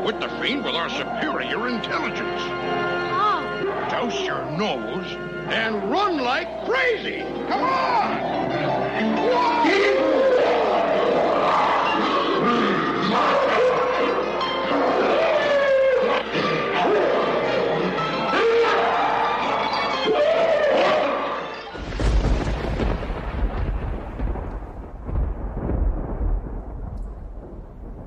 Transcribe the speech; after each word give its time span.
outwit 0.00 0.18
the 0.18 0.28
fiend 0.40 0.64
with 0.64 0.74
our 0.74 0.88
superior 0.88 1.68
intelligence. 1.68 2.40
Oh. 2.40 2.48
How? 3.10 3.88
Douse 3.90 4.18
your 4.22 4.42
nose 4.52 5.06
and 5.50 5.90
run 5.90 6.18
like 6.18 6.64
crazy. 6.64 7.20
Come 7.48 7.62
on! 7.62 8.30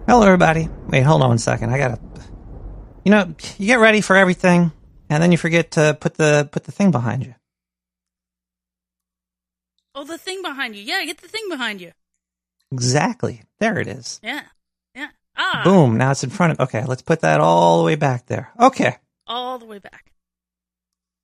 Hello, 0.08 0.24
everybody. 0.24 0.73
Wait, 0.94 1.02
hold 1.02 1.24
on 1.24 1.30
one 1.30 1.40
second. 1.40 1.72
I 1.72 1.80
gotta. 1.80 2.00
You 3.04 3.10
know, 3.10 3.34
you 3.58 3.66
get 3.66 3.80
ready 3.80 4.00
for 4.00 4.16
everything, 4.16 4.72
and 5.10 5.24
then 5.24 5.32
you 5.32 5.40
forget 5.40 5.72
to 5.72 5.98
put 6.00 6.14
the 6.14 6.48
put 6.52 6.66
the 6.66 6.72
thing 6.72 6.92
behind 6.92 7.26
you. 7.26 7.34
Oh, 9.96 10.04
the 10.04 10.20
thing 10.20 10.44
behind 10.44 10.76
you. 10.76 10.84
Yeah, 10.84 11.04
get 11.04 11.18
the 11.18 11.28
thing 11.28 11.50
behind 11.50 11.82
you. 11.82 11.94
Exactly. 12.72 13.42
There 13.60 13.80
it 13.80 13.88
is. 13.88 14.20
Yeah. 14.22 14.44
Yeah. 14.94 15.08
Ah. 15.36 15.62
Boom. 15.64 15.98
Now 15.98 16.12
it's 16.12 16.24
in 16.24 16.30
front 16.30 16.52
of. 16.52 16.60
Okay, 16.60 16.86
let's 16.86 17.02
put 17.02 17.22
that 17.22 17.40
all 17.40 17.80
the 17.80 17.86
way 17.86 17.96
back 17.96 18.28
there. 18.28 18.52
Okay. 18.60 18.98
All 19.26 19.58
the 19.58 19.66
way 19.66 19.80
back. 19.80 20.14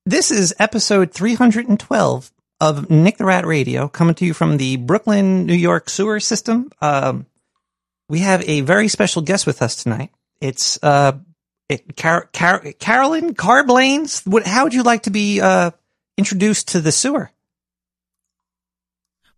This 0.03 0.31
is 0.31 0.51
episode 0.57 1.11
312 1.11 2.31
of 2.59 2.89
Nick 2.89 3.17
the 3.17 3.25
Rat 3.25 3.45
Radio, 3.45 3.87
coming 3.87 4.15
to 4.15 4.25
you 4.25 4.33
from 4.33 4.57
the 4.57 4.77
Brooklyn, 4.77 5.45
New 5.45 5.53
York 5.53 5.91
sewer 5.91 6.19
system. 6.19 6.71
Um, 6.81 7.27
we 8.09 8.19
have 8.19 8.47
a 8.49 8.61
very 8.61 8.87
special 8.87 9.21
guest 9.21 9.45
with 9.45 9.61
us 9.61 9.81
tonight. 9.81 10.11
It's 10.41 10.79
uh, 10.83 11.19
it, 11.69 11.95
Car- 11.95 12.29
Car- 12.33 12.73
Carolyn 12.79 13.35
Carblanes. 13.35 14.25
What? 14.27 14.45
How 14.45 14.63
would 14.63 14.73
you 14.73 14.83
like 14.83 15.03
to 15.03 15.11
be 15.11 15.39
uh, 15.39 15.71
introduced 16.17 16.69
to 16.69 16.81
the 16.81 16.91
sewer? 16.91 17.31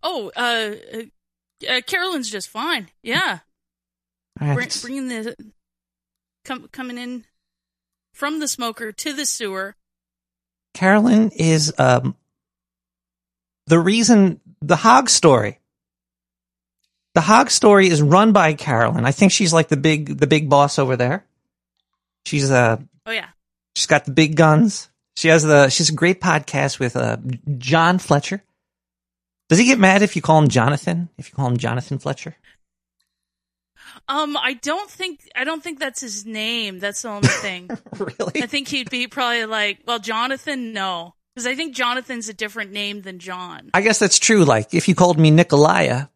Oh, 0.02 0.32
uh, 0.36 0.76
uh, 0.98 1.70
uh 1.70 1.82
Carolyn's 1.86 2.32
just 2.32 2.50
fine. 2.50 2.90
Yeah. 3.04 3.40
Right, 4.40 4.58
let's- 4.58 4.82
bringing 4.82 5.10
the 5.10 5.36
com- 6.46 6.70
coming 6.72 6.98
in 6.98 7.26
from 8.14 8.40
the 8.40 8.48
smoker 8.48 8.92
to 8.92 9.14
the 9.14 9.26
sewer. 9.26 9.76
Carolyn 10.74 11.32
is 11.36 11.74
um, 11.78 12.16
the 13.68 13.80
reason 13.80 14.40
the 14.62 14.78
hog 14.78 15.10
story. 15.10 15.60
The 17.14 17.22
hog 17.22 17.50
story 17.50 17.88
is 17.90 18.02
run 18.02 18.32
by 18.32 18.54
Carolyn. 18.54 19.06
I 19.06 19.12
think 19.12 19.32
she's 19.32 19.52
like 19.54 19.68
the 19.68 19.78
big 19.78 20.18
the 20.18 20.28
big 20.28 20.50
boss 20.50 20.80
over 20.80 20.96
there. 20.96 21.26
She's 22.26 22.50
uh 22.52 22.78
Oh 23.06 23.12
yeah. 23.12 23.28
she's 23.76 23.88
got 23.88 24.06
the 24.06 24.12
big 24.12 24.36
guns. 24.36 24.90
She 25.18 25.28
has 25.28 25.44
the 25.44 25.70
she's 25.70 25.90
a 25.90 25.94
great 25.94 26.22
podcast 26.22 26.80
with 26.80 26.96
uh 26.96 27.18
John 27.58 28.00
Fletcher. 28.00 28.44
Does 29.50 29.60
he 29.60 29.66
get 29.66 29.80
mad 29.80 30.02
if 30.02 30.16
you 30.16 30.22
call 30.22 30.40
him 30.40 30.48
Jonathan? 30.48 31.10
If 31.18 31.28
you 31.30 31.36
call 31.36 31.48
him 31.48 31.58
Jonathan 31.58 32.00
Fletcher? 32.00 32.38
Um, 34.08 34.38
I 34.38 34.54
don't 34.54 34.90
think 34.90 35.30
I 35.36 35.44
don't 35.44 35.62
think 35.62 35.80
that's 35.80 36.00
his 36.00 36.26
name. 36.26 36.80
That's 36.80 37.02
the 37.02 37.10
only 37.10 37.28
thing. 37.28 37.70
really? 37.98 38.42
I 38.42 38.46
think 38.46 38.68
he'd 38.70 38.90
be 38.90 39.08
probably 39.08 39.46
like, 39.46 39.80
well, 39.86 40.00
Jonathan, 40.00 40.72
no, 40.74 41.16
because 41.36 41.46
I 41.46 41.56
think 41.56 41.76
Jonathan's 41.76 42.30
a 42.30 42.34
different 42.34 42.72
name 42.72 43.02
than 43.02 43.20
John. 43.20 43.70
I 43.74 43.82
guess 43.82 44.00
that's 44.00 44.20
true. 44.20 44.46
Like 44.46 44.74
if 44.74 44.88
you 44.88 44.96
called 44.96 45.20
me 45.20 45.30
Nikolaya, 45.32 46.08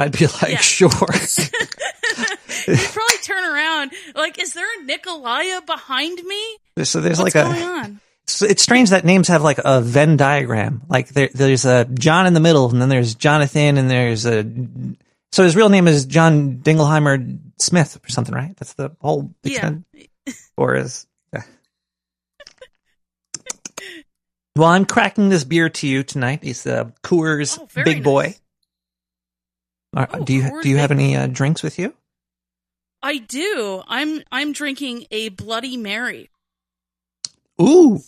I'd 0.00 0.16
be 0.18 0.26
like, 0.26 0.48
Yeah. 0.50 0.58
sure. 0.58 0.90
You'd 2.66 2.78
probably 2.78 3.16
turn 3.22 3.44
around 3.44 3.92
like, 4.14 4.40
is 4.42 4.52
there 4.54 4.66
a 4.80 4.84
Nikolaya 4.84 5.60
behind 5.62 6.22
me? 6.24 6.56
so 6.84 7.00
there's 7.00 7.18
What's 7.18 7.34
like 7.34 7.44
going 7.44 7.62
a 7.62 7.66
on? 7.66 8.00
it's, 8.24 8.42
it's 8.42 8.62
strange 8.62 8.90
that 8.90 9.04
names 9.04 9.28
have 9.28 9.42
like 9.42 9.58
a 9.64 9.80
Venn 9.80 10.16
diagram. 10.16 10.82
Like 10.88 11.08
there, 11.08 11.28
there's 11.32 11.64
a 11.64 11.84
John 11.84 12.26
in 12.26 12.34
the 12.34 12.40
middle, 12.40 12.70
and 12.70 12.80
then 12.80 12.88
there's 12.88 13.14
Jonathan, 13.14 13.76
and 13.78 13.90
there's 13.90 14.26
a. 14.26 14.44
So 15.32 15.44
his 15.44 15.54
real 15.56 15.68
name 15.68 15.86
is 15.88 16.06
John 16.06 16.56
Dingleheimer 16.58 17.38
Smith 17.60 17.98
or 18.04 18.08
something, 18.08 18.34
right? 18.34 18.56
That's 18.56 18.74
the 18.74 18.96
whole 19.00 19.32
Yeah. 19.42 19.52
extent. 19.52 19.84
Or 20.56 20.76
is. 20.76 21.06
yeah. 21.32 21.42
Well, 24.56 24.68
I'm 24.68 24.84
cracking 24.84 25.28
this 25.28 25.44
beer 25.44 25.68
to 25.70 25.86
you 25.86 26.02
tonight. 26.02 26.40
It's 26.42 26.64
the 26.64 26.92
Coors 27.02 27.58
Oh, 27.60 27.66
very 27.70 27.94
Big 27.94 28.04
Boy. 28.04 28.34
Are- 29.94 30.08
Oh, 30.12 30.24
do 30.24 30.32
you 30.32 30.62
do 30.62 30.68
you 30.68 30.76
have 30.76 30.90
any 30.90 31.16
uh, 31.16 31.26
drinks 31.26 31.62
with 31.62 31.78
you? 31.78 31.94
I 33.02 33.18
do. 33.18 33.82
I'm 33.88 34.22
I'm 34.30 34.52
drinking 34.52 35.06
a 35.10 35.30
Bloody 35.30 35.76
Mary. 35.76 36.30
Ooh, 37.60 38.00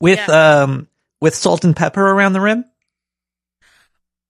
with 0.00 0.28
um 0.28 0.88
with 1.20 1.34
salt 1.34 1.64
and 1.64 1.76
pepper 1.76 2.02
around 2.04 2.32
the 2.32 2.40
rim. 2.40 2.64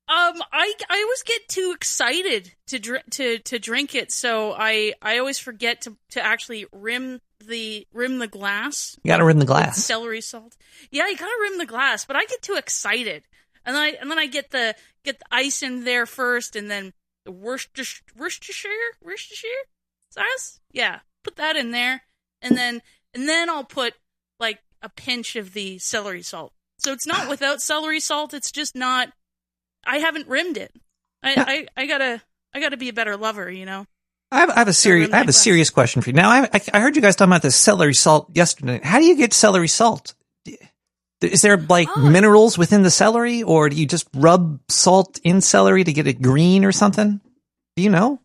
Um, 0.08 0.42
I 0.52 0.74
I 0.90 1.02
always 1.04 1.22
get 1.22 1.46
too 1.48 1.72
excited 1.76 2.52
to 2.66 2.80
dr- 2.80 3.08
to 3.10 3.38
to 3.38 3.58
drink 3.60 3.94
it, 3.94 4.10
so 4.10 4.52
I 4.52 4.94
I 5.00 5.18
always 5.18 5.38
forget 5.38 5.82
to 5.82 5.96
to 6.10 6.24
actually 6.24 6.66
rim 6.72 7.20
the 7.46 7.86
rim 7.92 8.18
the 8.18 8.26
glass. 8.26 8.98
You 9.04 9.08
got 9.10 9.18
to 9.18 9.24
rim 9.24 9.38
the 9.38 9.44
glass. 9.46 9.78
celery 9.84 10.20
salt. 10.20 10.56
Yeah, 10.90 11.06
you 11.06 11.16
gotta 11.16 11.38
rim 11.42 11.58
the 11.58 11.66
glass, 11.66 12.06
but 12.06 12.16
I 12.16 12.24
get 12.24 12.42
too 12.42 12.56
excited, 12.56 13.22
and 13.64 13.76
then 13.76 13.82
I 13.82 13.88
and 14.00 14.10
then 14.10 14.18
I 14.18 14.26
get 14.26 14.50
the 14.50 14.74
get 15.04 15.18
the 15.18 15.26
ice 15.30 15.62
in 15.62 15.84
there 15.84 16.06
first, 16.06 16.56
and 16.56 16.70
then 16.70 16.92
the 17.24 17.32
Worcestershire 17.32 18.02
Worcestershire 18.16 18.70
Worcestershire 19.02 19.48
sauce. 20.10 20.60
Yeah, 20.72 21.00
put 21.24 21.36
that 21.36 21.56
in 21.56 21.70
there, 21.70 22.02
and 22.42 22.56
then 22.56 22.82
and 23.14 23.28
then 23.28 23.50
I'll 23.50 23.64
put 23.64 23.94
like 24.38 24.58
a 24.82 24.88
pinch 24.88 25.36
of 25.36 25.52
the 25.52 25.78
celery 25.78 26.22
salt. 26.22 26.52
So 26.78 26.92
it's 26.92 27.06
not 27.06 27.28
without 27.30 27.62
celery 27.62 28.00
salt. 28.00 28.34
It's 28.34 28.50
just 28.50 28.74
not. 28.74 29.12
I 29.84 29.98
haven't 29.98 30.28
rimmed 30.28 30.56
it. 30.56 30.74
I 31.22 31.66
I, 31.76 31.82
I 31.82 31.86
gotta 31.86 32.22
I 32.54 32.60
gotta 32.60 32.76
be 32.76 32.88
a 32.88 32.94
better 32.94 33.16
lover, 33.16 33.50
you 33.50 33.66
know. 33.66 33.86
I 34.32 34.40
have, 34.40 34.50
I 34.50 34.58
have 34.60 34.68
a 34.68 34.72
serious 34.72 35.10
I 35.12 35.18
have 35.18 35.28
a 35.28 35.32
serious 35.32 35.70
question 35.70 36.02
for 36.02 36.10
you. 36.10 36.14
Now, 36.14 36.30
I, 36.30 36.48
I 36.52 36.60
I 36.74 36.80
heard 36.80 36.94
you 36.94 37.02
guys 37.02 37.16
talking 37.16 37.32
about 37.32 37.42
the 37.42 37.50
celery 37.50 37.94
salt 37.94 38.30
yesterday. 38.32 38.80
How 38.82 38.98
do 38.98 39.04
you 39.04 39.16
get 39.16 39.32
celery 39.32 39.68
salt? 39.68 40.14
Is 41.22 41.42
there 41.42 41.56
like 41.58 41.88
Oh. 41.96 42.00
minerals 42.08 42.56
within 42.56 42.82
the 42.82 42.90
celery, 42.90 43.42
or 43.42 43.68
do 43.68 43.76
you 43.76 43.86
just 43.86 44.08
rub 44.14 44.60
salt 44.68 45.18
in 45.22 45.40
celery 45.40 45.84
to 45.84 45.92
get 45.92 46.06
it 46.06 46.22
green 46.22 46.64
or 46.64 46.72
something? 46.72 47.20
Do 47.76 47.82
you 47.82 47.90
know? 47.90 48.20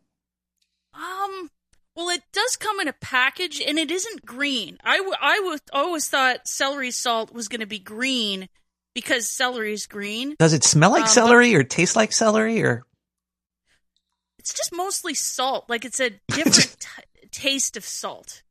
Um, 0.94 1.50
well, 1.96 2.10
it 2.10 2.24
does 2.32 2.56
come 2.56 2.80
in 2.80 2.88
a 2.88 2.94
package, 2.94 3.60
and 3.62 3.78
it 3.78 3.92
isn't 3.92 4.26
green. 4.26 4.78
I, 4.84 4.98
w- 4.98 5.16
I 5.22 5.40
was 5.42 5.62
always 5.74 6.08
thought 6.08 6.48
celery 6.48 6.92
salt 6.92 7.34
was 7.34 7.48
going 7.50 7.60
to 7.60 7.66
be 7.66 7.80
green 7.80 8.48
because 8.94 9.28
celery 9.30 9.74
is 9.74 9.88
green. 9.88 10.36
Does 10.40 10.54
it 10.54 10.64
smell 10.64 10.92
like 10.92 11.04
Um, 11.04 11.10
celery 11.10 11.54
or 11.54 11.64
taste 11.64 11.96
like 11.98 12.14
celery 12.14 12.64
or? 12.64 12.86
It's 14.40 14.54
just 14.54 14.72
mostly 14.74 15.14
salt. 15.16 15.66
Like 15.70 15.84
it's 15.86 16.00
a 16.00 16.12
different 16.30 16.78
t- 16.80 17.28
taste 17.32 17.76
of 17.78 17.84
salt. 17.84 18.42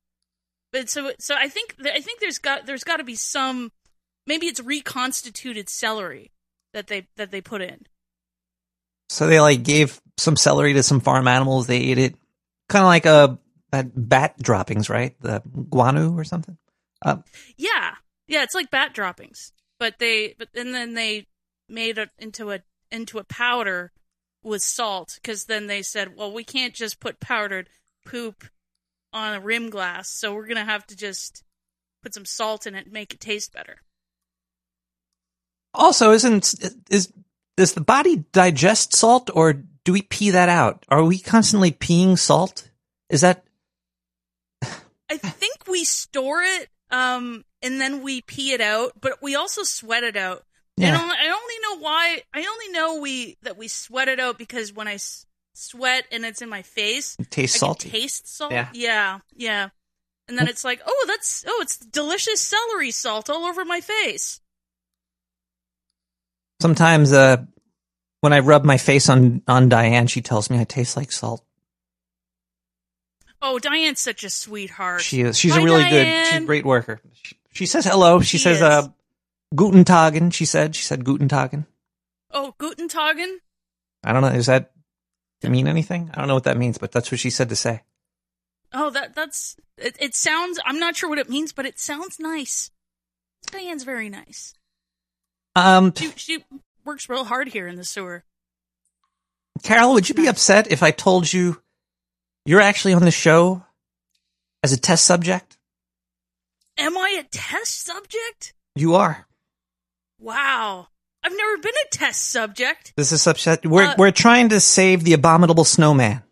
But 0.73 0.91
so 0.91 1.13
so 1.19 1.35
I 1.39 1.49
think 1.49 1.77
I 1.85 2.01
think 2.01 2.21
there's 2.21 2.39
got 2.39 2.67
there's 2.67 2.85
got 2.85 2.97
to 2.97 3.05
be 3.05 3.15
some 3.15 3.71
maybe 4.27 4.47
it's 4.47 4.61
reconstituted 4.61 5.69
celery 5.69 6.33
that 6.73 6.87
they 6.89 7.07
that 7.17 7.31
they 7.31 7.41
put 7.41 7.63
in. 7.63 7.87
So 9.09 9.27
they 9.27 9.41
like 9.41 9.63
gave 9.63 10.01
some 10.17 10.37
celery 10.37 10.73
to 10.75 10.83
some 10.83 11.01
farm 11.01 11.29
animals. 11.29 11.67
They 11.67 11.79
ate 11.79 11.99
it, 11.99 12.15
kind 12.69 12.83
of 12.83 12.89
like 12.89 13.07
a 13.07 13.39
that 13.71 13.91
bat 13.95 14.35
droppings, 14.41 14.89
right? 14.89 15.15
The 15.21 15.43
guano 15.71 16.13
or 16.17 16.25
something. 16.25 16.57
Uh, 17.03 17.19
Yeah, 17.57 17.95
yeah, 18.27 18.43
it's 18.43 18.55
like 18.55 18.71
bat 18.71 18.95
droppings, 18.95 19.53
but 19.79 19.99
they 19.99 20.35
but 20.39 20.49
and 20.55 20.75
then 20.75 20.95
they 20.95 21.27
made 21.69 21.99
it 21.99 22.11
into 22.19 22.51
a 22.51 22.61
into 22.91 23.19
a 23.19 23.25
powder 23.25 23.93
with 24.43 24.63
salt 24.63 25.19
because 25.21 25.45
then 25.45 25.67
they 25.67 25.83
said, 25.83 26.17
well, 26.17 26.33
we 26.33 26.45
can't 26.45 26.75
just 26.75 27.01
put 27.01 27.21
powdered 27.21 27.69
poop 28.05 28.45
on 29.13 29.35
a 29.35 29.41
rim 29.41 29.71
glass, 29.71 30.11
so 30.11 30.35
we're 30.35 30.47
gonna 30.47 30.65
have 30.65 30.87
to 30.87 30.97
just 30.97 31.43
put 32.03 32.15
some 32.15 32.25
salt 32.25 32.67
in 32.67 32.75
it 32.75 32.85
and 32.85 32.93
make 32.93 33.13
it 33.13 33.21
taste 33.21 33.53
better. 33.53 33.79
Also, 35.75 36.13
isn't 36.13 36.55
is 36.91 37.13
does 37.57 37.73
the 37.75 37.81
body 37.81 38.25
digest 38.33 38.95
salt, 38.95 39.31
or 39.33 39.53
do 39.85 39.93
we 39.93 40.03
pee 40.03 40.31
that 40.31 40.49
out? 40.49 40.85
Are 40.89 41.05
we 41.05 41.19
constantly 41.19 41.73
peeing 41.73 42.19
salt? 42.19 42.69
Is 43.11 43.21
that 43.21 43.45
I 45.11 45.19
think 45.19 45.67
we 45.69 45.85
store 45.85 46.43
it, 46.43 46.69
um, 46.91 47.45
and 47.63 47.81
then 47.81 48.03
we 48.03 48.23
pee 48.23 48.53
it 48.53 48.61
out, 48.61 48.93
but 49.01 49.23
we 49.23 49.35
also 49.37 49.63
sweat 49.63 50.03
it 50.03 50.17
out. 50.17 50.45
Yeah. 50.77 50.89
And 50.89 50.97
I 50.97 51.01
I 51.01 51.29
only 51.29 51.55
know 51.63 51.79
why. 51.85 52.23
I 52.33 52.47
only 52.47 52.69
know 52.71 53.01
we 53.01 53.37
that 53.43 53.57
we 53.57 53.69
sweat 53.69 54.09
it 54.09 54.19
out 54.19 54.39
because 54.39 54.73
when 54.73 54.89
I 54.89 54.95
s- 54.95 55.27
sweat 55.55 56.05
and 56.11 56.25
it's 56.25 56.43
in 56.43 56.49
my 56.49 56.63
face, 56.63 57.17
it 57.19 57.31
tastes 57.31 57.57
I 57.57 57.59
salty? 57.61 57.91
can 57.91 58.01
taste 58.01 58.29
salt. 58.35 58.53
Yeah. 58.53 58.69
yeah, 58.73 59.19
yeah. 59.37 59.69
And 60.27 60.39
then 60.39 60.49
it's 60.49 60.65
like, 60.65 60.81
oh, 60.87 61.05
that's 61.07 61.45
oh, 61.47 61.59
it's 61.63 61.77
delicious 61.77 62.41
celery 62.41 62.91
salt 62.91 63.29
all 63.31 63.45
over 63.45 63.65
my 63.65 63.81
face. 63.81 64.41
Sometimes, 66.65 67.13
uh, 67.13 67.45
when 68.23 68.33
I 68.33 68.39
rub 68.39 68.65
my 68.65 68.79
face 68.79 69.11
on 69.11 69.43
on 69.47 69.69
Diane, 69.69 70.07
she 70.07 70.23
tells 70.23 70.49
me 70.49 70.59
I 70.59 70.65
taste 70.65 70.97
like 70.97 71.13
salt. 71.13 71.45
Oh, 73.43 73.59
Diane's 73.59 74.01
such 74.01 74.25
a 74.25 74.31
sweetheart. 74.31 75.03
She 75.03 75.21
is. 75.21 75.39
She's 75.39 75.53
Hi, 75.53 75.61
a 75.61 75.63
really 75.63 75.85
good. 75.91 76.27
She's 76.29 76.41
a 76.43 76.47
great 76.47 76.65
worker. 76.65 77.03
She, 77.23 77.37
she 77.53 77.67
says 77.67 77.85
hello. 77.85 78.21
She, 78.21 78.39
She 78.39 78.45
says 78.45 78.57
is. 78.57 78.63
uh, 78.63 78.89
Guten 79.55 79.85
Tagen. 79.85 80.33
She 80.33 80.47
said. 80.47 80.75
She 80.75 80.85
said 80.85 81.05
Guten 81.05 81.29
Tagen. 81.29 81.67
Oh, 82.31 82.55
Guten 82.57 82.89
Tagen. 82.89 83.37
I 84.03 84.15
don't 84.15 84.23
know. 84.23 84.29
Is 84.29 84.47
that 84.47 84.71
to 85.43 85.51
mean 85.51 85.69
anything? 85.69 86.11
I 86.15 86.19
don't 86.21 86.29
know 86.29 86.35
what 86.35 86.45
that 86.45 86.57
means, 86.57 86.79
but 86.79 86.93
that's 86.93 87.11
what 87.11 87.21
she 87.21 87.29
said 87.29 87.51
to 87.51 87.57
say. 87.57 87.83
Oh, 88.73 88.89
that 88.89 89.15
that's 89.15 89.57
it, 89.77 89.99
it. 90.01 90.15
Sounds. 90.15 90.59
I'm 90.65 90.79
not 90.79 90.97
sure 90.97 91.11
what 91.11 91.19
it 91.19 91.29
means, 91.29 91.53
but 91.53 91.67
it 91.67 91.79
sounds 91.79 92.19
nice. 92.19 92.71
Diane's 93.53 93.85
very 93.85 94.09
nice. 94.09 94.55
Um, 95.57 95.93
She 95.97 96.11
she 96.17 96.45
works 96.85 97.09
real 97.09 97.25
hard 97.25 97.49
here 97.49 97.67
in 97.69 97.77
the 97.77 97.85
sewer. 97.85 98.25
Carol, 99.63 99.93
would 99.95 100.09
you 100.09 100.15
be 100.15 100.27
upset 100.27 100.71
if 100.71 100.83
I 100.83 100.91
told 100.91 101.33
you 101.33 101.63
you're 102.45 102.61
actually 102.61 102.95
on 102.95 103.03
the 103.03 103.11
show 103.11 103.63
as 104.63 104.73
a 104.73 104.77
test 104.77 105.05
subject? 105.05 105.57
Am 106.77 106.97
I 106.99 107.17
a 107.21 107.25
test 107.31 107.85
subject? 107.87 108.53
You 108.75 108.97
are. 108.97 109.27
Wow. 110.19 110.89
I've 111.23 111.33
never 111.37 111.57
been 111.59 111.73
a 111.87 111.89
test 111.91 112.31
subject. 112.33 112.93
This 112.97 113.13
is 113.13 113.23
subject. 113.23 113.65
We're 113.65 113.85
Uh, 113.85 113.95
we're 113.97 114.11
trying 114.11 114.49
to 114.51 114.61
save 114.61 115.05
the 115.05 115.13
abominable 115.15 115.65
snowman, 115.65 116.23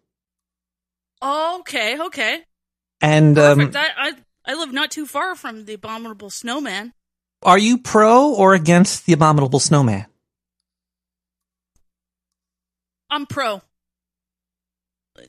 Okay, 1.23 1.99
okay. 2.01 2.45
and 3.01 3.39
um. 3.39 3.71
I, 3.75 3.89
I 3.97 4.13
I 4.45 4.55
live 4.55 4.73
not 4.73 4.91
too 4.91 5.07
far 5.07 5.35
from 5.37 5.65
the 5.65 5.75
abominable 5.75 6.29
snowman. 6.31 6.93
Are 7.45 7.59
you 7.59 7.79
pro 7.79 8.33
or 8.35 8.55
against 8.55 9.07
the 9.07 9.13
abominable 9.13 9.59
snowman? 9.61 10.07
I'm 13.11 13.27
pro. 13.27 13.61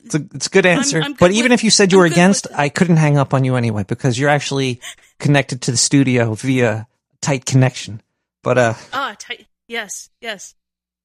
It's 0.04 0.14
a, 0.14 0.26
it's 0.34 0.46
a 0.46 0.50
good 0.50 0.66
answer. 0.66 1.00
I'm 1.00 1.12
good 1.12 1.18
but 1.18 1.30
even 1.32 1.52
if 1.52 1.62
you 1.62 1.70
said 1.70 1.92
you 1.92 1.98
I'm 1.98 2.00
were 2.00 2.06
against, 2.06 2.46
with- 2.48 2.58
I 2.58 2.68
couldn't 2.68 2.96
hang 2.96 3.18
up 3.18 3.34
on 3.34 3.44
you 3.44 3.56
anyway 3.56 3.84
because 3.86 4.18
you're 4.18 4.30
actually 4.30 4.80
connected 5.18 5.62
to 5.62 5.70
the 5.70 5.76
studio 5.76 6.34
via 6.34 6.86
tight 7.20 7.44
connection. 7.44 8.00
But 8.42 8.58
uh, 8.58 8.74
Ah, 8.92 9.14
tight. 9.18 9.46
Yes, 9.68 10.10
yes. 10.20 10.54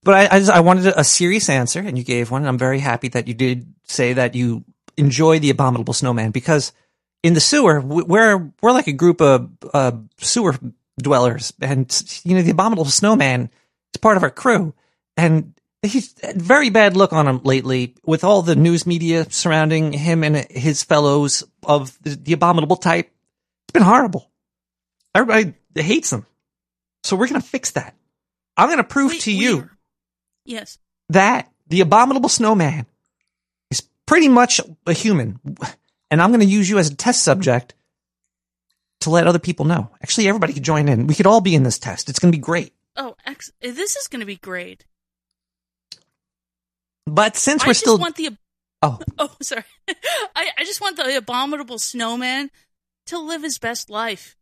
but 0.02 0.14
I 0.14 0.36
I, 0.36 0.38
just, 0.40 0.50
I 0.50 0.60
wanted 0.60 0.86
a 0.94 1.04
serious 1.04 1.48
answer, 1.48 1.80
and 1.80 1.96
you 1.96 2.04
gave 2.04 2.30
one. 2.30 2.42
And 2.42 2.48
I'm 2.48 2.58
very 2.58 2.78
happy 2.80 3.08
that 3.08 3.28
you 3.28 3.32
did 3.34 3.72
say 3.84 4.12
that 4.12 4.34
you 4.34 4.64
enjoy 4.98 5.38
the 5.38 5.48
abominable 5.48 5.94
snowman 5.94 6.30
because 6.30 6.72
in 7.22 7.32
the 7.32 7.40
sewer 7.40 7.80
we're 7.80 8.52
we're 8.60 8.72
like 8.72 8.86
a 8.88 8.92
group 8.92 9.22
of 9.22 9.48
uh, 9.72 9.92
sewer 10.18 10.54
dwellers, 11.00 11.52
and 11.60 12.20
you 12.24 12.36
know 12.36 12.42
the 12.42 12.50
abominable 12.50 12.84
snowman 12.84 13.50
is 13.94 13.98
part 14.00 14.16
of 14.16 14.22
our 14.22 14.30
crew, 14.30 14.74
and 15.16 15.54
he's 15.82 16.14
had 16.22 16.40
very 16.40 16.70
bad 16.70 16.96
look 16.96 17.12
on 17.12 17.26
him 17.26 17.40
lately 17.44 17.94
with 18.04 18.24
all 18.24 18.42
the 18.42 18.56
news 18.56 18.86
media 18.86 19.26
surrounding 19.30 19.92
him 19.92 20.22
and 20.24 20.36
his 20.50 20.82
fellows 20.82 21.44
of 21.62 21.98
the, 22.02 22.10
the 22.16 22.32
abominable 22.32 22.76
type. 22.76 23.06
It's 23.66 23.72
been 23.72 23.82
horrible. 23.82 24.30
Everybody 25.14 25.54
hates 25.74 26.12
him, 26.12 26.26
so 27.02 27.16
we're 27.16 27.28
gonna 27.28 27.40
fix 27.40 27.72
that. 27.72 27.94
I'm 28.56 28.68
gonna 28.68 28.84
prove 28.84 29.18
to 29.20 29.32
you 29.32 29.70
Yes. 30.44 30.78
that 31.08 31.50
the 31.68 31.80
abominable 31.80 32.28
snowman 32.28 32.86
is 33.70 33.82
pretty 34.06 34.28
much 34.28 34.60
a 34.86 34.92
human. 34.92 35.40
And 36.10 36.20
I'm 36.20 36.32
to 36.40 36.44
use 36.44 36.68
you 36.68 36.78
as 36.78 36.90
a 36.90 36.94
test 36.96 37.22
subject 37.22 37.74
to 39.00 39.10
let 39.10 39.26
other 39.26 39.38
people 39.38 39.64
know. 39.64 39.90
Actually, 40.02 40.28
everybody 40.28 40.52
could 40.52 40.62
join 40.62 40.88
in. 40.88 41.06
We 41.06 41.14
could 41.14 41.26
all 41.26 41.40
be 41.40 41.54
in 41.54 41.62
this 41.62 41.78
test. 41.78 42.08
It's 42.08 42.18
going 42.18 42.32
to 42.32 42.36
be 42.36 42.42
great. 42.42 42.72
Oh, 42.96 43.16
ex- 43.26 43.52
this 43.60 43.96
is 43.96 44.08
going 44.08 44.20
to 44.20 44.26
be 44.26 44.36
great. 44.36 44.84
But 47.06 47.36
since 47.36 47.62
I 47.62 47.66
we're 47.66 47.70
just 47.72 47.80
still. 47.80 47.98
want 47.98 48.16
the 48.16 48.36
oh, 48.82 48.98
oh, 49.18 49.34
sorry. 49.42 49.64
I 50.36 50.50
I 50.58 50.64
just 50.64 50.80
want 50.80 50.96
the 50.96 51.16
abominable 51.16 51.78
snowman 51.78 52.50
to 53.06 53.18
live 53.18 53.42
his 53.42 53.58
best 53.58 53.90
life. 53.90 54.36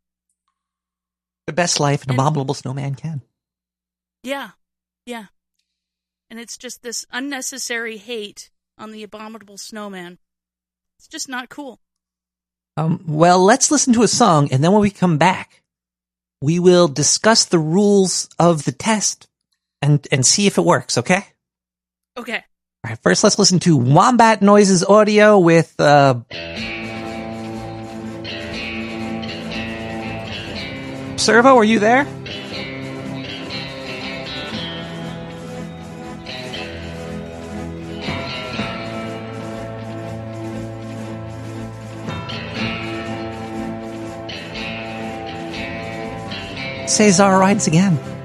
the 1.47 1.53
best 1.53 1.81
life 1.81 2.03
an 2.05 2.11
And- 2.11 2.19
abominable 2.19 2.55
snowman 2.55 2.95
can. 2.95 3.23
Yeah, 4.23 4.51
yeah. 5.07 5.27
And 6.31 6.39
it's 6.39 6.59
just 6.59 6.83
this 6.83 7.07
unnecessary 7.11 7.97
hate 7.97 8.51
on 8.77 8.91
the 8.91 9.03
abominable 9.03 9.57
snowman. 9.57 10.19
It's 10.99 11.09
just 11.09 11.29
not 11.29 11.49
cool. 11.49 11.81
Um, 12.79 13.03
well, 13.09 13.45
let's 13.45 13.73
listen 13.73 13.93
to 13.95 14.05
a 14.05 14.09
song, 14.09 14.53
and 14.53 14.63
then 14.63 14.71
when 14.71 14.81
we 14.81 14.91
come 14.91 15.19
back, 15.19 15.65
we 16.41 16.61
will 16.61 16.87
discuss 16.87 17.45
the 17.47 17.59
rules 17.59 18.29
of 18.39 18.65
the 18.65 18.71
test 18.71 19.27
and, 19.83 20.07
and 20.13 20.25
see 20.25 20.47
if 20.47 20.59
it 20.59 20.65
works, 20.65 20.97
okay? 20.97 21.25
Okay. 22.17 22.37
All 22.37 22.91
right, 22.91 22.99
first 23.03 23.25
let's 23.25 23.37
listen 23.37 23.59
to 23.61 23.77
Wombat 23.77 24.43
Noises 24.43 24.85
audio 24.85 25.41
with 25.41 25.75
uh 25.81 26.21
Servo, 31.17 31.57
are 31.57 31.65
you 31.65 31.81
there? 31.81 32.07
Cesar 46.99 47.39
rides 47.39 47.69
again. 47.69 48.18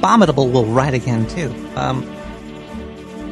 Abominable 0.00 0.48
will 0.48 0.64
ride 0.64 0.94
again 0.94 1.26
too. 1.28 1.54
Um, 1.76 2.06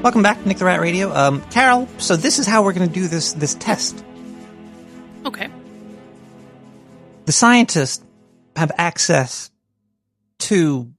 Welcome 0.02 0.22
back 0.22 0.40
to 0.40 0.46
Nick 0.46 0.58
the 0.58 0.66
Rat 0.66 0.80
Radio. 0.80 1.10
Um, 1.12 1.40
Carol, 1.50 1.88
so 1.96 2.14
this 2.14 2.38
is 2.38 2.46
how 2.46 2.62
we're 2.62 2.75
going 2.75 2.87
to 2.87 2.94
do 2.94 3.08
this 3.08 3.32
this 3.32 3.54
test. 3.54 4.04
Okay. 5.25 5.48
The 7.25 7.32
scientists 7.32 8.04
have 8.54 8.70
access 8.76 9.50
to 10.40 10.92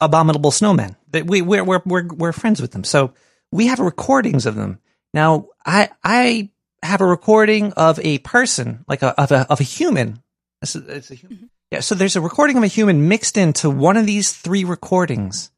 abominable 0.00 0.52
snowmen. 0.52 0.94
That 1.10 1.26
we 1.26 1.42
we're, 1.42 1.64
we're 1.64 1.82
we're 1.84 2.06
we're 2.06 2.32
friends 2.32 2.62
with 2.62 2.70
them, 2.70 2.84
so 2.84 3.12
we 3.50 3.66
have 3.66 3.80
recordings 3.80 4.46
of 4.46 4.54
them. 4.54 4.78
Now, 5.12 5.48
I 5.66 5.90
I 6.04 6.50
have 6.84 7.00
a 7.00 7.06
recording 7.06 7.72
of 7.72 7.98
a 7.98 8.18
person, 8.18 8.84
like 8.86 9.02
a 9.02 9.20
of 9.20 9.32
a 9.32 9.44
of 9.50 9.60
a 9.60 9.64
human. 9.64 10.22
It's 10.62 10.76
a, 10.76 10.96
it's 10.96 11.10
a 11.10 11.14
human. 11.16 11.50
Yeah, 11.70 11.80
so 11.80 11.94
there's 11.94 12.16
a 12.16 12.20
recording 12.20 12.56
of 12.56 12.62
a 12.64 12.66
human 12.68 13.06
mixed 13.08 13.36
into 13.36 13.70
one 13.70 13.96
of 13.96 14.04
these 14.06 14.32
three 14.32 14.64
recordings, 14.64 15.50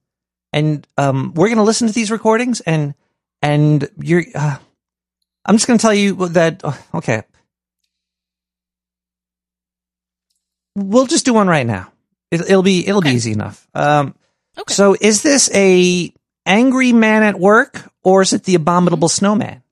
and 0.53 0.87
um, 0.99 1.33
we're 1.35 1.49
gonna 1.49 1.63
listen 1.63 1.89
to 1.89 1.95
these 1.95 2.11
recordings, 2.11 2.61
and 2.61 2.95
and 3.41 3.89
you're. 3.99 4.25
Uh, 4.35 4.59
I'm 5.47 5.57
just 5.57 5.67
gonna 5.67 5.79
tell 5.79 5.95
you 5.95 6.29
that. 6.29 6.61
uh, 6.65 6.75
Okay, 6.95 7.23
we'll 10.77 11.07
just 11.07 11.25
do 11.25 11.35
one 11.35 11.49
right 11.49 11.67
now. 11.67 11.93
It, 12.31 12.41
it'll 12.43 12.63
be 12.63 12.87
it'll 12.87 13.01
be 13.03 13.11
easy 13.11 13.33
enough. 13.33 13.67
Um, 13.75 14.15
Okay. 14.59 14.75
so 14.75 14.95
is 15.01 15.23
this 15.23 15.51
a 15.55 16.13
angry 16.45 16.93
man 16.93 17.23
at 17.23 17.41
work 17.41 17.91
or 18.05 18.21
is 18.21 18.35
it 18.35 18.45
the 18.45 18.55
abominable 18.55 19.09
snowman? 19.09 19.63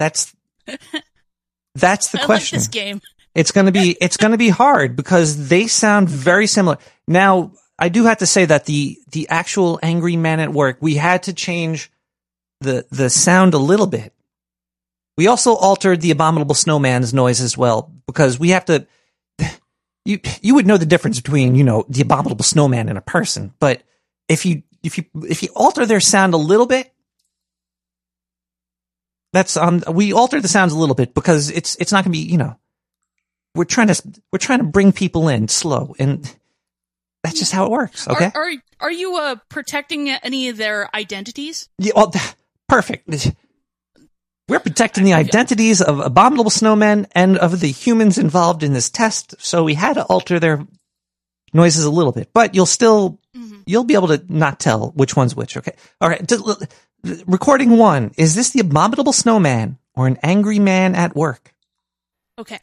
That's 0.00 0.34
that's 1.76 2.08
the 2.10 2.18
I 2.18 2.22
like 2.22 2.26
question. 2.26 2.58
this 2.58 2.66
game. 2.66 3.00
It's 3.34 3.50
going 3.50 3.66
to 3.66 3.72
be 3.72 3.96
it's 4.00 4.16
going 4.16 4.32
to 4.32 4.38
be 4.38 4.48
hard 4.48 4.94
because 4.96 5.48
they 5.48 5.66
sound 5.66 6.08
very 6.08 6.46
similar. 6.46 6.78
Now, 7.08 7.52
I 7.78 7.88
do 7.88 8.04
have 8.04 8.18
to 8.18 8.26
say 8.26 8.44
that 8.44 8.66
the 8.66 8.98
the 9.10 9.28
actual 9.28 9.80
angry 9.82 10.16
man 10.16 10.40
at 10.40 10.52
work, 10.52 10.78
we 10.80 10.94
had 10.94 11.24
to 11.24 11.32
change 11.32 11.90
the 12.60 12.86
the 12.90 13.10
sound 13.10 13.54
a 13.54 13.58
little 13.58 13.86
bit. 13.86 14.12
We 15.16 15.26
also 15.26 15.54
altered 15.54 16.00
the 16.00 16.12
abominable 16.12 16.54
snowman's 16.54 17.12
noise 17.12 17.40
as 17.40 17.58
well 17.58 17.92
because 18.06 18.38
we 18.38 18.50
have 18.50 18.64
to 18.66 18.86
you 20.04 20.20
you 20.40 20.54
would 20.54 20.66
know 20.66 20.76
the 20.76 20.86
difference 20.86 21.20
between, 21.20 21.56
you 21.56 21.64
know, 21.64 21.84
the 21.88 22.02
abominable 22.02 22.44
snowman 22.44 22.88
and 22.88 22.98
a 22.98 23.02
person, 23.02 23.52
but 23.58 23.82
if 24.28 24.46
you 24.46 24.62
if 24.84 24.96
you 24.96 25.04
if 25.28 25.42
you 25.42 25.48
alter 25.56 25.86
their 25.86 26.00
sound 26.00 26.34
a 26.34 26.38
little 26.38 26.66
bit 26.66 26.94
that's 29.34 29.56
um 29.56 29.82
we 29.90 30.12
altered 30.12 30.42
the 30.42 30.48
sounds 30.48 30.72
a 30.72 30.78
little 30.78 30.94
bit 30.94 31.12
because 31.12 31.50
it's 31.50 31.74
it's 31.76 31.90
not 31.90 32.04
going 32.04 32.12
to 32.12 32.18
be, 32.18 32.24
you 32.24 32.38
know, 32.38 32.56
we're 33.54 33.64
trying 33.64 33.88
to 33.88 34.02
we're 34.32 34.38
trying 34.38 34.58
to 34.58 34.64
bring 34.64 34.92
people 34.92 35.28
in 35.28 35.48
slow 35.48 35.94
and 35.98 36.34
that's 37.22 37.38
just 37.38 37.52
how 37.52 37.64
it 37.64 37.70
works 37.70 38.06
okay 38.08 38.30
Are, 38.34 38.42
are 38.42 38.52
are 38.80 38.92
you 38.92 39.16
uh 39.16 39.36
protecting 39.48 40.10
any 40.10 40.48
of 40.48 40.56
their 40.56 40.94
identities? 40.94 41.68
yeah, 41.78 41.92
well, 41.96 42.12
perfect 42.68 43.08
we're 44.48 44.60
protecting 44.60 45.04
the 45.04 45.14
identities 45.14 45.80
of 45.80 46.00
abominable 46.00 46.50
snowmen 46.50 47.06
and 47.12 47.38
of 47.38 47.60
the 47.60 47.68
humans 47.68 48.18
involved 48.18 48.62
in 48.62 48.72
this 48.74 48.90
test 48.90 49.34
so 49.38 49.64
we 49.64 49.74
had 49.74 49.94
to 49.94 50.04
alter 50.04 50.38
their 50.38 50.66
noises 51.52 51.84
a 51.84 51.90
little 51.90 52.12
bit 52.12 52.30
but 52.34 52.54
you'll 52.54 52.66
still 52.66 53.18
Mhm. 53.36 53.62
you'll 53.66 53.84
be 53.84 53.94
able 53.94 54.08
to 54.08 54.22
not 54.28 54.60
tell 54.60 54.90
which 54.94 55.16
one's 55.16 55.34
which 55.34 55.56
okay 55.56 55.74
all 56.00 56.08
right 56.08 56.30
recording 57.26 57.76
one 57.78 58.12
is 58.16 58.34
this 58.34 58.50
the 58.50 58.60
abominable 58.60 59.12
snowman 59.12 59.78
or 59.94 60.06
an 60.06 60.18
angry 60.22 60.58
man 60.58 60.94
at 60.94 61.14
work 61.16 61.52
Okay. 62.38 62.58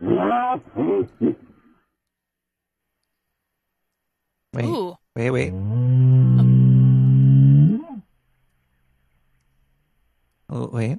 Wait 0.00 1.34
Ooh. 4.64 4.96
wait 5.16 5.30
wait 5.30 5.52
oh, 10.50 10.70
wait 10.72 10.98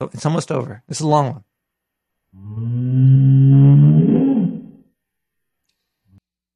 Oh, 0.00 0.08
it's 0.12 0.24
almost 0.24 0.52
over. 0.52 0.84
This 0.86 0.98
is 0.98 1.04
a 1.04 1.08
long 1.08 1.34
one. 1.34 1.42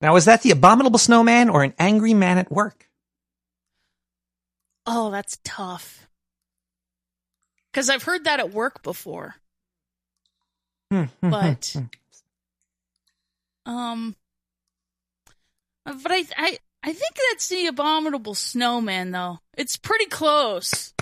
Now, 0.00 0.14
is 0.16 0.26
that 0.26 0.42
the 0.42 0.52
abominable 0.52 0.98
snowman 0.98 1.48
or 1.48 1.64
an 1.64 1.74
angry 1.78 2.14
man 2.14 2.38
at 2.38 2.52
work? 2.52 2.88
Oh, 4.86 5.10
that's 5.10 5.38
tough. 5.44 6.01
Because 7.72 7.88
I've 7.88 8.02
heard 8.02 8.24
that 8.24 8.38
at 8.40 8.52
work 8.52 8.82
before. 8.82 9.34
Hmm, 10.90 11.04
hmm, 11.04 11.30
But- 11.30 11.70
hmm, 11.74 11.78
hmm. 11.80 11.86
Um, 13.72 14.16
but 15.84 16.10
I, 16.12 16.24
I, 16.36 16.58
I 16.82 16.92
think 16.92 17.14
that's 17.30 17.48
the 17.48 17.66
abominable 17.68 18.34
snowman, 18.34 19.12
though. 19.12 19.38
It's 19.56 19.76
pretty 19.76 20.06
close. 20.06 20.92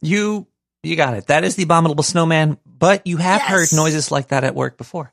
you 0.00 0.46
you 0.84 0.94
got 0.94 1.14
it. 1.14 1.26
That 1.26 1.42
is 1.42 1.56
the 1.56 1.64
abominable 1.64 2.04
snowman. 2.04 2.56
But 2.64 3.04
you 3.06 3.16
have 3.16 3.40
Yes. 3.40 3.50
heard 3.50 3.76
noises 3.76 4.12
like 4.12 4.28
that 4.28 4.44
at 4.44 4.54
work 4.54 4.78
before. 4.78 5.12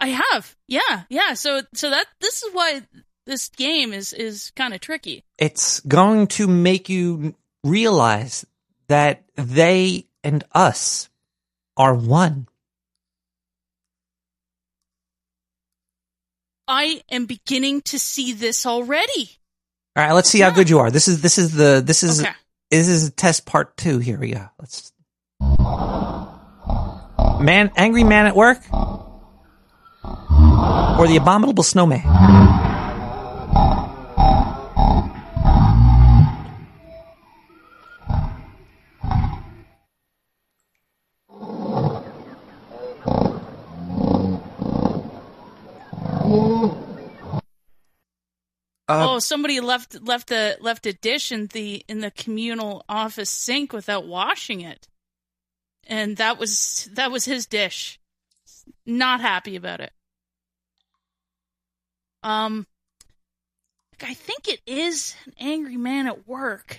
I 0.00 0.08
have, 0.08 0.56
yeah, 0.66 1.04
yeah. 1.08 1.34
So, 1.34 1.62
so 1.74 1.90
that 1.90 2.06
this 2.20 2.42
is 2.42 2.52
why 2.52 2.82
this 3.26 3.48
game 3.50 3.92
is 3.92 4.12
is 4.12 4.50
kind 4.56 4.74
of 4.74 4.80
tricky. 4.80 5.24
It's 5.38 5.78
going 5.80 6.26
to 6.38 6.48
make 6.48 6.88
you 6.88 7.36
realize 7.62 8.44
that 8.88 9.24
they 9.36 10.06
and 10.24 10.42
us 10.52 11.08
are 11.76 11.94
one. 11.94 12.48
I 16.66 17.02
am 17.10 17.26
beginning 17.26 17.82
to 17.82 17.98
see 17.98 18.32
this 18.32 18.66
already. 18.66 19.30
All 19.96 20.04
right, 20.04 20.12
let's 20.12 20.28
see 20.28 20.40
how 20.40 20.50
good 20.50 20.68
you 20.68 20.80
are. 20.80 20.90
This 20.90 21.08
is 21.08 21.22
this 21.22 21.38
is 21.38 21.54
the 21.54 21.82
this 21.84 22.02
is 22.02 22.20
Okay. 22.20 22.30
this 22.70 22.88
is 22.88 23.10
test 23.12 23.46
part 23.46 23.76
two. 23.76 23.98
Here 23.98 24.18
we 24.18 24.32
go. 24.32 24.48
Let's. 24.58 24.92
Man, 27.40 27.70
angry 27.76 28.04
man 28.04 28.26
at 28.26 28.36
work, 28.36 28.58
or 28.72 29.20
the 31.06 31.16
abominable 31.20 31.62
snowman. 31.62 32.02
Uh, 48.88 49.06
oh, 49.10 49.18
somebody 49.18 49.60
left 49.60 50.00
left 50.02 50.30
a 50.30 50.56
left 50.60 50.86
a 50.86 50.92
dish 50.94 51.30
in 51.30 51.46
the 51.48 51.84
in 51.88 52.00
the 52.00 52.10
communal 52.10 52.84
office 52.88 53.28
sink 53.30 53.72
without 53.72 54.06
washing 54.06 54.62
it, 54.62 54.88
and 55.86 56.16
that 56.16 56.38
was 56.38 56.88
that 56.94 57.10
was 57.10 57.24
his 57.26 57.46
dish. 57.46 58.00
Not 58.86 59.20
happy 59.20 59.56
about 59.56 59.80
it. 59.80 59.92
Um, 62.22 62.66
I 64.02 64.14
think 64.14 64.48
it 64.48 64.60
is 64.66 65.14
an 65.26 65.34
angry 65.38 65.76
man 65.76 66.06
at 66.06 66.26
work. 66.26 66.78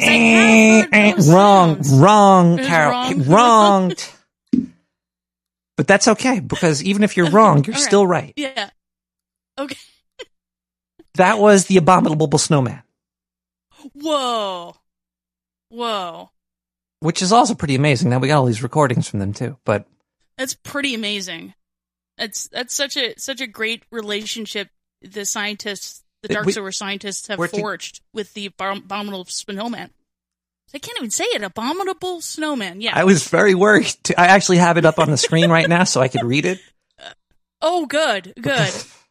I 0.00 0.04
have 0.04 0.90
heard 0.92 1.16
those 1.16 1.28
Eh, 1.30 1.34
wrong, 1.34 1.74
sounds. 1.82 1.92
wrong, 2.00 2.58
Carol, 2.58 3.14
wrong. 3.24 3.92
but 5.76 5.86
that's 5.86 6.08
okay 6.08 6.40
because 6.40 6.82
even 6.82 7.02
if 7.02 7.16
you're 7.16 7.30
wrong, 7.32 7.64
you're 7.64 7.74
All 7.74 7.80
right. 7.80 7.86
still 7.88 8.06
right. 8.06 8.32
Yeah. 8.36 8.70
Okay. 9.58 9.76
That 11.16 11.38
was 11.38 11.66
the 11.66 11.76
abominable 11.76 12.38
snowman, 12.38 12.82
Whoa. 13.92 14.76
Whoa. 15.68 16.30
which 17.00 17.22
is 17.22 17.32
also 17.32 17.54
pretty 17.54 17.74
amazing. 17.74 18.10
Now 18.10 18.18
we 18.18 18.28
got 18.28 18.38
all 18.38 18.46
these 18.46 18.62
recordings 18.62 19.08
from 19.08 19.20
them 19.20 19.32
too. 19.32 19.56
But 19.64 19.86
That's 20.38 20.54
pretty 20.54 20.94
amazing. 20.94 21.54
That's 22.18 22.48
that's 22.48 22.74
such 22.74 22.96
a 22.96 23.14
such 23.18 23.40
a 23.40 23.46
great 23.46 23.84
relationship 23.90 24.68
the 25.02 25.24
scientists, 25.24 26.02
the 26.22 26.28
Dark 26.28 26.48
Silver 26.50 26.72
scientists 26.72 27.28
have 27.28 27.38
we're 27.38 27.48
to- 27.48 27.58
forged 27.60 28.00
with 28.12 28.32
the 28.34 28.46
abominable 28.46 29.24
snowman. 29.26 29.90
I 30.72 30.78
can't 30.78 30.98
even 30.98 31.10
say 31.10 31.24
it. 31.24 31.42
Abominable 31.42 32.20
snowman. 32.20 32.80
Yeah. 32.80 32.98
I 32.98 33.04
was 33.04 33.28
very 33.28 33.54
worried. 33.54 33.86
To, 34.04 34.20
I 34.20 34.26
actually 34.26 34.56
have 34.56 34.76
it 34.76 34.84
up 34.84 34.98
on 34.98 35.08
the 35.08 35.16
screen 35.16 35.48
right 35.48 35.68
now 35.68 35.84
so 35.84 36.00
I 36.00 36.08
could 36.08 36.24
read 36.24 36.46
it. 36.46 36.58
oh, 37.62 37.86
good, 37.86 38.32
good. 38.40 38.72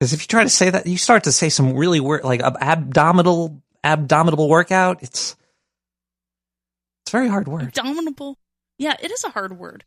Because 0.00 0.14
if 0.14 0.22
you 0.22 0.26
try 0.28 0.42
to 0.44 0.50
say 0.50 0.70
that, 0.70 0.86
you 0.86 0.96
start 0.96 1.24
to 1.24 1.32
say 1.32 1.50
some 1.50 1.76
really 1.76 2.00
word 2.00 2.24
like 2.24 2.40
ab- 2.40 2.56
abdominal 2.58 3.60
abdominal 3.84 4.48
workout. 4.48 5.02
It's 5.02 5.36
it's 7.04 7.12
very 7.12 7.28
hard 7.28 7.46
word. 7.48 7.76
Abominable. 7.76 8.38
Yeah, 8.78 8.96
it 8.98 9.10
is 9.10 9.24
a 9.24 9.28
hard 9.28 9.58
word. 9.58 9.84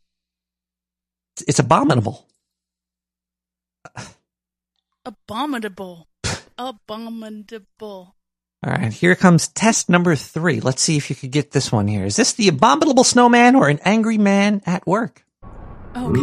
It's, 1.34 1.44
it's 1.48 1.58
abominable. 1.58 2.28
Abominable. 5.04 6.06
Abominable. 6.56 8.14
All 8.62 8.72
right, 8.72 8.92
here 8.92 9.16
comes 9.16 9.48
test 9.48 9.90
number 9.90 10.14
three. 10.14 10.60
Let's 10.60 10.80
see 10.80 10.96
if 10.96 11.10
you 11.10 11.16
could 11.16 11.32
get 11.32 11.50
this 11.50 11.72
one 11.72 11.88
here. 11.88 12.06
Is 12.06 12.16
this 12.16 12.34
the 12.34 12.48
abominable 12.48 13.04
snowman 13.04 13.56
or 13.56 13.68
an 13.68 13.80
angry 13.84 14.16
man 14.16 14.62
at 14.64 14.86
work? 14.86 15.24
Okay. 15.96 16.20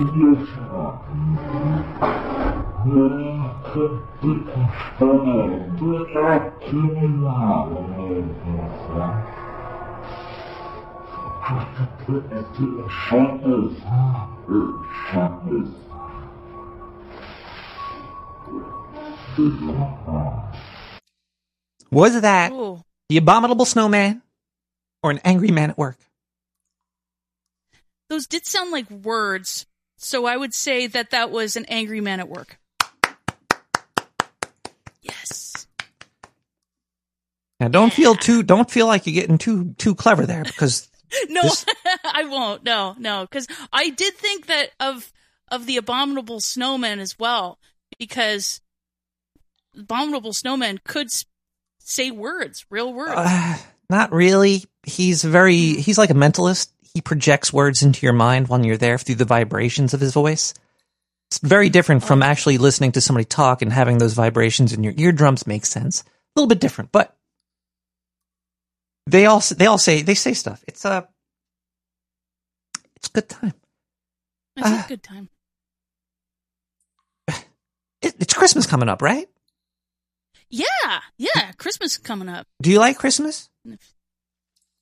Was 21.92 22.22
that 22.22 22.52
Ooh. 22.52 22.84
the 23.10 23.18
abominable 23.18 23.66
snowman 23.66 24.22
or 25.02 25.12
an 25.12 25.20
angry 25.24 25.52
man 25.52 25.70
at 25.70 25.78
work? 25.78 25.98
Those 28.10 28.28
did 28.28 28.46
sound 28.46 28.72
like 28.72 28.90
words, 28.92 29.66
so 29.98 30.26
I 30.26 30.36
would 30.36 30.54
say 30.54 30.88
that 30.88 31.12
that 31.12 31.32
was 31.32 31.56
an 31.56 31.66
angry 31.66 32.02
man 32.02 32.20
at 32.20 32.28
work. 32.28 32.60
Yes. 35.02 35.68
Now 37.62 37.68
don't 37.68 37.94
feel 37.94 38.16
too 38.16 38.42
don't 38.42 38.70
feel 38.70 38.88
like 38.88 39.06
you're 39.06 39.14
getting 39.14 39.38
too 39.38 39.76
too 39.78 39.94
clever 39.96 40.26
there 40.26 40.44
because 40.44 40.90
No, 41.30 41.44
This- 41.44 41.66
I 42.04 42.24
won't. 42.26 42.64
No, 42.64 42.96
no, 42.98 43.22
because 43.22 43.48
I 43.72 43.90
did 43.90 44.16
think 44.16 44.48
that 44.48 44.72
of 44.80 45.12
of 45.50 45.66
the 45.68 45.78
abominable 45.78 46.40
snowman 46.40 47.00
as 47.00 47.20
well, 47.20 47.60
because 48.00 48.62
abominable 49.78 50.34
snowman 50.34 50.80
could 50.84 51.10
say 51.80 52.12
words, 52.12 52.66
real 52.70 52.94
words. 52.94 53.14
uh, 53.16 53.58
not 53.90 54.12
really. 54.12 54.64
He's 54.84 55.24
very 55.24 55.74
he's 55.74 55.98
like 55.98 56.10
a 56.10 56.16
mentalist. 56.16 56.72
He 56.94 57.02
projects 57.02 57.54
words 57.54 57.84
into 57.84 58.06
your 58.06 58.14
mind 58.14 58.48
when 58.48 58.64
you're 58.64 58.78
there 58.78 58.98
through 58.98 59.16
the 59.16 59.26
vibrations 59.26 59.94
of 59.94 60.02
his 60.02 60.14
voice. 60.14 60.54
It's 61.30 61.38
very 61.38 61.70
different 61.70 62.04
from 62.04 62.24
actually 62.24 62.58
listening 62.58 62.94
to 62.94 63.02
somebody 63.02 63.26
talk 63.26 63.62
and 63.62 63.72
having 63.72 64.00
those 64.00 64.14
vibrations 64.14 64.74
in 64.74 64.84
your 64.84 64.94
eardrums 64.98 65.46
make 65.48 65.66
sense. 65.66 66.02
A 66.02 66.40
little 66.40 66.50
bit 66.50 66.60
different, 66.60 66.92
but 66.92 67.16
they 69.08 69.26
all 69.26 69.42
they 69.56 69.66
all 69.66 69.78
say 69.78 70.02
they 70.02 70.16
say 70.16 70.34
stuff. 70.34 70.64
It's 70.68 70.86
a 70.86 71.08
it's 72.96 73.10
a 73.10 73.12
good 73.12 73.30
time. 73.30 73.54
it's 74.56 74.70
a 74.70 74.72
ah. 74.72 74.86
good 74.88 75.04
time. 75.04 75.30
It, 78.04 78.16
it's 78.20 78.34
Christmas 78.34 78.66
coming 78.66 78.90
up, 78.90 79.04
right? 79.04 79.28
Yeah, 80.50 81.02
yeah. 81.20 81.52
Christmas 81.58 82.00
coming 82.00 82.30
up. 82.30 82.48
Do 82.60 82.72
you 82.72 82.80
like 82.80 82.98
Christmas? 82.98 83.48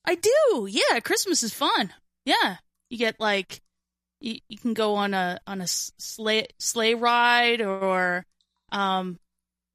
I 0.06 0.16
do. 0.16 0.68
Yeah, 0.70 1.02
Christmas 1.02 1.44
is 1.44 1.54
fun. 1.54 1.94
Yeah, 2.24 2.58
you 2.90 2.98
get 2.98 3.20
like 3.20 3.62
you, 4.22 4.40
you 4.48 4.58
can 4.58 4.74
go 4.74 4.96
on 4.96 5.14
a 5.14 5.40
on 5.46 5.62
a 5.62 5.68
sleigh 5.68 6.48
sleigh 6.58 6.96
ride 6.96 7.62
or 7.62 8.26
um 8.72 9.20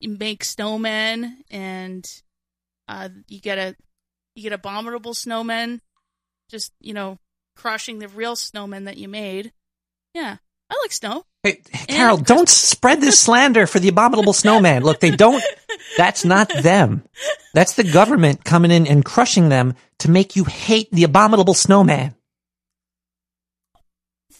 you 0.00 0.10
make 0.10 0.44
snowmen 0.44 1.34
and 1.50 2.22
uh 2.88 3.08
you 3.28 3.40
get 3.40 3.58
a 3.58 3.76
you 4.34 4.42
get 4.42 4.52
abominable 4.52 5.14
snowmen 5.14 5.80
just 6.50 6.72
you 6.80 6.92
know 6.94 7.18
crushing 7.56 7.98
the 7.98 8.08
real 8.08 8.34
snowmen 8.36 8.84
that 8.86 8.96
you 8.98 9.08
made. 9.08 9.52
Yeah, 10.14 10.36
I 10.70 10.78
like 10.82 10.92
snow. 10.92 11.24
Hey, 11.42 11.60
Carol, 11.88 12.16
Christmas- 12.18 12.28
don't 12.28 12.48
spread 12.48 13.00
this 13.00 13.18
slander 13.26 13.66
for 13.66 13.78
the 13.78 13.88
abominable 13.88 14.32
snowman. 14.32 14.82
Look, 14.82 15.00
they 15.00 15.10
don't. 15.10 15.42
That's 15.96 16.24
not 16.24 16.48
them. 16.62 17.02
That's 17.52 17.74
the 17.74 17.84
government 17.84 18.44
coming 18.44 18.70
in 18.70 18.86
and 18.86 19.04
crushing 19.04 19.48
them 19.50 19.74
to 20.00 20.10
make 20.10 20.36
you 20.36 20.44
hate 20.44 20.90
the 20.90 21.04
abominable 21.04 21.54
snowman. 21.54 22.14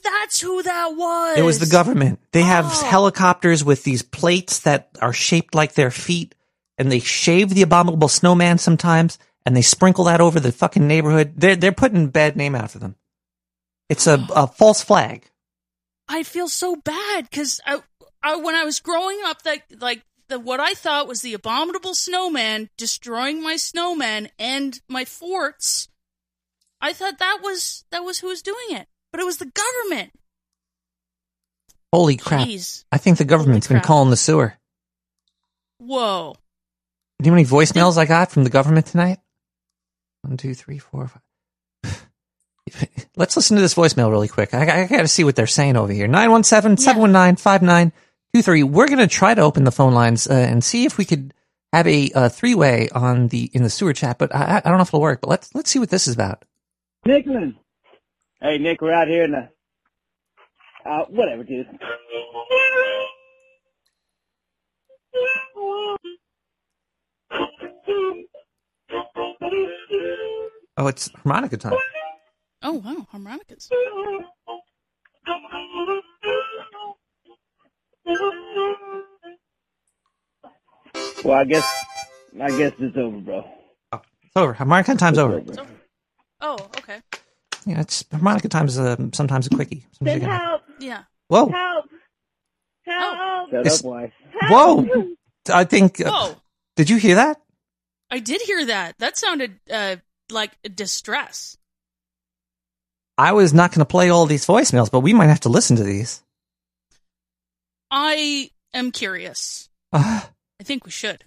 That's 0.03 0.41
who 0.41 0.63
that 0.63 0.95
was. 0.97 1.39
It 1.39 1.43
was 1.43 1.59
the 1.59 1.67
government. 1.67 2.21
They 2.33 2.43
have 2.43 2.67
Oh. 2.67 2.85
helicopters 2.87 3.65
with 3.65 3.85
these 3.85 4.03
plates 4.03 4.61
that 4.61 4.91
are 5.01 5.13
shaped 5.13 5.55
like 5.55 5.75
their 5.75 5.91
feet, 5.91 6.35
and 6.77 6.91
they 6.93 7.01
shave 7.01 7.51
the 7.51 7.63
abominable 7.63 8.09
snowman 8.09 8.59
sometimes, 8.59 9.19
and 9.47 9.57
they 9.57 9.63
sprinkle 9.63 10.05
that 10.05 10.21
over 10.21 10.41
the 10.41 10.53
fucking 10.53 10.87
neighborhood. 10.87 11.35
They're 11.37 11.57
they're 11.57 11.73
putting 11.73 12.09
bad 12.09 12.37
name 12.37 12.55
after 12.55 12.79
them. 12.79 12.97
It's 13.89 14.07
a, 14.07 14.27
a 14.35 14.47
false 14.47 14.83
flag. 14.83 15.31
I 16.09 16.23
feel 16.23 16.49
so 16.49 16.77
bad 16.77 17.29
because 17.31 17.61
I, 17.67 17.81
I, 18.23 18.37
when 18.37 18.55
I 18.55 18.65
was 18.65 18.81
growing 18.81 19.21
up, 19.25 19.43
that 19.43 19.63
like 19.79 20.03
the 20.29 20.39
what 20.39 20.61
I 20.61 20.73
thought 20.73 21.09
was 21.09 21.23
the 21.23 21.35
abominable 21.35 21.95
snowman 21.95 22.71
destroying 22.77 23.43
my 23.43 23.55
snowmen 23.55 24.31
and 24.39 24.81
my 24.89 25.05
forts. 25.05 25.89
I 26.81 26.93
thought 26.93 27.19
that 27.19 27.41
was 27.43 27.85
that 27.91 28.05
was 28.05 28.19
who 28.19 28.29
was 28.29 28.43
doing 28.43 28.71
it, 28.71 28.87
but 29.13 29.21
it 29.21 29.25
was 29.25 29.39
the 29.39 29.51
government. 29.51 30.13
Holy 31.93 32.17
crap! 32.17 32.49
Jeez, 32.49 32.85
I 32.91 32.99
think 32.99 33.19
the 33.19 33.25
government's 33.25 33.69
been 33.69 33.77
crap. 33.77 33.87
calling 33.87 34.11
the 34.11 34.17
sewer. 34.17 34.55
whoa! 35.79 36.35
Do 37.23 37.29
you 37.29 37.31
know 37.31 37.37
how 37.37 37.43
many 37.43 37.49
voicemails 37.49 37.97
I 37.97 38.05
got 38.05 38.33
from 38.33 38.45
the 38.45 38.51
government 38.51 38.87
tonight? 38.87 39.19
One, 40.25 40.37
two, 40.39 40.55
three, 40.55 40.79
four, 40.79 41.09
five. 41.09 41.21
Let's 43.17 43.37
listen 43.37 43.57
to 43.57 43.61
this 43.61 43.75
voicemail 43.75 44.11
really 44.11 44.29
quick. 44.29 44.55
I, 44.55 44.85
I 44.85 44.87
got 44.87 45.03
to 45.03 45.09
see 45.09 45.23
what 45.23 45.37
they're 45.37 45.47
saying 45.47 45.77
over 45.77 45.93
here. 45.93 46.09
917-719-5923. 46.09 48.65
We're 48.65 48.87
going 48.87 49.01
to 49.01 49.07
try 49.07 49.35
to 49.35 49.43
open 49.43 49.65
the 49.65 49.71
phone 49.71 49.93
lines 49.93 50.27
uh, 50.27 50.33
and 50.33 50.65
see 50.65 50.87
if 50.87 50.97
we 50.97 51.05
could 51.05 51.35
have 51.75 51.87
a 51.87 52.11
uh, 52.15 52.31
three-way 52.31 52.89
on 52.91 53.29
the 53.29 53.51
in 53.53 53.65
the 53.65 53.71
sewer 53.71 53.93
chat, 53.93 54.17
but 54.19 54.35
I, 54.35 54.63
I 54.65 54.69
don't 54.69 54.79
know 54.79 54.83
if 54.83 54.89
it'll 54.89 55.03
work. 55.03 55.21
But 55.21 55.29
let's 55.29 55.55
let's 55.55 55.71
see 55.71 55.79
what 55.79 55.91
this 55.91 56.09
is 56.09 56.15
about. 56.15 56.47
Nickman. 57.07 57.57
Hey, 58.41 58.57
Nick, 58.59 58.81
we're 58.81 58.93
out 58.93 59.09
here 59.09 59.25
in 59.25 59.33
the. 59.33 59.51
Uh, 60.87 61.05
whatever, 61.09 61.45
dude. 61.45 61.69
Oh, 70.77 70.87
it's 70.89 71.09
harmonica 71.23 71.57
time. 71.57 71.75
Oh 72.63 72.73
wow, 72.75 73.07
harmonicas. 73.13 73.69
Well, 81.25 81.39
I 81.39 81.45
guess, 81.45 81.85
I 82.41 82.49
guess 82.51 82.73
it's 82.79 82.97
over, 82.97 83.19
bro. 83.19 83.45
Oh, 83.93 84.01
It's 84.23 84.37
over. 84.37 84.53
Harmonica 84.53 84.95
time's 84.97 85.19
over. 85.19 85.43
Oh 86.41 86.55
okay, 86.79 87.01
Yeah, 87.65 87.81
it's 87.81 88.05
harmonica 88.11 88.49
time's 88.49 88.79
uh, 88.79 88.97
sometimes 89.13 89.47
a 89.47 89.51
quickie. 89.51 89.87
Sometimes 89.93 90.21
Then 90.21 90.31
help! 90.31 90.63
yeah. 90.79 91.03
Whoa, 91.29 91.49
Help! 91.49 91.87
Help! 92.87 93.51
Shut 93.51 93.67
up, 93.67 93.85
wife. 93.85 94.13
whoa! 94.43 94.87
I 95.53 95.65
think. 95.65 96.01
Uh, 96.01 96.11
Whoa! 96.11 96.37
Did 96.77 96.91
you 96.91 96.97
hear 96.99 97.15
that? 97.15 97.41
I 98.15 98.21
did 98.21 98.41
hear 98.43 98.67
that. 98.67 98.97
That 98.99 99.19
sounded 99.19 99.59
uh, 99.69 99.97
like 100.31 100.53
distress. 100.77 101.59
I 103.19 103.33
was 103.33 103.53
not 103.53 103.73
going 103.73 103.81
to 103.81 103.85
play 103.87 104.09
all 104.09 104.27
these 104.27 104.47
voicemails, 104.47 104.89
but 104.89 105.01
we 105.01 105.13
might 105.13 105.27
have 105.27 105.41
to 105.41 105.49
listen 105.49 105.79
to 105.79 105.83
these. 105.83 106.23
I 107.91 108.51
am 108.73 108.93
curious. 108.93 109.69
Uh, 109.93 110.21
I 110.61 110.63
think 110.63 110.85
we 110.85 110.93
should. 110.93 111.25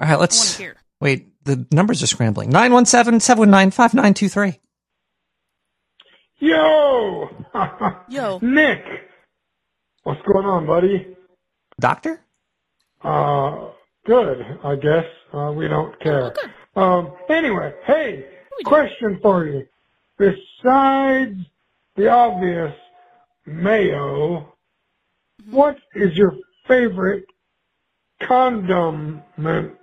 all 0.00 0.08
right, 0.08 0.20
let's 0.20 0.54
to 0.54 0.62
hear. 0.62 0.76
wait. 1.00 1.26
The 1.42 1.66
numbers 1.72 2.04
are 2.04 2.06
scrambling. 2.06 2.52
917-719-5923. 2.52 4.60
Yo! 6.38 7.30
Yo. 8.08 8.38
Nick! 8.42 8.84
What's 10.04 10.22
going 10.22 10.46
on, 10.46 10.68
buddy? 10.68 11.16
Doctor? 11.80 12.20
Uh, 13.02 13.70
good, 14.06 14.58
I 14.64 14.76
guess. 14.76 15.06
Uh, 15.32 15.52
we 15.54 15.68
don't 15.68 15.98
care. 16.00 16.34
good. 16.34 16.80
Um, 16.80 17.12
anyway, 17.28 17.74
hey, 17.84 18.26
question 18.64 19.18
for 19.22 19.46
you. 19.46 19.66
Besides 20.18 21.38
the 21.96 22.08
obvious 22.08 22.74
mayo, 23.44 24.52
what 25.50 25.78
is 25.94 26.16
your 26.16 26.34
favorite 26.66 27.26
condiment? 28.22 29.76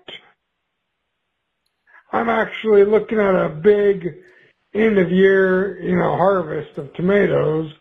I'm 2.11 2.29
actually 2.29 2.85
looking 2.85 3.19
at 3.19 3.35
a 3.35 3.49
big 3.49 4.15
end 4.73 4.97
of 4.97 5.11
year, 5.11 5.81
you 5.81 5.97
know, 5.97 6.15
harvest 6.15 6.77
of 6.77 6.93
tomatoes, 6.93 7.71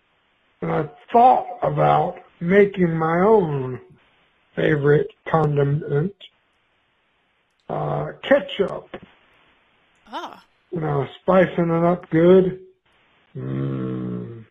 and 0.60 0.70
I 0.70 0.88
thought 1.12 1.46
about 1.62 2.16
making 2.40 2.94
my 2.94 3.20
own 3.20 3.80
favorite 4.56 5.08
condiment, 5.28 6.14
uh, 7.72 8.12
ketchup. 8.22 8.88
Ah, 10.06 10.44
You 10.72 10.80
know, 10.80 11.06
spicing 11.22 11.70
it 11.70 11.84
up 11.84 12.08
good. 12.10 12.60
Mm. 13.36 14.44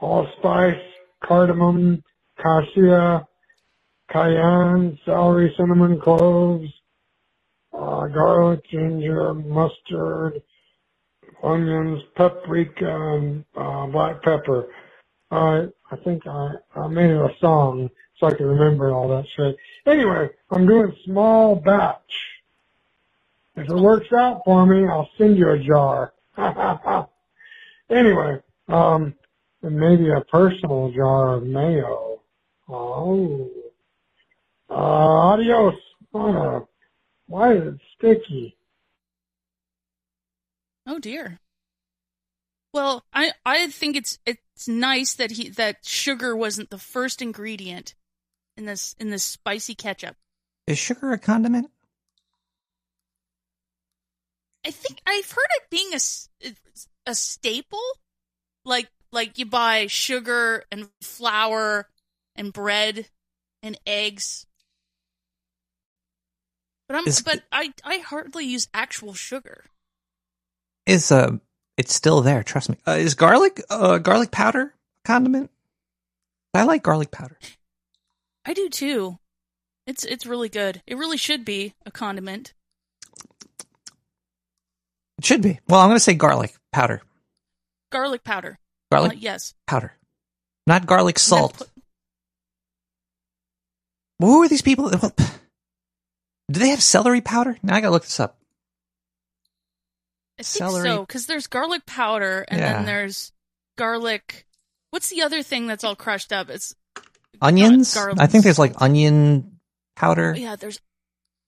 Allspice, 0.00 0.82
cardamom, 1.22 2.02
cassia, 2.38 3.26
cayenne, 4.10 4.98
celery, 5.04 5.52
cinnamon, 5.56 6.00
cloves, 6.00 6.70
uh, 7.74 8.06
garlic, 8.06 8.60
ginger, 8.70 9.34
mustard, 9.34 10.40
onions, 11.42 12.02
paprika, 12.16 12.86
and 13.16 13.44
uh, 13.56 13.86
black 13.86 14.22
pepper. 14.22 14.68
I 15.30 15.66
I 15.90 15.96
think 16.04 16.26
I, 16.26 16.52
I 16.76 16.86
made 16.88 17.10
it 17.10 17.20
a 17.20 17.34
song. 17.40 17.90
So 18.18 18.26
I 18.26 18.34
can 18.34 18.46
remember 18.46 18.90
all 18.90 19.08
that 19.08 19.24
shit. 19.36 19.56
Anyway, 19.86 20.28
I'm 20.50 20.66
doing 20.66 20.94
small 21.04 21.54
batch. 21.56 21.98
If 23.56 23.68
it 23.68 23.74
works 23.74 24.12
out 24.12 24.42
for 24.44 24.66
me, 24.66 24.86
I'll 24.88 25.10
send 25.18 25.36
you 25.36 25.50
a 25.50 25.58
jar. 25.58 26.12
anyway, 27.90 28.40
um, 28.68 29.14
and 29.62 29.76
maybe 29.76 30.10
a 30.10 30.20
personal 30.20 30.92
jar 30.92 31.34
of 31.34 31.42
mayo. 31.44 32.20
Oh. 32.68 33.50
Uh, 34.70 34.74
adios. 34.74 35.74
Why 36.12 37.54
is 37.54 37.74
it 37.74 37.80
sticky? 37.96 38.56
Oh 40.86 40.98
dear. 40.98 41.40
Well, 42.72 43.04
I 43.12 43.32
I 43.44 43.68
think 43.68 43.96
it's 43.96 44.18
it's 44.24 44.68
nice 44.68 45.14
that 45.14 45.32
he 45.32 45.48
that 45.50 45.84
sugar 45.84 46.36
wasn't 46.36 46.70
the 46.70 46.78
first 46.78 47.20
ingredient 47.20 47.94
in 48.58 48.66
this 48.66 48.94
in 48.98 49.08
this 49.08 49.24
spicy 49.24 49.74
ketchup. 49.74 50.16
Is 50.66 50.78
sugar 50.78 51.12
a 51.12 51.18
condiment? 51.18 51.70
I 54.66 54.70
think 54.70 55.00
I've 55.06 55.30
heard 55.30 55.46
it 55.56 55.70
being 55.70 55.90
a, 55.94 57.10
a 57.10 57.14
staple, 57.14 57.78
like 58.64 58.88
like 59.12 59.38
you 59.38 59.46
buy 59.46 59.86
sugar 59.86 60.64
and 60.70 60.88
flour 61.00 61.88
and 62.36 62.52
bread 62.52 63.06
and 63.62 63.78
eggs. 63.86 64.46
But 66.88 66.96
I'm 66.96 67.06
Is- 67.06 67.22
but 67.22 67.42
I 67.50 67.72
I 67.84 67.98
hardly 67.98 68.44
use 68.44 68.68
actual 68.74 69.14
sugar. 69.14 69.64
Is 70.84 71.12
uh, 71.12 71.36
it's 71.76 71.94
still 71.94 72.22
there. 72.22 72.42
Trust 72.42 72.70
me. 72.70 72.76
Uh, 72.86 72.92
is 72.92 73.14
garlic 73.14 73.62
uh 73.70 73.98
garlic 73.98 74.30
powder 74.32 74.74
a 75.04 75.06
condiment? 75.06 75.50
I 76.54 76.64
like 76.64 76.82
garlic 76.82 77.10
powder. 77.10 77.38
I 78.48 78.54
do 78.54 78.70
too. 78.70 79.18
It's 79.86 80.04
it's 80.04 80.24
really 80.26 80.48
good. 80.48 80.80
It 80.86 80.96
really 80.96 81.18
should 81.18 81.44
be 81.44 81.74
a 81.84 81.90
condiment. 81.90 82.54
It 85.18 85.24
should 85.24 85.42
be. 85.42 85.60
Well, 85.68 85.80
I'm 85.80 85.88
going 85.88 85.96
to 85.96 86.00
say 86.00 86.14
garlic 86.14 86.54
powder. 86.72 87.02
Garlic 87.92 88.24
powder. 88.24 88.58
Garlic 88.90 89.12
Uh, 89.12 89.16
yes. 89.18 89.54
powder, 89.66 89.92
not 90.66 90.86
garlic 90.86 91.18
salt. 91.18 91.58
put- 91.58 91.68
Who 94.20 94.42
are 94.42 94.48
these 94.48 94.62
people? 94.62 94.90
Well, 94.90 95.12
do 96.50 96.58
they 96.60 96.70
have 96.70 96.82
celery 96.82 97.20
powder? 97.20 97.58
Now 97.62 97.76
I 97.76 97.80
got 97.82 97.88
to 97.88 97.92
look 97.92 98.04
this 98.04 98.18
up. 98.20 98.38
I 100.38 100.42
think 100.42 100.46
Celery. 100.46 100.88
so 100.88 101.00
because 101.00 101.26
there's 101.26 101.48
garlic 101.48 101.84
powder 101.84 102.44
and 102.48 102.60
Yeah. 102.60 102.72
then 102.74 102.86
there's 102.86 103.32
garlic. 103.76 104.46
What's 104.90 105.10
the 105.10 105.22
other 105.22 105.42
thing 105.42 105.66
that's 105.66 105.84
all 105.84 105.96
crushed 105.96 106.32
up? 106.32 106.48
It's 106.48 106.74
Onions. 107.40 107.96
I 107.96 108.26
think 108.26 108.44
there's 108.44 108.58
like 108.58 108.80
onion 108.80 109.58
powder. 109.96 110.34
yeah. 110.36 110.56
There's 110.56 110.80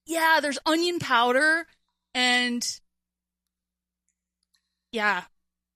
yeah. 0.06 0.40
There's 0.42 0.58
onion 0.66 0.98
powder 0.98 1.66
and 2.14 2.80
yeah. 4.92 5.22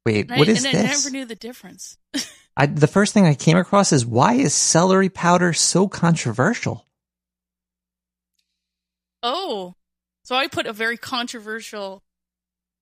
Wait, 0.07 0.31
And 0.31 0.39
what 0.39 0.49
I, 0.49 0.53
is 0.53 0.65
and 0.65 0.77
I 0.77 0.83
never 0.83 1.11
knew 1.11 1.25
the 1.25 1.35
difference. 1.35 1.97
I, 2.57 2.67
the 2.67 2.87
first 2.87 3.15
thing 3.15 3.27
I 3.27 3.35
came 3.35 3.57
across 3.57 3.93
is 3.93 4.07
why 4.07 4.35
is 4.35 4.55
celery 4.55 5.09
powder 5.09 5.53
so 5.53 5.89
controversial? 5.89 6.87
Oh, 9.23 9.75
so 10.23 10.37
I 10.37 10.49
put 10.49 10.67
a 10.67 10.73
very 10.73 10.97
controversial 10.97 12.03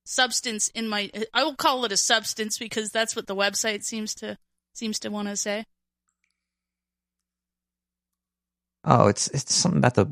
substance 0.04 0.68
in 0.68 0.88
my. 0.88 1.10
I 1.32 1.44
will 1.44 1.54
call 1.54 1.84
it 1.84 1.92
a 1.92 1.96
substance 1.96 2.58
because 2.58 2.90
that's 2.90 3.14
what 3.14 3.26
the 3.26 3.36
website 3.36 3.84
seems 3.84 4.14
to 4.16 4.36
seems 4.72 4.98
to 5.00 5.08
want 5.10 5.28
to 5.28 5.36
say. 5.36 5.64
Oh, 8.84 9.06
it's 9.06 9.28
it's 9.28 9.54
something 9.54 9.78
about 9.78 9.94
the 9.94 10.06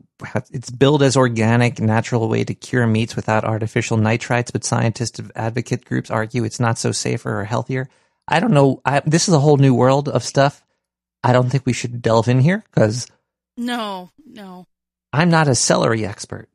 it's 0.53 0.71
billed 0.71 1.03
as 1.03 1.17
organic, 1.17 1.81
natural 1.81 2.29
way 2.29 2.45
to 2.45 2.55
cure 2.55 2.87
meats 2.87 3.17
without 3.17 3.45
artificial 3.45 3.97
nitrites, 3.99 4.53
but 4.53 4.63
scientists 4.65 5.19
of 5.19 5.33
advocate 5.35 5.85
groups 5.85 6.11
argue 6.11 6.45
it's 6.45 6.61
not 6.61 6.79
so 6.79 6.93
safer 6.93 7.41
or 7.41 7.45
healthier. 7.45 7.89
I 8.29 8.39
don't 8.39 8.53
know. 8.53 8.81
I, 8.85 9.01
this 9.05 9.27
is 9.27 9.35
a 9.35 9.41
whole 9.41 9.57
new 9.57 9.75
world 9.75 10.09
of 10.09 10.23
stuff. 10.23 10.65
I 11.25 11.33
don't 11.33 11.51
think 11.51 11.67
we 11.67 11.73
should 11.73 12.01
delve 12.01 12.29
in 12.29 12.39
here 12.39 12.63
because 12.73 13.09
No, 13.57 14.11
no, 14.25 14.67
I'm 15.13 15.31
not 15.31 15.49
a 15.49 15.57
celery 15.57 16.07
expert. 16.07 16.49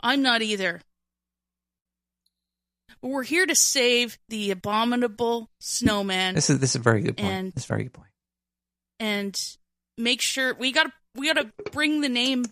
I'm 0.00 0.20
not 0.22 0.42
either. 0.42 0.80
But 3.00 3.08
we're 3.08 3.22
here 3.22 3.46
to 3.46 3.54
save 3.54 4.18
the 4.28 4.50
abominable 4.50 5.48
snowman 5.60 6.34
This 6.34 6.50
is 6.50 6.58
this 6.58 6.70
is 6.70 6.76
a 6.76 6.80
very 6.80 7.02
good 7.02 7.16
point. 7.16 7.32
And- 7.32 7.52
this 7.52 7.62
is 7.64 7.70
a 7.70 7.72
very 7.72 7.84
good 7.84 7.92
point. 7.94 8.10
and 8.98 9.56
make 9.98 10.20
sure 10.20 10.54
we 10.54 10.72
got 10.72 10.84
to 10.84 10.92
we 11.14 11.32
got 11.32 11.40
to 11.40 11.70
bring 11.70 12.00
the 12.00 12.08
name 12.08 12.44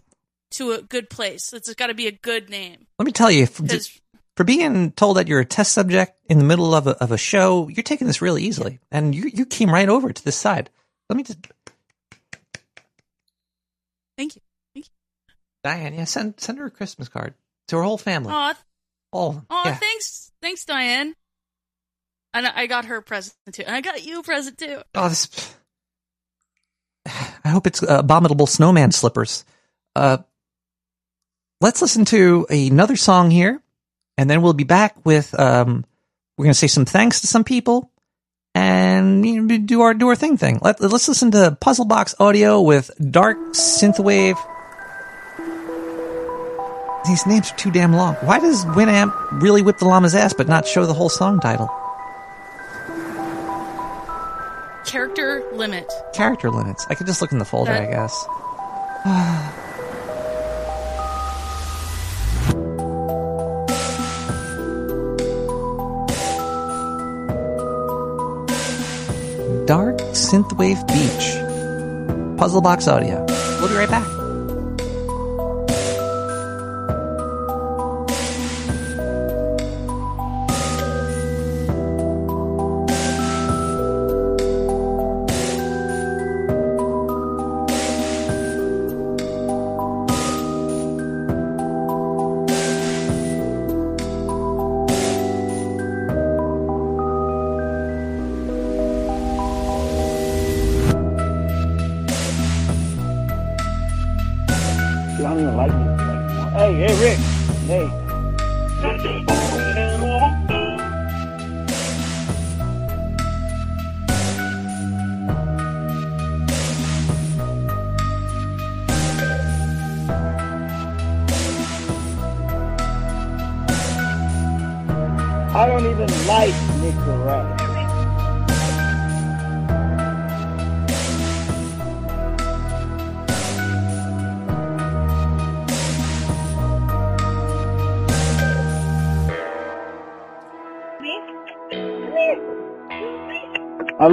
to 0.53 0.73
a 0.73 0.83
good 0.83 1.11
place. 1.11 1.53
It's 1.53 1.73
got 1.75 1.89
to 1.89 1.95
be 1.95 2.07
a 2.07 2.13
good 2.13 2.49
name 2.49 2.87
Let 2.99 3.07
me 3.07 3.13
tell 3.13 3.31
you, 3.31 3.47
for, 3.47 3.67
for 4.37 4.45
being 4.45 4.93
told 4.93 5.17
that 5.17 5.29
you're 5.29 5.41
a 5.41 5.45
test 5.45 5.73
subject 5.73 6.17
in 6.29 6.39
the 6.39 6.45
middle 6.45 6.75
of 6.75 6.87
a, 6.87 6.91
of 7.03 7.13
a 7.13 7.19
show, 7.19 7.69
you're 7.69 7.83
taking 7.83 8.07
this 8.07 8.23
really 8.23 8.43
easily, 8.43 8.81
and 8.91 9.15
you 9.15 9.31
you 9.33 9.47
came 9.47 9.71
right 9.71 9.89
over 9.89 10.13
to 10.13 10.25
this 10.25 10.37
side. 10.37 10.71
Let 11.09 11.17
me 11.17 11.23
just 11.23 11.39
thank 14.17 14.37
you. 14.37 14.43
Thank 14.75 14.87
you, 14.87 14.93
Diane, 15.63 15.95
yeah, 15.95 16.05
send 16.05 16.35
send 16.39 16.59
her 16.59 16.67
a 16.67 16.71
Christmas 16.71 17.09
card 17.09 17.35
to 17.69 17.77
her 17.77 17.83
whole 17.83 17.99
family, 17.99 18.33
Aw, 18.33 18.55
all 19.13 19.29
of 19.31 19.35
them. 19.37 19.47
Oh, 19.51 19.63
yeah. 19.65 19.75
thanks, 19.75 20.33
thanks, 20.41 20.65
Diane. 20.65 21.15
And 22.33 22.47
I 22.47 22.63
I 22.63 22.67
got 22.67 22.87
her 22.87 22.97
a 22.97 23.03
present 23.03 23.35
too, 23.53 23.63
and 23.67 23.75
I 23.75 23.81
got 23.81 24.05
you 24.05 24.21
a 24.21 24.23
present 24.23 24.59
too. 24.59 24.83
Oh, 24.95 25.09
this. 25.09 25.57
I 27.45 27.49
hope 27.49 27.67
it's 27.67 27.83
uh, 27.83 27.99
abominable 27.99 28.47
snowman 28.47 28.93
slippers. 28.93 29.45
Uh, 29.95 30.19
let's 31.61 31.83
listen 31.83 32.05
to 32.07 32.47
another 32.51 32.97
song 32.97 33.31
here, 33.31 33.63
and 34.17 34.29
then 34.29 34.43
we'll 34.43 34.53
be 34.53 34.65
back 34.65 34.97
with. 35.05 35.39
Um, 35.39 35.85
we're 36.37 36.47
gonna 36.47 36.55
say 36.55 36.67
some 36.67 36.85
thanks 36.85 37.21
to 37.21 37.27
some 37.27 37.45
people, 37.45 37.91
and 38.55 39.25
you 39.25 39.43
know, 39.43 39.59
do 39.59 39.83
our 39.83 39.95
do 39.95 40.09
our 40.09 40.17
thing 40.17 40.37
thing. 40.37 40.59
Let, 40.63 40.81
let's 40.81 41.09
listen 41.09 41.31
to 41.33 41.57
Puzzle 41.61 41.85
Box 41.85 42.15
Audio 42.19 42.61
with 42.61 42.91
Dark 43.11 43.39
Synthwave. 43.53 44.39
These 47.07 47.27
names 47.27 47.53
are 47.53 47.57
too 47.57 47.71
damn 47.71 47.93
long. 47.93 48.15
Why 48.17 48.41
does 48.41 48.65
Winamp 48.65 49.43
really 49.43 49.61
whip 49.61 49.77
the 49.79 49.85
llama's 49.85 50.15
ass 50.15 50.33
but 50.33 50.49
not 50.49 50.67
show 50.67 50.87
the 50.87 50.95
whole 50.95 51.11
song 51.11 51.39
title? 51.39 51.71
Character 54.87 55.43
limit. 55.55 55.91
character 56.13 56.51
limits. 56.51 56.87
I 56.91 56.95
could 56.95 57.07
just 57.07 57.21
look 57.23 57.33
in 57.33 57.39
the 57.39 57.45
folder, 57.45 57.73
That- 57.73 57.89
I 57.89 57.91
guess. 57.91 58.27
Dark 69.67 69.97
Synthwave 70.13 70.87
Beach. 70.89 72.39
Puzzle 72.39 72.61
Box 72.61 72.87
Audio. 72.87 73.25
We'll 73.61 73.69
be 73.69 73.75
right 73.77 73.89
back. 73.89 74.24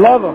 Love 0.01 0.23
him. 0.23 0.30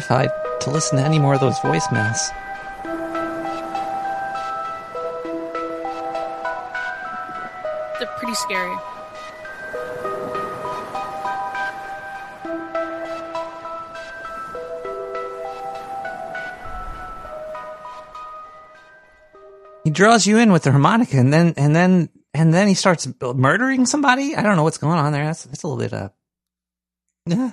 Terrified 0.00 0.30
to 0.60 0.70
listen 0.70 0.98
to 0.98 1.04
any 1.04 1.18
more 1.18 1.34
of 1.34 1.40
those 1.40 1.58
voicemails. 1.58 2.18
They're 7.98 8.08
pretty 8.18 8.34
scary. 8.34 8.76
He 19.84 19.90
draws 19.90 20.26
you 20.26 20.38
in 20.38 20.52
with 20.52 20.62
the 20.62 20.70
harmonica, 20.70 21.16
and 21.18 21.32
then 21.32 21.54
and 21.56 21.74
then 21.74 22.10
and 22.32 22.54
then 22.54 22.68
he 22.68 22.74
starts 22.74 23.08
murdering 23.20 23.86
somebody. 23.86 24.36
I 24.36 24.42
don't 24.42 24.56
know 24.56 24.62
what's 24.62 24.78
going 24.78 24.98
on 24.98 25.12
there. 25.12 25.24
That's 25.24 25.44
that's 25.44 25.62
a 25.62 25.68
little 25.68 25.82
bit 25.82 25.92
uh, 25.92 26.10
yeah, 27.26 27.52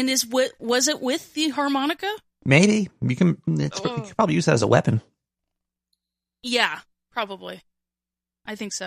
And 0.00 0.08
is 0.08 0.26
what 0.26 0.52
was 0.58 0.88
it 0.88 1.02
with 1.02 1.34
the 1.34 1.50
harmonica? 1.50 2.10
maybe 2.46 2.88
you 3.02 3.14
can. 3.16 3.36
It's, 3.46 3.78
You 3.84 3.90
Oh. 3.90 4.00
could 4.00 4.16
probably 4.16 4.34
use 4.34 4.46
that 4.46 4.54
as 4.54 4.62
a 4.62 4.66
weapon. 4.66 5.02
Yeah, 6.42 6.80
probably. 7.12 7.60
I 8.46 8.54
think 8.54 8.72
so. 8.72 8.86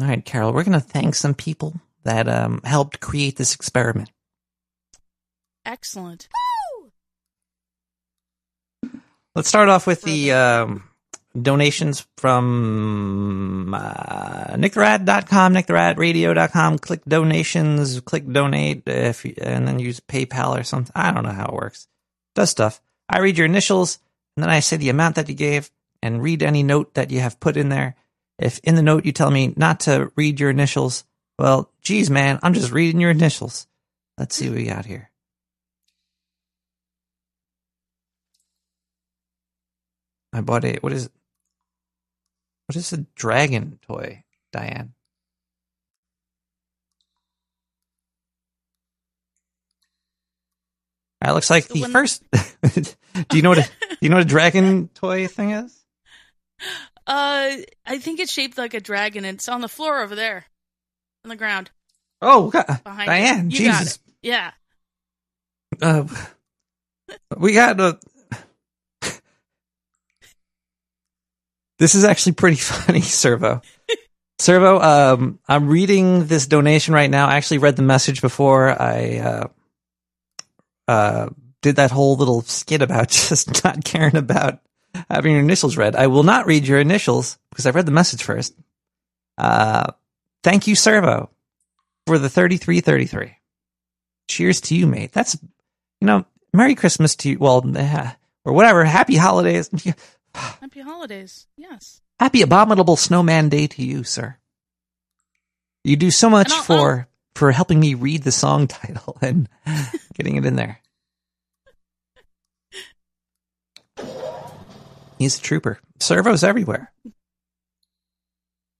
All 0.00 0.08
right, 0.08 0.24
Carol, 0.24 0.52
we're 0.52 0.64
going 0.64 0.72
to 0.72 0.84
thank 0.84 1.14
some 1.14 1.34
people 1.34 1.80
that 2.02 2.26
um, 2.26 2.62
helped 2.64 2.98
create 2.98 3.36
this 3.36 3.54
experiment. 3.54 4.10
Excellent. 5.64 6.26
Let's 9.36 9.48
start 9.48 9.68
off 9.68 9.86
with 9.86 10.02
the 10.02 10.32
um, 10.32 10.82
donations 11.42 12.06
from 12.16 13.74
uh, 13.74 14.56
nicktherat.com, 14.56 15.54
nicktheratradio.com. 15.54 16.78
Click 16.78 17.04
donations, 17.04 18.00
click 18.00 18.30
donate, 18.30 18.82
if 18.86 19.24
you, 19.24 19.34
and 19.40 19.66
then 19.66 19.78
use 19.78 20.00
PayPal 20.00 20.58
or 20.58 20.64
something. 20.64 20.92
I 20.94 21.12
don't 21.12 21.24
know 21.24 21.30
how 21.30 21.46
it 21.46 21.54
works. 21.54 21.88
Does 22.34 22.50
stuff. 22.50 22.80
I 23.08 23.18
read 23.20 23.38
your 23.38 23.46
initials, 23.46 23.98
and 24.36 24.42
then 24.42 24.50
I 24.50 24.60
say 24.60 24.76
the 24.76 24.88
amount 24.88 25.16
that 25.16 25.28
you 25.28 25.34
gave, 25.34 25.70
and 26.02 26.22
read 26.22 26.42
any 26.42 26.62
note 26.62 26.94
that 26.94 27.10
you 27.10 27.20
have 27.20 27.40
put 27.40 27.56
in 27.56 27.68
there. 27.68 27.96
If 28.38 28.58
in 28.60 28.74
the 28.74 28.82
note 28.82 29.06
you 29.06 29.12
tell 29.12 29.30
me 29.30 29.54
not 29.56 29.80
to 29.80 30.12
read 30.16 30.40
your 30.40 30.50
initials, 30.50 31.04
well, 31.38 31.70
geez, 31.80 32.10
man, 32.10 32.38
I'm 32.42 32.54
just 32.54 32.72
reading 32.72 33.00
your 33.00 33.10
initials. 33.10 33.66
Let's 34.18 34.34
see 34.34 34.48
what 34.48 34.56
we 34.56 34.64
got 34.64 34.84
here. 34.84 35.10
I 40.32 40.42
bought 40.42 40.64
a 40.64 40.76
what 40.82 40.92
is 40.92 41.08
what 42.66 42.76
is 42.76 42.92
a 42.92 42.98
dragon 43.14 43.78
toy, 43.86 44.24
Diane? 44.52 44.92
That 51.20 51.32
looks 51.32 51.50
like 51.50 51.66
The 51.68 51.82
the 51.82 51.88
first. 51.88 52.22
do 53.28 53.36
you 53.36 53.42
know 53.42 53.50
what 53.50 53.58
a, 53.58 53.62
do 53.62 53.96
you 54.00 54.08
know 54.10 54.16
what 54.16 54.26
a 54.26 54.28
dragon 54.28 54.88
toy 54.94 55.26
thing 55.26 55.50
is? 55.50 55.84
Uh, 57.08 57.58
I 57.86 57.98
think 58.00 58.18
it's 58.18 58.32
shaped 58.32 58.58
like 58.58 58.74
a 58.74 58.80
dragon. 58.80 59.24
and 59.24 59.36
It's 59.36 59.48
on 59.48 59.60
the 59.60 59.68
floor 59.68 60.00
over 60.00 60.16
there, 60.16 60.44
on 61.24 61.28
the 61.28 61.36
ground 61.36 61.70
Oh, 62.20 62.50
God. 62.50 62.66
behind 62.82 63.06
Diane, 63.06 63.48
got 63.48 63.56
Jesus. 63.56 63.98
Yeah. 64.22 64.50
Uh, 65.80 66.02
we 67.36 67.52
got 67.52 67.78
a. 67.78 68.00
This 71.78 71.94
is 71.94 72.04
actually 72.04 72.32
pretty 72.32 72.56
funny, 72.60 73.02
Servo. 73.02 73.62
Servo, 74.38 74.80
um, 74.80 75.38
I'm 75.48 75.68
reading 75.68 76.26
this 76.26 76.46
donation 76.46 76.92
right 76.92 77.10
now. 77.10 77.26
I 77.26 77.36
actually 77.36 77.58
read 77.58 77.76
the 77.76 77.82
message 77.82 78.20
before 78.20 78.68
I 78.70 79.18
uh, 79.18 79.48
uh, 80.88 81.28
did 81.62 81.76
that 81.76 81.90
whole 81.90 82.16
little 82.16 82.42
skit 82.42 82.82
about 82.82 83.08
just 83.10 83.64
not 83.64 83.84
caring 83.84 84.16
about 84.16 84.60
having 85.10 85.32
your 85.32 85.40
initials 85.40 85.76
read. 85.76 85.96
I 85.96 86.06
will 86.06 86.22
not 86.22 86.46
read 86.46 86.66
your 86.66 86.80
initials 86.80 87.38
because 87.50 87.66
I 87.66 87.70
read 87.70 87.86
the 87.86 87.92
message 87.92 88.22
first. 88.22 88.54
Uh, 89.38 89.92
thank 90.42 90.66
you, 90.66 90.74
Servo, 90.74 91.30
for 92.06 92.18
the 92.18 92.28
3333. 92.28 93.36
Cheers 94.28 94.60
to 94.62 94.76
you, 94.76 94.86
mate. 94.86 95.12
That's 95.12 95.36
you 96.00 96.06
know, 96.06 96.26
Merry 96.52 96.74
Christmas 96.74 97.16
to 97.16 97.30
you. 97.30 97.38
Well, 97.38 97.64
or 98.44 98.52
whatever. 98.52 98.84
Happy 98.84 99.16
holidays. 99.16 99.70
Happy 100.60 100.80
holidays. 100.80 101.46
Yes. 101.56 102.00
Happy 102.20 102.42
abominable 102.42 102.96
snowman 102.96 103.48
day 103.48 103.66
to 103.66 103.82
you, 103.82 104.04
sir. 104.04 104.36
You 105.84 105.96
do 105.96 106.10
so 106.10 106.28
much 106.30 106.46
And 106.48 106.54
I'll- 106.54 106.62
for 106.62 107.08
for 107.34 107.52
helping 107.52 107.78
me 107.80 107.94
read 107.94 108.22
the 108.22 108.32
song 108.32 108.66
title 108.68 109.16
and 109.20 109.48
getting 110.14 110.36
it 110.36 110.46
in 110.46 110.56
there. 110.56 110.80
He's 115.18 115.38
a 115.38 115.42
trooper. 115.42 115.78
Servo's 116.00 116.44
everywhere. 116.44 116.92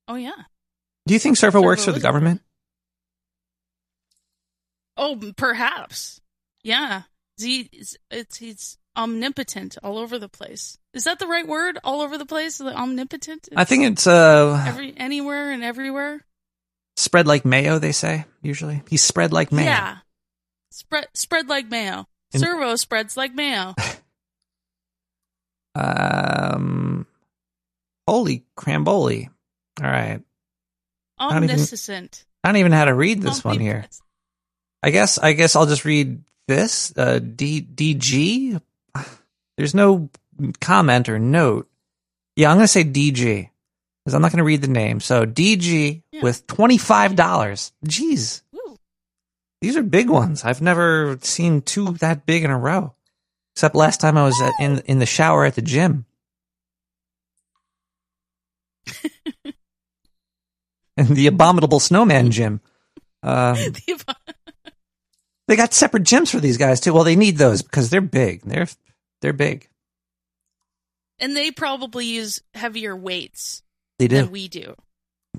Oh 0.08 0.16
yeah. 0.16 0.32
Do 1.06 1.14
you 1.14 1.20
think 1.20 1.36
Servo 1.36 1.62
works 1.62 1.84
for 1.84 1.92
the 1.92 2.00
government? 2.00 2.42
Oh, 4.96 5.20
perhaps. 5.36 6.20
Yeah. 6.62 7.02
He, 7.38 7.68
it's, 7.72 7.96
it's 8.10 8.36
he's 8.38 8.78
omnipotent 8.96 9.76
all 9.82 9.98
over 9.98 10.18
the 10.18 10.28
place. 10.28 10.78
Is 10.94 11.04
that 11.04 11.18
the 11.18 11.26
right 11.26 11.46
word? 11.46 11.78
All 11.84 12.00
over 12.00 12.16
the 12.18 12.26
place? 12.26 12.60
Omnipotent? 12.60 13.48
I 13.54 13.64
think 13.64 13.84
it's 13.84 14.06
uh 14.06 14.64
every 14.66 14.94
anywhere 14.96 15.50
and 15.50 15.62
everywhere. 15.62 16.24
spread 16.96 17.26
like 17.26 17.44
mayo. 17.44 17.78
They 17.78 17.92
say 17.92 18.24
usually 18.42 18.82
he's 18.88 19.02
spread 19.02 19.32
like 19.32 19.52
mayo. 19.52 19.66
Yeah. 19.66 19.96
Spread 20.70 21.06
spread 21.14 21.48
like 21.48 21.68
mayo. 21.70 22.06
And- 22.32 22.42
Servo 22.42 22.76
spreads 22.76 23.16
like 23.16 23.34
mayo. 23.34 23.74
Um, 25.78 27.06
holy 28.08 28.44
cramboli! 28.56 29.28
All 29.82 29.90
right, 29.90 30.22
don't 31.18 31.44
even- 31.44 31.50
Omniscient. 31.50 32.24
I 32.42 32.48
don't 32.48 32.56
even 32.56 32.70
know 32.70 32.78
how 32.78 32.86
to 32.86 32.94
read 32.94 33.20
this 33.20 33.44
one 33.44 33.60
here. 33.60 33.84
I 34.82 34.90
guess 34.90 35.18
I 35.18 35.32
guess 35.34 35.54
I'll 35.56 35.66
just 35.66 35.84
read 35.84 36.22
this. 36.48 36.96
Uh, 36.96 37.18
D 37.18 37.60
DG. 37.60 38.60
There's 39.56 39.74
no 39.74 40.10
comment 40.60 41.08
or 41.08 41.18
note. 41.18 41.68
Yeah, 42.36 42.50
I'm 42.50 42.56
gonna 42.58 42.68
say 42.68 42.84
DG 42.84 43.48
because 44.04 44.14
I'm 44.14 44.22
not 44.22 44.30
gonna 44.30 44.44
read 44.44 44.62
the 44.62 44.68
name. 44.68 45.00
So 45.00 45.24
DG 45.26 46.02
Yeah. 46.12 46.22
with 46.22 46.46
twenty 46.46 46.78
five 46.78 47.16
dollars. 47.16 47.72
Jeez, 47.86 48.42
Woo. 48.52 48.78
these 49.60 49.76
are 49.76 49.82
big 49.82 50.10
ones. 50.10 50.44
I've 50.44 50.60
never 50.62 51.18
seen 51.22 51.62
two 51.62 51.92
that 51.94 52.26
big 52.26 52.44
in 52.44 52.50
a 52.50 52.58
row. 52.58 52.94
Except 53.54 53.74
last 53.74 54.00
time 54.02 54.18
I 54.18 54.24
was 54.24 54.38
at, 54.42 54.52
in 54.60 54.78
in 54.80 54.98
the 54.98 55.06
shower 55.06 55.44
at 55.46 55.54
the 55.54 55.62
gym. 55.62 56.04
and 60.96 61.08
the 61.08 61.26
abominable 61.26 61.80
snowman 61.80 62.30
gym. 62.30 62.60
Um, 63.22 63.56
they 65.48 65.56
got 65.56 65.72
separate 65.74 66.04
gyms 66.04 66.30
for 66.30 66.38
these 66.40 66.58
guys 66.58 66.80
too. 66.80 66.92
Well, 66.92 67.04
they 67.04 67.16
need 67.16 67.38
those 67.38 67.62
because 67.62 67.88
they're 67.90 68.00
big. 68.02 68.42
They're 68.42 68.68
they're 69.26 69.32
big. 69.32 69.68
and 71.18 71.34
they 71.36 71.50
probably 71.50 72.06
use 72.06 72.40
heavier 72.54 72.94
weights 72.94 73.62
They 73.98 74.06
do. 74.06 74.16
than 74.16 74.30
we 74.30 74.46
do. 74.46 74.76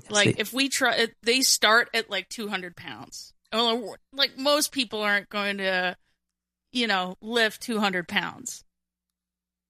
Yes, 0.02 0.10
Like 0.10 0.36
they- 0.36 0.40
if 0.42 0.52
we 0.52 0.68
try, 0.68 1.08
they 1.22 1.40
start 1.40 1.88
at 1.94 2.10
like 2.10 2.28
200 2.28 2.76
pounds. 2.76 3.32
Like 3.52 4.36
most 4.36 4.72
people 4.72 5.00
aren't 5.00 5.30
going 5.30 5.56
to, 5.58 5.96
you 6.72 6.86
know, 6.86 7.16
lift 7.22 7.62
200 7.62 8.06
pounds. 8.08 8.62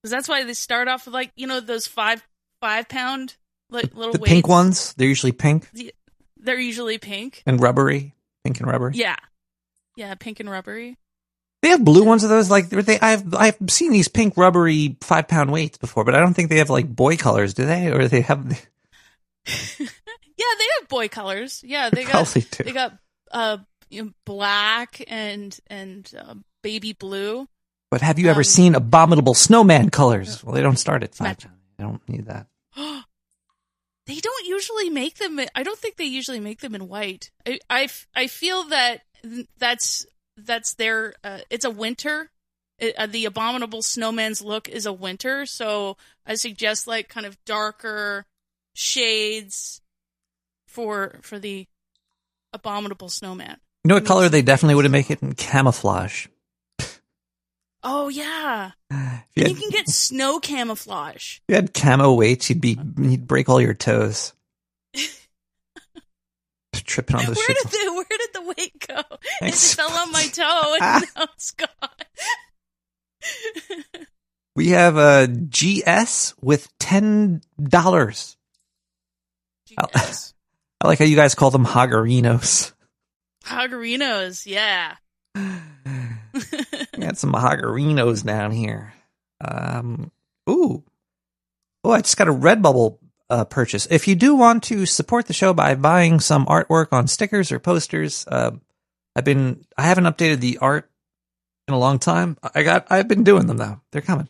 Because 0.02 0.10
that's 0.10 0.28
why 0.28 0.42
they 0.44 0.54
start 0.54 0.88
off 0.88 1.04
with 1.06 1.14
like 1.14 1.30
you 1.36 1.46
know 1.46 1.60
those 1.60 1.86
five 1.86 2.26
five 2.60 2.88
pound 2.88 3.36
like 3.70 3.94
little 3.94 4.12
the 4.14 4.18
weights. 4.18 4.30
pink 4.32 4.48
ones, 4.48 4.94
they're 4.94 5.06
usually 5.08 5.32
pink 5.32 5.68
They're 6.36 6.58
usually 6.58 6.98
pink. 6.98 7.42
and 7.46 7.60
rubbery, 7.60 8.14
pink 8.44 8.58
and 8.60 8.66
rubbery. 8.68 8.92
Yeah, 8.96 9.16
yeah, 9.96 10.14
pink 10.16 10.40
and 10.40 10.48
rubbery. 10.50 10.96
They 11.60 11.70
have 11.70 11.84
blue 11.84 12.04
ones 12.04 12.22
of 12.22 12.30
those. 12.30 12.50
Like 12.50 12.68
they, 12.68 13.00
I've 13.00 13.34
I've 13.34 13.56
seen 13.68 13.92
these 13.92 14.08
pink 14.08 14.36
rubbery 14.36 14.96
five 15.00 15.26
pound 15.26 15.50
weights 15.50 15.78
before, 15.78 16.04
but 16.04 16.14
I 16.14 16.20
don't 16.20 16.34
think 16.34 16.50
they 16.50 16.58
have 16.58 16.70
like 16.70 16.88
boy 16.88 17.16
colors, 17.16 17.54
do 17.54 17.66
they? 17.66 17.90
Or 17.90 18.06
they 18.06 18.20
have 18.20 18.44
Yeah, 20.38 20.54
they 20.58 20.66
have 20.78 20.88
boy 20.88 21.08
colors. 21.08 21.62
Yeah, 21.66 21.90
they 21.90 22.04
got 22.04 22.32
do. 22.32 22.40
they 22.62 22.72
got 22.72 22.96
uh 23.32 23.58
you 23.90 24.04
know, 24.04 24.10
black 24.24 25.02
and 25.08 25.58
and 25.66 26.10
uh, 26.18 26.34
baby 26.62 26.92
blue. 26.92 27.48
But 27.90 28.02
have 28.02 28.18
you 28.18 28.28
ever 28.28 28.40
um, 28.40 28.44
seen 28.44 28.74
abominable 28.74 29.34
snowman 29.34 29.90
colors? 29.90 30.44
Well, 30.44 30.54
they 30.54 30.62
don't 30.62 30.78
start 30.78 31.02
at 31.02 31.14
five. 31.14 31.38
They 31.38 31.84
don't 31.84 32.06
need 32.08 32.26
that. 32.26 32.46
they 32.76 34.16
don't 34.16 34.46
usually 34.46 34.90
make 34.90 35.16
them. 35.16 35.40
I 35.54 35.62
don't 35.62 35.78
think 35.78 35.96
they 35.96 36.04
usually 36.04 36.40
make 36.40 36.60
them 36.60 36.74
in 36.74 36.88
white. 36.88 37.30
I 37.46 37.58
I, 37.68 37.88
I 38.14 38.26
feel 38.26 38.64
that 38.64 39.02
that's 39.58 40.06
that's 40.46 40.74
their. 40.74 41.14
Uh, 41.22 41.38
it's 41.50 41.64
a 41.64 41.70
winter. 41.70 42.30
It, 42.78 42.96
uh, 42.96 43.06
the 43.06 43.24
abominable 43.24 43.82
snowman's 43.82 44.40
look 44.40 44.68
is 44.68 44.86
a 44.86 44.92
winter, 44.92 45.46
so 45.46 45.96
I 46.24 46.34
suggest 46.34 46.86
like 46.86 47.08
kind 47.08 47.26
of 47.26 47.42
darker 47.44 48.26
shades 48.74 49.80
for 50.66 51.18
for 51.22 51.38
the 51.38 51.66
abominable 52.52 53.08
snowman. 53.08 53.58
You 53.84 53.88
know 53.88 53.94
what 53.96 54.06
color 54.06 54.28
they 54.28 54.42
definitely 54.42 54.76
would 54.76 54.84
have 54.84 54.92
made 54.92 55.10
it 55.10 55.22
in 55.22 55.34
camouflage. 55.34 56.26
Oh 57.82 58.08
yeah, 58.08 58.72
you 59.34 59.46
you 59.46 59.54
can 59.54 59.70
get 59.70 59.88
snow 59.88 60.40
camouflage. 60.40 61.38
if 61.48 61.52
you 61.52 61.54
had 61.54 61.74
camo 61.74 62.12
weights, 62.12 62.48
you'd 62.50 62.60
be 62.60 62.78
you'd 62.98 63.26
break 63.26 63.48
all 63.48 63.60
your 63.60 63.74
toes. 63.74 64.32
Tripping 66.88 67.16
on 67.16 67.24
the 67.26 67.32
Where 67.32 67.48
did 67.48 67.70
the 67.70 67.92
where 67.94 68.04
did 68.18 68.30
the 68.32 68.42
weight 68.42 68.86
go? 68.88 68.96
It 68.98 69.20
Thanks. 69.40 69.60
just 69.60 69.76
fell 69.76 69.92
on 69.92 70.10
my 70.10 70.26
toe 70.26 70.76
and 70.80 71.04
now 71.16 71.26
it's 71.34 71.50
gone. 71.52 71.68
We 74.56 74.70
have 74.70 74.96
a 74.96 75.28
GS 75.28 76.34
with 76.40 76.68
ten 76.80 77.42
dollars. 77.62 78.36
Yes. 79.68 80.34
I 80.80 80.88
like 80.88 80.98
how 80.98 81.04
you 81.04 81.14
guys 81.14 81.36
call 81.36 81.52
them 81.52 81.64
hogarinos. 81.64 82.72
Hogarinos, 83.44 84.46
yeah. 84.46 84.96
We 85.36 85.42
got 86.98 87.18
some 87.18 87.34
hogarinos 87.34 88.24
down 88.24 88.50
here. 88.50 88.94
Um, 89.40 90.10
ooh, 90.50 90.82
oh, 91.84 91.92
I 91.92 92.00
just 92.00 92.16
got 92.16 92.26
a 92.26 92.32
Redbubble 92.32 92.98
uh, 93.30 93.44
purchase. 93.44 93.86
If 93.90 94.08
you 94.08 94.14
do 94.14 94.34
want 94.34 94.62
to 94.64 94.86
support 94.86 95.26
the 95.26 95.32
show 95.32 95.52
by 95.52 95.74
buying 95.74 96.20
some 96.20 96.46
artwork 96.46 96.88
on 96.92 97.06
stickers 97.06 97.52
or 97.52 97.58
posters, 97.58 98.26
uh, 98.28 98.52
I've 99.14 99.24
been 99.24 99.64
I 99.76 99.82
haven't 99.82 100.04
updated 100.04 100.40
the 100.40 100.58
art 100.58 100.90
in 101.66 101.74
a 101.74 101.78
long 101.78 101.98
time. 101.98 102.38
I 102.54 102.62
got 102.62 102.86
I've 102.90 103.08
been 103.08 103.24
doing 103.24 103.46
them 103.46 103.56
though. 103.58 103.80
They're 103.92 104.02
coming. 104.02 104.28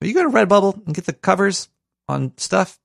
But 0.00 0.08
you 0.08 0.14
go 0.14 0.22
to 0.24 0.30
Redbubble 0.30 0.84
and 0.86 0.94
get 0.94 1.06
the 1.06 1.12
covers 1.12 1.68
on 2.08 2.32
stuff. 2.36 2.78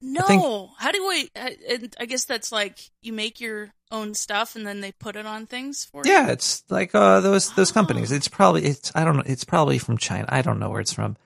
No, 0.00 0.22
think- 0.22 0.42
how 0.78 0.92
do 0.92 1.06
we? 1.08 1.30
I, 1.34 1.56
and 1.70 1.96
I 1.98 2.06
guess 2.06 2.24
that's 2.24 2.52
like 2.52 2.78
you 3.02 3.12
make 3.12 3.40
your 3.40 3.70
own 3.90 4.14
stuff 4.14 4.54
and 4.54 4.66
then 4.66 4.80
they 4.80 4.92
put 4.92 5.16
it 5.16 5.26
on 5.26 5.46
things 5.46 5.84
for 5.84 6.02
you. 6.04 6.12
Yeah, 6.12 6.28
it's 6.30 6.62
like 6.68 6.94
uh, 6.94 7.20
those 7.20 7.52
those 7.54 7.72
companies. 7.72 8.12
It's 8.12 8.28
probably 8.28 8.64
it's 8.64 8.92
I 8.94 9.04
don't 9.04 9.16
know. 9.16 9.24
It's 9.26 9.44
probably 9.44 9.78
from 9.78 9.98
China. 9.98 10.26
I 10.28 10.42
don't 10.42 10.58
know 10.60 10.70
where 10.70 10.80
it's 10.80 10.92
from. 10.92 11.16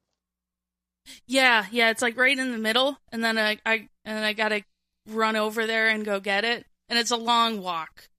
Yeah, 1.27 1.65
yeah, 1.71 1.89
it's 1.89 2.01
like 2.01 2.17
right 2.17 2.37
in 2.37 2.51
the 2.51 2.57
middle, 2.57 2.97
and 3.11 3.23
then 3.23 3.37
I, 3.37 3.57
I 3.65 3.89
and 4.05 4.23
I 4.23 4.33
gotta 4.33 4.63
run 5.07 5.35
over 5.35 5.67
there 5.67 5.89
and 5.89 6.05
go 6.05 6.19
get 6.19 6.45
it, 6.45 6.65
and 6.87 6.97
it's 6.97 7.11
a 7.11 7.17
long 7.17 7.61
walk, 7.61 8.09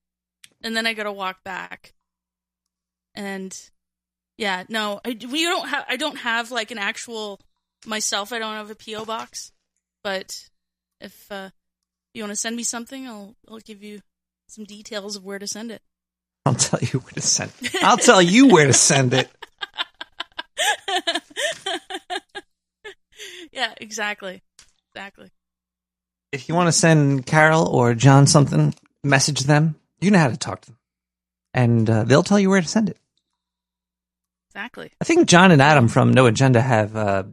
and 0.62 0.76
then 0.76 0.86
I 0.86 0.92
gotta 0.92 1.12
walk 1.12 1.42
back, 1.44 1.94
and 3.14 3.58
yeah, 4.36 4.64
no, 4.68 5.00
I 5.04 5.16
we 5.30 5.44
don't 5.44 5.68
have 5.68 5.84
I 5.88 5.96
don't 5.96 6.18
have 6.18 6.50
like 6.50 6.70
an 6.70 6.78
actual 6.78 7.40
myself. 7.86 8.32
I 8.32 8.38
don't 8.38 8.54
have 8.54 8.70
a 8.70 8.74
PO 8.74 9.06
box, 9.06 9.50
but 10.04 10.48
if 11.00 11.32
uh, 11.32 11.50
you 12.12 12.22
want 12.22 12.30
to 12.30 12.36
send 12.36 12.54
me 12.54 12.62
something, 12.62 13.08
I'll 13.08 13.34
I'll 13.48 13.58
give 13.58 13.82
you 13.82 14.02
some 14.46 14.64
details 14.64 15.16
of 15.16 15.24
where 15.24 15.40
to 15.40 15.48
send 15.48 15.72
it. 15.72 15.82
I'll 16.46 16.54
tell 16.54 16.78
you 16.80 17.00
where 17.00 17.14
to 17.14 17.20
send. 17.22 17.50
I'll 17.82 17.96
tell 17.96 18.22
you 18.22 18.46
where 18.46 18.66
to 18.66 18.72
send 18.72 19.14
it. 19.14 19.28
yeah, 23.52 23.72
exactly, 23.78 24.42
exactly. 24.94 25.30
If 26.30 26.48
you 26.48 26.54
want 26.54 26.68
to 26.68 26.72
send 26.72 27.26
Carol 27.26 27.66
or 27.66 27.94
John 27.94 28.26
something, 28.26 28.74
message 29.02 29.40
them. 29.40 29.76
You 30.00 30.10
know 30.10 30.18
how 30.18 30.28
to 30.28 30.36
talk 30.36 30.60
to 30.62 30.70
them, 30.72 30.78
and 31.54 31.88
uh, 31.88 32.04
they'll 32.04 32.22
tell 32.22 32.38
you 32.38 32.50
where 32.50 32.60
to 32.60 32.68
send 32.68 32.90
it. 32.90 32.98
Exactly. 34.50 34.92
I 35.00 35.04
think 35.04 35.26
John 35.28 35.50
and 35.50 35.62
Adam 35.62 35.88
from 35.88 36.12
No 36.12 36.26
Agenda 36.26 36.60
have. 36.60 36.94
Uh, 36.94 37.24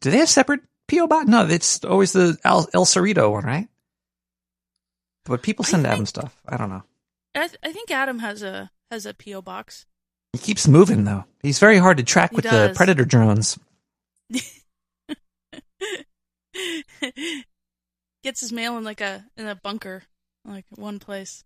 do 0.00 0.10
they 0.10 0.18
have 0.18 0.28
separate 0.28 0.60
PO 0.90 1.06
box? 1.06 1.28
No, 1.28 1.46
it's 1.46 1.84
always 1.84 2.12
the 2.12 2.36
El, 2.44 2.68
El 2.74 2.84
Cerrito 2.84 3.30
one, 3.30 3.44
right? 3.44 3.68
But 5.24 5.42
people 5.42 5.64
send 5.64 5.86
I 5.86 5.90
Adam 5.90 6.06
stuff. 6.06 6.36
I 6.48 6.56
don't 6.56 6.70
know. 6.70 6.82
I, 7.34 7.46
th- 7.46 7.58
I 7.62 7.72
think 7.72 7.90
Adam 7.90 8.18
has 8.18 8.42
a 8.42 8.70
has 8.90 9.06
a 9.06 9.14
PO 9.14 9.42
box. 9.42 9.86
He 10.32 10.38
keeps 10.38 10.66
moving 10.66 11.04
though. 11.04 11.24
He's 11.42 11.58
very 11.58 11.78
hard 11.78 11.98
to 11.98 12.02
track 12.02 12.30
He 12.30 12.36
with 12.36 12.44
the 12.44 12.72
predator 12.74 13.04
drones. 13.04 13.58
Gets 18.22 18.40
his 18.40 18.52
mail 18.52 18.76
in 18.76 18.84
like 18.84 19.00
a 19.00 19.24
in 19.36 19.46
a 19.46 19.54
bunker, 19.54 20.02
like 20.44 20.66
one 20.70 20.98
place. 20.98 21.44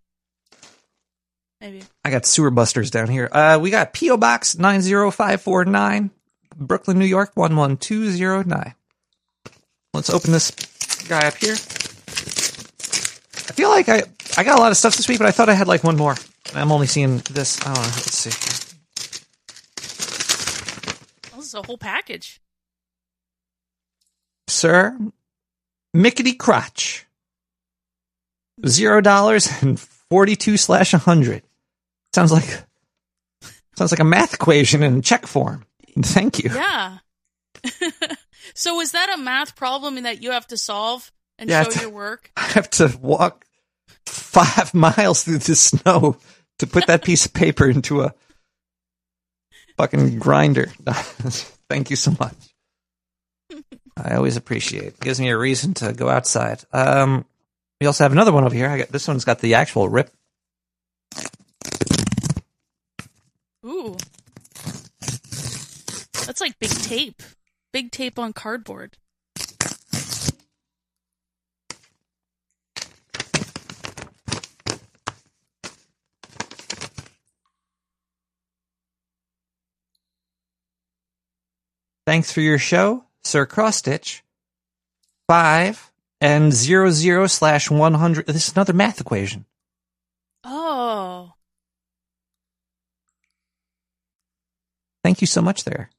Maybe. 1.61 1.82
I 2.05 2.11
got 2.11 2.26
sewer 2.26 2.51
busters 2.51 2.90
down 2.90 3.09
here. 3.09 3.28
Uh, 3.30 3.59
we 3.61 3.70
got 3.70 3.95
PO 3.95 4.16
Box 4.16 4.59
nine 4.59 4.82
zero 4.82 5.11
five 5.11 5.40
four 5.40 5.64
nine, 5.64 6.11
Brooklyn, 6.57 6.99
New 6.99 7.05
York 7.05 7.32
one 7.34 7.57
one 7.57 7.76
two 7.76 8.11
zero 8.11 8.42
nine. 8.42 8.74
Let's 9.95 10.11
open 10.11 10.32
this 10.32 10.51
guy 11.09 11.28
up 11.28 11.36
here. 11.36 11.55
I 11.55 11.57
feel 13.55 13.68
like 13.68 13.88
I 13.88 14.03
I 14.36 14.42
got 14.42 14.59
a 14.59 14.61
lot 14.61 14.72
of 14.72 14.76
stuff 14.76 14.97
this 14.97 15.07
week, 15.07 15.18
but 15.18 15.28
I 15.28 15.30
thought 15.30 15.49
I 15.49 15.55
had 15.55 15.68
like 15.68 15.84
one 15.84 15.97
more. 15.97 16.16
I'm 16.53 16.72
only 16.72 16.88
seeing 16.88 17.18
this. 17.30 17.61
I 17.61 17.66
don't 17.66 17.74
know. 17.74 17.80
Let's 17.82 18.18
see. 18.18 18.30
Oh, 21.32 21.36
this 21.36 21.47
is 21.47 21.55
a 21.55 21.62
whole 21.62 21.78
package. 21.78 22.40
Sir, 24.49 24.99
Mickety 25.95 26.36
Crotch. 26.36 27.07
Zero 28.66 29.01
dollars 29.01 29.49
and 29.62 29.78
forty 29.78 30.34
two 30.34 30.57
slash 30.57 30.92
a 30.92 30.99
hundred. 30.99 31.45
Sounds 32.12 32.32
like 32.32 32.64
sounds 33.76 33.92
like 33.92 34.01
a 34.01 34.05
math 34.05 34.34
equation 34.34 34.82
in 34.82 35.03
check 35.03 35.28
form. 35.28 35.64
Thank 36.03 36.42
you. 36.42 36.51
Yeah. 36.53 36.99
so 38.55 38.80
is 38.80 38.92
that 38.92 39.12
a 39.14 39.16
math 39.20 39.57
problem 39.57 40.03
that 40.03 40.22
you 40.22 40.32
have 40.32 40.47
to 40.49 40.57
solve 40.57 41.11
and 41.38 41.49
Yeah, 41.49 41.62
show 41.62 41.68
it's- 41.70 41.82
your 41.82 41.90
work? 41.90 42.30
I 42.36 42.42
have 42.49 42.68
to 42.70 42.97
walk 43.01 43.45
five 44.07 44.74
miles 44.74 45.24
through 45.24 45.38
the 45.38 45.55
snow 45.57 46.16
to 46.59 46.66
put 46.66 46.86
that 46.86 47.05
piece 47.05 47.26
of 47.26 47.32
paper 47.34 47.68
into 47.68 48.03
a 48.03 48.14
fucking 49.76 50.18
grinder. 50.18 50.66
Thank 51.68 51.90
you 51.90 51.97
so 51.97 52.14
much. 52.20 52.34
I 53.97 54.16
always 54.16 54.36
appreciate 54.36 54.84
it. 54.84 55.01
Gives 55.01 55.20
me 55.20 55.30
a 55.30 55.38
reason 55.38 55.74
to 55.74 55.92
go 55.92 56.09
outside. 56.09 56.62
Um, 56.72 57.24
we 57.80 57.86
also 57.86 58.05
have 58.05 58.12
another 58.12 58.32
one 58.32 58.45
over 58.45 58.55
here. 58.55 58.68
I 58.68 58.78
got 58.78 58.88
this 58.88 59.07
one's 59.09 59.24
got 59.24 59.38
the 59.40 59.55
actual 59.55 59.88
rip. 59.88 60.11
Ooh. 63.64 63.97
That's 66.26 66.40
like 66.40 66.59
big 66.59 66.70
tape. 66.70 67.22
Big 67.75 67.91
tape 67.91 68.20
on 68.20 68.33
cardboard. 68.33 68.99
Thanks 82.07 82.31
for 82.31 82.41
your 82.41 82.59
show, 82.59 83.03
Sir 83.25 83.45
Crossstitch. 83.45 84.20
Five 85.27 85.91
and 86.20 86.53
zero 86.53 86.91
zero 86.91 87.27
slash 87.27 87.72
one 87.72 87.95
hundred. 87.95 88.27
This 88.27 88.47
is 88.47 88.53
another 88.53 88.72
math 88.72 89.01
equation. 89.01 89.47
Oh. 90.45 91.33
Thank 95.03 95.20
you 95.20 95.27
so 95.27 95.43
much 95.43 95.64
there. 95.64 95.91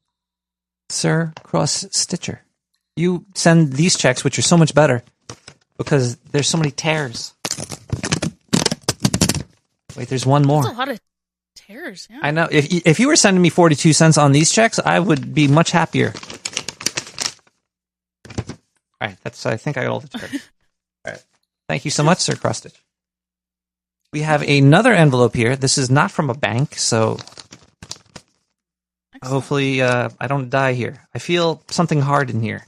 Sir 0.90 1.34
Cross 1.44 1.86
Stitcher. 1.92 2.42
You 2.96 3.26
send 3.36 3.74
these 3.74 3.98
checks, 3.98 4.24
which 4.24 4.40
are 4.40 4.44
so 4.44 4.58
much 4.58 4.74
better 4.74 5.04
because 5.78 6.16
there's 6.32 6.48
so 6.48 6.58
many 6.58 6.72
tears. 6.72 7.34
Wait, 9.98 10.08
there's 10.10 10.26
one 10.26 10.44
more. 10.46 10.64
That's 10.64 10.76
a 10.76 10.78
lot 10.78 10.90
of 10.90 11.00
tears. 11.56 12.08
Yeah. 12.10 12.20
I 12.22 12.32
know. 12.32 12.48
If 12.52 12.72
you- 12.72 12.82
if 12.86 13.00
you 13.00 13.08
were 13.08 13.16
sending 13.16 13.42
me 13.42 13.50
forty 13.50 13.76
two 13.76 13.94
cents 13.94 14.18
on 14.18 14.32
these 14.32 14.52
checks, 14.52 14.80
I 14.80 15.00
would 15.00 15.34
be 15.34 15.48
much 15.48 15.72
happier. 15.72 16.14
All 19.02 19.10
right, 19.10 19.18
that's. 19.24 19.46
I 19.46 19.58
think 19.58 19.78
I 19.78 19.84
got 19.84 19.92
all 19.92 20.00
the 20.00 20.08
checks. 20.08 20.34
all 21.06 21.12
right. 21.14 21.24
Thank 21.68 21.86
you 21.86 21.92
so 21.92 22.04
much, 22.04 22.20
Sir 22.20 22.34
Crostitch. 22.34 22.76
We 24.14 24.22
have 24.22 24.42
another 24.44 24.94
envelope 24.94 25.36
here. 25.36 25.56
This 25.56 25.78
is 25.78 25.90
not 25.90 26.12
from 26.12 26.30
a 26.30 26.34
bank, 26.34 26.76
so. 26.78 27.18
Hopefully 29.26 29.82
uh, 29.82 30.10
I 30.20 30.28
don't 30.28 30.50
die 30.50 30.74
here. 30.74 31.08
I 31.14 31.20
feel 31.20 31.62
something 31.70 32.02
hard 32.02 32.30
in 32.30 32.42
here. 32.42 32.66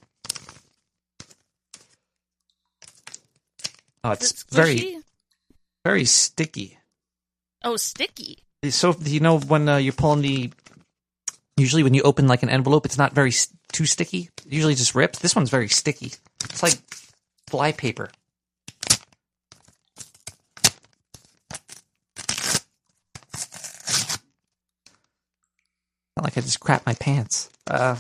Oh, 4.03 4.12
it's 4.12 4.32
it 4.32 4.43
very 4.49 4.97
very 5.84 6.05
sticky. 6.05 6.78
Oh, 7.64 7.76
sticky. 7.78 8.43
so 8.70 8.95
you 9.01 9.20
know 9.20 9.39
when 9.39 9.68
uh, 9.70 9.78
you're 9.78 9.93
pulling 9.93 10.22
the 10.22 10.51
usually 11.58 11.84
when 11.84 11.93
you 11.93 12.03
open 12.03 12.28
like 12.28 12.43
an 12.43 12.49
envelope 12.49 12.86
it's 12.86 12.97
not 12.97 13.14
very 13.14 13.34
too 13.72 13.86
sticky 13.86 14.30
it 14.45 14.53
usually 14.53 14.76
just 14.76 14.95
rips 14.95 15.20
this 15.20 15.36
one's 15.36 15.49
very 15.49 15.68
sticky 15.68 16.14
it's 16.43 16.62
like 16.62 16.78
fly 17.49 17.72
paper 17.72 18.10
not 26.18 26.24
like 26.24 26.38
i 26.38 26.41
just 26.41 26.59
crap 26.59 26.84
my 26.86 26.93
pants 26.95 27.49
uh 27.70 27.95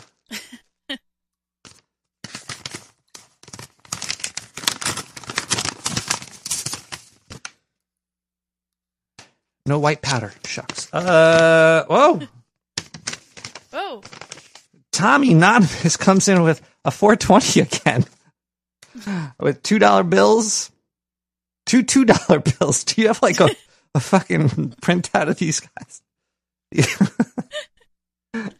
no 9.65 9.79
white 9.79 10.01
powder 10.01 10.33
shucks 10.45 10.91
uh 10.93 11.85
whoa 11.87 12.21
Oh. 13.73 14.01
Tommy 14.91 15.33
Anonymous 15.33 15.97
comes 15.99 16.27
in 16.27 16.41
with 16.41 16.61
a 16.83 16.89
420 16.89 17.61
again. 17.61 18.05
With 19.39 19.61
$2 19.61 20.09
bills. 20.09 20.71
Two 21.67 21.83
$2 21.83 22.59
bills. 22.59 22.83
Do 22.83 23.01
you 23.01 23.07
have 23.07 23.21
like 23.21 23.39
a, 23.39 23.49
a 23.93 23.99
fucking 23.99 24.49
printout 24.81 25.29
of 25.29 25.37
these 25.37 25.59
guys? 25.59 26.01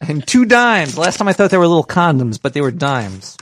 and 0.02 0.26
two 0.26 0.46
dimes. 0.46 0.98
Last 0.98 1.18
time 1.18 1.28
I 1.28 1.34
thought 1.34 1.52
they 1.52 1.58
were 1.58 1.68
little 1.68 1.84
condoms, 1.84 2.40
but 2.42 2.54
they 2.54 2.62
were 2.62 2.72
dimes. 2.72 3.38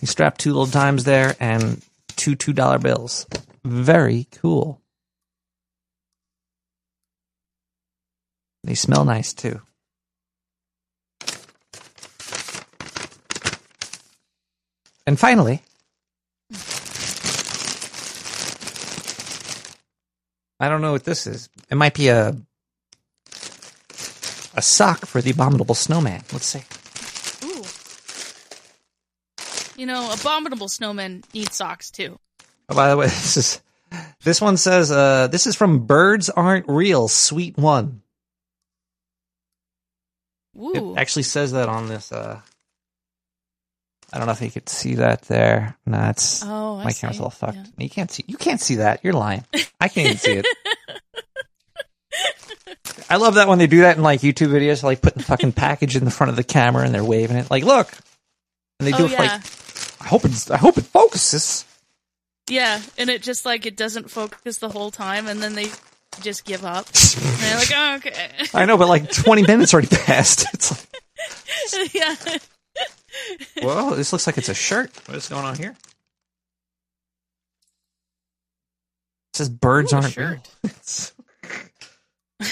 He 0.00 0.06
strapped 0.06 0.40
two 0.40 0.50
little 0.50 0.66
dimes 0.66 1.04
there 1.04 1.34
and 1.40 1.82
two 2.16 2.36
$2 2.36 2.82
bills. 2.82 3.26
Very 3.64 4.26
cool. 4.32 4.80
They 8.64 8.74
smell 8.74 9.04
nice 9.04 9.32
too. 9.32 9.60
And 15.06 15.18
finally, 15.18 15.62
I 20.58 20.68
don't 20.68 20.80
know 20.80 20.92
what 20.92 21.04
this 21.04 21.28
is. 21.28 21.48
It 21.70 21.76
might 21.76 21.94
be 21.94 22.08
a 22.08 22.36
a 24.56 24.62
sock 24.62 25.06
for 25.06 25.20
the 25.20 25.30
abominable 25.30 25.74
snowman. 25.74 26.22
Let's 26.32 26.46
see. 26.46 26.62
Ooh. 27.46 27.64
You 29.80 29.86
know, 29.86 30.10
abominable 30.12 30.68
snowmen 30.68 31.22
need 31.34 31.52
socks 31.52 31.90
too. 31.90 32.18
Oh, 32.68 32.74
by 32.74 32.88
the 32.88 32.96
way, 32.96 33.06
this 33.08 33.36
is 33.36 33.60
this 34.24 34.40
one 34.40 34.56
says 34.56 34.90
uh, 34.90 35.28
this 35.28 35.46
is 35.46 35.54
from 35.54 35.86
Birds 35.86 36.30
Aren't 36.30 36.68
Real, 36.68 37.08
Sweet 37.08 37.56
One. 37.56 38.02
Ooh. 40.58 40.94
It 40.94 40.98
actually 40.98 41.24
says 41.24 41.52
that 41.52 41.68
on 41.68 41.88
this. 41.88 42.10
Uh, 42.10 42.40
I 44.12 44.18
don't 44.18 44.26
know 44.26 44.32
if 44.32 44.40
you 44.40 44.50
could 44.50 44.68
see 44.68 44.96
that 44.96 45.22
there. 45.22 45.76
No, 45.84 46.08
it's 46.08 46.42
oh, 46.44 46.76
I 46.78 46.84
my 46.84 46.92
camera's 46.92 47.18
see. 47.18 47.22
all 47.22 47.30
fucked. 47.30 47.56
Yeah. 47.56 47.64
You 47.76 47.90
can't 47.90 48.10
see. 48.10 48.24
You 48.26 48.36
can't 48.36 48.60
see 48.60 48.76
that. 48.76 49.00
You're 49.04 49.12
lying. 49.12 49.44
I 49.80 49.88
can't 49.88 50.06
even 50.06 50.18
see 50.18 50.32
it. 50.32 50.46
I 53.10 53.16
love 53.16 53.34
that 53.34 53.48
when 53.48 53.58
they 53.58 53.66
do 53.66 53.80
that 53.80 53.96
in 53.96 54.02
like 54.02 54.20
YouTube 54.20 54.48
videos, 54.48 54.82
like 54.82 55.02
putting 55.02 55.18
the 55.18 55.24
fucking 55.24 55.52
package 55.52 55.96
in 55.96 56.04
the 56.04 56.10
front 56.10 56.30
of 56.30 56.36
the 56.36 56.44
camera 56.44 56.84
and 56.84 56.94
they're 56.94 57.04
waving 57.04 57.36
it. 57.36 57.50
Like, 57.50 57.64
look, 57.64 57.90
and 58.80 58.86
they 58.86 58.92
do 58.92 59.04
Oh 59.04 59.06
it 59.06 59.12
yeah. 59.12 59.18
like, 59.18 59.30
I 60.00 60.08
hope 60.08 60.24
it's, 60.24 60.50
I 60.50 60.56
hope 60.56 60.78
it 60.78 60.84
focuses. 60.84 61.64
Yeah, 62.48 62.80
and 62.96 63.10
it 63.10 63.22
just 63.22 63.44
like 63.44 63.66
it 63.66 63.76
doesn't 63.76 64.10
focus 64.10 64.58
the 64.58 64.68
whole 64.68 64.90
time, 64.90 65.26
and 65.26 65.42
then 65.42 65.54
they 65.54 65.66
just 66.22 66.44
give 66.44 66.64
up. 66.64 66.86
and 66.86 67.22
they're 67.40 67.56
like, 67.58 67.72
oh, 67.74 67.94
okay, 67.96 68.28
I 68.54 68.64
know, 68.66 68.76
but 68.78 68.88
like 68.88 69.10
20 69.10 69.42
minutes 69.46 69.72
already 69.74 69.88
passed. 69.88 70.46
It's 71.62 71.76
like, 71.76 71.94
yeah. 71.94 72.14
whoa, 73.62 73.94
this 73.96 74.12
looks 74.12 74.26
like 74.26 74.38
it's 74.38 74.48
a 74.50 74.54
shirt. 74.54 74.90
What 75.06 75.16
is 75.16 75.28
going 75.28 75.44
on 75.44 75.56
here? 75.56 75.70
It 79.32 79.36
says 79.36 79.48
birds 79.48 79.92
Ooh, 79.92 79.96
aren't 79.96 80.12
shirt. 80.12 80.38
real. 80.62 80.72
You 82.40 82.48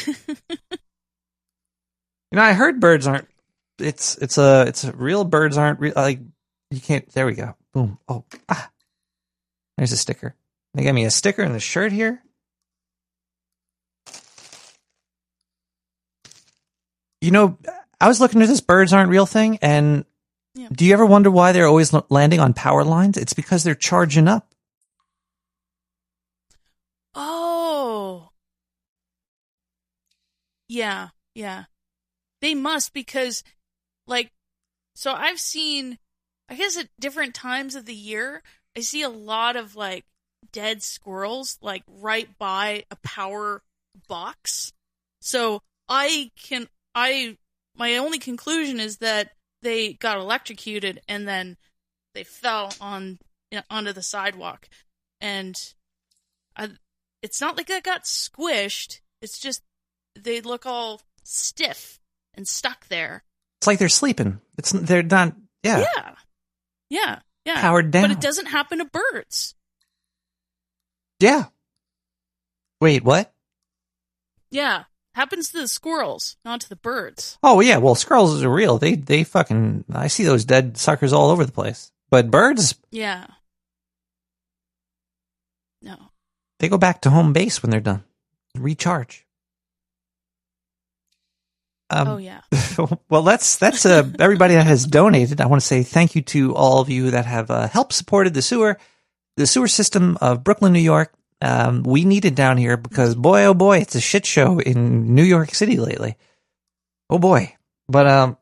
know, 2.33 2.43
I 2.43 2.53
heard 2.53 2.81
birds 2.81 3.07
aren't. 3.07 3.29
It's 3.79 4.17
it's 4.19 4.39
a 4.39 4.65
it's 4.67 4.85
a 4.85 4.93
real 4.93 5.25
birds 5.25 5.57
aren't 5.59 5.81
real. 5.81 5.93
Like 5.95 6.21
you 6.71 6.81
can't. 6.81 7.09
There 7.13 7.27
we 7.27 7.35
go. 7.35 7.55
Boom. 7.73 7.99
Oh 8.09 8.25
ah. 8.49 8.71
There's 9.77 9.93
a 9.93 9.97
sticker. 9.97 10.35
They 10.75 10.83
gave 10.83 10.95
me 10.95 11.05
a 11.05 11.11
sticker 11.11 11.43
and 11.43 11.55
the 11.55 11.61
shirt 11.61 11.93
here. 11.93 12.23
You 17.21 17.31
know, 17.31 17.59
I 18.01 18.09
was 18.09 18.21
looking 18.21 18.43
at 18.43 18.49
this 18.49 18.61
birds 18.61 18.93
aren't 18.93 19.11
real 19.11 19.27
thing, 19.27 19.59
and 19.63 20.05
Yeah. 20.55 20.69
do 20.71 20.85
you 20.85 20.93
ever 20.93 21.07
wonder 21.07 21.31
why 21.31 21.53
they're 21.53 21.67
always 21.67 21.93
landing 22.11 22.41
on 22.41 22.53
power 22.53 22.85
lines? 22.85 23.17
It's 23.17 23.33
because 23.33 23.65
they're 23.65 23.75
charging 23.75 24.29
up. 24.29 24.53
Oh. 27.15 28.31
Yeah, 30.75 31.11
yeah. 31.37 31.65
They 32.41 32.55
must 32.57 32.93
because 32.93 33.45
like 34.09 34.33
so 34.97 35.13
I've 35.13 35.39
seen 35.39 35.99
I 36.49 36.57
guess 36.57 36.77
at 36.77 36.89
different 36.99 37.35
times 37.35 37.77
of 37.77 37.87
the 37.87 37.95
year, 37.95 38.43
I 38.77 38.81
see 38.81 39.03
a 39.03 39.09
lot 39.09 39.55
of 39.55 39.77
like 39.77 40.05
dead 40.53 40.83
squirrels 40.83 41.59
like 41.63 41.85
right 41.87 42.29
by 42.39 42.85
a 42.91 42.97
power 42.97 43.63
box. 44.09 44.73
So 45.21 45.63
I 45.89 46.33
can 46.43 46.69
I 46.93 47.39
my 47.77 47.97
only 47.97 48.19
conclusion 48.19 48.81
is 48.81 48.97
that 48.97 49.31
they 49.63 49.93
got 49.93 50.19
electrocuted 50.19 51.01
and 51.09 51.27
then 51.27 51.57
they 52.15 52.25
fell 52.25 52.75
on 52.81 53.21
onto 53.71 53.93
the 53.93 54.03
sidewalk 54.03 54.69
and 55.21 55.55
I, 56.57 56.71
it's 57.23 57.41
not 57.41 57.57
like 57.57 57.69
they 57.69 57.81
got 57.81 58.05
squished. 58.05 59.01
It's 59.23 59.39
just 59.39 59.63
they 60.19 60.41
look 60.41 60.67
all 60.67 61.01
stiff 61.23 61.99
and 62.35 62.47
stuck 62.47 62.89
there. 62.89 63.23
It's 63.61 63.67
like 63.67 63.79
they're 63.79 63.89
sleeping. 63.89 64.41
It's 64.59 64.73
they're 64.73 65.03
not. 65.03 65.35
Yeah, 65.63 65.79
Yeah. 65.97 66.15
Yeah. 66.91 67.19
Yeah. 67.47 67.61
powered 67.61 67.91
down. 67.91 68.03
But 68.05 68.11
it 68.13 68.21
doesn't 68.21 68.47
happen 68.47 68.79
to 68.79 68.85
birds. 68.87 69.55
Yeah. 71.21 71.45
Wait, 72.81 73.03
what? 73.05 73.33
Yeah. 74.51 74.85
Happens 75.15 75.51
to 75.51 75.59
the 75.61 75.69
squirrels, 75.69 76.37
not 76.45 76.61
to 76.63 76.69
the 76.69 76.77
birds. 76.77 77.39
Oh 77.43 77.61
yeah, 77.61 77.77
well 77.79 77.95
squirrels 77.95 78.43
are 78.43 78.49
real. 78.53 78.79
They 78.79 78.97
they 78.97 79.23
fucking 79.25 79.85
I 79.93 80.09
see 80.09 80.25
those 80.25 80.45
dead 80.45 80.77
suckers 80.77 81.13
all 81.13 81.31
over 81.31 81.45
the 81.47 81.53
place. 81.53 81.93
But 82.11 82.31
birds, 82.31 82.75
Yeah. 82.91 83.27
No. 85.83 85.97
they 86.59 86.69
go 86.69 86.79
back 86.79 87.03
to 87.03 87.11
home 87.11 87.33
base 87.33 87.63
when 87.63 87.71
they're 87.71 87.81
done. 87.81 88.05
Recharge. 88.57 89.24
Um, 91.91 92.09
oh 92.09 92.17
yeah. 92.17 92.41
well, 93.09 93.23
that's 93.23 93.57
that's 93.57 93.85
uh, 93.87 94.09
everybody 94.19 94.55
that 94.55 94.67
has 94.67 94.87
donated. 94.87 95.41
I 95.41 95.47
want 95.47 95.61
to 95.61 95.67
say 95.67 95.83
thank 95.83 96.15
you 96.15 96.23
to 96.23 96.55
all 96.55 96.81
of 96.81 96.89
you 96.89 97.11
that 97.11 97.27
have 97.27 97.51
uh, 97.51 97.69
helped 97.69 97.93
supported 97.93 98.35
the 98.35 98.43
sewer, 98.43 98.79
the 99.37 99.47
sewer 99.47 99.69
system 99.69 100.17
of 100.21 100.45
Brooklyn, 100.45 100.73
New 100.73 100.81
York. 100.81 101.13
Um, 101.43 101.83
we 101.83 102.05
need 102.05 102.25
it 102.25 102.35
down 102.35 102.57
here 102.57 102.77
because 102.77 103.15
boy, 103.15 103.45
oh 103.45 103.55
boy, 103.55 103.79
it's 103.79 103.95
a 103.95 104.01
shit 104.01 104.25
show 104.25 104.59
in 104.61 105.15
New 105.15 105.23
York 105.23 105.55
City 105.55 105.77
lately. 105.77 106.17
Oh 107.11 107.19
boy, 107.19 107.55
but 107.89 108.07
um, 108.07 108.39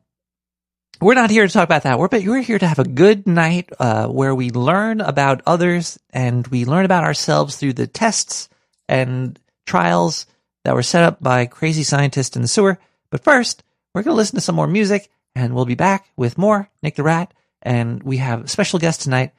we're 1.01 1.13
not 1.13 1.29
here 1.29 1.45
to 1.45 1.51
talk 1.51 1.65
about 1.65 1.83
that. 1.83 1.99
We're 1.99 2.07
but 2.07 2.23
we're 2.23 2.41
here 2.41 2.59
to 2.59 2.67
have 2.67 2.79
a 2.79 2.85
good 2.85 3.27
night 3.27 3.69
uh, 3.77 4.07
where 4.07 4.33
we 4.33 4.51
learn 4.51 5.01
about 5.01 5.41
others 5.45 5.99
and 6.11 6.47
we 6.47 6.63
learn 6.63 6.85
about 6.85 7.03
ourselves 7.03 7.57
through 7.57 7.73
the 7.73 7.87
tests 7.87 8.47
and 8.87 9.37
trials 9.65 10.25
that 10.63 10.75
were 10.75 10.83
set 10.83 11.03
up 11.03 11.21
by 11.21 11.45
crazy 11.45 11.83
scientists 11.83 12.37
in 12.37 12.41
the 12.41 12.47
sewer. 12.47 12.79
But 13.13 13.23
first, 13.23 13.63
we're 13.93 14.01
going 14.01 14.15
to 14.15 14.17
listen 14.17 14.37
to 14.37 14.41
some 14.41 14.55
more 14.55 14.65
music, 14.65 15.07
and 15.35 15.53
we'll 15.53 15.65
be 15.65 15.75
back 15.75 16.09
with 16.17 16.35
more 16.35 16.67
Nick 16.81 16.95
the 16.95 17.03
Rat. 17.03 17.31
And 17.61 18.01
we 18.01 18.17
have 18.17 18.45
a 18.45 18.47
special 18.47 18.79
guest 18.79 19.01
tonight, 19.01 19.33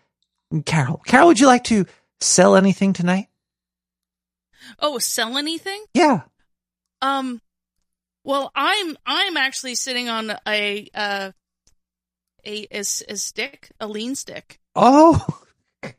Carol. 0.65 1.03
Carol, 1.05 1.27
would 1.27 1.41
you 1.41 1.49
like 1.49 1.65
to 1.65 1.85
sell 2.21 2.55
anything 2.55 2.93
tonight? 2.93 3.27
Oh, 4.79 5.01
sell 5.01 5.37
anything? 5.37 5.85
Yeah. 5.93 6.21
Um, 7.03 7.41
well, 8.23 8.53
I'm 8.55 8.97
I'm 9.05 9.37
actually 9.37 9.75
sitting 9.75 10.09
on 10.09 10.33
a 10.47 10.89
uh 10.95 11.33
a 12.47 12.85
stick, 12.85 13.73
a 13.81 13.89
lean 13.89 14.15
stick. 14.15 14.61
Oh, 14.77 15.27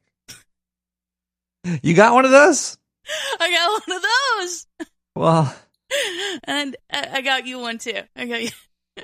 you 1.83 1.93
got 1.93 2.13
one 2.13 2.23
of 2.23 2.31
those? 2.31 2.77
I 3.41 3.51
got 3.51 3.81
one 3.85 3.97
of 3.97 4.03
those, 4.39 4.67
Well, 5.13 5.55
and 6.43 6.75
I 6.91 7.09
I 7.13 7.21
got 7.21 7.45
you 7.45 7.59
one 7.59 7.77
too. 7.77 8.01
I 8.15 8.25
got 8.25 8.43
you. 8.43 8.49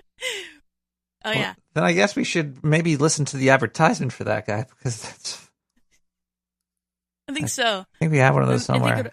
oh 1.25 1.31
yeah, 1.31 1.53
then 1.73 1.83
I 1.83 1.93
guess 1.93 2.15
we 2.15 2.23
should 2.23 2.63
maybe 2.63 2.97
listen 2.97 3.25
to 3.25 3.37
the 3.37 3.49
advertisement 3.51 4.13
for 4.13 4.23
that 4.25 4.47
guy 4.47 4.65
because 4.77 5.01
that's. 5.01 5.49
I 7.29 7.33
think 7.33 7.49
so. 7.49 7.79
I 7.79 7.97
think 7.99 8.11
we 8.11 8.17
have 8.17 8.33
one 8.33 8.43
of 8.43 8.49
those 8.49 8.69
I 8.69 8.73
somewhere. 8.73 8.99
it'll- 8.99 9.11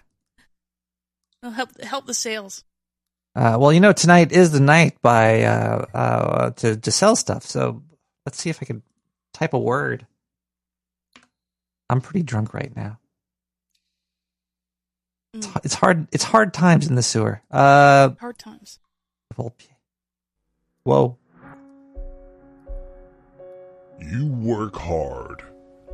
it'll 1.43 1.53
help 1.53 1.81
help 1.81 2.05
the 2.05 2.13
sales. 2.13 2.63
Uh, 3.35 3.57
well, 3.59 3.71
you 3.71 3.79
know, 3.79 3.93
tonight 3.93 4.31
is 4.31 4.51
the 4.51 4.59
night 4.59 4.97
by 5.01 5.43
uh, 5.43 5.85
uh, 5.93 6.49
to 6.51 6.75
to 6.77 6.91
sell 6.91 7.15
stuff. 7.15 7.45
So 7.45 7.83
let's 8.25 8.39
see 8.41 8.49
if 8.49 8.59
I 8.61 8.65
can 8.65 8.81
type 9.33 9.53
a 9.53 9.59
word. 9.59 10.05
I'm 11.89 12.01
pretty 12.01 12.23
drunk 12.23 12.53
right 12.53 12.75
now. 12.75 12.98
It's, 15.33 15.47
Mm, 15.47 15.61
it's 15.63 15.73
hard. 15.75 16.07
It's 16.11 16.23
hard 16.23 16.53
times 16.53 16.87
in 16.87 16.95
the 16.95 17.03
sewer. 17.03 17.41
Uh, 17.51 18.11
hard 18.19 18.39
times. 18.39 18.79
whoa. 20.83 21.17
You 23.99 24.27
work 24.27 24.75
hard. 24.75 25.43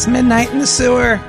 Midnight 0.08 0.52
in 0.52 0.60
the 0.60 0.68
sewer. 0.68 1.20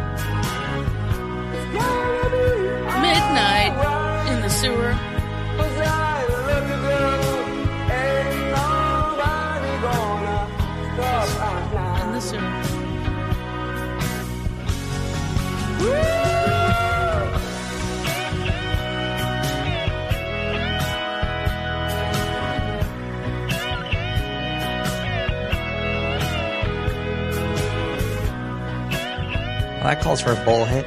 For 30.27 30.33
a 30.33 30.45
bull 30.45 30.65
hit. 30.65 30.85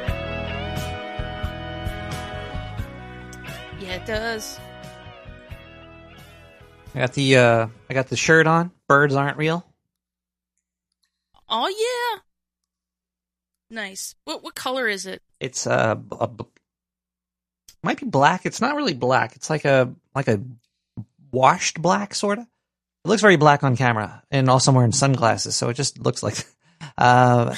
Yeah, 3.80 3.96
it 3.96 4.06
does. 4.06 4.60
I 6.94 7.00
got 7.00 7.14
the 7.14 7.38
uh, 7.38 7.68
I 7.90 7.94
got 7.94 8.10
the 8.10 8.18
shirt 8.18 8.48
on. 8.48 8.72
Birds 8.90 9.16
aren't 9.16 9.38
real. 9.38 9.66
Oh 11.48 11.70
yeah. 11.70 12.20
Nice. 13.70 14.14
What 14.26 14.44
what 14.44 14.56
color 14.56 14.90
is 14.90 15.06
it? 15.06 15.22
It's 15.40 15.66
uh, 15.66 15.96
a 16.20 16.28
b- 16.28 16.44
might 17.82 18.02
be 18.02 18.08
black. 18.08 18.46
It's 18.46 18.60
not 18.60 18.76
really 18.76 18.94
black. 18.94 19.38
It's 19.38 19.50
like 19.50 19.64
a 19.64 19.96
like 20.14 20.28
a 20.28 20.42
washed 21.32 21.82
black 21.82 22.14
sort 22.14 22.40
of. 22.40 22.44
It 22.44 23.08
looks 23.08 23.22
very 23.22 23.38
black 23.38 23.64
on 23.64 23.78
camera, 23.78 24.22
and 24.32 24.50
also 24.50 24.72
I'm 24.72 24.76
wearing 24.76 24.92
sunglasses, 24.92 25.56
so 25.56 25.70
it 25.70 25.76
just 25.76 25.98
looks 25.98 26.22
like. 26.24 26.46
Uh, 26.98 27.54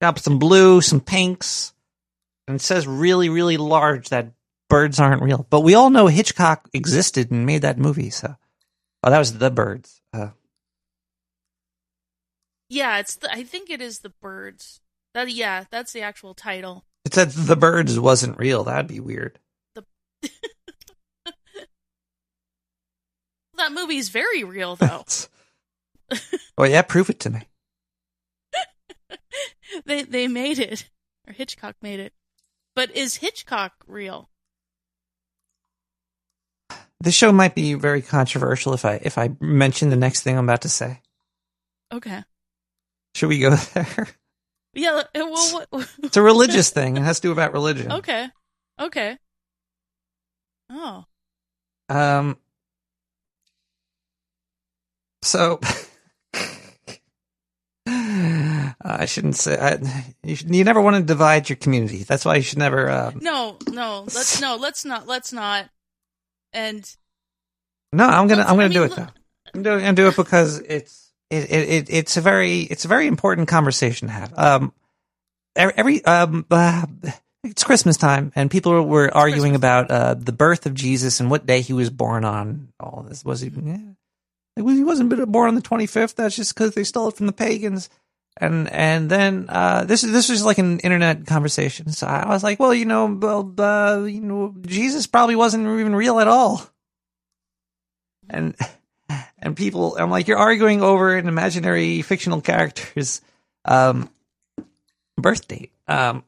got 0.00 0.18
some 0.18 0.38
blue, 0.38 0.80
some 0.80 1.00
pinks, 1.00 1.72
and 2.46 2.56
it 2.56 2.62
says 2.62 2.86
really, 2.86 3.28
really 3.28 3.56
large 3.56 4.08
that 4.08 4.32
birds 4.68 4.98
aren't 4.98 5.22
real. 5.22 5.46
But 5.50 5.60
we 5.60 5.74
all 5.74 5.90
know 5.90 6.06
Hitchcock 6.06 6.68
existed 6.72 7.30
and 7.30 7.46
made 7.46 7.62
that 7.62 7.78
movie. 7.78 8.10
So, 8.10 8.36
oh, 9.04 9.10
that 9.10 9.18
was 9.18 9.38
the 9.38 9.50
birds. 9.50 10.00
Uh, 10.12 10.30
Yeah, 12.68 12.98
it's 12.98 13.16
the 13.16 13.30
I 13.32 13.42
think 13.42 13.68
it 13.68 13.80
is 13.80 13.98
the 13.98 14.12
birds. 14.22 14.80
That 15.14 15.30
yeah, 15.30 15.64
that's 15.70 15.92
the 15.92 16.02
actual 16.02 16.34
title. 16.34 16.84
it 17.04 17.14
said 17.14 17.30
the 17.30 17.56
birds 17.56 17.98
wasn't 17.98 18.38
real. 18.38 18.64
That'd 18.64 18.86
be 18.86 19.00
weird. 19.00 19.38
The... 19.74 19.84
That 23.60 23.72
movie's 23.72 24.08
very 24.08 24.42
real 24.42 24.74
though. 24.74 25.04
oh 26.56 26.64
yeah, 26.64 26.80
prove 26.80 27.10
it 27.10 27.20
to 27.20 27.30
me. 27.30 27.42
they 29.84 30.02
they 30.02 30.28
made 30.28 30.58
it. 30.58 30.88
Or 31.26 31.32
Hitchcock 31.32 31.76
made 31.82 32.00
it. 32.00 32.12
But 32.74 32.96
is 32.96 33.16
Hitchcock 33.16 33.72
real? 33.86 34.30
This 37.00 37.14
show 37.14 37.32
might 37.32 37.54
be 37.54 37.74
very 37.74 38.02
controversial 38.02 38.74
if 38.74 38.84
I 38.84 39.00
if 39.02 39.16
I 39.18 39.30
mention 39.40 39.90
the 39.90 39.96
next 39.96 40.22
thing 40.22 40.36
I'm 40.36 40.44
about 40.44 40.62
to 40.62 40.68
say. 40.68 41.00
Okay. 41.92 42.22
Should 43.14 43.28
we 43.28 43.38
go 43.40 43.54
there? 43.74 44.08
Yeah, 44.74 44.92
uh, 44.92 45.04
well 45.14 45.66
what 45.70 45.88
It's 46.02 46.16
a 46.16 46.22
religious 46.22 46.70
thing. 46.70 46.96
It 46.96 47.02
has 47.02 47.20
to 47.20 47.28
do 47.28 47.32
about 47.32 47.52
religion. 47.52 47.90
Okay. 47.90 48.28
Okay. 48.80 49.18
Oh. 50.70 51.04
Um. 51.88 52.38
So, 55.22 55.60
I 58.80 59.06
shouldn't 59.06 59.36
say. 59.36 59.58
I, 59.58 59.78
you, 60.22 60.36
should, 60.36 60.54
you 60.54 60.64
never 60.64 60.80
want 60.80 60.96
to 60.96 61.02
divide 61.02 61.48
your 61.48 61.56
community. 61.56 62.02
That's 62.04 62.24
why 62.24 62.36
you 62.36 62.42
should 62.42 62.58
never. 62.58 62.90
Um, 62.90 63.18
No, 63.22 63.56
no, 63.68 64.02
let's 64.02 64.40
no, 64.40 64.56
let's 64.56 64.84
not 64.84 65.06
let's 65.06 65.32
not. 65.32 65.68
And 66.52 66.84
no, 67.92 68.04
I'm 68.04 68.28
gonna. 68.28 68.42
I'm 68.42 68.56
gonna 68.56 68.64
I 68.64 68.72
do 68.72 68.84
it 68.84 68.96
though. 68.96 69.06
I'm 69.54 69.62
doing. 69.62 69.84
I'm 69.84 69.94
do 69.94 70.08
it 70.08 70.16
because 70.16 70.58
it's 70.58 71.12
it, 71.30 71.50
it, 71.50 71.68
it 71.68 71.90
it's 71.90 72.16
a 72.16 72.20
very 72.20 72.60
it's 72.60 72.84
a 72.84 72.88
very 72.88 73.06
important 73.06 73.48
conversation 73.48 74.08
to 74.08 74.14
have. 74.14 74.38
Um, 74.38 74.72
every, 75.56 75.74
every 75.76 76.04
um, 76.04 76.46
uh, 76.50 76.86
it's 77.44 77.64
Christmas 77.64 77.96
time, 77.96 78.32
and 78.34 78.50
people 78.50 78.82
were 78.86 79.12
arguing 79.14 79.54
about 79.54 79.90
uh 79.90 80.14
the 80.14 80.32
birth 80.32 80.66
of 80.66 80.74
Jesus 80.74 81.20
and 81.20 81.30
what 81.30 81.46
day 81.46 81.60
he 81.62 81.72
was 81.72 81.90
born 81.90 82.24
on. 82.24 82.68
All 82.78 83.04
this 83.08 83.24
was 83.24 83.40
he. 83.40 83.50
Yeah. 83.50 83.78
He 84.56 84.84
wasn't 84.84 85.30
born 85.30 85.48
on 85.48 85.54
the 85.54 85.62
25th. 85.62 86.16
That's 86.16 86.36
just 86.36 86.54
because 86.54 86.74
they 86.74 86.84
stole 86.84 87.08
it 87.08 87.16
from 87.16 87.26
the 87.26 87.32
pagans. 87.32 87.88
And 88.36 88.68
and 88.70 89.10
then 89.10 89.46
uh, 89.48 89.84
this 89.84 90.04
is 90.04 90.12
this 90.12 90.28
was 90.28 90.44
like 90.44 90.58
an 90.58 90.78
internet 90.80 91.26
conversation. 91.26 91.90
So 91.90 92.06
I 92.06 92.28
was 92.28 92.42
like, 92.42 92.58
well, 92.58 92.72
you 92.72 92.86
know, 92.86 93.06
well, 93.06 93.54
uh, 93.58 94.04
you 94.04 94.20
know, 94.20 94.54
Jesus 94.62 95.06
probably 95.06 95.36
wasn't 95.36 95.64
even 95.64 95.94
real 95.94 96.20
at 96.20 96.28
all. 96.28 96.62
And 98.28 98.54
and 99.38 99.56
people, 99.56 99.96
I'm 99.98 100.10
like, 100.10 100.28
you're 100.28 100.38
arguing 100.38 100.82
over 100.82 101.16
an 101.16 101.28
imaginary 101.28 102.02
fictional 102.02 102.40
character's 102.40 103.20
um, 103.64 104.08
birth 105.16 105.48
date. 105.48 105.72
Um, 105.88 106.24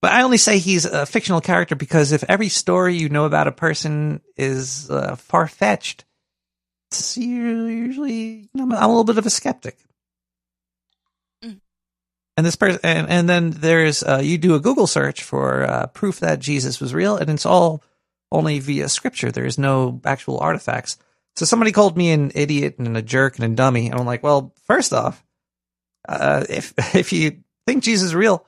but 0.00 0.12
I 0.12 0.22
only 0.22 0.36
say 0.36 0.58
he's 0.58 0.84
a 0.84 1.06
fictional 1.06 1.40
character 1.40 1.76
because 1.76 2.12
if 2.12 2.24
every 2.28 2.48
story 2.48 2.96
you 2.96 3.08
know 3.08 3.24
about 3.24 3.48
a 3.48 3.52
person 3.52 4.20
is 4.36 4.90
uh, 4.90 5.16
far 5.16 5.46
fetched, 5.46 6.04
usually 7.16 8.14
you 8.14 8.48
know, 8.54 8.64
I'm 8.64 8.72
a 8.72 8.88
little 8.88 9.04
bit 9.04 9.18
of 9.18 9.26
a 9.26 9.30
skeptic. 9.30 9.78
Mm. 11.44 11.60
And 12.36 12.46
this 12.46 12.56
person, 12.56 12.80
and, 12.82 13.08
and 13.08 13.28
then 13.28 13.50
there's 13.50 14.02
uh, 14.02 14.20
you 14.22 14.38
do 14.38 14.54
a 14.54 14.60
Google 14.60 14.86
search 14.86 15.22
for 15.22 15.64
uh, 15.64 15.86
proof 15.88 16.20
that 16.20 16.38
Jesus 16.38 16.80
was 16.80 16.94
real, 16.94 17.16
and 17.16 17.30
it's 17.30 17.46
all 17.46 17.82
only 18.30 18.58
via 18.58 18.88
scripture. 18.88 19.30
There 19.30 19.46
is 19.46 19.58
no 19.58 20.00
actual 20.04 20.38
artifacts. 20.38 20.98
So 21.36 21.44
somebody 21.44 21.72
called 21.72 21.96
me 21.96 22.10
an 22.10 22.32
idiot 22.34 22.76
and 22.78 22.96
a 22.96 23.02
jerk 23.02 23.38
and 23.38 23.52
a 23.52 23.54
dummy, 23.54 23.90
and 23.90 24.00
I'm 24.00 24.06
like, 24.06 24.22
well, 24.22 24.54
first 24.66 24.92
off, 24.92 25.24
uh, 26.08 26.44
if 26.48 26.72
if 26.94 27.12
you 27.12 27.42
think 27.66 27.84
Jesus 27.84 28.08
is 28.08 28.14
real, 28.14 28.46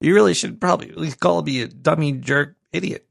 you 0.00 0.14
really 0.14 0.34
should 0.34 0.60
probably 0.60 0.90
at 0.90 0.96
least 0.96 1.20
call 1.20 1.42
me 1.42 1.62
a 1.62 1.68
dummy, 1.68 2.12
jerk, 2.12 2.56
idiot. 2.72 3.06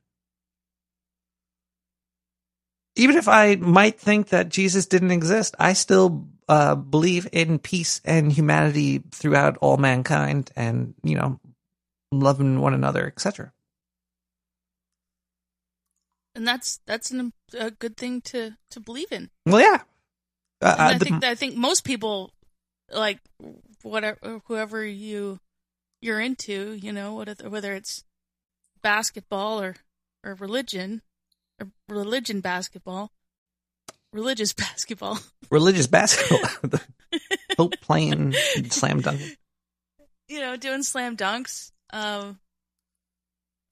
Even 2.96 3.18
if 3.18 3.28
I 3.28 3.56
might 3.56 4.00
think 4.00 4.30
that 4.30 4.50
Jesus 4.50 4.86
didn't 4.86 5.12
exist, 5.12 5.56
I 5.60 5.74
still 5.74 6.28
uh, 6.48 6.76
believe 6.76 7.28
in 7.32 7.58
peace 7.58 8.02
and 8.06 8.32
humanity 8.32 9.02
throughout 9.12 9.58
all 9.62 9.78
mankind, 9.78 10.52
and 10.56 10.94
you 11.04 11.16
know, 11.16 11.40
loving 12.12 12.60
one 12.60 12.74
another, 12.74 13.08
etc. 13.08 13.52
and 16.36 16.48
that's 16.48 16.80
that's 16.86 17.12
an, 17.12 17.34
a 17.58 17.72
good 17.72 17.98
thing 17.98 18.22
to 18.22 18.58
to 18.72 18.80
believe 18.80 19.12
in. 19.12 19.30
Well, 19.46 19.62
yeah. 19.62 19.82
Uh, 20.62 20.76
I 20.78 20.98
the- 20.98 21.06
think 21.06 21.24
I 21.24 21.36
think 21.36 21.56
most 21.56 21.84
people 21.84 22.32
like 22.92 23.20
whatever 23.82 24.42
whoever 24.46 24.86
you 24.86 25.40
you're 26.02 26.20
into, 26.20 26.74
you 26.74 26.92
know, 26.92 27.16
whether 27.16 27.50
whether 27.50 27.74
it's 27.74 28.04
basketball 28.82 29.62
or 29.62 29.76
or 30.24 30.36
religion 30.36 31.02
religion 31.88 32.42
basketball, 32.42 33.12
religious 34.12 34.54
basketball. 34.64 35.20
religious 35.50 35.88
basketball, 35.88 36.50
the 36.70 36.82
Pope 37.58 37.76
playing 37.82 38.34
slam 38.70 39.02
dunk. 39.02 39.22
you 40.28 40.40
know, 40.40 40.56
doing 40.58 40.84
slam 40.84 41.16
dunks, 41.18 41.72
um, 41.92 42.40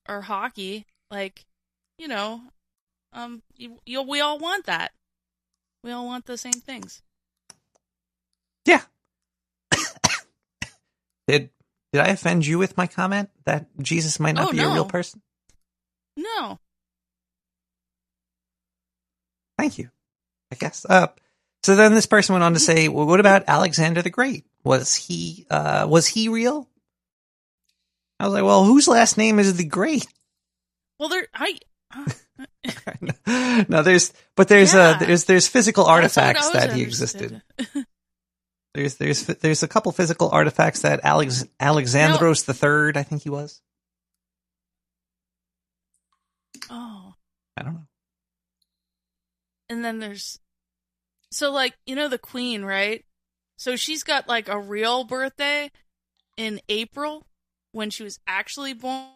or 0.07 0.21
hockey, 0.21 0.85
like, 1.09 1.45
you 1.97 2.07
know, 2.07 2.41
um, 3.13 3.41
you, 3.57 3.79
you, 3.85 4.01
we 4.03 4.21
all 4.21 4.37
want 4.39 4.65
that. 4.67 4.91
We 5.83 5.91
all 5.91 6.05
want 6.05 6.25
the 6.25 6.37
same 6.37 6.53
things. 6.53 7.01
Yeah. 8.65 8.81
did 11.27 11.49
did 11.91 12.01
I 12.01 12.07
offend 12.09 12.45
you 12.45 12.57
with 12.59 12.77
my 12.77 12.87
comment 12.87 13.29
that 13.45 13.65
Jesus 13.81 14.19
might 14.19 14.35
not 14.35 14.49
Oh, 14.49 14.51
be 14.51 14.59
a 14.59 14.69
real 14.69 14.85
person? 14.85 15.21
No, 16.15 16.59
Thank 19.61 19.77
you. 19.77 19.89
I 20.51 20.55
guess. 20.55 20.85
Uh, 20.89 21.07
so 21.63 21.75
then 21.75 21.93
this 21.93 22.07
person 22.07 22.33
went 22.33 22.43
on 22.43 22.53
to 22.53 22.59
say, 22.59 22.87
"Well, 22.87 23.05
what 23.05 23.19
about 23.19 23.43
Alexander 23.47 24.01
the 24.01 24.09
Great? 24.09 24.45
Was 24.63 24.95
he 24.95 25.45
uh, 25.51 25.85
was 25.87 26.07
he 26.07 26.29
real?" 26.29 26.67
I 28.19 28.25
was 28.25 28.33
like, 28.33 28.43
"Well, 28.43 28.63
whose 28.65 28.87
last 28.87 29.17
name 29.17 29.37
is 29.37 29.55
the 29.55 29.63
Great?" 29.65 30.07
well, 30.99 31.09
there, 31.09 31.27
I. 31.33 31.57
no, 33.69 33.83
there's 33.83 34.13
but 34.35 34.47
there's 34.47 34.73
Yeah. 34.73 34.79
uh 34.79 34.97
there's 34.99 35.25
there's 35.25 35.47
physical 35.47 35.85
artifacts 35.85 36.49
that 36.51 36.73
he 36.73 36.81
existed. 36.81 37.41
There's 38.73 38.95
there's 38.95 39.25
there's 39.27 39.61
a 39.61 39.67
couple 39.67 39.91
physical 39.91 40.29
artifacts 40.31 40.81
that 40.81 41.01
Alex 41.03 41.45
Alexandros 41.59 42.45
the 42.45 42.53
Third, 42.53 42.97
I 42.97 43.03
think 43.03 43.21
he 43.23 43.29
was. 43.29 43.61
Oh. 46.69 47.13
I 47.57 47.63
don't 47.63 47.73
know. 47.73 47.87
And 49.71 49.85
then 49.85 49.99
there's 49.99 50.37
so 51.31 51.49
like, 51.49 51.73
you 51.85 51.95
know 51.95 52.09
the 52.09 52.17
queen, 52.17 52.65
right? 52.65 53.05
So 53.55 53.77
she's 53.77 54.03
got 54.03 54.27
like 54.27 54.49
a 54.49 54.59
real 54.59 55.05
birthday 55.05 55.71
in 56.35 56.59
April 56.67 57.25
when 57.71 57.89
she 57.89 58.03
was 58.03 58.19
actually 58.27 58.73
born. 58.73 59.07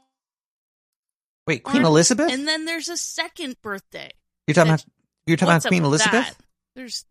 Wait, 1.45 1.63
Queen 1.63 1.83
Elizabeth? 1.83 2.31
And 2.31 2.47
then 2.47 2.63
there's 2.63 2.87
a 2.87 2.95
second 2.95 3.57
birthday. 3.61 4.11
You're 4.47 4.55
talking 4.55 4.71
about 4.71 4.85
you're 5.27 5.35
talking 5.35 5.55
about 5.55 5.67
Queen 5.67 5.83
Elizabeth? 5.83 6.13
that? 6.13 6.35
There's 6.73 7.03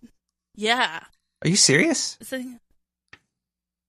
yeah. 0.55 1.01
Are 1.45 1.49
you 1.49 1.57
serious? 1.57 2.17
A- 2.33 2.59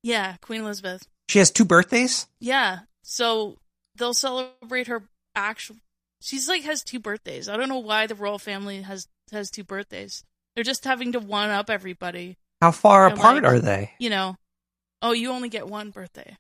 yeah, 0.04 0.36
Queen 0.42 0.62
Elizabeth. 0.62 1.08
She 1.30 1.40
has 1.40 1.50
two 1.50 1.64
birthdays? 1.66 2.28
Yeah. 2.42 2.80
So 3.04 3.58
they'll 3.96 4.14
celebrate 4.14 4.88
her 4.88 5.04
actual 5.34 5.78
She's 6.20 6.50
like 6.50 6.64
has 6.64 6.84
two 6.84 7.00
birthdays. 7.00 7.48
I 7.48 7.56
don't 7.56 7.70
know 7.70 7.80
why 7.80 8.08
the 8.08 8.16
royal 8.16 8.40
family 8.40 8.82
has 8.82 9.08
has 9.32 9.50
two 9.50 9.64
birthdays. 9.64 10.24
They're 10.56 10.64
just 10.64 10.86
having 10.86 11.12
to 11.14 11.20
one 11.20 11.50
up 11.50 11.70
everybody. 11.70 12.38
How 12.62 12.72
far 12.72 13.10
They're 13.10 13.18
apart 13.18 13.44
like, 13.44 13.54
are 13.54 13.60
they? 13.60 13.92
You 14.00 14.10
know. 14.10 14.38
Oh, 15.02 15.12
you 15.12 15.32
only 15.32 15.50
get 15.50 15.68
one 15.68 15.92
birthday. 15.92 16.38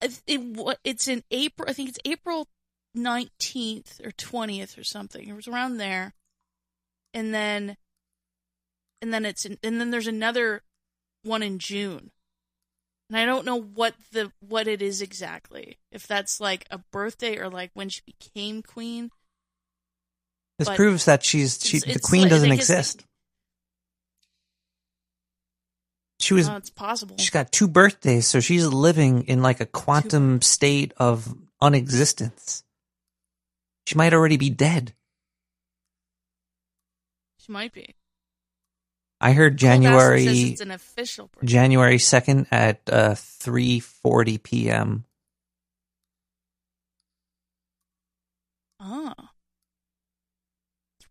It, 0.00 0.20
it 0.26 0.78
it's 0.84 1.08
in 1.08 1.24
April. 1.30 1.68
I 1.68 1.72
think 1.72 1.88
it's 1.88 1.98
April 2.04 2.46
nineteenth 2.94 4.00
or 4.04 4.12
twentieth 4.12 4.78
or 4.78 4.84
something. 4.84 5.26
It 5.26 5.34
was 5.34 5.48
around 5.48 5.78
there, 5.78 6.12
and 7.14 7.34
then, 7.34 7.76
and 9.02 9.12
then 9.12 9.24
it's 9.24 9.44
in, 9.44 9.58
and 9.62 9.80
then 9.80 9.90
there's 9.90 10.06
another 10.06 10.62
one 11.24 11.42
in 11.42 11.58
June, 11.58 12.12
and 13.10 13.18
I 13.18 13.24
don't 13.24 13.46
know 13.46 13.60
what 13.60 13.94
the 14.12 14.30
what 14.46 14.68
it 14.68 14.82
is 14.82 15.02
exactly. 15.02 15.78
If 15.90 16.06
that's 16.06 16.40
like 16.40 16.66
a 16.70 16.78
birthday 16.78 17.38
or 17.38 17.48
like 17.48 17.70
when 17.74 17.88
she 17.88 18.02
became 18.06 18.62
queen. 18.62 19.10
This 20.58 20.68
But 20.68 20.76
proves 20.76 21.04
that 21.04 21.24
she's 21.24 21.58
she 21.62 21.76
it's- 21.76 21.84
the 21.88 21.98
it's 21.98 22.08
queen 22.08 22.22
like- 22.22 22.30
doesn't 22.30 22.50
exist. 22.52 23.04
She 26.20 26.34
was 26.34 26.48
Oh, 26.48 26.56
it's 26.56 26.68
possible. 26.70 27.16
she's 27.16 27.30
got 27.30 27.52
two 27.52 27.68
birthdays, 27.68 28.26
so 28.26 28.40
she's 28.40 28.66
living 28.66 29.22
in 29.28 29.40
like 29.40 29.60
a 29.60 29.66
quantum 29.66 30.42
state 30.42 30.92
of 30.96 31.32
unexistence. 31.60 32.64
She 33.86 33.94
might 33.94 34.12
already 34.12 34.36
be 34.36 34.50
dead. 34.50 34.94
She 37.38 37.52
might 37.52 37.72
be. 37.72 37.94
I 39.20 39.32
heard 39.32 39.56
January 39.56 40.26
it's 40.26 40.60
an 40.60 40.72
official 40.72 41.28
birthday. 41.28 41.46
January 41.46 41.98
second 41.98 42.48
at 42.50 42.80
uh, 42.88 43.14
three 43.14 43.78
forty 43.80 44.38
p.m. 44.38 45.04
Oh. 48.80 49.14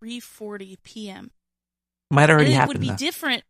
3:40 0.01 0.77
p.m. 0.83 1.31
Might 2.09 2.29
already 2.29 2.51
happen. 2.51 2.69
it 2.69 2.73
would 2.73 2.81
be 2.81 2.89
though. 2.89 2.95
different. 2.95 3.43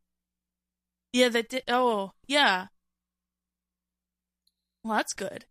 Yeah, 1.13 1.29
that 1.29 1.49
di- 1.49 1.61
oh, 1.67 2.11
yeah. 2.27 2.67
Well, 4.83 4.97
that's 4.97 5.13
good. 5.13 5.45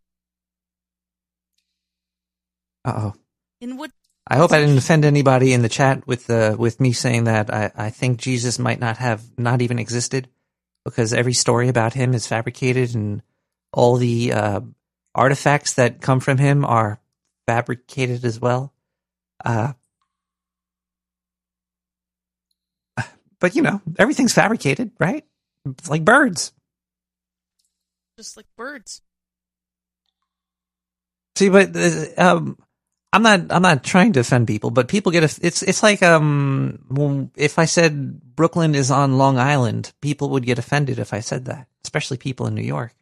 Uh 2.85 2.93
oh. 2.97 3.15
And 3.61 3.79
what 3.79 3.91
I 4.29 4.37
hope 4.37 4.53
I 4.53 4.61
didn't 4.61 4.79
offend 4.79 5.05
anybody 5.05 5.53
in 5.53 5.63
the 5.63 5.69
chat 5.69 6.07
with 6.07 6.29
uh, 6.31 6.57
with 6.59 6.81
me 6.81 6.93
saying 6.93 7.25
that 7.25 7.53
I, 7.53 7.71
I 7.77 7.91
think 7.91 8.19
Jesus 8.19 8.59
might 8.59 8.81
not 8.81 8.97
have 8.97 9.23
not 9.39 9.63
even 9.63 9.79
existed 9.79 10.29
because 10.85 11.13
every 11.13 11.33
story 11.33 11.69
about 11.69 11.95
him 11.95 12.15
is 12.15 12.27
fabricated 12.27 12.95
and 12.95 13.23
all 13.73 13.97
the 13.97 14.33
uh, 14.33 14.61
artifacts 15.15 15.75
that 15.75 16.01
come 16.01 16.21
from 16.21 16.39
him 16.39 16.65
are 16.65 17.01
fabricated 17.47 18.25
as 18.25 18.41
well. 18.41 18.73
Uh, 19.45 19.73
but 23.47 23.55
you 23.55 23.63
know 23.63 23.81
everything's 23.97 24.33
fabricated, 24.33 24.91
right? 24.99 25.25
It's 25.65 25.89
like 25.89 26.05
birds. 26.05 26.51
just 28.19 28.37
like 28.37 28.47
birds. 28.57 29.03
See, 31.37 31.49
but 31.49 31.77
uh, 31.77 32.07
um, 32.19 32.59
I'm 33.13 33.23
not. 33.23 33.41
I'm 33.51 33.63
not 33.63 33.85
trying 33.85 34.15
to 34.15 34.21
offend 34.21 34.49
people, 34.49 34.73
but 34.73 34.89
people 34.89 35.13
get. 35.13 35.23
A, 35.23 35.47
it's. 35.47 35.63
It's 35.63 35.85
like 35.85 36.03
um, 36.03 37.31
if 37.37 37.61
I 37.61 37.67
said 37.67 38.21
Brooklyn 38.35 38.75
is 38.75 38.91
on 38.91 39.17
Long 39.17 39.39
Island, 39.39 39.93
people 40.01 40.31
would 40.31 40.45
get 40.45 40.59
offended 40.59 40.99
if 40.99 41.15
I 41.15 41.21
said 41.21 41.45
that, 41.45 41.69
especially 41.85 42.17
people 42.17 42.49
in 42.49 42.57
New 42.57 42.63
York. 42.67 42.97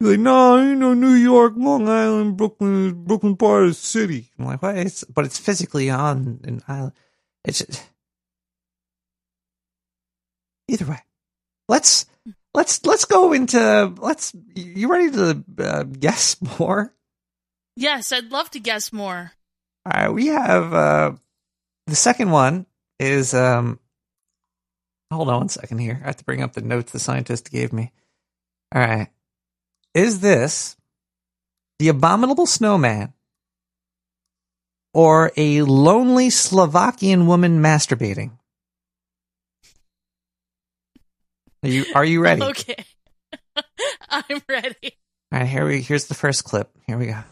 You're 0.00 0.10
like, 0.10 0.20
no, 0.20 0.58
you 0.58 0.74
know, 0.74 0.92
New 0.92 1.14
York, 1.14 1.54
Long 1.56 1.88
Island, 1.88 2.36
Brooklyn, 2.36 2.88
is 2.88 2.92
Brooklyn 2.92 3.36
part 3.36 3.62
of 3.62 3.68
the 3.70 3.74
city. 3.74 4.30
I'm 4.38 4.44
like, 4.44 4.60
what? 4.60 4.76
It's, 4.76 5.02
but 5.04 5.24
it's 5.24 5.38
physically 5.38 5.88
on 5.88 6.40
an 6.44 6.60
island. 6.68 6.92
It's 7.42 7.62
either 10.68 10.86
way. 10.86 10.98
Let's 11.68 12.06
let's 12.54 12.84
let's 12.84 13.04
go 13.04 13.32
into 13.32 13.94
let's. 13.98 14.32
You 14.54 14.88
ready 14.88 15.10
to 15.12 15.44
uh, 15.58 15.82
guess 15.84 16.36
more? 16.58 16.92
Yes, 17.76 18.12
I'd 18.12 18.30
love 18.30 18.50
to 18.52 18.60
guess 18.60 18.92
more. 18.92 19.32
All 19.84 19.92
right, 19.94 20.08
we 20.12 20.26
have 20.28 20.72
uh 20.74 21.12
the 21.86 21.96
second 21.96 22.30
one 22.30 22.66
is 22.98 23.34
um 23.34 23.78
hold 25.12 25.28
on 25.28 25.38
one 25.38 25.48
second 25.48 25.78
here. 25.78 26.00
I 26.02 26.06
have 26.06 26.16
to 26.16 26.24
bring 26.24 26.42
up 26.42 26.54
the 26.54 26.62
notes 26.62 26.92
the 26.92 26.98
scientist 26.98 27.50
gave 27.50 27.72
me. 27.72 27.92
All 28.74 28.80
right. 28.82 29.08
Is 29.94 30.20
this 30.20 30.76
the 31.78 31.88
abominable 31.88 32.46
snowman 32.46 33.12
or 34.92 35.30
a 35.36 35.62
lonely 35.62 36.30
Slovakian 36.30 37.26
woman 37.26 37.62
masturbating? 37.62 38.32
Are 41.66 41.68
you 41.68 41.84
are 41.96 42.04
you 42.04 42.20
ready? 42.20 42.42
Okay. 42.42 42.84
I'm 44.08 44.40
ready. 44.48 44.96
All 45.32 45.40
right, 45.40 45.48
here 45.48 45.66
we 45.66 45.80
here's 45.80 46.06
the 46.06 46.14
first 46.14 46.44
clip. 46.44 46.70
Here 46.86 46.96
we 46.96 47.06
go. 47.06 47.24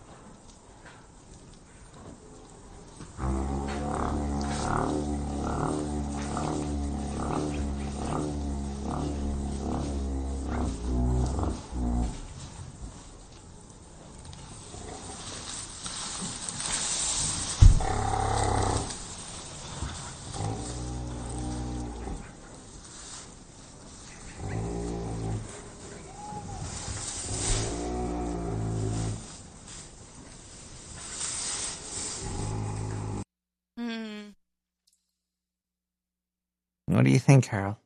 What 37.05 37.09
do 37.09 37.13
you 37.13 37.21
think, 37.21 37.45
Carol? 37.45 37.77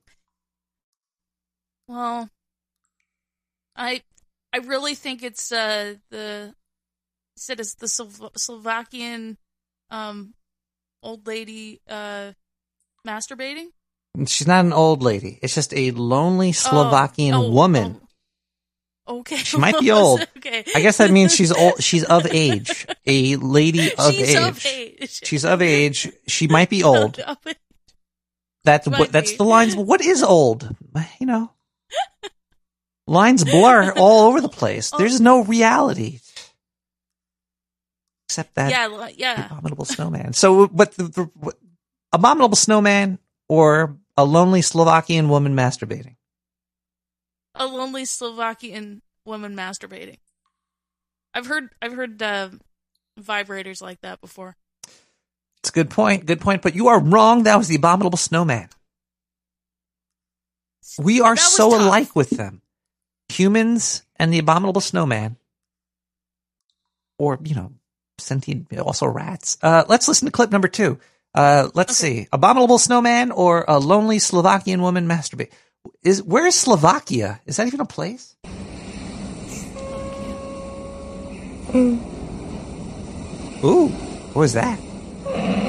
Well, 1.89 2.31
I 3.75 4.03
I 4.53 4.59
really 4.59 4.95
think 4.95 5.25
it's 5.25 5.51
uh 5.51 5.97
the 6.11 6.55
said 7.37 7.59
it's 7.59 7.75
the 7.75 7.87
Slov- 7.87 8.39
Slovakian 8.39 9.37
um 9.91 10.35
old 11.03 11.27
lady 11.27 11.81
uh 11.91 12.31
masturbating. 13.05 13.71
She's 14.29 14.47
not 14.47 14.65
an 14.65 14.73
old 14.73 15.03
lady. 15.03 15.41
It's 15.43 15.57
just 15.57 15.75
a 15.75 15.91
lonely 15.91 16.53
Slovakian 16.53 17.35
oh, 17.35 17.51
woman. 17.51 18.01
Okay, 19.09 19.39
She 19.39 19.57
might 19.57 19.81
be 19.81 19.91
old. 19.91 20.21
okay, 20.37 20.65
I 20.77 20.81
guess 20.81 20.99
that 20.99 21.11
means 21.11 21.35
she's 21.35 21.51
old. 21.51 21.83
She's 21.83 22.05
of 22.05 22.25
age. 22.31 22.87
A 23.05 23.35
lady 23.35 23.93
of 23.95 24.15
She's 24.15 24.37
age. 24.37 24.37
of 24.37 24.65
age. 24.65 25.21
She's 25.27 25.45
of 25.45 25.61
age. 25.61 26.13
She 26.29 26.47
might 26.47 26.71
be 26.71 26.85
old. 26.85 27.19
That's 28.69 28.89
what. 28.89 29.13
That's 29.13 29.37
the 29.37 29.45
lines. 29.45 29.75
What 29.91 30.01
is 30.01 30.23
old? 30.23 30.75
You 31.21 31.27
know, 31.27 31.53
lines 33.07 33.45
blur 33.45 33.93
all 33.97 34.29
over 34.29 34.41
the 34.41 34.49
place. 34.49 34.91
There's 34.91 35.21
no 35.21 35.43
reality 35.45 36.21
except 38.29 38.55
that 38.57 38.71
yeah, 38.71 39.09
yeah. 39.17 39.47
abominable 39.47 39.85
snowman. 39.85 40.33
So, 40.35 40.67
what 40.67 40.93
the, 40.95 41.05
the 41.05 41.31
what, 41.35 41.55
abominable 42.13 42.57
snowman 42.57 43.19
or 43.49 43.97
a 44.17 44.25
lonely 44.25 44.63
Slovakian 44.63 45.29
woman 45.29 45.55
masturbating? 45.55 46.17
a 47.59 47.67
lonely 47.67 48.05
Slovakian 48.05 49.03
woman 49.25 49.55
masturbating. 49.55 50.19
I've 51.35 51.47
heard 51.47 51.71
I've 51.83 51.93
heard 51.93 52.23
uh, 52.23 52.51
vibrators 53.21 53.83
like 53.83 54.01
that 54.01 54.21
before. 54.21 54.57
It's 55.63 55.71
a 55.71 55.73
good 55.73 55.91
point. 55.91 56.27
Good 56.27 56.41
point. 56.41 56.63
But 56.63 56.75
you 56.75 56.89
are 56.89 57.01
wrong. 57.01 57.45
That 57.45 57.57
was 57.57 57.69
the 57.69 57.77
abominable 57.77 58.19
snowman. 58.19 58.69
We 60.99 61.21
are 61.21 61.37
so 61.37 61.71
tough. 61.71 61.81
alike 61.81 62.17
with 62.17 62.31
them. 62.31 62.63
Humans 63.31 64.03
and 64.17 64.33
the 64.33 64.39
abominable 64.39 64.81
snowman. 64.81 65.37
Or, 67.19 67.39
you 67.45 67.55
know, 67.55 67.73
sentient, 68.19 68.77
also 68.79 69.07
rats. 69.07 69.59
Uh, 69.63 69.85
let's 69.89 70.09
listen 70.09 70.27
to 70.27 70.33
clip 70.33 70.51
number 70.51 70.69
two. 70.69 70.99
Uh, 71.35 71.69
let's 71.75 71.97
see. 71.97 72.29
Abominable 72.33 72.79
snowman 72.79 73.31
or 73.31 73.65
a 73.69 73.79
lonely 73.79 74.19
Slovakian 74.19 74.81
woman 74.83 75.07
masturbate. 75.07 75.51
Is, 76.03 76.23
where 76.23 76.47
is 76.47 76.55
Slovakia? 76.55 77.41
Is 77.47 77.57
that 77.57 77.67
even 77.67 77.81
a 77.81 77.85
place? 77.85 78.37
Ooh, 83.65 83.89
what 83.89 84.37
was 84.37 84.53
that? 84.55 84.79
Carol? 85.33 85.68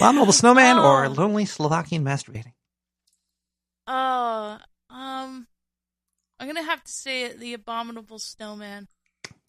Abominable 0.00 0.32
snowman 0.32 0.78
or 0.78 1.04
Oh. 1.04 1.08
lonely 1.10 1.44
Slovakian 1.44 2.02
masturbating? 2.04 2.52
Uh, 3.86 4.58
um, 4.88 5.46
I'm 6.38 6.46
gonna 6.46 6.62
have 6.62 6.82
to 6.82 6.90
say 6.92 7.24
it. 7.24 7.38
The 7.38 7.54
abominable 7.54 8.18
snowman. 8.18 8.88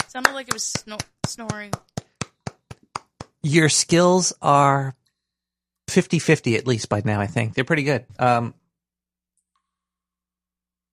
Sounded 0.08 0.34
like 0.34 0.48
it 0.50 0.54
was 0.54 0.74
snor- 0.74 1.00
snoring. 1.26 1.72
Your 3.44 3.70
skills 3.70 4.34
are 4.42 4.96
50-50 5.88 6.58
at 6.58 6.68
least 6.68 6.90
by 6.90 7.02
now, 7.06 7.22
I 7.22 7.28
think. 7.28 7.54
They're 7.54 7.64
pretty 7.64 7.84
good. 7.84 8.06
Um, 8.20 8.54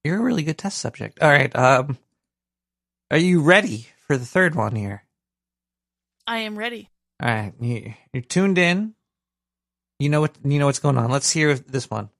you're 0.04 0.18
a 0.18 0.22
really 0.22 0.44
good 0.44 0.56
test 0.58 0.78
subject. 0.78 1.18
All 1.20 1.28
right. 1.28 1.54
Um, 1.54 1.98
are 3.10 3.18
you 3.18 3.42
ready 3.42 3.88
for 4.06 4.16
the 4.16 4.24
third 4.24 4.54
one 4.54 4.76
here? 4.76 5.02
I 6.26 6.38
am 6.38 6.56
ready. 6.58 6.88
All 7.20 7.28
right. 7.28 7.52
You, 7.60 7.94
you're 8.12 8.22
tuned 8.22 8.58
in. 8.58 8.94
You 10.00 10.08
know 10.08 10.20
what, 10.20 10.36
you 10.44 10.60
know 10.60 10.66
what's 10.66 10.78
going 10.78 10.96
on. 10.96 11.10
Let's 11.10 11.32
hear 11.32 11.54
this 11.54 11.90
one. 11.90 12.10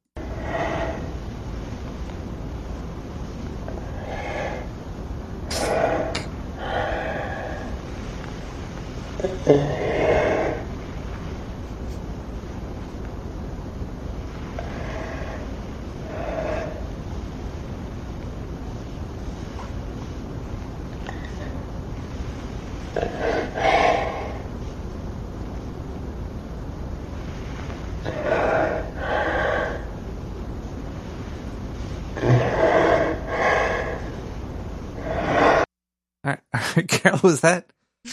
All 36.24 36.33
right. 36.35 36.41
All 36.53 36.61
right, 36.76 36.89
Carol, 37.09 37.20
was 37.22 37.40
that 37.40 37.66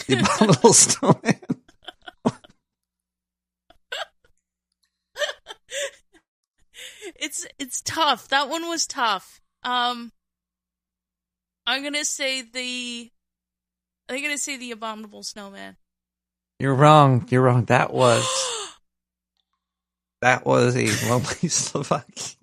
the 0.06 0.20
abominable 0.20 0.72
snowman? 0.72 1.40
It's 7.18 7.46
it's 7.58 7.80
tough. 7.80 8.28
That 8.28 8.50
one 8.50 8.68
was 8.68 8.86
tough. 8.86 9.40
Um, 9.62 10.12
I'm 11.66 11.82
gonna 11.82 12.04
say 12.04 12.42
the. 12.42 13.10
I'm 14.08 14.22
gonna 14.22 14.36
say 14.36 14.58
the 14.58 14.72
abominable 14.72 15.22
snowman. 15.22 15.76
You're 16.58 16.74
wrong. 16.74 17.26
You're 17.30 17.42
wrong. 17.42 17.64
That 17.66 17.92
was 17.94 18.22
that 20.20 20.44
was 20.44 20.76
a 20.76 20.88
lonely 21.08 21.48
Slovakian 21.48 22.36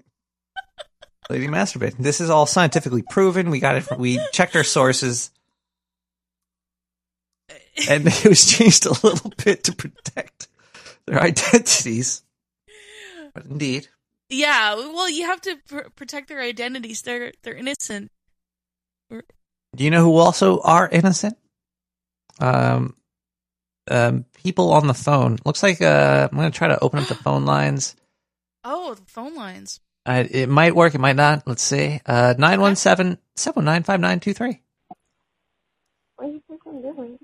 lady 1.29 1.47
masturbating. 1.47 1.99
This 1.99 2.21
is 2.21 2.29
all 2.29 2.45
scientifically 2.45 3.03
proven. 3.03 3.49
We 3.49 3.59
got 3.59 3.75
it. 3.75 3.81
From, 3.81 3.99
we 3.99 4.19
checked 4.31 4.55
our 4.55 4.63
sources, 4.63 5.29
and 7.89 8.07
it 8.07 8.25
was 8.25 8.45
changed 8.45 8.85
a 8.85 8.91
little 8.91 9.31
bit 9.43 9.63
to 9.65 9.75
protect 9.75 10.47
their 11.05 11.19
identities. 11.21 12.23
But 13.33 13.45
indeed, 13.45 13.87
Yeah, 14.29 14.75
well, 14.75 15.09
you 15.09 15.25
have 15.25 15.41
to 15.41 15.57
pr- 15.67 15.89
protect 15.95 16.27
their 16.29 16.41
identities. 16.41 17.01
They're 17.01 17.31
they're 17.43 17.55
innocent. 17.55 18.11
do 19.09 19.83
you 19.83 19.89
know 19.91 20.03
who 20.03 20.17
also 20.17 20.59
are 20.61 20.87
innocent? 20.89 21.37
Um, 22.39 22.95
um, 23.89 24.25
people 24.43 24.71
on 24.71 24.87
the 24.87 24.93
phone. 24.93 25.37
Looks 25.45 25.61
like 25.63 25.81
uh, 25.81 26.27
I'm 26.31 26.37
going 26.37 26.51
to 26.51 26.57
try 26.57 26.67
to 26.67 26.79
open 26.79 26.99
up 26.99 27.07
the 27.07 27.15
phone 27.25 27.45
lines. 27.45 27.95
Oh, 28.63 28.93
the 28.93 29.01
phone 29.07 29.35
lines. 29.35 29.79
Uh, 30.05 30.23
it 30.29 30.49
might 30.49 30.75
work. 30.75 30.93
It 30.95 30.99
might 31.01 31.15
not. 31.15 31.47
Let's 31.47 31.63
see. 31.63 31.99
Uh, 32.05 32.33
917 32.37 33.17
719 33.35 33.83
5923. 33.83 34.61
What 36.15 36.25
do 36.25 36.31
you 36.33 36.43
think 36.47 36.61
I'm 36.65 36.81
doing? 36.81 37.19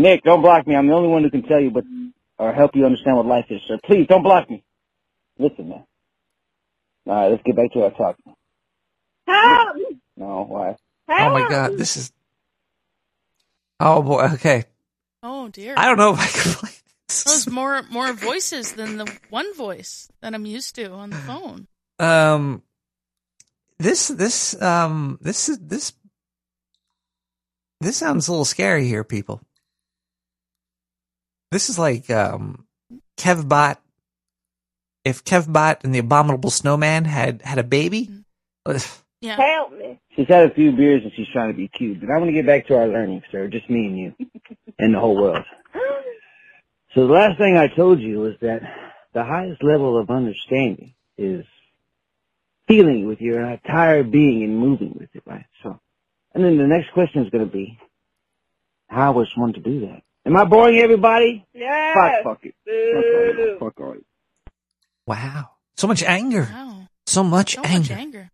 Nick, 0.00 0.22
don't 0.22 0.42
block 0.42 0.66
me. 0.66 0.74
I'm 0.74 0.86
the 0.86 0.94
only 0.94 1.08
one 1.08 1.22
who 1.22 1.30
can 1.30 1.42
tell 1.42 1.60
you, 1.60 1.70
but 1.70 1.84
or 2.38 2.52
help 2.52 2.74
you 2.74 2.86
understand 2.86 3.16
what 3.16 3.26
life 3.26 3.46
is, 3.50 3.60
sir. 3.68 3.78
Please 3.84 4.06
don't 4.08 4.22
block 4.22 4.48
me. 4.48 4.64
Listen, 5.38 5.68
man. 5.68 5.84
All 7.06 7.14
right, 7.14 7.30
let's 7.30 7.42
get 7.44 7.56
back 7.56 7.72
to 7.72 7.82
our 7.82 7.90
talk. 7.90 8.16
Help! 9.26 9.76
No, 10.16 10.44
why? 10.48 10.76
Oh 11.08 11.30
my 11.30 11.48
god, 11.48 11.76
this 11.76 11.96
is. 11.96 12.12
Oh 13.78 14.02
boy. 14.02 14.28
Okay. 14.34 14.64
Oh 15.22 15.48
dear. 15.48 15.74
I 15.76 15.86
don't 15.86 15.98
know 15.98 16.12
if 16.12 16.20
I 16.20 16.26
can 16.26 16.52
play 16.52 16.70
this. 17.08 17.24
Those 17.24 17.48
more 17.48 17.82
more 17.90 18.12
voices 18.12 18.72
than 18.72 18.96
the 18.96 19.10
one 19.30 19.54
voice 19.54 20.08
that 20.20 20.34
I'm 20.34 20.46
used 20.46 20.74
to 20.76 20.90
on 20.90 21.10
the 21.10 21.16
phone. 21.16 21.66
Um, 21.98 22.62
this 23.78 24.08
this 24.08 24.60
um 24.62 25.18
this 25.20 25.48
is 25.48 25.58
this 25.58 25.92
this 27.80 27.96
sounds 27.96 28.28
a 28.28 28.32
little 28.32 28.44
scary 28.44 28.86
here, 28.86 29.04
people. 29.04 29.40
This 31.50 31.68
is 31.68 31.78
like 31.78 32.10
um 32.10 32.64
Kevbot. 33.16 33.76
If 35.04 35.24
Kevbot 35.24 35.82
and 35.84 35.94
the 35.94 35.98
Abominable 35.98 36.50
Snowman 36.50 37.04
had 37.04 37.42
had 37.42 37.58
a 37.58 37.64
baby, 37.64 38.10
Yeah. 39.20 39.36
Help 39.36 39.72
me. 39.72 39.98
She's 40.16 40.28
had 40.28 40.50
a 40.50 40.54
few 40.54 40.72
beers 40.72 41.02
and 41.02 41.12
she's 41.14 41.28
trying 41.32 41.50
to 41.52 41.56
be 41.56 41.68
cute, 41.68 42.00
but 42.00 42.10
I 42.10 42.18
want 42.18 42.28
to 42.28 42.32
get 42.32 42.46
back 42.46 42.66
to 42.66 42.76
our 42.76 42.88
learning, 42.88 43.22
sir. 43.30 43.48
Just 43.48 43.68
me 43.68 43.86
and 43.86 43.98
you, 43.98 44.14
and 44.78 44.94
the 44.94 45.00
whole 45.00 45.16
world. 45.16 45.44
So 46.94 47.06
the 47.06 47.12
last 47.12 47.38
thing 47.38 47.56
I 47.56 47.68
told 47.68 48.00
you 48.00 48.18
was 48.18 48.34
that 48.40 48.62
the 49.12 49.24
highest 49.24 49.62
level 49.62 49.98
of 49.98 50.10
understanding 50.10 50.94
is 51.16 51.44
feeling 52.66 53.06
with 53.06 53.20
your 53.20 53.40
entire 53.48 54.02
being 54.02 54.42
and 54.42 54.58
moving 54.58 54.96
with 54.98 55.08
it, 55.14 55.22
right? 55.26 55.46
So, 55.62 55.78
and 56.34 56.44
then 56.44 56.56
the 56.56 56.66
next 56.66 56.92
question 56.92 57.22
is 57.24 57.30
going 57.30 57.44
to 57.44 57.52
be, 57.52 57.78
how 58.88 59.20
is 59.20 59.28
one 59.36 59.52
to 59.52 59.60
do 59.60 59.80
that? 59.80 60.02
Am 60.26 60.36
I 60.36 60.44
boring 60.44 60.78
everybody? 60.78 61.44
Yeah. 61.54 61.94
Fuck, 62.22 62.24
fuck 62.24 62.44
it. 62.46 62.54
Boo. 62.66 63.56
Fuck, 63.58 63.74
fuck 63.76 63.80
all 63.86 63.94
you. 63.94 64.04
wow, 65.06 65.50
so 65.76 65.86
much 65.86 66.02
anger, 66.02 66.48
Wow. 66.52 66.82
so 67.06 67.24
much 67.24 67.54
So 67.54 67.62
anger. 67.64 67.94
much 67.94 67.98
anger. 68.00 68.30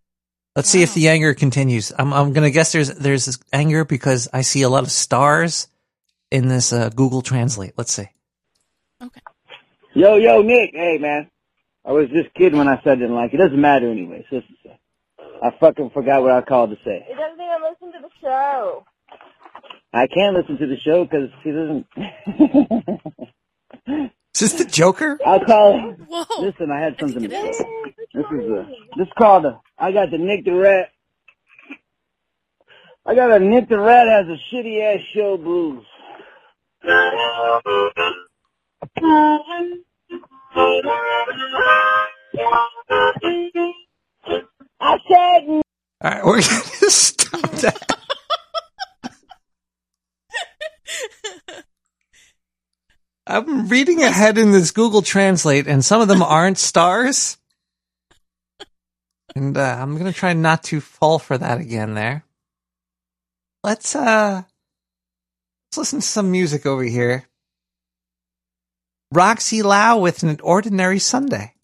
Let's 0.56 0.68
see 0.70 0.82
if 0.82 0.94
the 0.94 1.08
anger 1.08 1.34
continues. 1.34 1.92
I'm 1.96 2.12
I'm 2.12 2.32
gonna 2.32 2.50
guess 2.50 2.72
there's 2.72 2.88
there's 2.94 3.26
this 3.26 3.38
anger 3.52 3.84
because 3.84 4.28
I 4.32 4.40
see 4.40 4.62
a 4.62 4.68
lot 4.70 4.84
of 4.84 4.90
stars 4.90 5.68
in 6.30 6.48
this 6.48 6.72
uh, 6.72 6.88
Google 6.88 7.22
Translate. 7.22 7.74
Let's 7.76 7.92
see. 7.92 8.08
Okay. 9.02 9.20
Yo, 9.94 10.16
yo, 10.16 10.42
Nick. 10.42 10.70
Hey, 10.74 10.98
man. 10.98 11.30
I 11.84 11.92
was 11.92 12.08
just 12.08 12.32
kidding 12.34 12.58
when 12.58 12.68
I 12.68 12.80
said 12.82 12.92
I 12.92 12.96
didn't 12.96 13.14
like 13.14 13.32
it. 13.32 13.36
It 13.38 13.44
doesn't 13.44 13.60
matter 13.60 13.88
anyway. 13.90 14.26
I 15.42 15.50
fucking 15.60 15.90
forgot 15.90 16.22
what 16.22 16.32
I 16.32 16.40
called 16.40 16.70
to 16.70 16.76
say. 16.84 17.06
It 17.08 17.14
doesn't 17.16 17.40
even 17.40 17.62
listen 17.62 17.92
to 17.92 18.08
the 18.08 18.10
show. 18.20 18.84
I 19.92 20.06
can't 20.08 20.36
listen 20.36 20.58
to 20.58 20.66
the 20.66 20.76
show 20.78 21.04
because 21.04 21.30
he 21.42 21.50
doesn't. 21.52 21.86
Is 24.34 24.40
this 24.40 24.52
the 24.54 24.64
Joker? 24.66 25.18
I'll 25.24 25.44
call. 25.44 25.92
Whoa. 25.92 26.24
Listen, 26.42 26.70
I 26.70 26.80
had 26.80 26.96
something 27.00 27.24
it 27.24 27.28
to 27.30 27.36
is. 27.48 27.56
say. 27.56 27.64
This 28.14 28.24
is 28.32 28.50
a. 28.50 28.66
This 28.98 29.06
is 29.06 29.12
called 29.16 29.46
a. 29.46 29.60
I 29.78 29.92
got 29.92 30.10
the 30.10 30.18
Nick 30.18 30.44
the 30.44 30.52
Rat. 30.54 30.90
I 33.06 33.14
got 33.14 33.30
a 33.30 33.38
Nick 33.38 33.68
the 33.68 33.78
Rat 33.78 34.06
has 34.08 34.26
a 34.26 34.36
shitty 34.54 34.82
ass 34.82 35.00
show 35.14 35.36
blues. 35.38 35.84
I 44.80 44.98
said 45.08 45.48
All 45.48 46.10
right, 46.10 46.24
we're 46.24 46.40
gonna 46.42 46.42
stop 46.90 47.50
that. 47.62 47.98
I'm 53.26 53.68
reading 53.68 54.02
ahead 54.02 54.38
in 54.38 54.52
this 54.52 54.70
Google 54.70 55.02
Translate, 55.02 55.66
and 55.66 55.84
some 55.84 56.00
of 56.00 56.06
them 56.06 56.22
aren't 56.22 56.58
stars. 56.58 57.38
And 59.34 59.56
uh, 59.56 59.76
I'm 59.80 59.98
gonna 59.98 60.12
try 60.12 60.32
not 60.32 60.62
to 60.64 60.80
fall 60.80 61.18
for 61.18 61.36
that 61.36 61.60
again. 61.60 61.94
There. 61.94 62.24
Let's 63.64 63.96
uh, 63.96 64.42
let's 65.66 65.78
listen 65.78 66.00
to 66.00 66.06
some 66.06 66.30
music 66.30 66.66
over 66.66 66.84
here. 66.84 67.26
Roxy 69.12 69.62
Lau 69.62 69.98
with 69.98 70.22
an 70.22 70.38
ordinary 70.42 71.00
Sunday. 71.00 71.55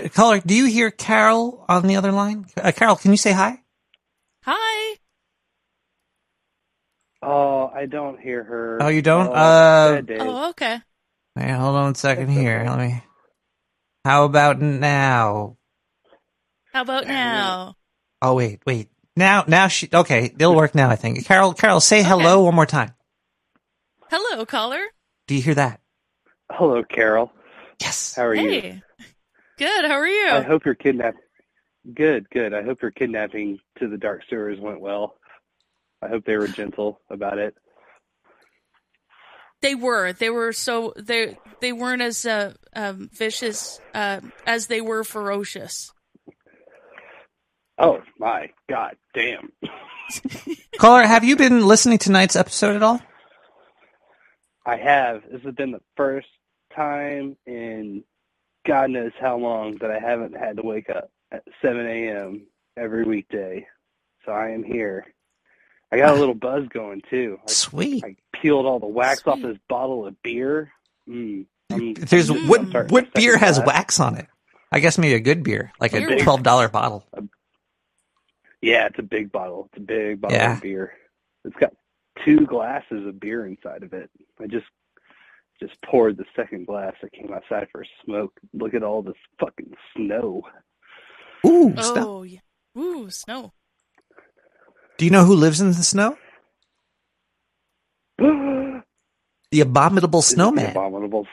Good. 0.00 0.12
Caller, 0.14 0.40
do 0.40 0.54
you 0.54 0.66
hear 0.66 0.90
Carol 0.90 1.64
on 1.68 1.86
the 1.86 1.96
other 1.96 2.12
line? 2.12 2.46
Uh, 2.56 2.72
Carol, 2.72 2.96
can 2.96 3.10
you 3.10 3.16
say 3.16 3.32
hi? 3.32 3.60
Hi. 4.44 4.96
Oh, 7.22 7.70
I 7.72 7.86
don't 7.86 8.18
hear 8.20 8.42
her. 8.42 8.78
Oh, 8.80 8.88
you 8.88 9.02
don't? 9.02 9.28
Oh, 9.28 9.32
Uh. 9.32 10.02
Oh, 10.18 10.50
okay. 10.50 10.80
Hey, 11.36 11.52
hold 11.52 11.76
on 11.76 11.92
a 11.92 11.94
second 11.94 12.28
here. 12.28 12.64
Let 12.66 12.78
me. 12.78 13.02
How 14.04 14.24
about 14.24 14.60
now? 14.60 15.56
How 16.72 16.82
about 16.82 17.06
now? 17.06 17.76
Oh 18.20 18.34
wait, 18.34 18.60
wait. 18.66 18.88
Now, 19.16 19.44
now 19.46 19.68
she. 19.68 19.88
Okay, 19.92 20.32
it'll 20.34 20.56
work 20.56 20.74
now. 20.74 20.90
I 20.90 20.96
think. 20.96 21.24
Carol, 21.26 21.54
Carol, 21.54 21.80
say 21.80 22.02
hello 22.02 22.42
one 22.44 22.54
more 22.54 22.66
time. 22.66 22.94
Hello, 24.10 24.44
caller. 24.44 24.80
Do 25.28 25.34
you 25.34 25.42
hear 25.42 25.54
that? 25.54 25.80
Hello, 26.50 26.82
Carol. 26.82 27.30
Yes. 27.80 28.14
How 28.16 28.24
are 28.24 28.34
you? 28.34 28.80
Hey. 29.62 29.68
Good. 29.68 29.84
How 29.84 29.96
are 29.96 30.08
you? 30.08 30.30
I 30.30 30.42
hope 30.42 30.64
your 30.64 30.74
kidnap. 30.74 31.14
Good, 31.94 32.28
good. 32.30 32.52
I 32.52 32.62
hope 32.62 32.82
your 32.82 32.90
kidnapping 32.90 33.58
to 33.78 33.88
the 33.88 33.96
dark 33.96 34.22
sewers 34.28 34.58
went 34.58 34.80
well. 34.80 35.14
I 36.00 36.08
hope 36.08 36.24
they 36.24 36.36
were 36.36 36.48
gentle 36.48 37.00
about 37.10 37.38
it. 37.38 37.54
They 39.60 39.76
were. 39.76 40.12
They 40.12 40.30
were 40.30 40.52
so 40.52 40.92
they 40.96 41.38
they 41.60 41.72
weren't 41.72 42.02
as 42.02 42.26
uh, 42.26 42.54
um, 42.74 43.08
vicious 43.12 43.80
uh, 43.94 44.20
as 44.46 44.66
they 44.66 44.80
were 44.80 45.04
ferocious. 45.04 45.92
Oh 47.78 48.02
my 48.18 48.50
God, 48.68 48.96
damn! 49.14 49.52
Caller, 50.78 51.04
have 51.04 51.22
you 51.22 51.36
been 51.36 51.66
listening 51.66 51.98
to 51.98 52.06
tonight's 52.06 52.34
episode 52.34 52.74
at 52.74 52.82
all? 52.82 53.00
I 54.66 54.76
have. 54.76 55.22
This 55.30 55.42
has 55.42 55.54
been 55.54 55.70
the 55.70 55.82
first 55.96 56.28
time 56.74 57.36
in 57.46 58.02
God 58.66 58.90
knows 58.90 59.12
how 59.20 59.36
long 59.36 59.76
that 59.80 59.90
I 59.90 59.98
haven't 59.98 60.36
had 60.36 60.56
to 60.56 60.62
wake 60.62 60.88
up 60.90 61.10
at 61.32 61.42
7 61.62 61.84
a.m. 61.86 62.46
every 62.76 63.04
weekday. 63.04 63.66
So 64.24 64.32
I 64.32 64.50
am 64.50 64.62
here. 64.62 65.04
I 65.90 65.96
got 65.98 66.14
a 66.14 66.18
little 66.18 66.34
buzz 66.48 66.68
going 66.68 67.02
too. 67.10 67.38
I, 67.46 67.50
Sweet. 67.50 68.04
I 68.04 68.16
peeled 68.40 68.66
all 68.66 68.78
the 68.78 68.86
wax 68.86 69.22
off 69.26 69.40
this 69.42 69.58
bottle 69.68 70.06
of 70.06 70.20
beer. 70.22 70.70
Mm, 71.08 71.46
There's 71.68 72.30
Mm. 72.30 72.48
what 72.48 72.90
what 72.90 73.12
beer 73.14 73.36
has 73.36 73.56
glass. 73.58 73.66
wax 73.66 74.00
on 74.00 74.16
it? 74.16 74.26
I 74.70 74.78
guess 74.80 74.96
maybe 74.98 75.14
a 75.14 75.20
good 75.20 75.42
beer, 75.42 75.72
like 75.80 75.92
a 75.92 75.98
Beer 75.98 76.10
wax. 76.10 76.22
twelve 76.22 76.42
dollar 76.42 76.68
bottle. 76.68 77.04
Yeah, 78.60 78.86
it's 78.86 78.98
a 78.98 79.02
big 79.02 79.32
bottle. 79.32 79.68
It's 79.72 79.78
a 79.82 79.84
big 79.84 80.20
bottle 80.20 80.36
Yeah. 80.38 80.54
of 80.56 80.62
beer. 80.62 80.92
It's 81.44 81.56
got 81.56 81.72
two 82.24 82.46
glasses 82.46 83.06
of 83.06 83.18
beer 83.18 83.44
inside 83.46 83.82
of 83.82 83.92
it. 83.92 84.08
I 84.40 84.46
just 84.46 84.66
just 85.62 85.80
poured 85.82 86.16
the 86.16 86.24
second 86.34 86.66
glass. 86.66 86.94
I 87.02 87.08
came 87.16 87.32
outside 87.32 87.68
for 87.70 87.82
a 87.82 87.86
smoke. 88.04 88.32
Look 88.52 88.74
at 88.74 88.82
all 88.82 89.02
this 89.02 89.14
fucking 89.38 89.72
snow. 89.96 90.42
Ooh, 91.46 91.72
snow. 91.80 92.08
Oh, 92.08 92.22
yeah. 92.22 92.40
Ooh, 92.76 93.08
snow. 93.10 93.52
Do 94.98 95.04
you 95.04 95.10
know 95.10 95.24
who 95.24 95.34
lives 95.36 95.60
in 95.60 95.68
the 95.68 95.74
snow? 95.74 96.16
the 98.18 98.82
The 99.50 99.60
abominable 99.60 100.22
snowman. 100.22 100.70
abominable 100.70 101.26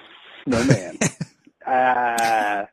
snowman. 0.46 0.98
uh, 1.68 2.66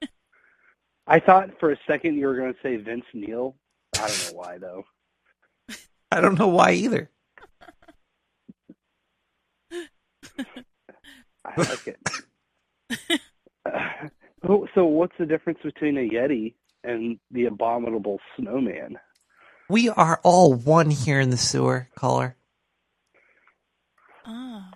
I 1.07 1.20
thought 1.20 1.50
for 1.61 1.72
a 1.72 1.76
second 1.86 2.16
you 2.16 2.26
were 2.26 2.36
going 2.36 2.52
to 2.52 2.59
say 2.62 2.76
Vince 2.76 3.04
Neil. 3.14 3.57
I 3.96 4.07
don't 4.09 4.26
know 4.32 4.38
why 4.38 4.59
though. 4.59 4.84
I 6.11 6.20
don't 6.20 6.38
know 6.38 6.48
why 6.48 6.72
either. 6.72 7.11
I 11.47 11.53
like 11.57 11.86
it. 11.86 13.20
Uh, 13.66 13.80
oh, 14.49 14.68
so 14.76 14.84
what's 14.84 15.14
the 15.18 15.26
difference 15.26 15.59
between 15.64 15.99
a 15.99 16.09
Yeti 16.09 16.55
and 16.84 17.18
the 17.32 17.47
abominable 17.47 18.20
snowman? 18.36 18.97
We 19.68 19.88
are 19.88 20.20
all 20.22 20.55
one 20.55 20.88
here 20.88 21.18
in 21.18 21.30
the 21.30 21.36
sewer, 21.36 21.88
caller. 21.97 22.36
Ah. 24.24 24.70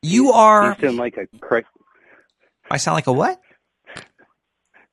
You 0.00 0.30
are. 0.30 0.68
you 0.68 0.76
send 0.80 0.96
like 0.96 1.16
a 1.16 1.26
Craig? 1.38 1.64
I 2.70 2.76
sound 2.76 2.94
like 2.94 3.08
a 3.08 3.12
what? 3.12 3.40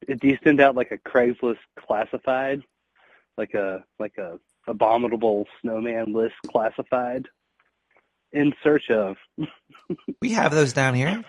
Do 0.08 0.28
you 0.28 0.40
send 0.44 0.60
out 0.60 0.76
like 0.76 0.92
a 0.92 0.98
Craigslist 0.98 1.60
classified, 1.80 2.64
like 3.38 3.54
a 3.54 3.84
like 4.00 4.18
a 4.18 4.40
abominable 4.68 5.46
snowman 5.62 6.14
list 6.14 6.36
classified, 6.48 7.28
in 8.34 8.54
search 8.64 8.90
of? 8.90 9.18
We 10.22 10.34
have 10.34 10.52
those 10.52 10.74
down 10.74 10.96
here. 10.96 11.24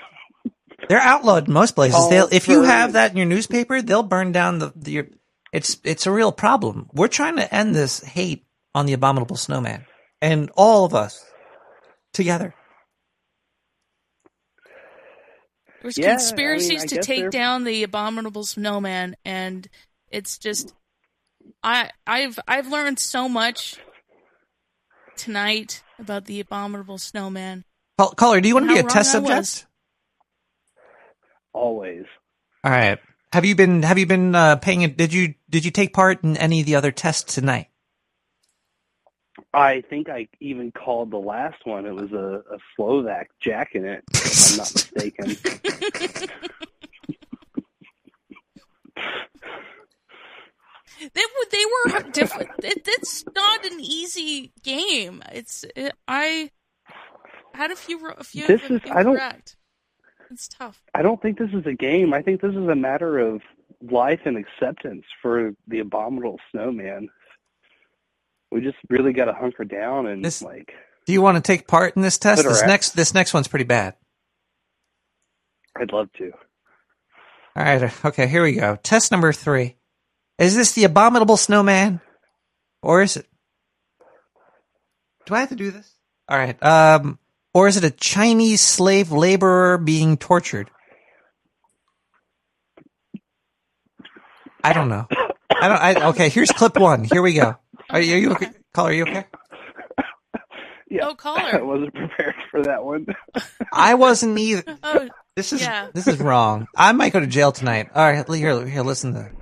They're 0.88 1.00
outlawed 1.00 1.46
in 1.48 1.54
most 1.54 1.74
places. 1.74 1.96
Oh, 1.98 2.10
They'll, 2.10 2.28
if 2.32 2.48
you 2.48 2.62
have 2.62 2.94
that 2.94 3.10
in 3.12 3.16
your 3.16 3.26
newspaper, 3.26 3.80
they'll 3.82 4.02
burn 4.02 4.32
down 4.32 4.58
the, 4.58 4.72
the 4.74 4.90
your, 4.92 5.06
it's 5.52 5.78
it's 5.84 6.06
a 6.06 6.10
real 6.12 6.32
problem. 6.32 6.88
We're 6.92 7.08
trying 7.08 7.36
to 7.36 7.54
end 7.54 7.74
this 7.74 8.00
hate 8.00 8.46
on 8.74 8.86
the 8.86 8.92
abominable 8.92 9.36
snowman, 9.36 9.84
and 10.20 10.50
all 10.56 10.84
of 10.84 10.94
us 10.94 11.24
together. 12.12 12.54
There's 15.82 15.98
Yeah, 15.98 16.06
I 16.06 16.08
mean, 16.10 16.18
conspiracies 16.18 16.82
I 16.84 16.86
to 16.86 17.02
take 17.02 17.20
they're- 17.22 17.30
down 17.30 17.64
the 17.64 17.82
abominable 17.82 18.44
snowman, 18.44 19.16
and 19.24 19.68
it's 20.10 20.38
just, 20.38 20.74
I 21.62 21.90
I've 22.06 22.38
I've 22.46 22.68
learned 22.68 22.98
so 22.98 23.28
much 23.28 23.78
tonight 25.16 25.82
about 25.98 26.24
the 26.26 26.40
abominable 26.40 26.98
snowman. 26.98 27.64
Call- 27.98 28.12
Caller, 28.12 28.40
do 28.40 28.48
you 28.48 28.54
want 28.54 28.68
to 28.68 28.74
be 28.74 28.80
a 28.80 28.82
test 28.82 29.12
subject? 29.12 29.66
Always. 31.52 32.04
All 32.64 32.70
right. 32.70 32.98
Have 33.32 33.44
you 33.44 33.54
been 33.54 33.82
Have 33.82 33.98
you 33.98 34.06
been 34.06 34.34
uh, 34.34 34.56
paying? 34.56 34.82
it? 34.82 34.96
Did 34.96 35.12
you 35.12 35.34
Did 35.48 35.64
you 35.64 35.70
take 35.70 35.92
part 35.94 36.22
in 36.22 36.36
any 36.36 36.60
of 36.60 36.66
the 36.66 36.76
other 36.76 36.92
tests 36.92 37.34
tonight? 37.34 37.68
I 39.54 39.82
think 39.82 40.08
I 40.08 40.28
even 40.40 40.72
called 40.72 41.10
the 41.10 41.18
last 41.18 41.64
one. 41.66 41.84
It 41.86 41.94
was 41.94 42.12
a, 42.12 42.42
a 42.54 42.58
Slovak 42.76 43.28
Jack 43.40 43.74
in 43.74 43.84
it, 43.84 44.02
if 44.12 44.52
I'm 44.52 44.56
not 44.58 44.72
mistaken. 44.96 46.28
They 51.14 51.20
were 51.20 51.46
they 51.50 51.64
were 52.04 52.10
different. 52.10 52.50
It, 52.62 52.82
it's 52.86 53.24
not 53.34 53.64
an 53.64 53.80
easy 53.80 54.52
game. 54.62 55.22
It's 55.32 55.64
it, 55.76 55.92
I 56.08 56.50
had 57.54 57.70
a 57.70 57.76
few 57.76 58.06
a 58.08 58.24
few 58.24 58.46
This 58.46 58.62
is- 58.70 58.80
I 58.90 59.02
don't- 59.02 59.14
incorrect. 59.14 59.56
It's 60.30 60.48
tough. 60.48 60.80
I 60.94 61.02
don't 61.02 61.20
think 61.20 61.38
this 61.38 61.50
is 61.52 61.66
a 61.66 61.74
game. 61.74 62.14
I 62.14 62.22
think 62.22 62.40
this 62.40 62.52
is 62.52 62.68
a 62.68 62.74
matter 62.74 63.18
of 63.18 63.42
life 63.82 64.20
and 64.24 64.38
acceptance 64.38 65.04
for 65.20 65.52
the 65.68 65.80
abominable 65.80 66.38
snowman. 66.50 67.10
We 68.50 68.62
just 68.62 68.78
really 68.88 69.12
got 69.12 69.26
to 69.26 69.34
hunker 69.34 69.64
down 69.64 70.06
and 70.06 70.24
This- 70.24 70.40
like. 70.42 70.72
Do 71.04 71.12
you 71.12 71.20
want 71.20 71.36
to 71.36 71.42
take 71.42 71.66
part 71.66 71.96
in 71.96 72.02
this 72.02 72.16
test? 72.16 72.44
This 72.44 72.62
next 72.62 72.90
This 72.90 73.12
next 73.12 73.34
one's 73.34 73.48
pretty 73.48 73.64
bad. 73.64 73.94
I'd 75.76 75.92
love 75.92 76.12
to. 76.18 76.30
All 77.56 77.62
right. 77.64 78.04
Okay. 78.04 78.26
Here 78.28 78.42
we 78.42 78.52
go. 78.52 78.76
Test 78.76 79.10
number 79.10 79.32
three. 79.32 79.76
Is 80.38 80.56
this 80.56 80.72
the 80.72 80.84
abominable 80.84 81.36
snowman, 81.36 82.00
or 82.82 83.02
is 83.02 83.16
it? 83.16 83.26
Do 85.26 85.34
I 85.34 85.40
have 85.40 85.50
to 85.50 85.56
do 85.56 85.70
this? 85.70 85.92
All 86.28 86.36
right. 86.38 86.60
Um, 86.62 87.18
or 87.54 87.68
is 87.68 87.76
it 87.76 87.84
a 87.84 87.90
Chinese 87.90 88.60
slave 88.60 89.12
laborer 89.12 89.78
being 89.78 90.16
tortured? 90.16 90.70
I 94.64 94.72
don't 94.72 94.88
know. 94.88 95.06
I 95.50 95.68
don't. 95.68 95.80
I, 96.02 96.08
okay. 96.10 96.28
Here's 96.28 96.50
clip 96.50 96.76
one. 96.78 97.04
Here 97.04 97.22
we 97.22 97.34
go. 97.34 97.56
Are 97.90 98.00
you, 98.00 98.14
are 98.14 98.18
you 98.18 98.30
okay? 98.32 98.50
Caller, 98.72 98.90
are 98.90 98.92
you 98.94 99.02
okay? 99.02 99.24
Yeah, 100.88 101.06
Oh, 101.06 101.16
I 101.24 101.62
wasn't 101.62 101.94
prepared 101.94 102.34
for 102.50 102.62
that 102.64 102.84
one. 102.84 103.06
I 103.72 103.94
wasn't 103.94 104.38
either. 104.38 104.62
Oh, 104.82 105.08
This 105.36 105.52
is 105.52 105.62
Yeah. 105.62 105.88
this 105.94 106.06
is 106.06 106.18
wrong. 106.20 106.66
I 106.76 106.92
might 106.92 107.12
go 107.14 107.20
to 107.20 107.26
jail 107.26 107.50
tonight. 107.50 107.88
All 107.94 108.04
right, 108.04 108.28
here, 108.28 108.66
here, 108.66 108.82
listen 108.82 109.14
to. 109.14 109.22
Huh. 109.22 109.41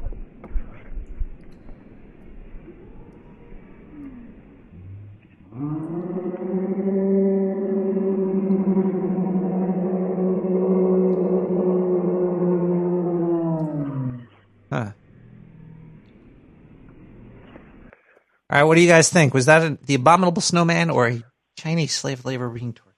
All 18.50 18.58
right, 18.58 18.64
what 18.64 18.74
do 18.74 18.80
you 18.80 18.88
guys 18.88 19.08
think? 19.08 19.32
Was 19.32 19.46
that 19.46 19.62
a, 19.62 19.78
the 19.84 19.94
abominable 19.94 20.42
snowman 20.42 20.90
or 20.90 21.06
a 21.06 21.22
Chinese 21.56 21.94
slave 21.94 22.24
labor 22.24 22.48
being 22.48 22.72
tortured? 22.72 22.96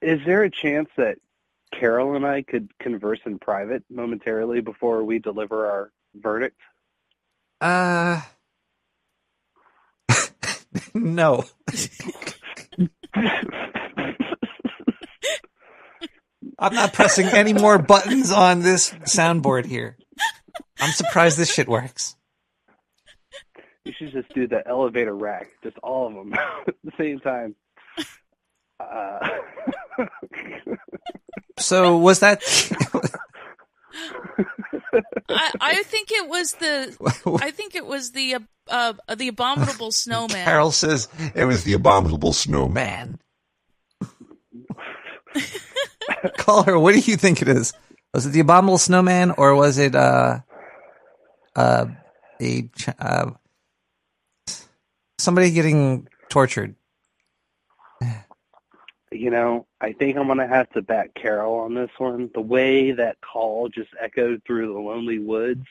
Is 0.00 0.20
there 0.24 0.42
a 0.42 0.50
chance 0.50 0.88
that 0.96 1.18
Carol 1.70 2.16
and 2.16 2.24
I 2.24 2.40
could 2.40 2.70
converse 2.78 3.20
in 3.26 3.38
private 3.38 3.84
momentarily 3.90 4.62
before 4.62 5.04
we 5.04 5.18
deliver 5.18 5.66
our 5.66 5.92
verdict? 6.14 6.58
Uh, 7.60 8.22
no. 10.94 11.44
I'm 16.60 16.74
not 16.74 16.92
pressing 16.92 17.26
any 17.26 17.52
more 17.52 17.78
buttons 17.78 18.32
on 18.32 18.60
this 18.60 18.90
soundboard 19.04 19.64
here. 19.64 19.96
I'm 20.80 20.90
surprised 20.90 21.38
this 21.38 21.52
shit 21.52 21.68
works. 21.68 22.16
You 23.84 23.92
should 23.96 24.12
just 24.12 24.28
do 24.34 24.48
the 24.48 24.66
elevator 24.66 25.14
rack, 25.14 25.50
just 25.62 25.78
all 25.78 26.08
of 26.08 26.14
them 26.14 26.32
at 26.66 26.74
the 26.84 26.92
same 26.98 27.20
time. 27.20 27.54
Uh, 28.80 29.28
So 31.58 31.96
was 31.98 32.20
that? 32.20 32.42
I, 35.28 35.52
I 35.60 35.82
think 35.82 36.10
it 36.12 36.28
was 36.28 36.52
the 36.54 36.96
I 37.42 37.50
think 37.50 37.74
it 37.74 37.84
was 37.84 38.12
the 38.12 38.36
uh, 38.68 38.94
uh 39.08 39.14
the 39.14 39.28
abominable 39.28 39.92
snowman. 39.92 40.44
Carol 40.44 40.72
says 40.72 41.08
it 41.34 41.44
was 41.44 41.64
the 41.64 41.72
abominable 41.74 42.32
snowman. 42.32 43.18
Caller, 46.38 46.78
what 46.78 46.94
do 46.94 47.00
you 47.00 47.16
think 47.16 47.42
it 47.42 47.48
is? 47.48 47.72
Was 48.14 48.26
it 48.26 48.30
the 48.30 48.40
abominable 48.40 48.78
snowman 48.78 49.32
or 49.32 49.54
was 49.54 49.78
it 49.78 49.94
uh 49.94 50.40
uh 51.54 51.86
a 52.40 52.70
uh 52.98 53.30
somebody 55.18 55.50
getting 55.50 56.08
tortured? 56.28 56.74
you 59.10 59.30
know, 59.30 59.66
I 59.80 59.92
think 59.92 60.16
I'm 60.16 60.26
gonna 60.26 60.46
have 60.46 60.70
to 60.70 60.82
back 60.82 61.14
Carol 61.14 61.54
on 61.56 61.74
this 61.74 61.90
one. 61.98 62.30
The 62.34 62.40
way 62.40 62.92
that 62.92 63.20
call 63.20 63.68
just 63.68 63.90
echoed 64.00 64.42
through 64.46 64.72
the 64.72 64.78
lonely 64.78 65.18
woods 65.18 65.64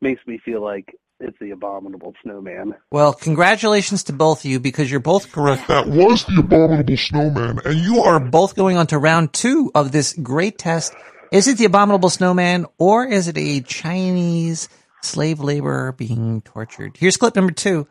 makes 0.00 0.26
me 0.26 0.38
feel 0.38 0.60
like 0.60 0.94
it's 1.20 1.38
the 1.40 1.52
abominable 1.52 2.14
snowman. 2.22 2.74
Well, 2.90 3.12
congratulations 3.12 4.04
to 4.04 4.12
both 4.12 4.40
of 4.40 4.50
you 4.50 4.58
because 4.60 4.90
you're 4.90 5.00
both 5.00 5.32
correct. 5.32 5.68
That 5.68 5.86
was 5.86 6.24
the 6.24 6.40
abominable 6.40 6.96
snowman, 6.96 7.60
and 7.64 7.78
you 7.78 8.02
are 8.02 8.16
are 8.16 8.20
both 8.20 8.56
going 8.56 8.78
on 8.78 8.86
to 8.88 8.98
round 8.98 9.32
two 9.32 9.70
of 9.74 9.92
this 9.92 10.14
great 10.14 10.58
test. 10.58 10.94
Is 11.32 11.48
it 11.48 11.58
the 11.58 11.66
abominable 11.66 12.08
snowman 12.08 12.66
or 12.78 13.04
is 13.04 13.28
it 13.28 13.36
a 13.36 13.60
Chinese 13.60 14.68
slave 15.02 15.40
laborer 15.40 15.92
being 15.92 16.40
tortured? 16.42 16.96
Here's 16.96 17.18
clip 17.18 17.36
number 17.36 17.52
two. 17.52 17.86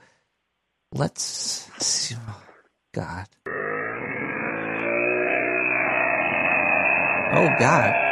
Let's 0.92 1.22
see. 1.80 2.16
oh, 2.18 2.42
God. 2.94 3.28
Oh, 7.34 7.50
God. 7.60 8.05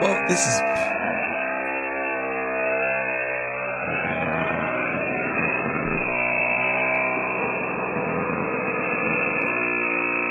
Well, 0.00 0.24
this 0.28 0.46
is. 0.46 0.60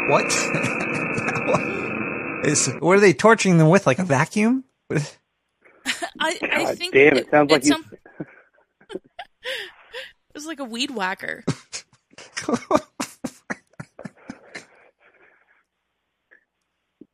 What? 0.10 0.24
is 2.46 2.68
what 2.80 2.96
are 2.96 3.00
they 3.02 3.12
torturing 3.14 3.58
them 3.58 3.68
with? 3.70 3.86
Like 3.86 4.00
a 4.00 4.06
vacuum? 4.06 4.64
I, 4.90 5.02
I 6.20 6.38
God 6.64 6.78
think 6.78 6.94
damn, 6.94 7.18
it 7.18 7.30
sounds 7.30 7.52
like 7.52 7.58
it's 7.60 7.68
you- 7.68 7.74
some- 7.74 7.92
it 8.92 9.02
was 10.34 10.46
like 10.46 10.62
a 10.62 10.66
weed 10.66 10.92
whacker. 10.92 11.44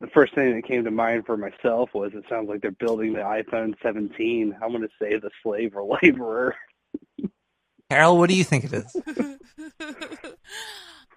The 0.04 0.10
first 0.10 0.34
thing 0.34 0.54
that 0.54 0.66
came 0.68 0.84
to 0.84 0.90
mind 0.90 1.24
for 1.24 1.38
myself 1.38 1.88
was 1.94 2.12
it 2.12 2.24
sounds 2.28 2.46
like 2.50 2.60
they're 2.60 2.70
building 2.72 3.14
the 3.14 3.20
iPhone 3.20 3.72
17. 3.82 4.54
I'm 4.62 4.68
going 4.68 4.82
to 4.82 4.88
say 5.00 5.18
the 5.18 5.30
slave 5.42 5.74
or 5.74 5.98
laborer. 6.02 6.54
Carol, 7.90 8.18
what 8.18 8.28
do 8.28 8.36
you 8.36 8.44
think 8.44 8.64
it 8.64 8.72
is? 8.74 8.96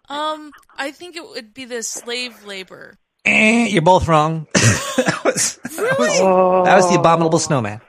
Um, 0.10 0.52
I 0.78 0.92
think 0.92 1.18
it 1.18 1.28
would 1.28 1.54
be 1.54 1.66
the 1.66 1.84
slave 1.84 2.46
labor. 2.46 2.98
Eh, 3.26 3.68
you're 3.68 3.82
both 3.82 4.08
wrong. 4.08 4.48
that, 4.54 5.20
was, 5.26 5.58
that, 5.58 6.00
was, 6.00 6.20
Oh, 6.22 6.64
that 6.64 6.78
was 6.78 6.90
the 6.90 6.98
abominable 6.98 7.40
snowman. 7.40 7.82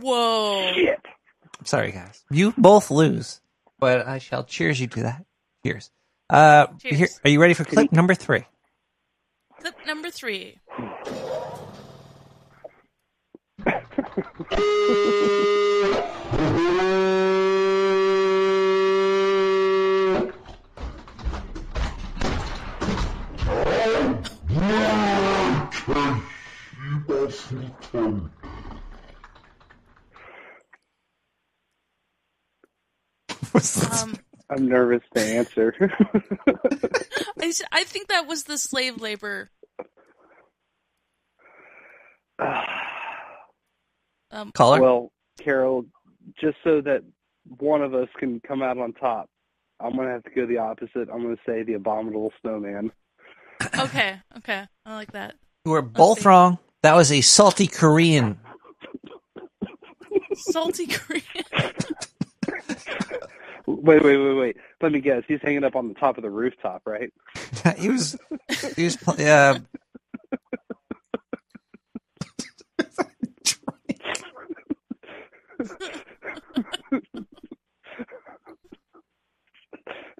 Whoa. 0.00 0.72
shit. 0.72 1.00
I'm 1.58 1.66
sorry, 1.66 1.92
guys. 1.92 2.24
You 2.30 2.54
both 2.56 2.90
lose, 2.90 3.42
but 3.78 4.08
I 4.08 4.20
shall 4.20 4.42
cheers 4.42 4.80
you 4.80 4.86
to 4.86 5.02
that. 5.02 5.26
Cheers. 5.66 5.90
Uh, 6.30 6.68
Cheers. 6.80 6.96
Here, 6.96 7.08
are 7.26 7.30
you 7.30 7.42
ready 7.42 7.52
for 7.52 7.66
clip 7.66 7.92
number 7.92 8.14
three? 8.14 8.46
Clip 9.60 9.74
number 9.86 10.10
three. 10.10 10.56
Um, 33.92 34.16
I'm 34.50 34.68
nervous 34.68 35.02
to 35.14 35.22
answer. 35.22 35.74
I 37.72 37.84
think 37.84 38.08
that 38.08 38.26
was 38.26 38.44
the 38.44 38.58
slave 38.58 39.00
labor. 39.00 39.50
Um, 44.32 44.52
Caller? 44.52 44.80
well, 44.80 45.12
Carol, 45.40 45.86
just 46.40 46.56
so 46.62 46.80
that 46.82 47.02
one 47.58 47.82
of 47.82 47.94
us 47.94 48.06
can 48.16 48.38
come 48.46 48.62
out 48.62 48.78
on 48.78 48.92
top, 48.92 49.28
I'm 49.80 49.96
going 49.96 50.06
to 50.06 50.12
have 50.12 50.22
to 50.22 50.30
go 50.30 50.46
the 50.46 50.58
opposite. 50.58 51.08
I'm 51.12 51.22
going 51.22 51.36
to 51.36 51.42
say 51.44 51.64
the 51.64 51.74
abominable 51.74 52.32
snowman. 52.40 52.92
okay, 53.80 54.20
okay, 54.38 54.66
I 54.86 54.94
like 54.94 55.10
that. 55.12 55.34
You 55.64 55.72
were 55.72 55.82
both 55.82 56.24
wrong. 56.24 56.58
That 56.82 56.94
was 56.94 57.10
a 57.10 57.22
salty 57.22 57.66
Korean. 57.66 58.38
Salty 60.34 60.86
Korean. 60.86 61.24
Wait, 63.76 64.02
wait, 64.02 64.16
wait, 64.16 64.34
wait. 64.34 64.56
Let 64.82 64.92
me 64.92 65.00
guess. 65.00 65.22
He's 65.28 65.40
hanging 65.42 65.64
up 65.64 65.76
on 65.76 65.88
the 65.88 65.94
top 65.94 66.16
of 66.18 66.22
the 66.22 66.30
rooftop, 66.30 66.82
right? 66.86 67.12
he 67.78 67.88
was, 67.90 68.16
he 68.76 68.84
was, 68.84 68.98
Yeah. 69.18 69.58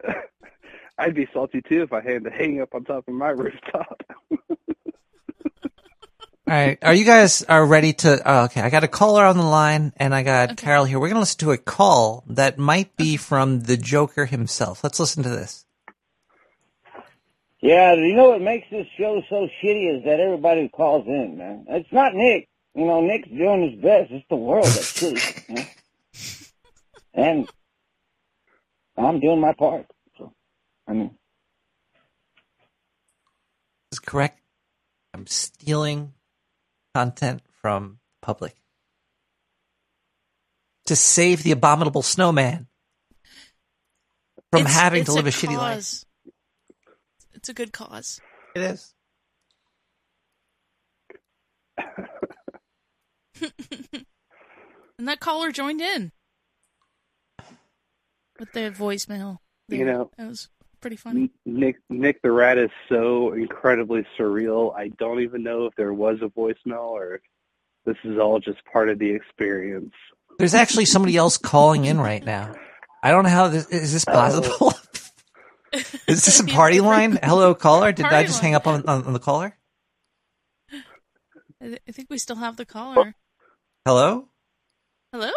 I'd 0.99 1.15
be 1.15 1.27
salty 1.33 1.63
too 1.63 1.83
if 1.83 1.93
I 1.93 2.01
had 2.03 2.25
to 2.25 2.31
hang 2.31 2.61
up 2.61 2.75
on 2.75 2.85
top 2.85 3.09
of 3.09 3.15
my 3.15 3.31
rooftop. 3.31 4.03
All 6.51 6.57
right. 6.57 6.79
Are 6.83 6.95
you 6.95 7.05
guys 7.05 7.43
are 7.43 7.65
ready 7.65 7.93
to? 7.93 8.21
Oh, 8.25 8.45
okay, 8.47 8.61
I 8.61 8.71
got 8.71 8.83
a 8.83 8.89
caller 8.89 9.25
on 9.25 9.37
the 9.37 9.45
line, 9.45 9.93
and 9.97 10.13
I 10.13 10.25
got 10.25 10.57
Carol 10.57 10.85
here. 10.85 10.99
We're 10.99 11.07
gonna 11.07 11.21
listen 11.21 11.39
to 11.39 11.53
a 11.53 11.57
call 11.57 12.25
that 12.27 12.59
might 12.59 12.97
be 12.97 13.17
from 13.17 13.61
the 13.61 13.77
Joker 13.77 14.27
himself. 14.27 14.83
Let's 14.83 14.99
listen 14.99 15.23
to 15.23 15.29
this. 15.29 15.65
Yeah, 17.61 17.95
you 17.95 18.17
know 18.17 18.31
what 18.31 18.41
makes 18.41 18.69
this 18.69 18.89
show 18.99 19.23
so 19.31 19.47
shitty 19.63 19.97
is 19.99 20.05
that 20.05 20.19
everybody 20.19 20.69
calls 20.69 21.07
in, 21.07 21.39
man. 21.39 21.67
It's 21.69 21.93
not 21.93 22.15
Nick. 22.15 22.49
You 22.75 22.85
know, 22.85 23.01
Nick's 23.01 23.29
doing 23.29 23.71
his 23.71 23.81
best. 23.81 24.11
It's 24.11 24.27
the 24.29 24.35
world 24.35 24.65
that's 24.65 24.93
shitty. 24.93 25.49
you 25.49 25.55
know? 25.55 25.63
And 27.13 27.49
I'm 28.97 29.21
doing 29.21 29.41
my 29.41 29.53
part. 29.53 29.87
So, 30.17 30.33
I 30.89 30.93
mean, 30.95 31.11
This 33.91 33.97
is 33.97 33.99
correct. 33.99 34.41
I'm 35.13 35.27
stealing 35.27 36.13
content 36.95 37.43
from 37.61 37.99
public 38.23 38.57
to 40.87 40.97
save 40.97 41.43
the 41.43 41.53
abominable 41.53 42.03
snowman 42.03 42.67
from 44.51 44.63
It's- 44.63 44.75
having 44.75 45.03
it's 45.03 45.11
to 45.11 45.15
live 45.15 45.27
a, 45.27 45.31
shitty 45.31 45.57
life. 45.57 46.05
It's 47.35 47.49
a 47.49 47.55
good 47.55 47.73
cause. 47.73 48.21
It 48.55 48.63
is. 48.63 48.95
And 54.99 55.09
that 55.09 55.19
caller 55.21 55.51
joined 55.51 55.81
in 55.81 56.13
with 58.39 58.53
the 58.53 58.71
voicemail. 58.71 59.39
You 59.69 59.87
know- 59.87 60.11
it 60.19 60.25
was 60.25 60.51
pretty 60.81 60.97
funny. 60.97 61.31
Nick 61.47 61.77
Nick 61.89 62.23
the 62.23 62.31
Rat 62.31 62.59
is 62.59 62.71
so 62.89 63.33
incredibly 63.33 64.07
surreal. 64.19 64.75
I 64.75 64.89
don't 64.99 65.21
even 65.21 65.43
know 65.43 65.67
if 65.67 65.75
there 65.77 65.93
was 65.93 66.19
a 66.23 66.29
voicemail 66.29 66.91
or 66.91 67.17
if 67.17 67.21
this 67.85 67.97
is 68.05 68.19
all 68.19 68.41
just 68.41 68.59
part 68.71 68.89
of 68.89 68.99
the 68.99 69.11
experience. 69.11 69.93
There's 70.39 70.55
actually 70.55 70.87
somebody 70.87 71.17
else 71.17 71.37
calling 71.37 71.85
in 71.85 72.01
right 72.01 72.25
now. 72.25 72.55
I 73.03 73.11
don't 73.11 73.25
know 73.25 73.31
how 73.31 73.49
this 73.49 73.67
is 73.69 73.93
this 73.93 74.05
possible. 74.05 74.73
is 75.73 76.25
this 76.25 76.41
a 76.41 76.45
party 76.45 76.81
line? 76.81 77.19
Hello, 77.23 77.55
caller. 77.55 77.93
Did 77.93 78.07
I 78.07 78.25
just 78.25 78.43
line. 78.43 78.53
hang 78.53 78.55
up 78.55 78.67
on, 78.67 78.87
on, 78.87 79.05
on 79.05 79.13
the 79.13 79.19
caller? 79.19 79.57
I 81.63 81.93
think 81.93 82.09
we 82.09 82.19
still 82.19 82.37
have 82.37 82.57
the 82.57 82.65
caller. 82.65 83.09
Oh. 83.09 83.13
Hello. 83.85 84.29
Hello? 85.13 85.31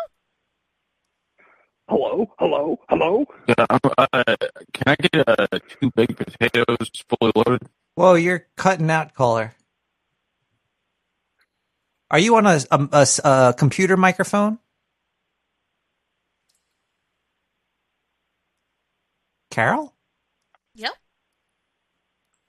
Hello, 1.89 2.31
hello, 2.39 2.79
hello. 2.89 3.25
Yeah, 3.47 3.55
uh, 3.69 3.77
can 4.73 4.83
I 4.87 4.95
get 4.95 5.27
uh, 5.27 5.47
two 5.79 5.91
baked 5.95 6.17
potatoes 6.17 6.89
fully 7.09 7.33
loaded? 7.35 7.67
Whoa, 7.95 8.13
you're 8.13 8.47
cutting 8.55 8.89
out, 8.89 9.13
caller. 9.13 9.53
Are 12.09 12.19
you 12.19 12.35
on 12.35 12.45
a 12.45 12.61
a 13.23 13.53
computer 13.57 13.97
microphone? 13.97 14.59
Carol? 19.51 19.93
Yep. 20.75 20.93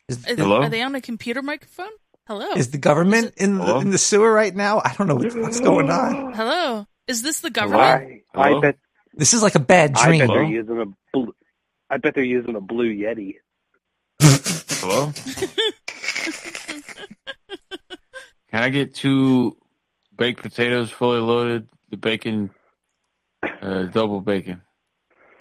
Is, 0.09 0.27
Are 0.27 0.35
they, 0.37 0.43
are 0.43 0.69
they 0.69 0.83
on 0.83 0.95
a 0.95 1.01
computer 1.01 1.43
microphone? 1.43 1.91
Hello. 2.27 2.53
is 2.53 2.71
the 2.71 2.79
government 2.79 3.35
in 3.37 3.59
the, 3.59 3.77
in 3.77 3.91
the 3.91 3.99
sewer 3.99 4.33
right 4.33 4.55
now? 4.55 4.81
I 4.83 4.95
don't 4.97 5.09
know 5.09 5.17
what's, 5.17 5.35
what's 5.35 5.61
going 5.61 5.91
on. 5.91 6.33
Hello. 6.33 6.87
Is 7.07 7.21
this 7.21 7.41
the 7.41 7.51
government? 7.51 8.23
I, 8.35 8.41
I 8.57 8.61
bet 8.61 8.79
This 9.17 9.33
is 9.35 9.43
like 9.43 9.55
a 9.55 9.61
bad 9.61 9.95
dream. 9.95 10.23
I 10.23 10.27
dream. 10.27 10.29
bet 10.29 10.29
they're 10.35 10.45
using 10.45 10.81
a 10.81 10.87
blue. 11.13 11.35
I 11.91 11.97
bet 11.99 12.15
they're 12.15 12.25
using 12.25 12.57
a 12.57 12.61
blue 12.61 12.93
Yeti. 12.93 13.35
Hello? 14.21 15.13
Can 18.51 18.63
I 18.63 18.69
get 18.71 18.95
two 18.95 19.57
baked 20.17 20.43
potatoes 20.43 20.91
fully 20.91 21.21
loaded? 21.21 21.69
The 21.91 21.97
bacon, 21.97 22.51
uh, 23.63 23.85
double 23.85 24.21
bacon. 24.21 24.63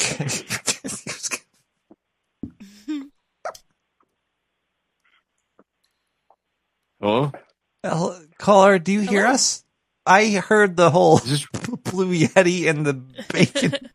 Hello? 7.00 7.32
Hel- 7.82 8.22
Caller, 8.38 8.78
do 8.78 8.92
you 8.92 9.00
hear 9.00 9.22
Hello? 9.22 9.34
us? 9.34 9.64
I 10.06 10.30
heard 10.30 10.76
the 10.76 10.90
whole 10.90 11.18
Is 11.18 11.24
this, 11.30 11.46
blue 11.92 12.12
yeti 12.12 12.68
and 12.68 12.84
the 12.84 12.94
bacon. 13.32 13.90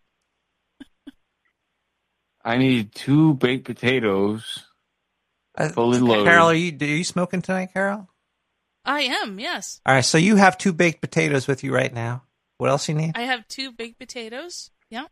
I 2.43 2.57
need 2.57 2.93
two 2.95 3.33
baked 3.33 3.65
potatoes. 3.65 4.63
Uh, 5.57 5.69
Fully 5.69 5.99
loaded. 5.99 6.25
Carol, 6.25 6.47
are 6.47 6.53
you, 6.53 6.77
are 6.79 6.85
you 6.85 7.03
smoking 7.03 7.41
tonight, 7.41 7.69
Carol? 7.73 8.07
I 8.85 9.01
am, 9.01 9.37
yes. 9.39 9.81
All 9.85 9.93
right, 9.93 10.05
so 10.05 10.17
you 10.17 10.37
have 10.37 10.57
two 10.57 10.71
baked 10.71 11.01
potatoes 11.01 11.45
with 11.47 11.63
you 11.65 11.73
right 11.73 11.93
now. 11.93 12.23
What 12.57 12.69
else 12.69 12.87
you 12.87 12.95
need? 12.95 13.11
I 13.17 13.23
have 13.23 13.45
two 13.49 13.71
baked 13.73 13.99
potatoes. 13.99 14.71
Yeah. 14.89 15.05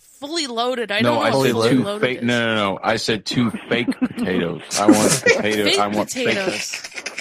Fully 0.00 0.46
loaded. 0.48 0.90
I 0.90 1.00
no, 1.00 1.10
don't 1.10 1.14
know 1.14 1.20
I 1.22 1.30
what 1.30 1.42
said 1.44 1.52
fully 1.52 1.70
two 1.70 1.82
loaded 1.84 2.00
fake. 2.00 2.18
is. 2.18 2.24
No, 2.24 2.46
no, 2.46 2.54
no. 2.56 2.78
I 2.82 2.96
said 2.96 3.24
two 3.26 3.50
fake 3.68 4.00
potatoes. 4.00 4.62
I 4.80 4.86
want 4.86 5.22
potato. 5.22 5.64
Fake 5.64 5.78
I 5.78 5.86
want 5.88 6.10
fake. 6.10 7.15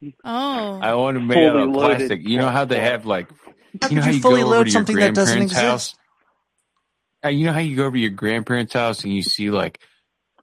Potatoes. 0.00 0.20
Oh. 0.24 0.78
I 0.82 0.94
want 0.94 1.16
to 1.16 1.20
make 1.20 1.38
out 1.38 1.56
of 1.56 1.72
plastic. 1.72 2.22
You 2.26 2.38
know 2.38 2.48
how 2.48 2.64
they 2.64 2.80
have 2.80 3.06
like. 3.06 3.28
How 3.80 3.88
You 3.88 3.96
know 3.96 4.02
could 4.02 4.04
how 4.04 4.10
you 4.10 4.16
you 4.16 4.22
fully 4.22 4.40
go 4.42 4.46
over 4.48 4.56
load 4.56 4.64
to 4.64 4.70
your 4.70 4.72
something 4.72 4.96
that 4.96 5.14
doesn't 5.14 5.34
grandparents' 5.36 5.52
exist? 5.52 5.64
house. 5.64 5.94
Uh, 7.24 7.28
you 7.28 7.46
know 7.46 7.52
how 7.52 7.58
you 7.60 7.76
go 7.76 7.84
over 7.86 7.96
to 7.96 8.00
your 8.00 8.10
grandparents' 8.10 8.72
house 8.72 9.04
and 9.04 9.12
you 9.14 9.22
see 9.22 9.50
like 9.50 9.78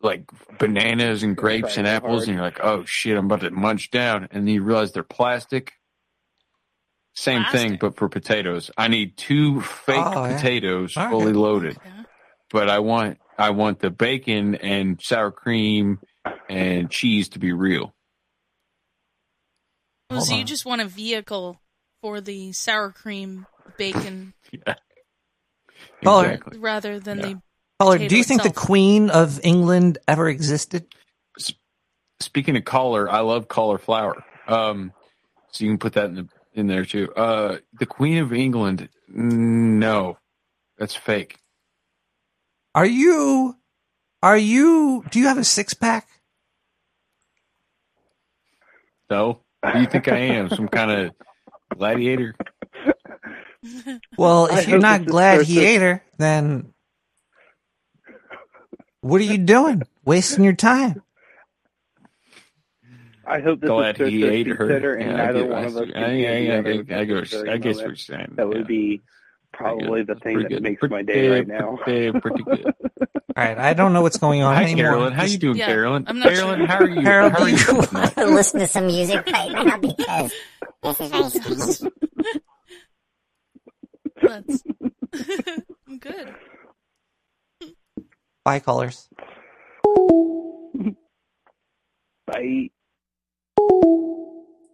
like 0.02 0.30
bananas 0.60 1.24
and 1.24 1.36
grapes 1.36 1.78
and 1.78 1.88
apples, 1.88 2.20
hard. 2.20 2.28
and 2.28 2.36
you're 2.36 2.44
like, 2.46 2.60
oh 2.62 2.86
shit, 2.86 3.18
I'm 3.18 3.26
about 3.26 3.42
to 3.42 3.52
munch 3.52 3.90
down, 3.92 4.28
and 4.32 4.48
then 4.48 4.54
you 4.54 4.64
realize 4.64 4.92
they're 4.92 5.04
plastic. 5.04 5.74
Same 7.16 7.46
thing, 7.52 7.78
but 7.82 7.98
for 7.98 8.10
potatoes. 8.10 8.70
I 8.78 8.90
need 8.90 9.18
two 9.18 9.62
fake 9.62 10.06
Oh, 10.06 10.28
potatoes, 10.36 10.96
All 10.96 11.06
right. 11.06 11.12
fully 11.12 11.34
loaded. 11.34 11.76
Okay. 11.78 11.90
But 12.52 12.70
I 12.70 12.78
want 12.80 13.18
I 13.40 13.50
want 13.50 13.80
the 13.80 13.90
bacon 13.90 14.54
and 14.56 15.02
sour 15.02 15.32
cream 15.32 16.00
and 16.48 16.90
cheese 16.92 17.30
to 17.30 17.40
be 17.40 17.54
real. 17.54 17.96
Oh, 20.10 20.16
Hold 20.16 20.28
so 20.28 20.36
you 20.36 20.44
just 20.44 20.66
want 20.66 20.82
a 20.82 20.86
vehicle 20.86 21.60
for 22.02 22.22
the 22.22 22.54
sour 22.54 22.92
cream 22.92 23.46
bacon 23.78 24.34
Yeah. 24.52 24.76
Exactly. 26.02 26.60
rather 26.60 27.00
than 27.00 27.18
the 27.20 27.42
Caller, 27.80 28.00
do 28.00 28.18
you 28.18 28.24
think 28.24 28.42
the. 28.42 28.52
Queen 28.52 29.12
of 29.12 29.40
England 29.44 30.00
ever 30.08 30.28
existed? 30.28 30.88
Speaking 32.20 32.58
of 32.58 32.66
collar, 32.66 33.08
I 33.08 33.20
love 33.20 33.48
cauliflower. 33.48 34.24
Um, 34.48 34.92
so 35.52 35.64
you 35.64 35.70
can 35.70 35.78
put 35.78 35.94
that 35.94 36.06
in 36.06 36.16
the 36.16 36.28
in 36.54 36.66
there 36.66 36.86
too. 36.86 37.14
Uh, 37.14 37.58
the 37.80 37.86
Queen 37.86 38.18
of 38.18 38.34
England, 38.34 38.90
no, 39.08 40.18
that's 40.80 40.96
fake. 40.96 41.38
Are 42.74 42.86
you? 42.86 43.56
Are 44.24 44.38
you? 44.38 45.04
Do 45.12 45.20
you 45.20 45.28
have 45.28 45.38
a 45.38 45.44
six 45.44 45.76
pack? 45.76 46.08
No, 49.12 49.42
who 49.66 49.74
do 49.74 49.80
you 49.80 49.86
think 49.88 50.08
I 50.08 50.18
am? 50.18 50.50
Some 50.50 50.68
kind 50.68 50.92
of 50.92 51.12
gladiator? 51.76 52.36
Well, 54.18 54.48
I 54.50 54.60
if 54.60 54.68
you're 54.68 54.78
hope 54.78 54.82
not 54.84 55.00
this 55.00 55.08
is 55.08 55.12
gladiator, 55.12 56.04
then 56.18 56.74
what 59.02 59.20
are 59.20 59.26
you 59.26 59.40
doing? 59.40 59.82
Wasting 60.06 60.44
your 60.44 60.54
time. 60.54 61.02
I 63.26 63.42
hope 63.42 63.60
this 63.60 63.68
Glad 63.70 64.00
is 64.00 64.08
he 64.10 64.24
ate 64.26 64.48
her. 64.48 64.96
and 64.96 65.12
Yeah, 65.12 65.22
I 65.24 65.26
neither 65.26 65.40
get- 65.42 65.50
one 65.50 65.58
I 65.64 65.66
of 65.66 65.76
us 65.76 65.86
see- 65.88 65.92
can 65.92 66.04
I- 66.04 66.14
yeah, 66.14 66.38
yeah, 66.38 66.54
I 66.54 66.60
I 67.02 67.04
guess- 67.06 67.30
during 67.32 67.50
I 67.50 67.54
the 67.54 67.60
guess 67.60 67.76
what 67.76 67.82
moment. 67.84 67.88
you're 67.88 67.96
saying. 68.18 68.34
That 68.36 68.48
would 68.48 68.68
be 68.68 69.02
probably 69.52 70.04
the 70.04 70.16
thing 70.16 70.40
that 70.40 70.50
good. 70.50 70.64
makes 70.64 70.80
Pretty- 70.80 70.94
my 70.96 71.02
day 71.02 71.30
right 71.30 71.48
now. 71.48 71.78
pretty- 71.84 72.18
pretty 72.20 72.44
good. 72.44 72.74
All 73.38 73.44
right, 73.44 73.58
I 73.58 73.74
don't 73.76 73.94
know 73.94 74.02
what's 74.02 74.18
going 74.18 74.42
on 74.42 74.56
Hi, 74.56 74.64
anymore. 74.64 74.84
Carolyn. 74.94 75.14
How 75.14 75.24
you 75.26 75.38
doing, 75.38 75.58
Yeah, 75.58 75.68
Carolyn? 75.68 76.06
I'm 76.08 76.18
not 76.18 76.30
Carolyn, 76.34 76.60
sure. 76.62 76.68
how 76.68 76.80
are 76.80 76.90
you? 76.90 77.02
Carol, 77.04 77.30
how 77.30 77.38
do 77.38 77.44
are 77.44 77.50
you? 77.50 77.56
you- 77.58 77.66
doing 77.66 77.84
to 78.10 78.26
listen 78.34 78.60
to 78.62 78.68
some 78.68 78.88
music 78.88 79.28
right 79.32 79.52
now 79.52 79.78
because 79.78 80.34
this 80.82 81.00
is 81.02 81.12
very 81.12 81.30
strange. 81.30 81.94
That's 84.24 84.64
I'm 85.88 86.00
good. 86.00 86.34
Bye, 88.44 88.60
callers. 88.60 89.08
Bye. 92.26 92.72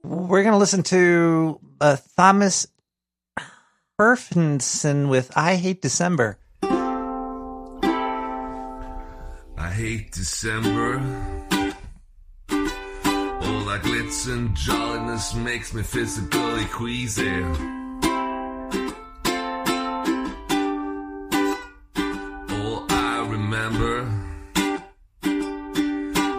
We're 0.06 0.44
gonna 0.44 0.58
listen 0.58 0.84
to 0.84 1.60
uh, 1.82 1.98
Thomas 2.16 2.68
Herfinson 4.00 5.10
with 5.10 5.32
"I 5.36 5.56
Hate 5.56 5.82
December." 5.82 6.38
Hate 9.74 10.12
December. 10.12 11.00
All 12.52 13.64
that 13.66 13.82
glitz 13.82 14.32
and 14.32 14.56
jolliness 14.56 15.34
makes 15.34 15.74
me 15.74 15.82
physically 15.82 16.66
queasy. 16.66 17.42
All 22.54 22.86
I 22.88 23.26
remember 23.28 23.96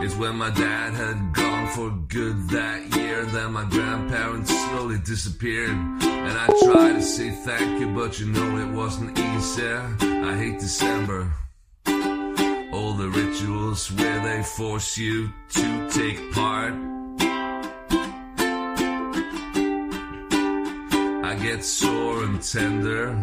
is 0.05 0.15
when 0.15 0.37
my 0.37 0.51
dad 0.51 0.95
had 0.95 1.33
gone 1.33 1.67
for 1.71 1.91
good 2.07 2.51
that 2.51 2.97
year. 2.97 3.25
Then 3.25 3.53
my 3.55 3.65
grandparents 3.69 4.51
slowly 4.67 4.99
disappeared. 5.05 5.71
And 5.71 6.39
I 6.39 6.47
tried 6.65 6.93
to 6.93 7.03
say 7.03 7.31
thank 7.31 7.81
you, 7.81 7.89
but 7.95 8.21
you 8.21 8.27
know 8.27 8.59
it 8.59 8.73
wasn't 8.73 9.19
easy. 9.19 9.67
I 9.67 10.37
hate 10.37 10.61
December. 10.61 11.33
The 12.97 13.09
rituals 13.11 13.91
where 13.93 14.21
they 14.21 14.43
force 14.43 14.97
you 14.97 15.33
to 15.51 15.91
take 15.91 16.33
part. 16.33 16.75
I 21.25 21.37
get 21.43 21.65
sore 21.65 22.23
and 22.23 22.41
tender. 22.41 23.19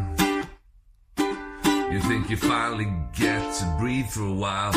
You 1.92 2.00
think 2.02 2.30
you 2.30 2.38
finally 2.38 2.94
get 3.14 3.54
to 3.56 3.76
breathe 3.80 4.08
for 4.08 4.24
a 4.24 4.34
while. 4.34 4.74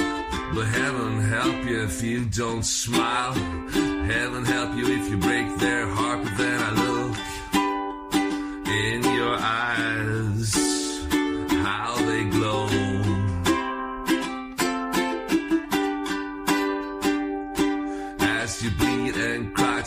But 0.55 0.66
heaven 0.66 1.21
help 1.23 1.66
you 1.66 1.83
if 1.83 2.03
you 2.03 2.25
don't 2.27 2.65
smile. 2.65 3.33
Heaven 3.33 4.45
help 4.45 4.77
you 4.77 4.87
if 4.87 5.11
you 5.11 5.19
break 5.19 5.57
their 5.59 5.87
heart. 5.89 6.23
But 6.23 6.37
then 6.39 6.61
I 6.62 6.71
look 6.83 7.16
in 8.69 9.03
your 9.03 9.37
eyes, 9.37 10.73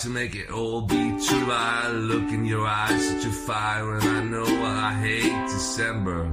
to 0.01 0.09
make 0.09 0.35
it 0.35 0.51
all 0.51 0.81
be 0.81 0.95
true, 0.95 1.51
I 1.51 1.89
look 1.89 2.29
in 2.29 2.45
your 2.45 2.67
eyes, 2.67 3.03
such 3.09 3.25
a 3.25 3.31
fire, 3.31 3.95
and 3.95 4.03
I 4.03 4.23
know 4.23 4.63
I 4.63 4.93
hate 4.93 5.47
December. 5.47 6.29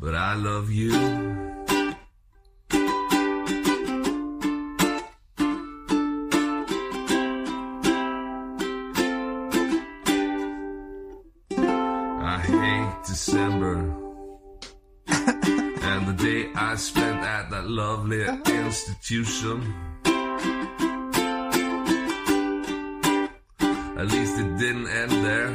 But 0.00 0.14
I 0.14 0.34
love 0.36 0.70
you. 0.70 0.94
I 12.24 12.38
hate 12.40 13.04
December. 13.06 14.11
And 16.02 16.18
the 16.18 16.24
day 16.24 16.50
I 16.54 16.74
spent 16.76 17.20
at 17.22 17.50
that 17.50 17.68
lovely 17.68 18.22
institution. 18.24 19.74
At 24.00 24.08
least 24.08 24.38
it 24.38 24.58
didn't 24.58 24.88
end 24.88 25.12
there. 25.28 25.52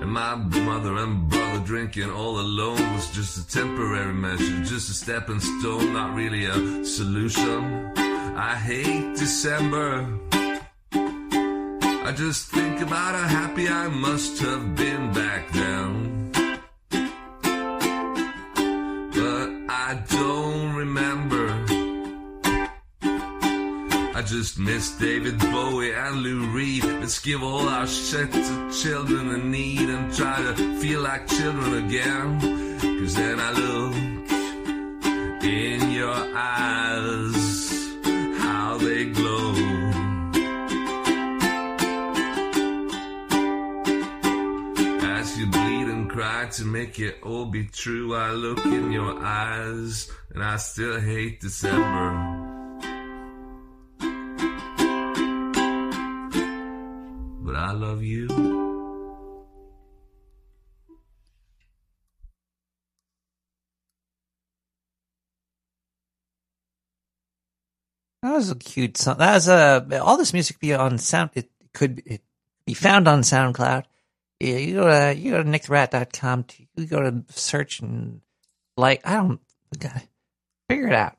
And 0.00 0.10
my 0.10 0.34
mother 0.34 0.96
and 0.96 1.28
brother 1.28 1.60
drinking 1.64 2.10
all 2.10 2.40
alone 2.40 2.82
was 2.94 3.10
just 3.12 3.38
a 3.38 3.46
temporary 3.48 4.14
measure, 4.14 4.64
just 4.64 4.90
a 4.90 4.94
stepping 4.94 5.40
stone, 5.40 5.92
not 5.92 6.14
really 6.16 6.46
a 6.46 6.84
solution. 6.84 7.92
I 8.36 8.54
hate 8.56 9.16
December. 9.16 10.18
I 12.08 12.12
just 12.16 12.48
think 12.48 12.80
about 12.80 13.14
how 13.14 13.28
happy 13.28 13.68
I 13.68 13.88
must 13.88 14.40
have 14.40 14.74
been 14.74 15.12
back 15.12 15.52
then. 15.52 16.11
Just 24.42 24.58
miss 24.58 24.90
David 24.98 25.38
Bowie 25.38 25.92
and 25.92 26.16
Lou 26.16 26.46
Reed. 26.46 26.82
Let's 26.82 27.20
give 27.20 27.44
all 27.44 27.68
our 27.68 27.86
shit 27.86 28.32
to 28.32 28.70
children 28.72 29.30
in 29.30 29.52
need 29.52 29.88
and 29.88 30.12
try 30.12 30.36
to 30.36 30.80
feel 30.80 31.00
like 31.00 31.28
children 31.28 31.84
again. 31.84 32.40
Cause 32.80 33.14
then 33.14 33.38
I 33.38 33.52
look 33.52 33.94
in 35.44 35.92
your 35.92 36.18
eyes, 36.34 37.94
how 38.42 38.78
they 38.78 39.04
glow. 39.04 39.52
As 45.18 45.38
you 45.38 45.46
bleed 45.46 45.86
and 45.86 46.10
cry 46.10 46.48
to 46.54 46.64
make 46.64 46.98
it 46.98 47.18
all 47.22 47.44
be 47.44 47.66
true. 47.66 48.16
I 48.16 48.32
look 48.32 48.64
in 48.64 48.90
your 48.90 49.22
eyes 49.22 50.10
and 50.34 50.42
I 50.42 50.56
still 50.56 50.98
hate 51.00 51.40
December. 51.40 52.41
I 57.72 57.74
love 57.74 58.02
you. 58.02 58.28
That 68.22 68.34
was 68.34 68.50
a 68.50 68.54
cute 68.54 68.98
song. 68.98 69.16
That 69.18 69.34
was 69.34 69.48
a 69.48 70.00
all 70.02 70.18
this 70.18 70.34
music 70.34 70.58
be 70.60 70.74
on 70.74 70.98
sound. 70.98 71.30
It 71.34 71.50
could 71.72 72.02
it 72.04 72.20
be 72.66 72.74
found 72.74 73.08
on 73.08 73.22
SoundCloud. 73.22 73.84
Yeah, 74.38 74.56
you 74.56 74.74
go 74.74 74.86
to 74.88 75.18
you 75.18 75.30
go 75.32 75.42
to 75.42 75.48
nicktherat.com. 75.48 76.44
to- 76.44 76.66
You 76.76 76.86
go 76.86 77.00
to 77.00 77.24
search 77.30 77.80
and 77.80 78.20
like 78.76 79.00
I 79.06 79.14
don't 79.14 79.40
okay, 79.76 80.08
figure 80.68 80.88
it 80.88 80.94
out. 80.94 81.16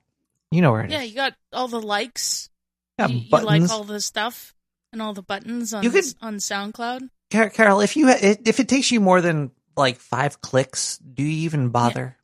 You 0.52 0.62
know 0.62 0.72
where 0.72 0.82
it 0.84 0.92
is. 0.92 0.94
Yeah, 0.94 1.02
you 1.02 1.16
got 1.16 1.34
all 1.52 1.68
the 1.68 1.82
likes. 1.82 2.50
Got 3.00 3.10
you, 3.10 3.18
you 3.22 3.38
like 3.44 3.70
all 3.72 3.84
the 3.84 4.00
stuff 4.00 4.54
and 4.94 5.02
all 5.02 5.14
the 5.14 5.22
buttons 5.24 5.74
on 5.74 5.84
You 5.84 5.90
could- 5.92 6.06
on 6.22 6.38
SoundCloud. 6.38 7.10
Car- 7.32 7.50
Carol, 7.50 7.82
if 7.82 7.98
you 7.98 8.08
if 8.10 8.60
it 8.60 8.70
takes 8.70 8.92
you 8.92 9.02
more 9.02 9.20
than 9.20 9.52
like 9.76 9.98
five 9.98 10.40
clicks, 10.40 10.98
do 11.00 11.24
you 11.24 11.46
even 11.46 11.70
bother? 11.70 12.16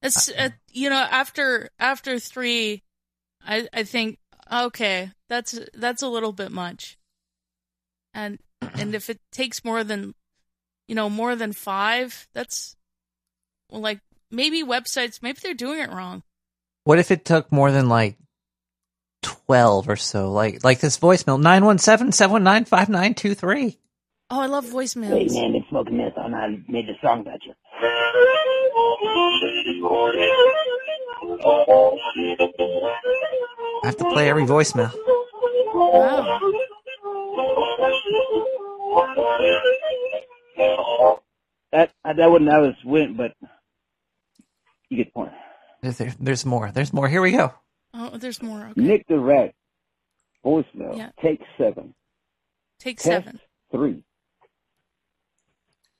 It's 0.00 0.30
uh, 0.30 0.50
you 0.70 0.88
know 0.90 0.96
after 0.96 1.70
after 1.78 2.18
three, 2.18 2.82
I 3.44 3.68
I 3.72 3.82
think 3.82 4.18
okay 4.50 5.10
that's 5.28 5.58
that's 5.74 6.02
a 6.02 6.08
little 6.08 6.32
bit 6.32 6.52
much, 6.52 6.98
and 8.14 8.38
and 8.74 8.94
if 8.94 9.10
it 9.10 9.20
takes 9.32 9.64
more 9.64 9.82
than 9.84 10.14
you 10.86 10.94
know 10.94 11.10
more 11.10 11.34
than 11.36 11.52
five, 11.52 12.28
that's 12.32 12.76
well, 13.70 13.80
like 13.80 14.00
maybe 14.30 14.62
websites 14.62 15.20
maybe 15.22 15.38
they're 15.42 15.54
doing 15.54 15.80
it 15.80 15.90
wrong. 15.90 16.22
What 16.84 16.98
if 16.98 17.10
it 17.10 17.24
took 17.24 17.50
more 17.52 17.70
than 17.72 17.88
like 17.88 18.16
twelve 19.22 19.88
or 19.88 19.96
so? 19.96 20.30
Like 20.32 20.64
like 20.64 20.80
this 20.80 20.98
voicemail 20.98 21.40
917-719-5923. 21.42 23.76
Oh, 24.30 24.40
I 24.40 24.46
love 24.46 24.64
Hey 24.64 24.70
voicemails. 24.72 25.34
man, 25.34 25.52
been 25.52 25.64
smoking 25.68 25.96
meth 25.96 26.16
all 26.16 26.28
night. 26.28 26.68
Made 26.68 26.86
the 26.86 26.94
song 27.02 27.20
about 27.20 27.40
you. 27.44 27.52
I 33.82 33.84
have 33.84 33.96
to 33.96 34.04
play 34.04 34.28
every 34.28 34.44
voicemail. 34.44 34.92
Wow. 35.74 36.38
That 41.72 41.90
that 42.04 42.30
wasn't 42.30 42.50
I 42.50 42.58
was 42.58 42.74
went, 42.84 43.16
but 43.16 43.32
you 44.90 44.98
get 44.98 45.06
the 45.08 45.12
point. 45.12 45.32
There's, 45.80 46.14
there's 46.16 46.46
more. 46.46 46.70
There's 46.70 46.92
more. 46.92 47.08
Here 47.08 47.22
we 47.22 47.32
go. 47.32 47.52
Oh, 47.94 48.16
there's 48.16 48.42
more. 48.42 48.68
Okay. 48.70 48.80
Nick 48.80 49.06
the 49.08 49.18
Rat, 49.18 49.54
voicemail, 50.44 50.96
Yeah. 50.96 51.10
take 51.20 51.40
seven, 51.58 51.94
Take 52.80 52.96
test 52.98 53.06
seven. 53.26 53.40
three. 53.70 54.04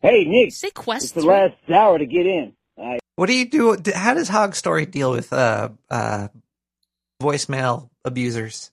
Hey 0.00 0.24
Nick, 0.24 0.52
Say 0.52 0.70
quest 0.70 1.04
it's 1.04 1.12
the 1.12 1.20
three. 1.20 1.30
last 1.30 1.54
hour 1.72 1.98
to 1.98 2.06
get 2.06 2.26
in. 2.26 2.54
I 2.78 2.98
What 3.16 3.26
do 3.26 3.34
you 3.36 3.48
do? 3.48 3.76
How 3.94 4.14
does 4.14 4.28
Hog 4.28 4.54
Story 4.56 4.86
deal 4.86 5.10
with 5.12 5.32
uh 5.32 5.68
uh 5.90 6.28
voicemail 7.22 7.88
abusers? 8.04 8.70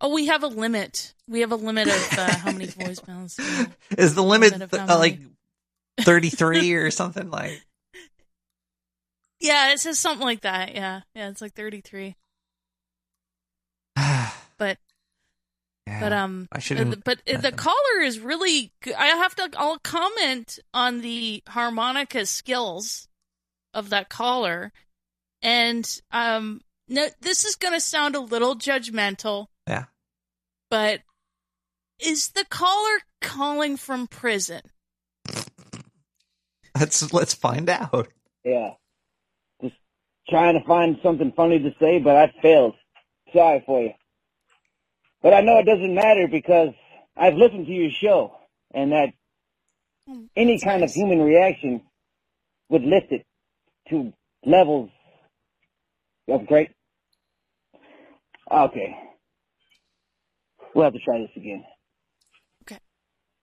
Oh, 0.00 0.12
we 0.12 0.26
have 0.26 0.42
a 0.42 0.48
limit. 0.48 1.14
We 1.28 1.40
have 1.40 1.52
a 1.52 1.56
limit 1.56 1.86
of 1.88 2.18
uh, 2.18 2.36
how 2.38 2.50
many 2.52 2.66
voicemails. 2.66 3.38
you. 3.38 3.66
Is 3.96 4.14
the 4.14 4.22
limit 4.22 4.52
Limit 4.52 4.70
th- 4.72 4.82
uh, 4.82 4.98
like 4.98 5.20
33 6.00 6.72
or 6.74 6.90
something 6.90 7.30
like? 7.30 7.62
Yeah, 9.40 9.72
it 9.72 9.80
says 9.80 9.98
something 9.98 10.24
like 10.26 10.42
that. 10.42 10.74
Yeah, 10.74 11.00
yeah, 11.14 11.28
it's 11.30 11.40
like 11.40 11.54
thirty-three. 11.54 12.16
but 14.58 14.78
but 15.86 16.12
um, 16.12 16.48
I 16.52 16.58
shouldn't- 16.60 16.94
uh, 16.94 17.00
But 17.04 17.20
uh, 17.32 17.38
the 17.40 17.52
caller 17.52 18.00
is 18.02 18.20
really. 18.20 18.72
I 18.96 19.06
have 19.08 19.34
to. 19.36 19.50
I'll 19.56 19.78
comment 19.78 20.58
on 20.74 21.00
the 21.00 21.42
harmonica 21.48 22.26
skills 22.26 23.08
of 23.74 23.90
that 23.90 24.08
caller, 24.08 24.72
and 25.42 25.88
um, 26.12 26.60
no, 26.88 27.06
this 27.20 27.44
is 27.44 27.56
going 27.56 27.74
to 27.74 27.80
sound 27.80 28.16
a 28.16 28.20
little 28.20 28.56
judgmental, 28.56 29.46
Yeah. 29.66 29.84
but 30.70 31.00
is 31.98 32.30
the 32.30 32.44
caller 32.50 32.98
calling 33.20 33.76
from 33.76 34.06
prison? 34.06 34.62
Let's 36.78 37.12
let's 37.12 37.34
find 37.34 37.68
out. 37.68 38.08
yeah, 38.44 38.70
just 38.70 38.79
trying 40.30 40.58
to 40.58 40.66
find 40.66 40.98
something 41.02 41.32
funny 41.36 41.58
to 41.58 41.74
say, 41.80 41.98
but 41.98 42.16
I 42.16 42.32
failed. 42.40 42.74
Sorry 43.34 43.62
for 43.66 43.82
you. 43.82 43.92
But 45.22 45.34
I 45.34 45.42
know 45.42 45.58
it 45.58 45.66
doesn't 45.66 45.94
matter 45.94 46.28
because 46.30 46.70
I've 47.16 47.34
listened 47.34 47.66
to 47.66 47.72
your 47.72 47.90
show, 47.90 48.36
and 48.72 48.92
that 48.92 49.08
oh, 50.08 50.26
any 50.34 50.58
kind 50.60 50.82
of 50.82 50.90
human 50.90 51.20
reaction 51.20 51.82
would 52.70 52.82
lift 52.82 53.12
it 53.12 53.26
to 53.90 54.12
levels 54.46 54.90
of 56.28 56.46
great. 56.46 56.70
Okay. 58.50 58.96
We'll 60.74 60.84
have 60.84 60.92
to 60.94 61.00
try 61.00 61.18
this 61.18 61.30
again. 61.36 61.64
Okay. 62.62 62.78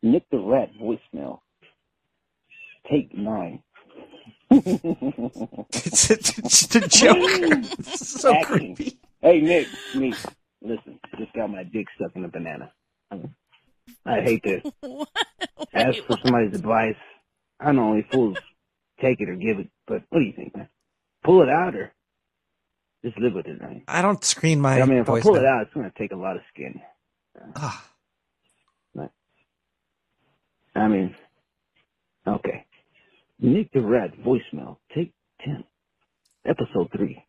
Nick 0.01 0.23
the 0.31 0.39
Rat 0.39 0.69
voicemail. 0.81 1.39
Take 2.89 3.15
nine. 3.15 3.61
It's, 4.49 6.09
a, 6.09 6.13
it's 6.13 6.75
a 6.75 6.87
joke. 6.87 7.65
so 7.83 8.33
Action. 8.33 8.75
creepy. 8.75 8.99
Hey 9.21 9.41
Nick, 9.41 9.67
me. 9.95 10.13
Listen, 10.61 10.99
just 11.17 11.33
got 11.33 11.49
my 11.49 11.63
dick 11.63 11.87
stuck 11.95 12.15
in 12.15 12.25
a 12.25 12.27
banana. 12.29 12.71
I 14.05 14.21
hate 14.21 14.43
to 14.43 14.61
ask 15.73 15.97
for 16.07 16.17
somebody's 16.23 16.55
advice. 16.55 16.95
I 17.59 17.71
know 17.71 17.89
only 17.89 18.07
fools 18.11 18.37
take 18.99 19.21
it 19.21 19.29
or 19.29 19.35
give 19.35 19.59
it, 19.59 19.69
but 19.85 20.03
what 20.09 20.19
do 20.19 20.25
you 20.25 20.33
think, 20.33 20.55
man? 20.55 20.69
Pull 21.23 21.41
it 21.41 21.49
out 21.49 21.75
or 21.75 21.93
just 23.03 23.17
live 23.19 23.33
with 23.33 23.47
it, 23.47 23.61
man? 23.61 23.83
I 23.87 24.01
don't 24.01 24.23
screen 24.23 24.59
my 24.61 24.81
I 24.81 24.85
mean, 24.85 24.99
if 24.99 25.09
I 25.09 25.21
pull 25.21 25.33
voicemail. 25.33 25.39
it 25.39 25.45
out, 25.45 25.61
it's 25.63 25.73
going 25.73 25.89
to 25.89 25.97
take 25.97 26.11
a 26.11 26.15
lot 26.15 26.35
of 26.35 26.41
skin. 26.53 26.81
Ah. 27.55 27.85
But, 28.95 29.11
I 30.75 30.87
mean, 30.87 31.15
okay. 32.27 32.65
Nick 33.39 33.71
the 33.71 33.81
Rat 33.81 34.11
voicemail, 34.17 34.77
take 34.95 35.13
10, 35.45 35.63
episode 36.45 36.89
3. 36.95 37.23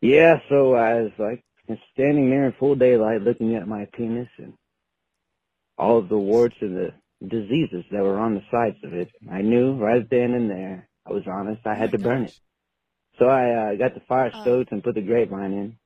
Yeah, 0.00 0.36
so 0.48 0.74
I 0.74 1.02
was 1.02 1.12
like 1.18 1.44
standing 1.92 2.30
there 2.30 2.46
in 2.46 2.54
full 2.58 2.74
daylight 2.74 3.22
looking 3.22 3.54
at 3.54 3.66
my 3.66 3.86
penis 3.92 4.28
and 4.38 4.54
all 5.78 5.98
of 5.98 6.08
the 6.08 6.18
warts 6.18 6.56
and 6.60 6.76
the 6.76 6.92
diseases 7.26 7.84
that 7.90 8.02
were 8.02 8.18
on 8.18 8.34
the 8.34 8.42
sides 8.50 8.76
of 8.84 8.92
it. 8.92 9.08
I 9.30 9.42
knew 9.42 9.76
right 9.76 10.08
then 10.08 10.32
and 10.32 10.50
there, 10.50 10.88
I 11.06 11.12
was 11.12 11.24
honest, 11.26 11.66
I 11.66 11.74
had 11.74 11.92
to 11.92 11.98
burn 11.98 12.24
it. 12.24 12.34
So 13.18 13.26
I 13.26 13.72
uh, 13.72 13.76
got 13.76 13.94
the 13.94 14.02
fire 14.06 14.32
stoked 14.42 14.72
and 14.72 14.82
put 14.82 14.94
the 14.94 15.00
grapevine 15.00 15.52
in. 15.52 15.76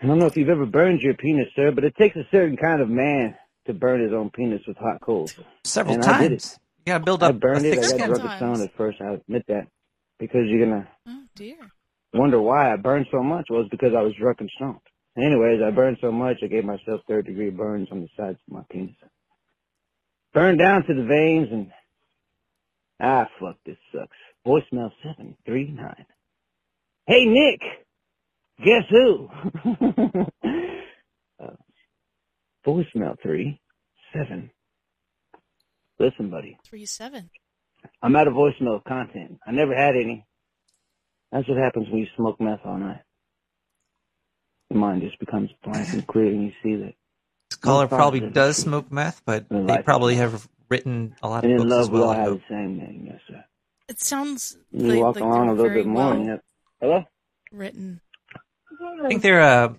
I 0.00 0.06
don't 0.06 0.18
know 0.18 0.26
if 0.26 0.36
you've 0.36 0.48
ever 0.48 0.64
burned 0.64 1.00
your 1.00 1.14
penis, 1.14 1.48
sir, 1.56 1.72
but 1.72 1.84
it 1.84 1.96
takes 1.96 2.16
a 2.16 2.26
certain 2.30 2.56
kind 2.56 2.80
of 2.80 2.88
man 2.88 3.36
to 3.66 3.74
burn 3.74 4.00
his 4.00 4.12
own 4.12 4.30
penis 4.30 4.62
with 4.66 4.76
hot 4.78 5.00
coals. 5.00 5.34
Several 5.64 5.96
And 5.96 6.04
I 6.04 6.18
did 6.18 6.32
it. 6.32 6.40
times. 6.40 6.58
You 6.88 6.94
gotta 6.94 7.04
build 7.04 7.22
I 7.22 7.32
burned 7.32 7.66
a 7.66 7.68
it. 7.68 7.74
thick 7.74 7.78
I 7.80 7.82
got 7.82 7.88
skin. 7.90 8.06
drunk 8.08 8.22
and 8.24 8.32
stoned 8.38 8.62
at 8.62 8.76
first. 8.76 8.98
I 9.02 9.12
admit 9.14 9.44
that 9.48 9.68
because 10.18 10.42
you're 10.46 10.64
gonna 10.66 10.88
Oh 11.06 11.22
dear. 11.36 11.56
wonder 12.14 12.40
why 12.40 12.72
I 12.72 12.76
burned 12.76 13.06
so 13.12 13.22
much. 13.22 13.46
Well, 13.50 13.60
it's 13.60 13.68
because 13.68 13.92
I 13.94 14.00
was 14.00 14.14
drunk 14.18 14.38
and 14.40 14.50
stoned. 14.56 14.80
Anyways, 15.18 15.60
I 15.62 15.70
burned 15.70 15.98
so 16.00 16.10
much 16.10 16.38
I 16.42 16.46
gave 16.46 16.64
myself 16.64 17.02
third 17.06 17.26
degree 17.26 17.50
burns 17.50 17.88
on 17.92 18.00
the 18.00 18.08
sides 18.16 18.38
of 18.48 18.54
my 18.54 18.62
penis. 18.70 18.94
Burned 20.32 20.58
down 20.58 20.86
to 20.86 20.94
the 20.94 21.04
veins 21.04 21.48
and 21.52 21.70
ah 23.00 23.28
fuck 23.38 23.56
this 23.66 23.76
sucks. 23.92 24.16
Voicemail 24.46 24.90
seven 25.02 25.36
three 25.44 25.68
nine. 25.70 26.06
Hey 27.06 27.26
Nick, 27.26 27.60
guess 28.64 28.84
who? 28.88 29.28
uh, 31.38 31.50
voicemail 32.66 33.16
three 33.22 33.60
seven. 34.14 34.50
Listen, 35.98 36.30
buddy. 36.30 36.58
Three 36.64 36.86
seven. 36.86 37.30
I'm 38.02 38.14
out 38.16 38.28
of 38.28 38.34
voicemail 38.34 38.82
content. 38.84 39.38
I 39.46 39.52
never 39.52 39.74
had 39.74 39.94
any. 39.96 40.26
That's 41.32 41.48
what 41.48 41.58
happens 41.58 41.88
when 41.90 41.98
you 42.00 42.06
smoke 42.16 42.40
meth 42.40 42.60
all 42.64 42.78
night. 42.78 43.00
Your 44.70 44.80
mind 44.80 45.02
just 45.02 45.18
becomes 45.18 45.50
blank 45.64 45.88
and 45.92 46.06
clear, 46.06 46.26
and 46.26 46.42
you 46.44 46.52
see 46.62 46.76
that. 46.76 46.94
This 47.50 47.56
caller 47.56 47.86
probably 47.88 48.20
does 48.20 48.56
truth. 48.56 48.64
smoke 48.64 48.92
meth, 48.92 49.22
but 49.24 49.46
In 49.50 49.66
they 49.66 49.74
life. 49.74 49.84
probably 49.84 50.16
have 50.16 50.48
written 50.68 51.14
a 51.22 51.28
lot 51.28 51.38
of 51.38 51.44
And 51.44 51.52
in 51.52 51.58
books 51.58 51.70
love, 51.70 51.80
as 51.82 51.90
we 51.90 52.00
all 52.00 52.12
have 52.12 52.32
the 52.34 52.40
same 52.48 52.76
name, 52.78 53.04
yes, 53.06 53.20
sir. 53.28 53.44
It 53.88 54.00
sounds 54.00 54.58
You 54.70 54.88
like, 54.88 55.00
walk 55.00 55.14
like 55.16 55.24
along 55.24 55.48
a 55.48 55.52
little 55.54 55.72
bit 55.72 55.86
more, 55.86 56.04
well 56.04 56.12
and. 56.12 56.40
Hello? 56.80 57.04
written. 57.50 58.00
I 59.04 59.08
think 59.08 59.22
they're 59.22 59.40
uh, 59.40 59.72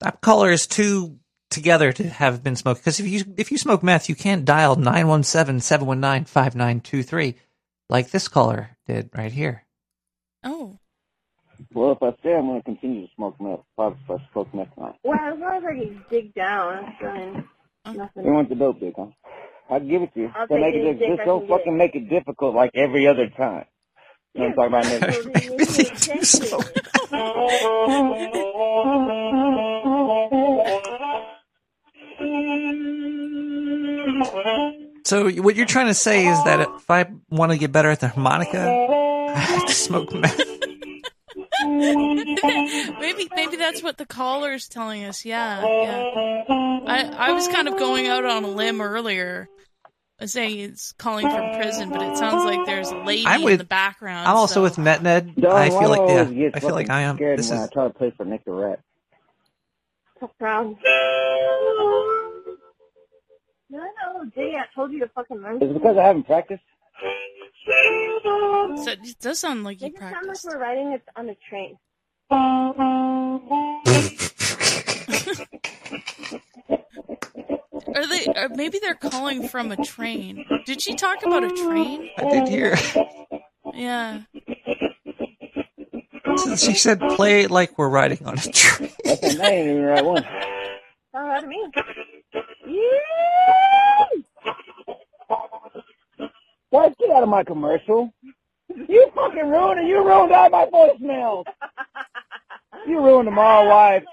that 0.00 0.20
caller 0.20 0.50
is 0.50 0.66
too 0.66 1.18
together 1.50 1.92
to 1.92 2.08
have 2.08 2.42
been 2.42 2.56
smoked. 2.56 2.80
Because 2.80 2.98
if 3.00 3.06
you 3.06 3.22
if 3.36 3.52
you 3.52 3.58
smoke 3.58 3.82
meth, 3.82 4.08
you 4.08 4.14
can't 4.14 4.44
dial 4.44 4.76
917-719-5923 4.76 7.34
like 7.88 8.10
this 8.10 8.28
caller 8.28 8.76
did 8.86 9.10
right 9.14 9.32
here. 9.32 9.64
Oh. 10.44 10.78
Well, 11.72 11.92
if 11.92 12.02
I 12.02 12.12
stay, 12.20 12.34
I'm 12.34 12.46
going 12.46 12.60
to 12.60 12.64
continue 12.64 13.06
to 13.06 13.12
smoke 13.16 13.40
meth. 13.40 13.60
Probably 13.76 13.98
if 14.04 14.10
I 14.10 14.18
smoke 14.32 14.52
meth 14.54 14.74
tonight. 14.74 14.94
Well, 15.02 15.18
as 15.18 15.38
long 15.38 15.56
as 15.56 15.64
I 15.64 15.72
can 15.74 16.04
dig 16.10 16.34
down, 16.34 16.84
I'm 16.84 16.92
fine. 17.00 17.44
Oh. 17.86 17.92
You 18.16 18.32
want 18.32 18.48
the 18.48 18.54
dope 18.56 18.80
dick, 18.80 18.94
huh? 18.96 19.06
I'll 19.70 19.80
give 19.80 20.02
it 20.02 20.12
to 20.14 20.20
you. 20.20 20.30
I'll 20.34 20.46
But 20.48 20.60
make 20.60 20.74
it 20.74 20.98
dick 20.98 21.08
just 21.16 21.24
don't 21.24 21.40
can 21.40 21.48
get. 21.48 21.58
fucking 21.58 21.76
make 21.76 21.94
it 21.94 22.08
difficult 22.08 22.54
like 22.54 22.70
every 22.74 23.06
other 23.06 23.28
time. 23.28 23.64
You 24.34 24.48
know 24.48 24.54
what 24.54 24.74
I'm 24.74 24.82
talking 24.82 24.98
about, 24.98 25.14
So 35.04 35.30
what 35.42 35.54
you're 35.56 35.66
trying 35.66 35.86
to 35.86 35.94
say 35.94 36.26
is 36.26 36.42
that 36.44 36.60
if 36.60 36.90
I 36.90 37.06
want 37.30 37.52
to 37.52 37.58
get 37.58 37.70
better 37.72 37.90
at 37.90 38.00
the 38.00 38.08
harmonica, 38.08 38.60
I 38.60 39.38
have 39.38 39.66
to 39.66 39.72
smoke 39.72 40.12
meth. 40.12 40.36
maybe 41.64 43.28
maybe 43.34 43.56
that's 43.56 43.82
what 43.82 43.98
the 43.98 44.06
caller's 44.06 44.68
telling 44.68 45.04
us. 45.04 45.24
Yeah, 45.24 45.62
yeah. 45.64 46.44
I 46.86 47.28
I 47.28 47.32
was 47.32 47.46
kind 47.48 47.68
of 47.68 47.78
going 47.78 48.08
out 48.08 48.24
on 48.24 48.44
a 48.44 48.48
limb 48.48 48.80
earlier, 48.80 49.48
uh, 50.20 50.26
saying 50.26 50.58
it's 50.58 50.92
calling 50.92 51.28
from 51.28 51.54
prison, 51.60 51.90
but 51.90 52.02
it 52.02 52.16
sounds 52.16 52.44
like 52.44 52.66
there's 52.66 52.90
a 52.90 52.96
lady 52.98 53.26
I'm 53.26 53.42
in 53.42 53.58
the 53.58 53.64
background. 53.64 54.26
I'm 54.28 54.36
also 54.36 54.54
so- 54.54 54.62
with 54.62 54.76
MetNed. 54.76 55.36
Dog, 55.40 55.52
I 55.52 55.70
feel 55.70 55.88
like 55.88 56.00
always 56.00 56.32
yeah, 56.32 56.50
I 56.54 56.60
feel 56.60 56.70
like 56.74 56.90
I 56.90 57.02
am. 57.02 57.16
Scared 57.16 57.38
This 57.38 57.50
when 57.50 57.60
is 57.60 57.68
I 57.68 57.72
try 57.72 57.84
to 57.88 57.94
play 57.94 58.12
for 58.16 58.24
Nick 58.24 58.44
the 58.44 58.52
Rat. 58.52 58.80
Tough 63.70 63.80
crowd. 63.80 63.90
No, 64.14 64.22
no, 64.24 64.30
Jay, 64.34 64.54
I 64.56 64.64
told 64.74 64.92
you 64.92 65.00
to 65.00 65.08
fucking 65.08 65.38
learn. 65.38 65.62
Is 65.62 65.70
it 65.70 65.74
because 65.74 65.96
I 65.96 66.02
haven't 66.04 66.24
practiced? 66.24 66.62
So 68.84 68.90
it 68.92 69.16
does 69.20 69.38
sound 69.40 69.64
like 69.64 69.80
you 69.80 69.86
Make 69.88 69.94
it 69.96 70.00
sound 70.00 70.12
like 70.12 70.22
practiced. 70.24 70.44
we're 70.46 70.58
riding 70.58 70.92
it 70.92 71.02
on 71.16 71.28
a 71.30 71.34
train. 71.48 71.78
Are 77.94 78.06
they? 78.06 78.26
Or 78.36 78.48
maybe 78.50 78.78
they're 78.80 78.94
calling 78.94 79.48
from 79.48 79.72
a 79.72 79.76
train. 79.76 80.44
Did 80.66 80.80
she 80.82 80.94
talk 80.94 81.24
about 81.24 81.44
a 81.44 81.50
train? 81.50 82.10
I 82.18 82.24
did 82.30 82.48
hear. 82.48 82.76
Yeah. 83.74 84.22
She 86.56 86.74
said 86.74 87.00
play 87.00 87.42
it 87.42 87.50
like 87.50 87.78
we're 87.78 87.88
riding 87.88 88.24
on 88.26 88.34
a 88.34 88.42
train. 88.42 88.90
That's 89.04 89.20
that 89.36 89.52
ain't 89.52 89.68
even 89.70 89.82
the 89.82 89.88
right 89.88 90.04
one. 90.04 90.24
Oh, 90.24 90.38
sound 91.12 91.28
right 91.28 91.40
to 91.40 91.46
me. 91.46 91.64
What? 96.70 96.98
Get 96.98 97.10
out 97.10 97.22
of 97.24 97.28
my 97.30 97.44
commercial. 97.44 98.12
You 98.88 99.10
fucking 99.14 99.48
ruined 99.50 99.80
it. 99.80 99.86
You 99.88 100.04
ruined 100.04 100.32
all 100.32 100.50
my 100.50 100.66
voicemails. 100.66 101.44
You 102.88 103.00
ruined 103.04 103.28
them 103.28 103.38
all, 103.38 103.68
wife. 103.68 104.04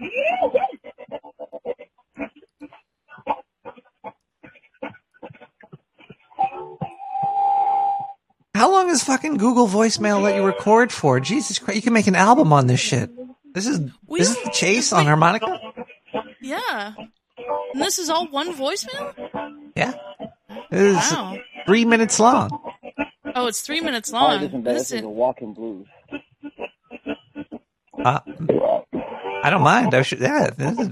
How 8.56 8.70
long 8.72 8.88
is 8.88 9.04
fucking 9.04 9.36
Google 9.36 9.68
voicemail 9.68 10.22
let 10.22 10.34
you 10.34 10.42
record 10.44 10.90
for? 10.90 11.20
Jesus 11.20 11.58
Christ, 11.58 11.76
you 11.76 11.82
can 11.82 11.92
make 11.92 12.06
an 12.06 12.14
album 12.14 12.52
on 12.52 12.66
this 12.66 12.80
shit. 12.80 13.10
This 13.54 13.66
is 13.66 13.80
this 14.08 14.30
is 14.30 14.42
the 14.42 14.50
chase 14.50 14.92
on 14.92 15.04
harmonica. 15.04 15.60
Yeah. 16.40 16.94
And 17.74 17.82
this 17.82 17.98
is 17.98 18.08
all 18.08 18.26
one 18.28 18.54
voicemail? 18.54 19.12
Yeah, 19.76 19.92
it 20.70 20.80
is 20.80 20.96
Wow. 20.96 21.36
three 21.66 21.84
minutes 21.84 22.18
long. 22.18 22.48
Oh, 23.34 23.46
it's 23.46 23.60
three 23.60 23.80
minutes 23.82 24.10
Oh, 24.12 24.16
long. 24.16 24.40
this 24.40 24.52
is. 24.52 24.64
This 24.64 24.92
is 24.92 25.02
a 25.02 25.08
walking 25.08 25.52
blues. 25.52 25.86
Uh, 28.02 28.20
I 29.42 29.50
don't 29.50 29.62
mind. 29.62 29.94
I 29.94 30.02
should. 30.02 30.20
Yeah, 30.20 30.50
this 30.56 30.78
is, 30.78 30.90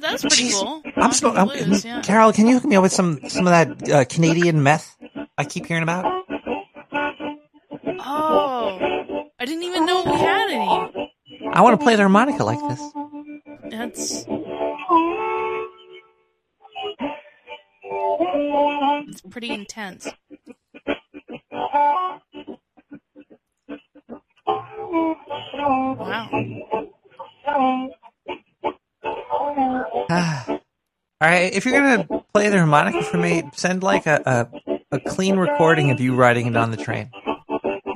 that's 0.00 0.22
pretty 0.22 0.50
cool. 0.52 0.82
I'm, 0.96 1.12
sm- 1.12 1.26
I'm 1.26 1.50
yeah. 1.84 2.00
Carol. 2.02 2.32
Can 2.32 2.46
you 2.46 2.54
hook 2.54 2.64
me 2.64 2.76
up 2.76 2.82
with 2.82 2.92
some 2.92 3.20
some 3.28 3.46
of 3.46 3.52
that 3.52 3.90
uh, 3.90 4.04
Canadian 4.06 4.62
meth 4.62 4.96
I 5.36 5.44
keep 5.44 5.66
hearing 5.66 5.82
about? 5.82 6.17
I 10.60 11.60
want 11.60 11.78
to 11.78 11.84
play 11.84 11.94
the 11.96 12.02
harmonica 12.02 12.44
like 12.44 12.60
this. 12.68 12.80
That's. 13.70 14.24
It's 19.08 19.20
pretty 19.22 19.50
intense. 19.50 20.08
Wow. 25.66 26.28
Ah. 30.10 30.44
All 31.20 31.28
right, 31.28 31.52
if 31.52 31.64
you're 31.66 31.74
gonna 31.80 32.22
play 32.32 32.48
the 32.48 32.58
harmonica 32.58 33.02
for 33.02 33.18
me, 33.18 33.42
send 33.54 33.82
like 33.82 34.06
a, 34.06 34.22
a 34.24 34.78
a 34.92 35.00
clean 35.00 35.36
recording 35.36 35.90
of 35.90 36.00
you 36.00 36.14
riding 36.14 36.46
it 36.46 36.56
on 36.56 36.70
the 36.70 36.76
train. 36.76 37.10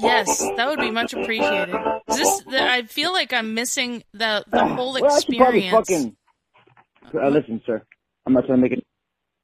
Yes, 0.01 0.41
that 0.57 0.69
would 0.69 0.81
be 0.81 0.91
much 0.91 1.15
appreciated. 1.15 1.77
Is 2.13 2.19
this? 2.19 2.43
the- 2.45 2.63
I 2.71 2.83
feel 2.83 3.13
like 3.13 3.33
I'm 3.33 3.55
missing 3.55 4.03
the 4.13 4.45
the 4.51 4.65
whole 4.67 4.93
Well, 4.95 5.07
I 5.17 5.21
should 5.21 5.37
probably 5.37 5.67
experience. 5.69 5.89
fucking. 5.89 6.17
Uh, 7.15 7.29
listen, 7.29 7.61
sir. 7.67 7.83
I'm 8.27 8.33
not 8.35 8.47
trying 8.47 8.63
to 8.63 8.69
make 8.69 8.73
it. 8.73 8.85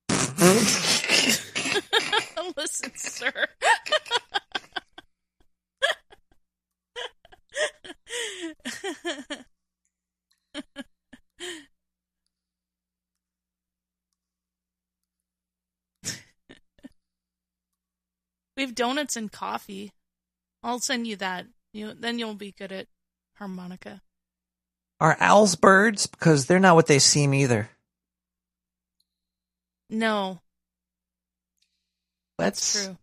Listen, 2.56 2.90
sir. 2.96 3.32
we 18.56 18.62
have 18.62 18.74
donuts 18.74 19.16
and 19.16 19.30
coffee. 19.30 19.92
I'll 20.62 20.80
send 20.80 21.06
you 21.06 21.16
that. 21.16 21.46
You 21.72 21.94
then 21.94 22.18
you'll 22.18 22.34
be 22.34 22.52
good 22.52 22.72
at 22.72 22.86
harmonica. 23.34 24.02
Are 25.00 25.16
owls 25.20 25.54
birds? 25.54 26.06
Because 26.06 26.46
they're 26.46 26.58
not 26.58 26.74
what 26.74 26.86
they 26.86 26.98
seem 26.98 27.32
either. 27.34 27.70
No, 29.90 30.40
That's 32.36 32.84
true. 32.84 32.98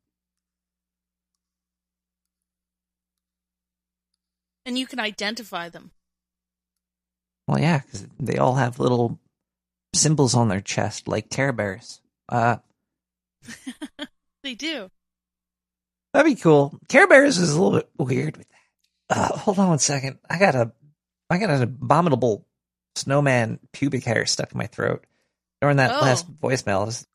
And 4.65 4.77
you 4.80 4.88
can 4.88 4.99
identify 4.99 5.69
them. 5.69 5.91
Well, 7.48 7.60
yeah, 7.60 7.80
because 7.82 8.07
they 8.19 8.38
all 8.38 8.56
have 8.56 8.80
little 8.80 9.19
symbols 9.95 10.35
on 10.35 10.47
their 10.49 10.61
chest 10.61 11.07
like 11.07 11.30
Care 11.30 11.51
Bears. 11.53 12.01
Uh, 12.30 12.57
They 14.43 14.53
do. 14.53 14.91
that'd 16.13 16.31
be 16.35 16.39
cool. 16.39 16.77
Care 16.88 17.07
Bears 17.07 17.39
is 17.39 17.53
a 17.53 17.61
little 17.61 17.80
bit 17.80 17.89
weird 17.97 18.38
with 18.38 18.47
that. 19.09 19.17
Uh, 19.17 19.38
hold 19.38 19.57
on 19.57 19.69
one 19.69 19.80
second. 19.80 20.19
I 20.30 20.38
got 20.38 20.53
a, 20.53 20.72
I 21.31 21.39
got 21.39 21.49
an 21.49 21.63
abominable 21.63 22.45
snowman 22.95 23.59
pubic 23.73 24.03
hair 24.03 24.26
stuck 24.27 24.51
in 24.51 24.57
my 24.59 24.67
throat 24.67 25.03
during 25.61 25.77
that 25.77 25.95
Oh. 25.95 26.01
last 26.01 26.31
voicemail. 26.39 26.88
Is- 26.88 27.07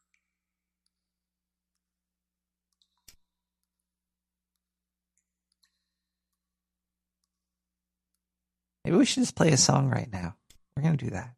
Maybe 8.84 8.96
we 8.96 9.04
should 9.04 9.22
just 9.22 9.36
play 9.36 9.50
a 9.52 9.56
song 9.56 9.88
right 9.90 10.10
now. 10.10 10.36
We're 10.76 10.82
gonna 10.82 10.96
do 10.96 11.10
that. 11.10 11.34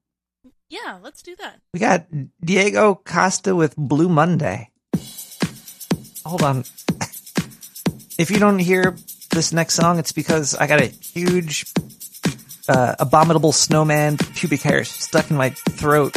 Yeah, 0.73 0.97
let's 1.03 1.21
do 1.21 1.37
that. 1.37 1.61
We 1.75 1.81
got 1.81 2.07
Diego 2.43 2.95
Costa 2.95 3.55
with 3.55 3.77
Blue 3.77 4.09
Monday. 4.09 4.71
Hold 6.25 6.43
on. 6.43 6.65
If 8.17 8.31
you 8.31 8.39
don't 8.39 8.59
hear 8.59 8.97
this 9.33 9.53
next 9.53 9.75
song, 9.75 9.99
it's 9.99 10.13
because 10.13 10.55
I 10.55 10.67
got 10.67 10.81
a 10.81 10.87
huge, 10.87 11.67
uh, 12.71 12.95
abominable 12.99 13.53
snowman 13.53 14.17
pubic 14.17 14.63
hair 14.63 14.85
stuck 14.85 15.31
in 15.31 15.37
my 15.37 15.51
throat. 15.51 16.17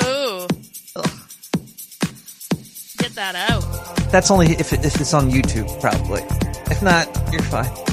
Oh. 0.00 0.46
Get 2.96 3.12
that 3.12 3.34
out. 3.34 3.60
That's 4.10 4.30
only 4.30 4.52
if, 4.52 4.72
if 4.72 4.98
it's 4.98 5.12
on 5.12 5.30
YouTube, 5.30 5.68
probably. 5.82 6.22
If 6.70 6.80
not, 6.82 7.06
you're 7.30 7.42
fine. 7.42 7.89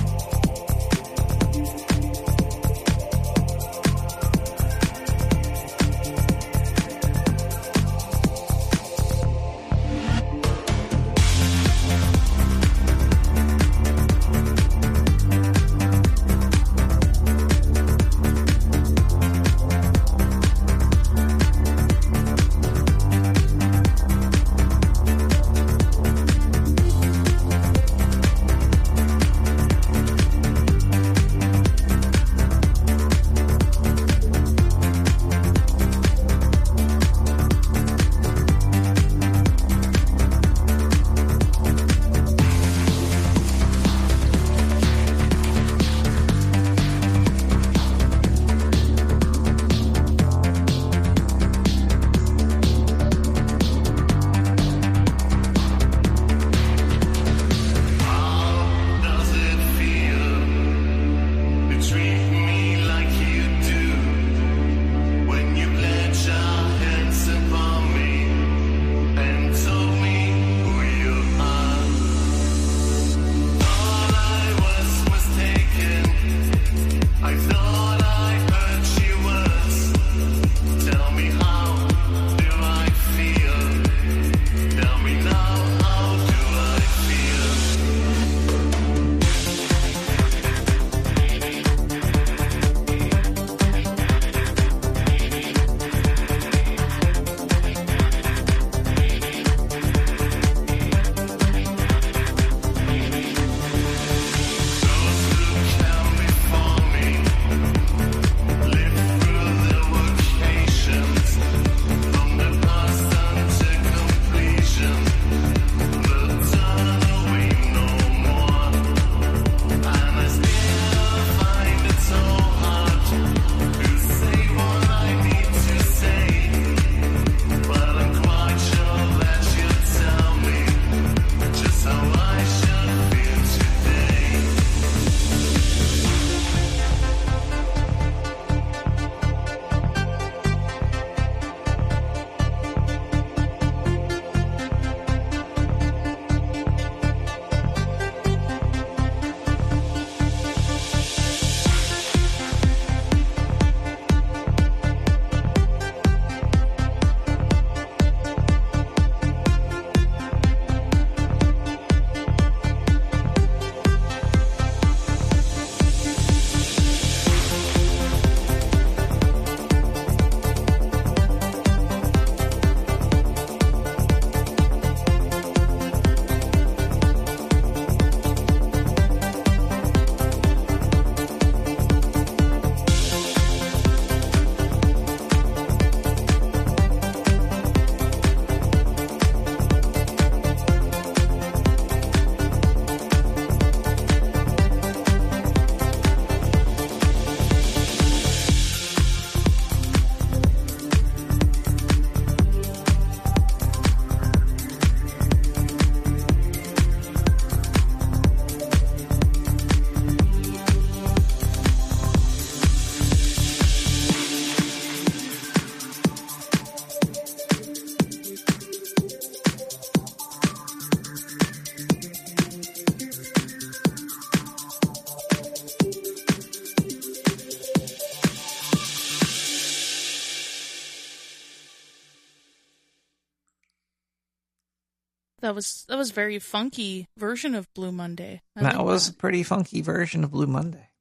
That 235.97 236.01
was 236.01 236.11
that 236.11 236.13
very 236.13 236.37
funky 236.37 237.07
version 237.17 237.55
of 237.55 237.73
Blue 237.73 237.91
Monday. 237.91 238.43
I 238.55 238.61
that 238.61 238.85
was 238.85 239.09
a 239.09 239.13
pretty 239.13 239.41
funky 239.41 239.81
version 239.81 240.23
of 240.23 240.29
Blue 240.29 240.45
Monday. 240.45 240.91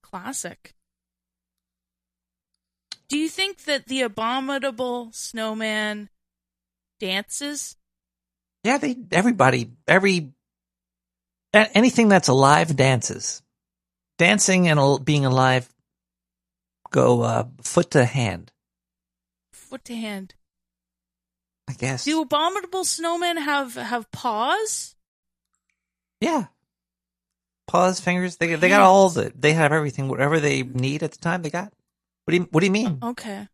classic. 0.00 0.76
Do 3.08 3.18
you 3.18 3.28
think 3.28 3.64
that 3.64 3.86
the 3.86 4.02
abominable 4.02 5.10
snowman 5.12 6.08
dances? 7.00 7.76
Yeah, 8.62 8.78
they 8.78 8.96
everybody 9.10 9.72
every 9.88 10.30
anything 11.52 12.08
that's 12.08 12.28
alive 12.28 12.76
dances. 12.76 13.42
Dancing 14.18 14.68
and 14.68 15.04
being 15.04 15.26
alive 15.26 15.68
go 16.92 17.22
uh, 17.22 17.44
foot 17.60 17.90
to 17.90 18.04
hand, 18.04 18.52
Foot 19.52 19.84
to 19.86 19.96
hand. 19.96 20.36
I 21.68 21.74
guess. 21.74 22.04
Do 22.04 22.22
abominable 22.22 22.84
snowmen 22.84 23.36
have 23.38 23.74
have 23.74 24.10
paws? 24.10 24.96
Yeah. 26.20 26.46
Paws, 27.66 28.00
fingers, 28.00 28.36
they 28.36 28.54
they 28.54 28.70
got 28.70 28.80
all 28.80 29.10
the 29.10 29.30
they 29.38 29.52
have 29.52 29.72
everything 29.72 30.08
whatever 30.08 30.40
they 30.40 30.62
need 30.62 31.02
at 31.02 31.12
the 31.12 31.18
time 31.18 31.42
they 31.42 31.50
got. 31.50 31.72
What 32.24 32.32
do 32.32 32.38
you 32.38 32.48
what 32.50 32.60
do 32.60 32.66
you 32.66 32.72
mean? 32.72 32.98
Okay. 33.02 33.46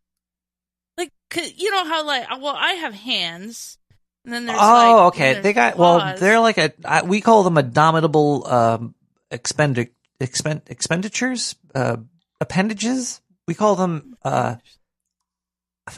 Like 0.97 1.11
you 1.57 1.71
know 1.71 1.83
how 1.83 2.05
like 2.05 2.29
well 2.41 2.55
I 2.57 2.73
have 2.73 2.93
hands 2.93 3.77
and 4.25 4.33
then 4.33 4.45
there's 4.47 4.59
oh, 4.59 4.63
like, 4.63 5.13
okay. 5.13 5.33
there's 5.33 5.43
They 5.43 5.53
got 5.53 5.77
well. 5.77 6.15
They're 6.17 6.39
like 6.39 6.57
a 6.57 6.73
I- 6.83 7.03
we 7.03 7.21
call 7.21 7.43
them 7.43 7.57
abominable 7.57 8.47
um, 8.47 8.95
expendi- 9.31 9.91
expend 10.19 10.63
expenditures, 10.67 11.55
uh, 11.75 11.97
appendages. 12.41 13.21
We 13.47 13.53
call 13.53 13.75
them 13.75 14.15
uh, 14.23 14.55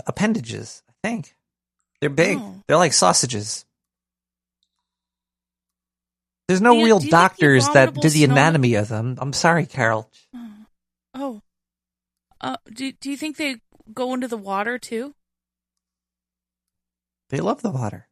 appendages. 0.05 0.83
I 0.89 1.07
think 1.07 1.36
they're 2.01 2.09
big. 2.09 2.37
Oh. 2.39 2.63
They're 2.67 2.77
like 2.77 2.93
sausages. 2.93 3.65
There's 6.47 6.61
no 6.61 6.75
Do 6.75 6.85
real 6.85 6.99
do 6.99 7.05
you 7.05 7.11
think 7.11 7.11
the 7.11 7.17
doctors 7.17 7.69
that 7.69 7.93
do 7.93 8.09
the 8.09 8.23
anatomy 8.23 8.75
of 8.75 8.87
them. 8.87 9.17
I'm 9.19 9.33
sorry, 9.33 9.65
Carol. 9.65 10.09
Oh. 11.13 11.41
Uh 12.39 12.57
do 12.73 12.91
do 12.91 13.09
you 13.09 13.17
think 13.17 13.37
they 13.37 13.57
go 13.93 14.13
into 14.13 14.27
the 14.27 14.37
water 14.37 14.77
too? 14.77 15.13
They 17.29 17.39
love 17.39 17.61
the 17.61 17.71
water. 17.71 18.07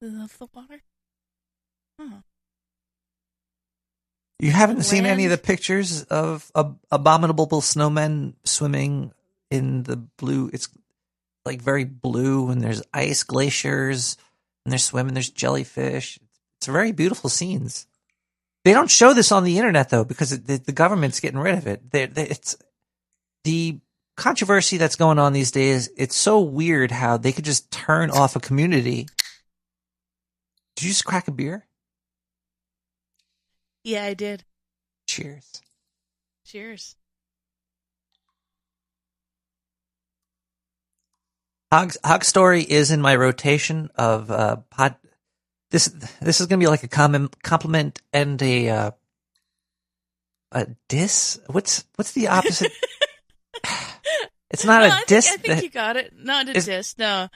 They 0.00 0.08
love 0.08 0.38
the 0.38 0.46
water? 0.54 0.82
Oh. 1.98 2.22
You 4.38 4.50
haven't 4.50 4.82
seen 4.82 5.06
any 5.06 5.24
of 5.24 5.30
the 5.30 5.38
pictures 5.38 6.04
of 6.04 6.50
ab- 6.54 6.78
abominable 6.90 7.48
snowmen 7.62 8.34
swimming 8.44 9.12
in 9.50 9.82
the 9.84 9.96
blue. 9.96 10.50
It's 10.52 10.68
like 11.46 11.62
very 11.62 11.84
blue, 11.84 12.50
and 12.50 12.60
there's 12.60 12.82
ice 12.92 13.22
glaciers, 13.22 14.16
and 14.64 14.72
they're 14.72 14.78
swimming. 14.78 15.14
There's 15.14 15.30
jellyfish. 15.30 16.18
It's 16.58 16.66
very 16.66 16.92
beautiful 16.92 17.30
scenes. 17.30 17.86
They 18.64 18.72
don't 18.72 18.90
show 18.90 19.14
this 19.14 19.30
on 19.30 19.44
the 19.44 19.58
internet 19.58 19.90
though, 19.90 20.04
because 20.04 20.30
the, 20.42 20.56
the 20.58 20.72
government's 20.72 21.20
getting 21.20 21.38
rid 21.38 21.56
of 21.56 21.66
it. 21.66 21.90
They, 21.90 22.06
they, 22.06 22.26
it's 22.26 22.56
the 23.44 23.78
controversy 24.16 24.76
that's 24.76 24.96
going 24.96 25.18
on 25.18 25.32
these 25.32 25.52
days. 25.52 25.88
It's 25.96 26.16
so 26.16 26.40
weird 26.40 26.90
how 26.90 27.16
they 27.16 27.32
could 27.32 27.44
just 27.44 27.70
turn 27.70 28.10
off 28.10 28.34
a 28.34 28.40
community. 28.40 29.06
Did 30.74 30.84
you 30.84 30.90
just 30.90 31.04
crack 31.04 31.28
a 31.28 31.30
beer? 31.30 31.66
Yeah, 33.84 34.04
I 34.04 34.14
did. 34.14 34.44
Cheers. 35.06 35.62
Cheers. 36.44 36.96
Hog, 41.76 41.92
Hog 42.02 42.24
Story 42.24 42.62
is 42.62 42.90
in 42.90 43.02
my 43.02 43.14
rotation 43.16 43.90
of 43.96 44.30
uh, 44.30 44.56
pod. 44.70 44.96
This 45.70 45.84
this 46.22 46.40
is 46.40 46.46
going 46.46 46.58
to 46.58 46.64
be 46.64 46.70
like 46.70 46.84
a 46.84 46.88
common 46.88 47.28
compliment 47.42 48.00
and 48.14 48.40
a 48.42 48.70
uh, 48.70 48.90
a 50.52 50.68
diss. 50.88 51.38
What's 51.48 51.84
what's 51.96 52.12
the 52.12 52.28
opposite? 52.28 52.72
it's 54.50 54.64
not 54.64 54.80
No, 54.80 54.86
a 54.86 54.92
I 54.92 55.02
think. 55.06 55.26
I 55.28 55.36
think 55.36 55.62
you 55.64 55.68
got 55.68 55.96
it. 55.98 56.14
Not 56.16 56.48
a 56.48 56.54
diss, 56.54 56.96
no. 56.96 57.28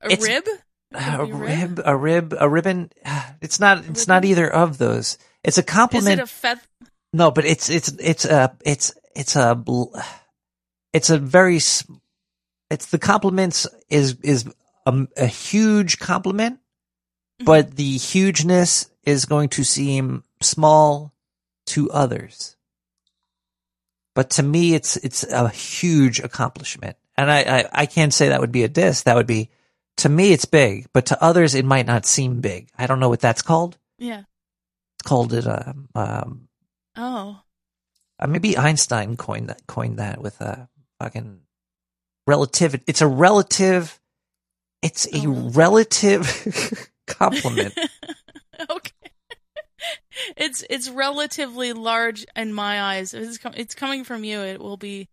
A 0.00 0.16
rib? 0.16 0.48
a 0.94 1.26
be 1.26 1.32
rib, 1.32 1.82
a 1.84 1.94
rib, 1.94 2.34
a 2.38 2.48
ribbon. 2.48 2.90
It's 3.42 3.60
not. 3.60 3.84
It's 3.86 4.08
not 4.08 4.24
either 4.24 4.50
of 4.50 4.78
those. 4.78 5.18
It's 5.42 5.58
a 5.58 5.60
Is 5.60 5.66
compliment. 5.66 6.20
it 6.20 6.22
a 6.22 6.26
feather? 6.26 6.62
No, 7.12 7.30
but 7.30 7.44
it's 7.44 7.68
it's 7.68 7.92
it's 8.00 8.24
a 8.24 8.56
it's 8.64 8.94
it's 9.14 9.36
a 9.36 9.62
it's 10.94 11.10
a 11.10 11.18
very 11.18 11.58
it's 12.70 12.86
the 12.86 12.98
compliments 12.98 13.66
is 13.88 14.16
is 14.22 14.44
a, 14.86 15.06
a 15.16 15.26
huge 15.26 15.98
compliment, 15.98 16.60
but 17.44 17.76
the 17.76 17.96
hugeness 17.96 18.90
is 19.04 19.24
going 19.26 19.48
to 19.50 19.64
seem 19.64 20.24
small 20.40 21.12
to 21.66 21.90
others. 21.90 22.56
But 24.14 24.30
to 24.30 24.42
me, 24.42 24.74
it's 24.74 24.96
it's 24.98 25.24
a 25.24 25.48
huge 25.48 26.20
accomplishment, 26.20 26.96
and 27.16 27.30
I 27.30 27.40
I, 27.42 27.68
I 27.72 27.86
can't 27.86 28.14
say 28.14 28.28
that 28.28 28.40
would 28.40 28.52
be 28.52 28.62
a 28.64 28.68
diss. 28.68 29.02
That 29.02 29.16
would 29.16 29.26
be 29.26 29.50
to 29.98 30.08
me, 30.08 30.32
it's 30.32 30.44
big, 30.44 30.86
but 30.92 31.06
to 31.06 31.22
others, 31.22 31.54
it 31.54 31.64
might 31.64 31.86
not 31.86 32.04
seem 32.06 32.40
big. 32.40 32.68
I 32.76 32.86
don't 32.86 33.00
know 33.00 33.08
what 33.08 33.20
that's 33.20 33.42
called. 33.42 33.76
Yeah. 33.98 34.22
It's 34.96 35.08
called 35.08 35.32
it 35.32 35.46
um, 35.46 35.88
um 35.94 36.48
Oh. 36.96 37.40
uh, 38.20 38.26
maybe 38.26 38.56
Einstein 38.56 39.16
coined 39.16 39.48
that 39.48 39.66
coined 39.66 39.98
that 39.98 40.20
with 40.20 40.40
a 40.40 40.68
fucking 41.00 41.40
relative. 42.26 42.82
It's 42.86 43.00
a 43.00 43.06
relative. 43.06 43.98
It's 44.82 45.06
a 45.06 45.26
oh. 45.26 45.50
relative 45.54 46.88
compliment. 47.06 47.74
okay. 48.70 48.92
It's 50.36 50.64
it's 50.70 50.88
relatively 50.88 51.72
large 51.72 52.24
in 52.36 52.52
my 52.52 52.80
eyes. 52.82 53.14
It's 53.14 53.38
com- 53.38 53.54
it's 53.56 53.74
coming 53.74 54.04
from 54.04 54.24
you. 54.24 54.40
It 54.40 54.60
will 54.60 54.76
be. 54.76 55.08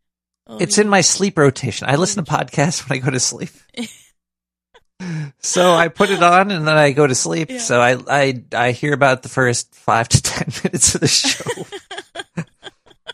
it'll 0.47 0.61
It's 0.61 0.75
be- 0.75 0.83
in 0.83 0.89
my 0.89 1.01
sleep 1.01 1.37
rotation. 1.37 1.87
I 1.89 1.95
listen 1.95 2.23
to 2.23 2.31
podcasts 2.31 2.87
when 2.87 2.99
I 2.99 3.01
go 3.01 3.11
to 3.11 3.19
sleep. 3.19 3.49
so 5.39 5.73
I 5.73 5.87
put 5.87 6.09
it 6.09 6.21
on 6.21 6.51
and 6.51 6.67
then 6.67 6.77
I 6.77 6.91
go 6.91 7.07
to 7.07 7.15
sleep. 7.15 7.49
Yeah. 7.49 7.57
So 7.59 7.81
I 7.81 7.97
I 8.07 8.43
I 8.53 8.71
hear 8.71 8.93
about 8.93 9.23
the 9.23 9.29
first 9.29 9.73
five 9.73 10.07
to 10.09 10.21
ten 10.21 10.47
minutes 10.63 10.95
of 10.95 11.01
the 11.01 11.07
show. 11.07 11.65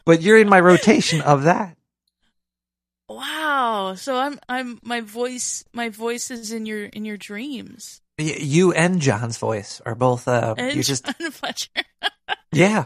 but 0.06 0.22
you're 0.22 0.38
in 0.38 0.49
my 0.49 0.60
rotation 0.60 1.22
of 1.22 1.44
that. 1.44 1.77
Wow. 3.09 3.95
So 3.95 4.17
I'm 4.17 4.39
I'm 4.49 4.79
my 4.84 5.01
voice 5.01 5.63
my 5.73 5.89
voice 5.89 6.29
is 6.31 6.51
in 6.51 6.65
your 6.65 6.85
in 6.85 7.05
your 7.05 7.17
dreams. 7.17 8.01
You 8.17 8.73
and 8.73 8.99
John's 8.99 9.38
voice 9.38 9.79
are 9.85 9.95
both. 9.95 10.27
Uh, 10.27 10.55
And 10.57 10.75
you 10.75 10.84
just 10.84 11.05
John 11.05 11.31
Fletcher. 11.31 11.69
Yeah. 12.51 12.85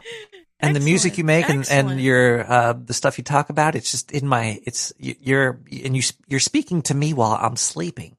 And 0.59 0.75
the 0.75 0.79
music 0.79 1.17
you 1.17 1.23
make 1.23 1.49
and, 1.49 1.61
Excellent. 1.61 1.91
and 1.93 2.01
your 2.01 2.45
uh, 2.51 2.73
the 2.73 2.93
stuff 2.93 3.17
you 3.17 3.23
talk 3.23 3.49
about, 3.49 3.73
it's 3.75 3.89
just 3.89 4.11
in 4.11 4.27
my 4.27 4.59
it's 4.63 4.93
you're 4.99 5.59
and 5.83 5.95
you 5.95 6.03
you're 6.27 6.39
speaking 6.39 6.83
to 6.83 6.93
me 6.93 7.13
while 7.13 7.31
I'm 7.41 7.55
sleeping. 7.55 8.15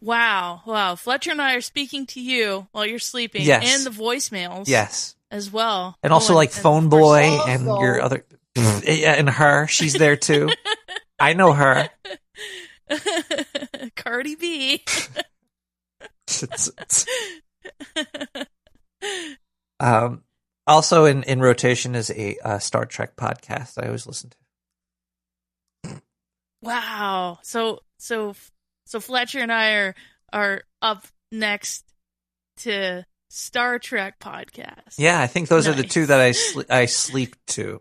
Wow. 0.00 0.62
Wow. 0.66 0.96
Fletcher 0.96 1.30
and 1.30 1.40
I 1.40 1.54
are 1.54 1.60
speaking 1.60 2.06
to 2.06 2.20
you 2.20 2.66
while 2.72 2.84
you're 2.84 2.98
sleeping 2.98 3.42
Yes. 3.42 3.64
and 3.64 3.86
the 3.86 3.98
voicemails. 4.02 4.68
Yes. 4.68 5.14
As 5.30 5.50
well. 5.50 5.96
And 6.02 6.12
also 6.12 6.34
Oh, 6.34 6.36
like 6.36 6.50
and- 6.52 6.60
phone 6.62 6.88
boy 6.90 7.22
and 7.48 7.64
your 7.64 8.02
other 8.02 8.26
and 8.56 9.28
her, 9.28 9.66
she's 9.66 9.94
there 9.94 10.16
too. 10.16 10.50
I 11.18 11.32
know 11.34 11.52
her. 11.52 11.88
Cardi 13.96 14.34
B. 14.36 14.84
Um, 19.80 20.22
also 20.64 21.06
in 21.06 21.24
in 21.24 21.40
rotation 21.40 21.96
is 21.96 22.08
a 22.10 22.36
uh, 22.44 22.58
Star 22.60 22.86
Trek 22.86 23.16
podcast 23.16 23.82
I 23.82 23.86
always 23.86 24.06
listen 24.06 24.30
to. 24.30 26.00
Wow. 26.62 27.38
So 27.42 27.80
so 27.98 28.34
so 28.86 29.00
Fletcher 29.00 29.40
and 29.40 29.52
I 29.52 29.72
are 29.72 29.94
are 30.32 30.62
up 30.80 31.04
next 31.32 31.84
to 32.58 33.04
Star 33.28 33.80
Trek 33.80 34.20
podcast. 34.20 34.94
Yeah, 34.98 35.20
I 35.20 35.26
think 35.26 35.48
those 35.48 35.66
are 35.66 35.72
the 35.74 35.82
two 35.82 36.06
that 36.06 36.20
I 36.20 36.30
sl- 36.30 36.70
I 36.70 36.86
sleep 36.86 37.34
to. 37.48 37.80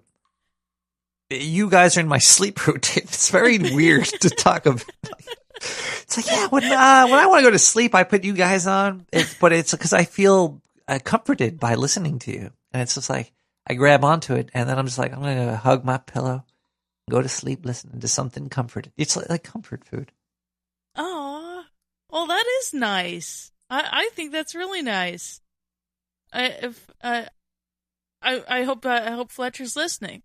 You 1.32 1.70
guys 1.70 1.98
are 1.98 2.02
in 2.02 2.08
my 2.08 2.18
sleep 2.18 2.66
routine. 2.68 3.04
It's 3.04 3.30
very 3.30 3.58
weird 3.58 4.06
to 4.06 4.30
talk 4.30 4.66
about. 4.66 4.86
It's 5.56 6.18
like 6.18 6.28
yeah, 6.28 6.48
when 6.48 6.64
uh, 6.64 7.08
when 7.08 7.20
I 7.20 7.28
want 7.28 7.40
to 7.40 7.48
go 7.48 7.52
to 7.52 7.60
sleep, 7.60 7.96
I 7.96 8.04
put 8.04 8.24
you 8.24 8.34
guys 8.34 8.68
on. 8.68 9.06
It's, 9.14 9.34
but 9.36 9.54
it's 9.54 9.72
because 9.72 9.94
I 9.94 10.04
feel 10.04 10.62
uh, 10.88 11.00
comforted 11.04 11.60
by 11.60 11.76
listening 11.76 12.20
to 12.20 12.32
you, 12.32 12.52
and 12.72 12.82
it's 12.82 12.96
just 12.96 13.10
like 13.10 13.32
I 13.68 13.76
grab 13.76 14.04
onto 14.04 14.34
it, 14.34 14.50
and 14.54 14.68
then 14.68 14.78
I'm 14.78 14.86
just 14.86 14.98
like 14.98 15.14
I'm 15.14 15.22
gonna 15.22 15.56
hug 15.56 15.86
my 15.86 15.98
pillow, 15.98 16.44
go 17.10 17.22
to 17.22 17.30
sleep, 17.30 17.66
listening 17.66 18.02
to 18.02 18.08
something 18.08 18.50
comforted. 18.50 18.92
It's 18.98 19.16
like, 19.16 19.30
like 19.30 19.44
comfort 19.44 19.86
food. 19.86 20.12
Oh, 20.96 21.64
well, 22.10 22.28
that 22.28 22.46
is 22.62 22.74
nice. 22.74 23.52
I 23.70 23.88
I 23.92 24.10
think 24.14 24.32
that's 24.32 24.56
really 24.56 24.82
nice. 24.82 25.42
I 26.34 26.46
if 26.46 26.90
uh, 27.02 27.26
I 28.22 28.44
I 28.48 28.64
hope 28.64 28.86
uh, 28.86 29.02
I 29.06 29.12
hope 29.12 29.32
Fletcher's 29.32 29.76
listening. 29.76 30.24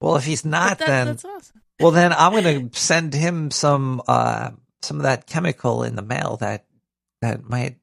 Well, 0.00 0.16
if 0.16 0.24
he's 0.24 0.44
not, 0.44 0.78
that- 0.78 0.86
then 0.86 1.06
that's 1.08 1.24
awesome. 1.24 1.60
well, 1.80 1.90
then 1.92 2.12
I'm 2.12 2.32
going 2.32 2.70
to 2.70 2.78
send 2.78 3.14
him 3.14 3.50
some 3.50 4.02
uh 4.08 4.50
some 4.82 4.96
of 4.96 5.04
that 5.04 5.26
chemical 5.26 5.84
in 5.84 5.94
the 5.94 6.02
mail 6.02 6.36
that 6.38 6.64
that 7.20 7.48
might 7.48 7.76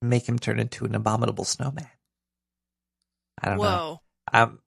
make 0.00 0.26
him 0.26 0.38
turn 0.38 0.58
into 0.58 0.84
an 0.86 0.94
abominable 0.94 1.44
snowman. 1.44 1.86
I 3.42 3.48
don't 3.50 3.58
know. 3.58 3.62
Whoa. 3.64 4.00
I'm 4.32 4.58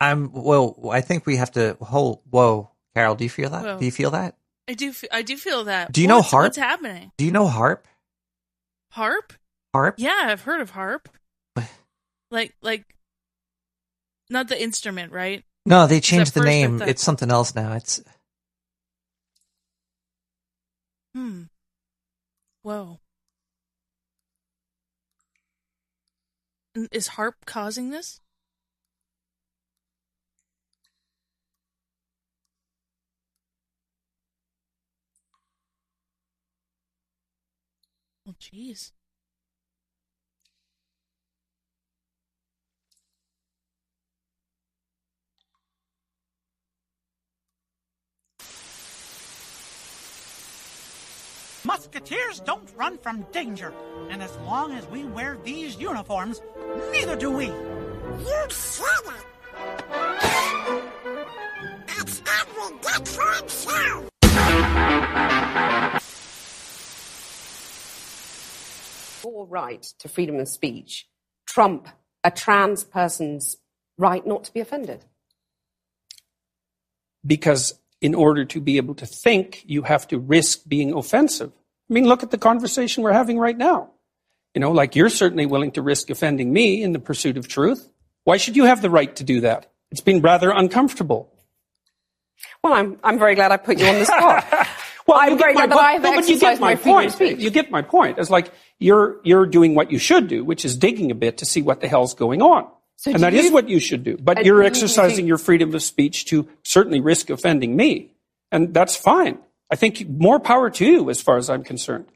I'm 0.00 0.32
well. 0.32 0.90
I 0.90 1.00
think 1.00 1.24
we 1.26 1.36
have 1.36 1.52
to 1.52 1.76
hold. 1.80 2.20
Whoa, 2.28 2.70
Carol, 2.94 3.14
do 3.14 3.24
you 3.24 3.30
feel 3.30 3.50
that? 3.50 3.62
Whoa. 3.64 3.78
Do 3.78 3.84
you 3.86 3.92
feel 3.92 4.10
that? 4.10 4.36
I 4.68 4.74
do. 4.74 4.92
I 5.10 5.22
do 5.22 5.36
feel 5.36 5.64
that. 5.64 5.92
Do 5.92 6.02
you 6.02 6.08
know 6.08 6.16
What's- 6.18 6.30
HAARP? 6.32 6.42
What's 6.42 6.56
happening? 6.58 7.12
Do 7.16 7.24
you 7.24 7.30
know 7.32 7.46
HAARP? 7.48 7.84
HAARP? 8.94 9.32
HAARP? 9.74 9.94
Yeah, 9.96 10.18
I've 10.24 10.42
heard 10.42 10.60
of 10.60 10.72
HAARP. 10.72 11.06
like, 12.30 12.54
like, 12.62 12.84
not 14.32 14.48
the 14.48 14.60
instrument, 14.60 15.12
right? 15.12 15.44
No, 15.64 15.86
they 15.86 16.00
changed 16.00 16.34
the 16.34 16.42
name. 16.42 16.82
It's 16.82 17.02
something 17.02 17.30
else 17.30 17.54
now. 17.54 17.74
It's 17.74 18.02
Hmm. 21.14 21.42
Whoa. 22.62 23.00
Is 26.90 27.08
HAARP 27.08 27.34
causing 27.44 27.90
this? 27.90 28.20
Oh, 38.26 38.34
jeez. 38.40 38.92
Musketeers 51.64 52.40
don't 52.40 52.68
run 52.76 52.98
from 52.98 53.24
danger, 53.32 53.72
and 54.10 54.22
as 54.22 54.36
long 54.38 54.72
as 54.72 54.86
we 54.88 55.04
wear 55.04 55.38
these 55.44 55.76
uniforms, 55.76 56.42
neither 56.90 57.14
do 57.16 57.30
we. 57.30 57.46
You 57.46 58.46
said 58.48 58.84
it. 59.06 59.24
That's 61.86 62.22
every 62.40 62.78
dick 62.80 63.06
for 63.06 63.32
himself. 63.34 64.08
your 69.24 69.46
right 69.46 69.82
to 70.00 70.08
freedom 70.08 70.38
of 70.40 70.48
speech 70.48 71.08
trump 71.46 71.88
a 72.24 72.30
trans 72.30 72.84
person's 72.84 73.56
right 73.98 74.26
not 74.26 74.44
to 74.44 74.52
be 74.52 74.60
offended? 74.60 75.04
because 77.26 77.74
in 78.02 78.14
order 78.14 78.44
to 78.44 78.60
be 78.60 78.76
able 78.76 78.94
to 78.96 79.06
think, 79.06 79.62
you 79.64 79.82
have 79.82 80.06
to 80.08 80.18
risk 80.18 80.62
being 80.68 80.92
offensive. 80.92 81.52
I 81.88 81.92
mean, 81.94 82.04
look 82.04 82.22
at 82.22 82.30
the 82.30 82.38
conversation 82.38 83.02
we're 83.02 83.12
having 83.12 83.38
right 83.38 83.56
now. 83.56 83.90
You 84.54 84.60
know, 84.60 84.72
like 84.72 84.96
you're 84.96 85.08
certainly 85.08 85.46
willing 85.46 85.72
to 85.72 85.82
risk 85.82 86.10
offending 86.10 86.52
me 86.52 86.82
in 86.82 86.92
the 86.92 86.98
pursuit 86.98 87.36
of 87.36 87.48
truth. 87.48 87.90
Why 88.24 88.36
should 88.36 88.56
you 88.56 88.64
have 88.64 88.82
the 88.82 88.90
right 88.90 89.14
to 89.16 89.24
do 89.24 89.40
that? 89.40 89.72
It's 89.90 90.00
been 90.00 90.20
rather 90.20 90.50
uncomfortable. 90.50 91.32
Well, 92.62 92.72
I'm, 92.72 92.98
I'm 93.02 93.18
very 93.18 93.34
glad 93.34 93.52
I 93.52 93.56
put 93.56 93.78
you 93.78 93.86
on 93.86 93.98
the 93.98 94.04
spot. 94.04 94.68
Well, 95.04 95.18
I'm 95.20 95.36
very 95.36 95.54
glad 95.54 95.70
that. 95.70 95.78
I 95.78 95.92
have 95.94 96.02
No, 96.02 96.14
but 96.14 96.28
you 96.28 96.38
get 96.38 96.60
my 96.60 96.74
my 96.74 96.76
point. 96.76 97.20
You 97.20 97.50
get 97.50 97.72
my 97.72 97.82
point. 97.82 98.18
It's 98.18 98.30
like 98.30 98.52
you're 98.78 99.20
you're 99.24 99.46
doing 99.46 99.74
what 99.74 99.90
you 99.90 99.98
should 99.98 100.28
do, 100.28 100.44
which 100.44 100.64
is 100.64 100.76
digging 100.76 101.10
a 101.10 101.14
bit 101.16 101.38
to 101.38 101.44
see 101.44 101.60
what 101.60 101.80
the 101.80 101.88
hell's 101.88 102.14
going 102.14 102.40
on. 102.40 102.68
So 103.02 103.10
and 103.10 103.18
do 103.18 103.22
that 103.22 103.34
is 103.34 103.46
you- 103.46 103.52
what 103.52 103.68
you 103.68 103.80
should 103.80 104.04
do. 104.04 104.16
But 104.16 104.38
And 104.38 104.46
you're 104.46 104.58
do 104.58 104.62
you 104.62 104.66
exercising 104.68 105.16
think- 105.16 105.28
your 105.28 105.38
freedom 105.38 105.74
of 105.74 105.82
speech 105.82 106.26
to 106.26 106.48
certainly 106.62 107.00
risk 107.00 107.30
offending 107.30 107.74
me, 107.74 108.12
and 108.52 108.72
that's 108.72 108.94
fine. 108.94 109.38
I 109.72 109.74
think 109.74 110.08
more 110.08 110.38
power 110.38 110.70
to 110.70 110.86
you, 110.86 111.10
as 111.10 111.20
far 111.20 111.36
as 111.36 111.50
I'm 111.50 111.64
concerned. 111.64 112.06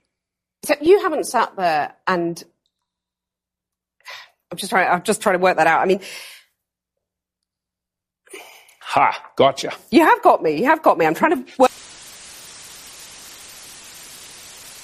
So 0.65 0.77
you 0.81 1.01
haven't 1.03 1.25
sat 1.25 1.57
there 1.57 1.97
and 2.07 2.41
I'm 4.53 4.59
just 4.59 4.71
trying. 4.71 4.89
I'm 4.89 5.03
just 5.03 5.21
trying 5.21 5.35
to 5.35 5.43
work 5.43 5.57
that 5.57 5.67
out. 5.67 5.81
I 5.81 5.87
mean, 5.87 6.01
Ha, 8.79 9.33
gotcha. 9.35 9.73
you 9.91 10.03
have 10.05 10.23
got 10.23 10.41
me. 10.41 10.57
You 10.61 10.67
have 10.67 10.83
got 10.83 10.99
me. 10.99 11.05
I'm 11.07 11.15
trying 11.15 11.45
to. 11.45 11.53
Work- 11.59 11.73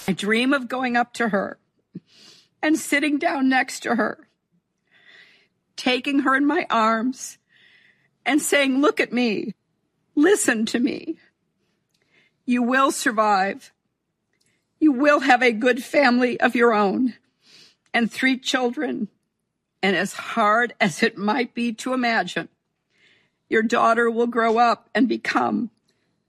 I 0.09 0.13
dream 0.15 0.53
of 0.53 0.67
going 0.67 0.97
up 0.97 1.13
to 1.15 1.29
her 1.29 1.59
and 2.61 2.77
sitting 2.77 3.19
down 3.19 3.49
next 3.49 3.81
to 3.85 3.95
her, 3.95 4.27
taking 5.83 6.21
her 6.21 6.37
in 6.37 6.47
my 6.47 6.65
arms 6.71 7.39
and 8.25 8.41
saying, 8.41 8.81
Look 8.81 9.01
at 9.01 9.13
me, 9.13 9.55
listen 10.15 10.65
to 10.67 10.79
me. 10.79 11.19
You 12.45 12.63
will 12.63 12.93
survive. 12.93 13.73
You 14.79 14.93
will 14.93 15.21
have 15.21 15.43
a 15.43 15.53
good 15.53 15.83
family 15.83 16.41
of 16.41 16.55
your 16.55 16.73
own 16.73 17.15
and 17.93 18.11
three 18.11 18.39
children. 18.39 19.09
And 19.83 19.97
as 19.97 20.13
hard 20.13 20.75
as 20.81 21.03
it 21.03 21.19
might 21.19 21.53
be 21.53 21.73
to 21.75 21.93
imagine, 21.93 22.49
your 23.49 23.63
daughter 23.63 24.09
will 24.09 24.29
grow 24.29 24.59
up 24.59 24.89
and 24.95 25.09
become 25.09 25.71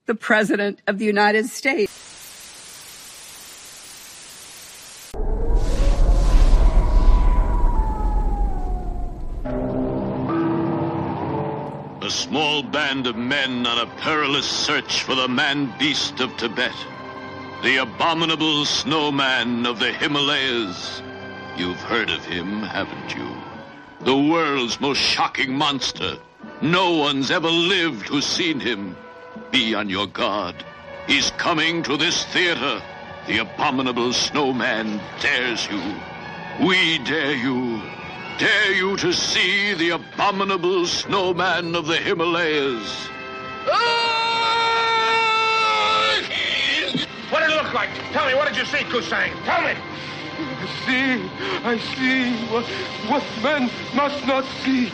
the 0.08 0.16
President 0.16 0.82
of 0.88 0.98
the 0.98 1.06
United 1.06 1.46
States. 1.46 2.23
A 12.04 12.10
small 12.10 12.62
band 12.62 13.08
of 13.08 13.16
men 13.16 13.66
on 13.66 13.78
a 13.78 13.90
perilous 14.02 14.46
search 14.46 15.04
for 15.04 15.16
the 15.16 15.30
man 15.30 15.74
beast 15.80 16.20
of 16.20 16.36
Tibet. 16.36 16.76
The 17.64 17.78
abominable 17.78 18.66
snowman 18.66 19.66
of 19.66 19.80
the 19.80 19.94
Himalayas. 19.94 21.02
You've 21.56 21.80
heard 21.80 22.10
of 22.10 22.26
him, 22.26 22.62
haven't 22.62 23.16
you? 23.16 23.34
The 24.02 24.18
world's 24.18 24.82
most 24.82 24.98
shocking 24.98 25.54
monster. 25.54 26.18
No 26.62 26.92
one's 26.92 27.32
ever 27.32 27.50
lived 27.50 28.10
who's 28.10 28.26
seen 28.26 28.60
him. 28.60 28.98
Be 29.52 29.74
on 29.74 29.88
your 29.88 30.08
guard. 30.08 30.56
He's 31.08 31.32
coming 31.32 31.84
to 31.84 31.96
this 31.96 32.26
theater. 32.26 32.82
The 33.28 33.38
abominable 33.38 34.12
snowman 34.12 35.00
dares 35.22 35.70
you. 35.72 35.82
We 36.68 36.98
dare 36.98 37.34
you. 37.34 37.82
Dare 38.40 38.74
you 38.74 38.98
to 38.98 39.14
see 39.14 39.74
the 39.76 39.92
abominable 39.92 40.88
snowman 40.88 41.76
of 41.76 41.86
the 41.86 41.98
Himalayas. 41.98 43.08
What 47.30 47.42
did 47.42 47.52
it 47.52 47.56
look 47.56 47.74
like? 47.74 47.90
Tell 48.12 48.26
me, 48.26 48.34
what 48.34 48.48
did 48.48 48.58
you 48.58 48.66
see, 48.66 48.84
Kusang? 48.86 49.32
Tell 49.46 49.62
me. 49.62 49.76
I 50.40 50.66
see, 50.86 51.30
I 51.64 51.78
see 51.96 52.34
what, 52.52 52.66
what 53.08 53.24
men 53.44 53.70
must 53.94 54.26
not 54.26 54.46
see. 54.64 54.92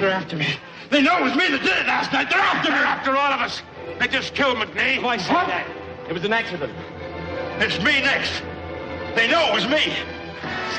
They're 0.00 0.10
after 0.10 0.36
me. 0.36 0.56
They 0.90 1.02
know 1.02 1.18
it 1.18 1.22
was 1.22 1.36
me 1.36 1.48
that 1.48 1.62
did 1.62 1.78
it 1.78 1.86
last 1.86 2.12
night. 2.12 2.28
They're 2.30 2.40
after 2.40 2.70
me. 2.70 2.76
They're 2.76 2.86
after 2.86 3.16
all 3.16 3.32
of 3.32 3.40
us. 3.40 3.62
They 4.00 4.08
just 4.08 4.34
killed 4.34 4.58
McNee. 4.58 4.98
Oh, 4.98 5.02
Why 5.02 5.16
say 5.16 5.32
that? 5.32 5.66
It 6.08 6.12
was 6.12 6.24
an 6.24 6.32
accident. 6.32 6.72
It's 7.62 7.78
me 7.78 8.02
next. 8.02 8.42
They 9.14 9.28
know 9.30 9.46
it 9.46 9.54
was 9.54 9.68
me. 9.68 9.94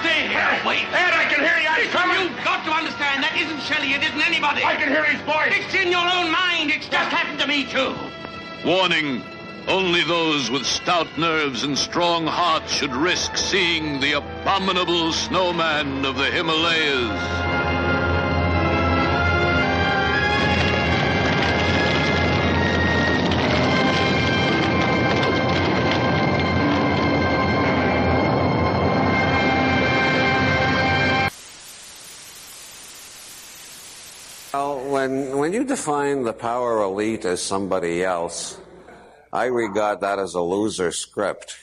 Stay 0.03 0.27
here. 0.27 0.51
Wait. 0.67 0.83
Ed, 0.91 1.13
I 1.15 1.31
can 1.31 1.39
hear 1.39 1.55
you. 1.63 1.69
I'm 1.69 1.87
coming. 1.95 2.27
You've 2.27 2.43
got 2.43 2.65
to 2.65 2.71
understand 2.71 3.23
that 3.23 3.37
isn't 3.39 3.61
Shelley, 3.61 3.93
it 3.93 4.03
isn't 4.03 4.21
anybody. 4.21 4.63
I 4.65 4.75
can 4.75 4.89
hear 4.89 5.05
his 5.05 5.21
voice. 5.21 5.53
It's 5.55 5.73
in 5.75 5.91
your 5.91 6.03
own 6.03 6.31
mind. 6.31 6.71
It's 6.71 6.89
just 6.89 7.09
happened 7.09 7.39
to 7.39 7.47
me 7.47 7.65
too. 7.65 7.95
Warning 8.67 9.23
only 9.67 10.03
those 10.03 10.49
with 10.49 10.65
stout 10.65 11.07
nerves 11.17 11.63
and 11.63 11.77
strong 11.77 12.25
hearts 12.25 12.73
should 12.73 12.93
risk 12.93 13.37
seeing 13.37 14.01
the 14.01 14.13
abominable 14.13 15.13
snowman 15.13 16.03
of 16.03 16.17
the 16.17 16.25
Himalayas. 16.25 17.70
When, 35.01 35.37
when 35.37 35.53
you 35.53 35.63
define 35.63 36.21
the 36.23 36.33
power 36.33 36.83
elite 36.83 37.25
as 37.25 37.41
somebody 37.41 38.03
else, 38.03 38.59
I 39.33 39.45
regard 39.45 40.01
that 40.01 40.19
as 40.19 40.35
a 40.35 40.41
loser 40.41 40.91
script. 40.91 41.57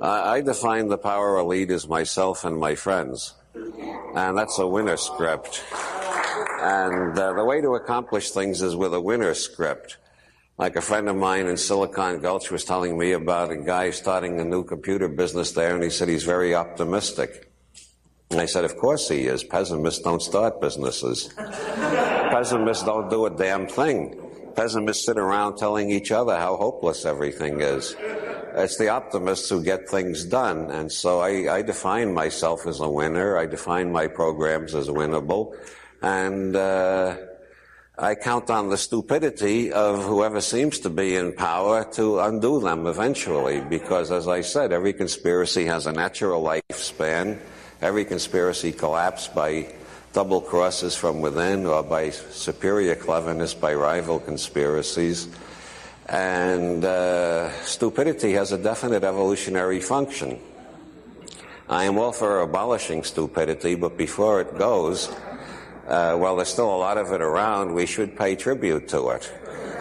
I, 0.00 0.34
I 0.34 0.40
define 0.42 0.88
the 0.88 0.98
power 0.98 1.38
elite 1.38 1.70
as 1.70 1.88
myself 1.88 2.44
and 2.44 2.58
my 2.58 2.74
friends, 2.74 3.34
and 3.54 4.36
that's 4.36 4.58
a 4.58 4.66
winner 4.66 4.98
script. 4.98 5.64
And 6.60 7.18
uh, 7.18 7.32
the 7.32 7.44
way 7.44 7.62
to 7.62 7.76
accomplish 7.76 8.30
things 8.30 8.60
is 8.60 8.76
with 8.76 8.92
a 8.92 9.00
winner 9.00 9.32
script. 9.32 9.96
Like 10.58 10.76
a 10.76 10.82
friend 10.82 11.08
of 11.08 11.16
mine 11.16 11.46
in 11.46 11.56
Silicon 11.56 12.20
Gulch 12.20 12.50
was 12.50 12.62
telling 12.62 12.98
me 12.98 13.12
about 13.12 13.50
a 13.50 13.56
guy 13.56 13.90
starting 13.90 14.38
a 14.38 14.44
new 14.44 14.64
computer 14.64 15.08
business 15.08 15.52
there, 15.52 15.74
and 15.74 15.82
he 15.82 15.88
said 15.88 16.08
he's 16.08 16.24
very 16.24 16.54
optimistic. 16.54 17.51
And 18.32 18.40
I 18.40 18.46
said, 18.46 18.64
Of 18.64 18.78
course 18.78 19.08
he 19.08 19.26
is. 19.26 19.44
Pessimists 19.44 20.00
don't 20.00 20.22
start 20.22 20.60
businesses. 20.60 21.28
Pessimists 21.36 22.84
don't 22.84 23.10
do 23.10 23.26
a 23.26 23.30
damn 23.30 23.66
thing. 23.66 24.18
Pessimists 24.56 25.04
sit 25.04 25.18
around 25.18 25.56
telling 25.56 25.90
each 25.90 26.10
other 26.10 26.38
how 26.38 26.56
hopeless 26.56 27.04
everything 27.04 27.60
is. 27.60 27.94
It's 28.54 28.76
the 28.76 28.88
optimists 28.88 29.48
who 29.48 29.62
get 29.62 29.88
things 29.88 30.24
done. 30.24 30.70
And 30.70 30.90
so 30.90 31.20
I, 31.20 31.56
I 31.56 31.62
define 31.62 32.12
myself 32.12 32.66
as 32.66 32.80
a 32.80 32.88
winner. 32.88 33.36
I 33.38 33.46
define 33.46 33.92
my 33.92 34.06
programs 34.06 34.74
as 34.74 34.88
winnable. 34.88 35.54
And 36.02 36.56
uh, 36.56 37.16
I 37.98 38.14
count 38.14 38.50
on 38.50 38.68
the 38.68 38.76
stupidity 38.76 39.72
of 39.72 40.04
whoever 40.04 40.40
seems 40.40 40.80
to 40.80 40.90
be 40.90 41.16
in 41.16 41.34
power 41.34 41.84
to 41.92 42.20
undo 42.20 42.60
them 42.60 42.86
eventually. 42.86 43.60
Because, 43.60 44.10
as 44.10 44.28
I 44.28 44.40
said, 44.42 44.72
every 44.72 44.92
conspiracy 44.92 45.66
has 45.66 45.86
a 45.86 45.92
natural 45.92 46.42
lifespan. 46.42 47.38
Every 47.82 48.04
conspiracy 48.04 48.70
collapsed 48.70 49.34
by 49.34 49.66
double 50.12 50.40
crosses 50.40 50.94
from 50.94 51.20
within 51.20 51.66
or 51.66 51.82
by 51.82 52.10
superior 52.10 52.94
cleverness 52.94 53.54
by 53.54 53.74
rival 53.74 54.20
conspiracies. 54.20 55.26
And 56.06 56.84
uh, 56.84 57.50
stupidity 57.64 58.34
has 58.34 58.52
a 58.52 58.58
definite 58.58 59.02
evolutionary 59.02 59.80
function. 59.80 60.38
I 61.68 61.82
am 61.84 61.98
all 61.98 62.12
for 62.12 62.42
abolishing 62.42 63.02
stupidity, 63.02 63.74
but 63.74 63.98
before 63.98 64.40
it 64.42 64.56
goes, 64.56 65.10
uh, 65.88 66.14
while 66.16 66.36
there's 66.36 66.50
still 66.50 66.72
a 66.72 66.78
lot 66.78 66.98
of 66.98 67.10
it 67.10 67.20
around, 67.20 67.74
we 67.74 67.86
should 67.86 68.16
pay 68.16 68.36
tribute 68.36 68.86
to 68.90 69.08
it. 69.08 69.32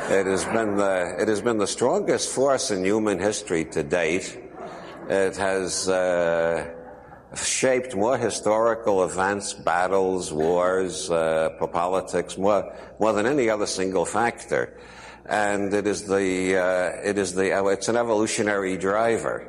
It 0.10 0.26
has 0.26 0.44
been 0.46 0.76
the, 0.76 1.18
it 1.20 1.28
has 1.28 1.42
been 1.42 1.60
the 1.60 1.68
strongest 1.68 2.32
force 2.34 2.72
in 2.72 2.84
human 2.84 3.20
history 3.20 3.66
to 3.66 3.84
date. 3.84 4.40
It 5.08 5.38
has 5.38 5.88
uh, 5.88 6.81
shaped 7.36 7.96
more 7.96 8.18
historical 8.18 9.04
events, 9.04 9.54
battles, 9.54 10.34
wars, 10.34 11.10
uh, 11.10 11.50
politics, 11.72 12.38
more, 12.38 12.76
more 13.00 13.14
than 13.14 13.26
any 13.26 13.50
other 13.50 13.66
single 13.66 14.06
factor. 14.06 14.78
And 15.26 15.74
it 15.74 15.88
is 15.88 16.08
the, 16.08 16.58
uh, 16.58 17.10
it 17.10 17.18
is 17.18 17.34
the, 17.34 17.54
uh, 17.54 17.66
it's 17.68 17.88
an 17.88 17.96
evolutionary 17.96 18.78
driver. 18.78 19.48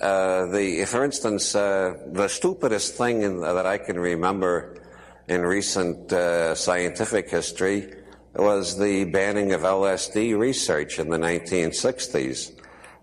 Uh, 0.00 0.46
the, 0.46 0.84
for 0.86 1.04
instance, 1.04 1.54
uh, 1.54 1.94
the 2.12 2.28
stupidest 2.28 2.94
thing 2.94 3.22
in, 3.22 3.40
that 3.40 3.66
I 3.66 3.78
can 3.78 3.98
remember 3.98 4.82
in 5.28 5.42
recent 5.42 6.12
uh, 6.12 6.54
scientific 6.54 7.30
history 7.30 7.94
was 8.34 8.76
the 8.76 9.04
banning 9.04 9.52
of 9.52 9.60
LSD 9.60 10.36
research 10.36 10.98
in 10.98 11.08
the 11.08 11.18
1960s. 11.18 12.53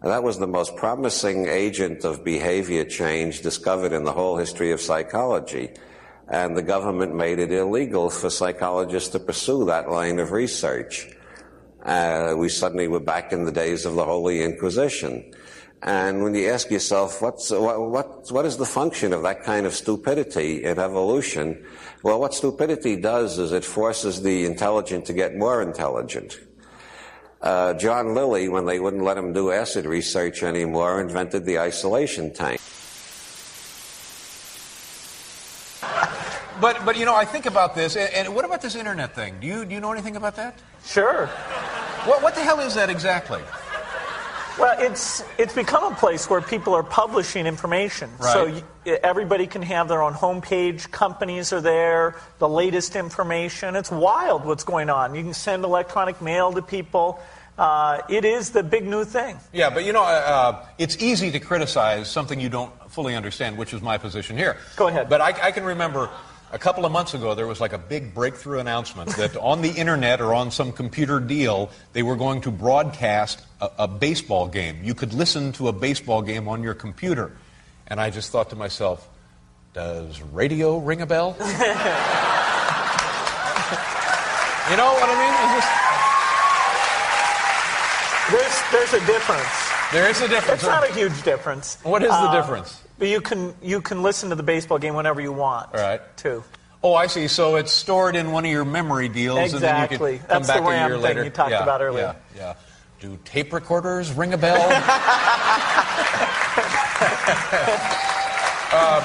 That 0.03 0.23
was 0.23 0.39
the 0.39 0.47
most 0.47 0.75
promising 0.75 1.47
agent 1.47 2.05
of 2.05 2.23
behavior 2.23 2.83
change 2.85 3.41
discovered 3.41 3.93
in 3.93 4.03
the 4.03 4.11
whole 4.11 4.35
history 4.35 4.71
of 4.71 4.81
psychology. 4.81 5.69
And 6.27 6.57
the 6.57 6.63
government 6.63 7.13
made 7.13 7.37
it 7.37 7.51
illegal 7.51 8.09
for 8.09 8.31
psychologists 8.31 9.09
to 9.09 9.19
pursue 9.19 9.65
that 9.65 9.91
line 9.91 10.17
of 10.17 10.31
research. 10.31 11.07
Uh, 11.83 12.33
we 12.35 12.49
suddenly 12.49 12.87
were 12.87 12.99
back 12.99 13.31
in 13.31 13.45
the 13.45 13.51
days 13.51 13.85
of 13.85 13.93
the 13.93 14.05
Holy 14.05 14.41
Inquisition. 14.41 15.33
And 15.83 16.23
when 16.23 16.33
you 16.33 16.49
ask 16.49 16.71
yourself, 16.71 17.21
what's, 17.21 17.51
what, 17.51 17.79
what, 17.79 18.31
what 18.31 18.45
is 18.45 18.57
the 18.57 18.65
function 18.65 19.13
of 19.13 19.23
that 19.23 19.43
kind 19.43 19.65
of 19.65 19.73
stupidity 19.73 20.63
in 20.63 20.79
evolution? 20.79 21.63
Well, 22.03 22.19
what 22.19 22.33
stupidity 22.33 22.95
does 22.95 23.37
is 23.37 23.51
it 23.51 23.65
forces 23.65 24.21
the 24.21 24.45
intelligent 24.45 25.05
to 25.05 25.13
get 25.13 25.35
more 25.35 25.61
intelligent. 25.61 26.39
Uh, 27.41 27.73
John 27.73 28.13
Lilly, 28.13 28.49
when 28.49 28.65
they 28.65 28.79
wouldn't 28.79 29.03
let 29.03 29.17
him 29.17 29.33
do 29.33 29.51
acid 29.51 29.85
research 29.85 30.43
anymore, 30.43 31.01
invented 31.01 31.43
the 31.45 31.57
isolation 31.59 32.31
tank. 32.31 32.61
But, 36.61 36.85
but 36.85 36.95
you 36.95 37.05
know, 37.05 37.15
I 37.15 37.25
think 37.25 37.47
about 37.47 37.73
this, 37.73 37.95
and, 37.95 38.13
and 38.13 38.35
what 38.35 38.45
about 38.45 38.61
this 38.61 38.75
internet 38.75 39.15
thing? 39.15 39.37
Do 39.41 39.47
you, 39.47 39.65
do 39.65 39.73
you 39.73 39.81
know 39.81 39.91
anything 39.91 40.15
about 40.15 40.35
that? 40.35 40.59
Sure. 40.85 41.25
What, 42.05 42.21
what 42.21 42.35
the 42.35 42.41
hell 42.41 42.59
is 42.59 42.75
that 42.75 42.91
exactly? 42.91 43.41
Well, 44.59 44.75
it's 44.79 45.23
it's 45.37 45.53
become 45.53 45.91
a 45.91 45.95
place 45.95 46.29
where 46.29 46.41
people 46.41 46.73
are 46.73 46.83
publishing 46.83 47.45
information. 47.45 48.09
So 48.19 48.45
you, 48.45 48.63
everybody 48.85 49.47
can 49.47 49.61
have 49.61 49.87
their 49.87 50.01
own 50.01 50.13
homepage. 50.13 50.91
Companies 50.91 51.53
are 51.53 51.61
there. 51.61 52.15
The 52.39 52.49
latest 52.49 52.95
information. 52.95 53.75
It's 53.75 53.91
wild 53.91 54.45
what's 54.45 54.63
going 54.63 54.89
on. 54.89 55.15
You 55.15 55.23
can 55.23 55.33
send 55.33 55.63
electronic 55.63 56.21
mail 56.21 56.51
to 56.51 56.61
people. 56.61 57.19
Uh, 57.57 58.01
it 58.09 58.25
is 58.25 58.51
the 58.51 58.63
big 58.63 58.85
new 58.85 59.03
thing. 59.05 59.37
Yeah, 59.53 59.69
but 59.69 59.85
you 59.85 59.93
know, 59.93 60.03
uh, 60.03 60.05
uh, 60.05 60.65
it's 60.77 60.97
easy 61.01 61.31
to 61.31 61.39
criticize 61.39 62.09
something 62.09 62.39
you 62.39 62.49
don't 62.49 62.71
fully 62.89 63.15
understand, 63.15 63.57
which 63.57 63.73
is 63.73 63.81
my 63.81 63.97
position 63.97 64.37
here. 64.37 64.57
Go 64.75 64.87
ahead. 64.87 65.09
But 65.09 65.21
I, 65.21 65.47
I 65.47 65.51
can 65.51 65.63
remember 65.63 66.09
a 66.53 66.59
couple 66.59 66.85
of 66.85 66.91
months 66.91 67.13
ago 67.13 67.33
there 67.35 67.47
was 67.47 67.59
like 67.61 67.73
a 67.73 67.77
big 67.77 68.13
breakthrough 68.13 68.59
announcement 68.59 69.09
that 69.17 69.35
on 69.37 69.61
the 69.61 69.69
internet 69.71 70.21
or 70.21 70.33
on 70.33 70.51
some 70.51 70.71
computer 70.71 71.19
deal 71.19 71.69
they 71.93 72.03
were 72.03 72.15
going 72.15 72.41
to 72.41 72.51
broadcast 72.51 73.41
a, 73.61 73.69
a 73.79 73.87
baseball 73.87 74.47
game. 74.47 74.79
You 74.83 74.93
could 74.93 75.13
listen 75.13 75.51
to 75.53 75.67
a 75.69 75.73
baseball 75.73 76.21
game 76.21 76.47
on 76.47 76.61
your 76.63 76.73
computer, 76.73 77.35
and 77.87 77.99
I 77.99 78.09
just 78.09 78.31
thought 78.31 78.49
to 78.51 78.55
myself, 78.55 79.07
does 79.73 80.21
radio 80.21 80.77
ring 80.77 81.01
a 81.01 81.05
bell? 81.05 81.35
you 81.39 81.45
know 84.77 84.91
what 84.93 85.09
I 85.09 85.15
mean? 85.19 85.35
Just- 85.55 85.71
There's 88.31 88.61
there's 88.71 88.93
a 89.03 89.05
difference. 89.05 89.69
There 89.91 90.09
is 90.09 90.21
a 90.21 90.27
difference. 90.27 90.61
It's 90.63 90.69
not 90.69 90.89
a 90.89 90.93
huge 90.93 91.21
difference. 91.23 91.77
What 91.83 92.01
is 92.01 92.09
the 92.09 92.15
Uh, 92.15 92.31
difference? 92.41 92.81
But 93.01 93.09
you 93.09 93.19
can 93.19 93.55
you 93.63 93.81
can 93.81 94.03
listen 94.03 94.29
to 94.29 94.35
the 94.35 94.43
baseball 94.43 94.77
game 94.77 94.93
whenever 94.93 95.19
you 95.19 95.31
want. 95.31 95.73
All 95.73 95.81
right. 95.81 95.99
Too. 96.17 96.43
Oh, 96.83 96.93
I 96.93 97.07
see. 97.07 97.27
So 97.27 97.55
it's 97.55 97.71
stored 97.71 98.15
in 98.15 98.31
one 98.31 98.45
of 98.45 98.51
your 98.51 98.63
memory 98.63 99.09
deals, 99.09 99.53
and 99.53 99.63
then 99.63 99.75
you 99.75 99.83
Exactly. 99.85 100.17
can 100.19 100.27
come 100.27 100.43
That's 100.43 100.47
the 100.49 100.53
back 100.53 100.61
a 100.61 100.65
RAM 100.69 100.89
year 100.91 100.97
thing 100.97 101.03
later. 101.03 101.23
you 101.23 101.29
talked 101.31 101.49
Yeah, 101.49 101.63
about 101.63 101.81
earlier. 101.81 102.15
Yeah, 102.35 102.39
yeah. 102.39 102.53
Do 102.99 103.17
tape 103.25 103.53
recorders 103.53 104.13
ring 104.13 104.33
a 104.33 104.37
bell? 104.37 104.61
Um, 108.71 109.03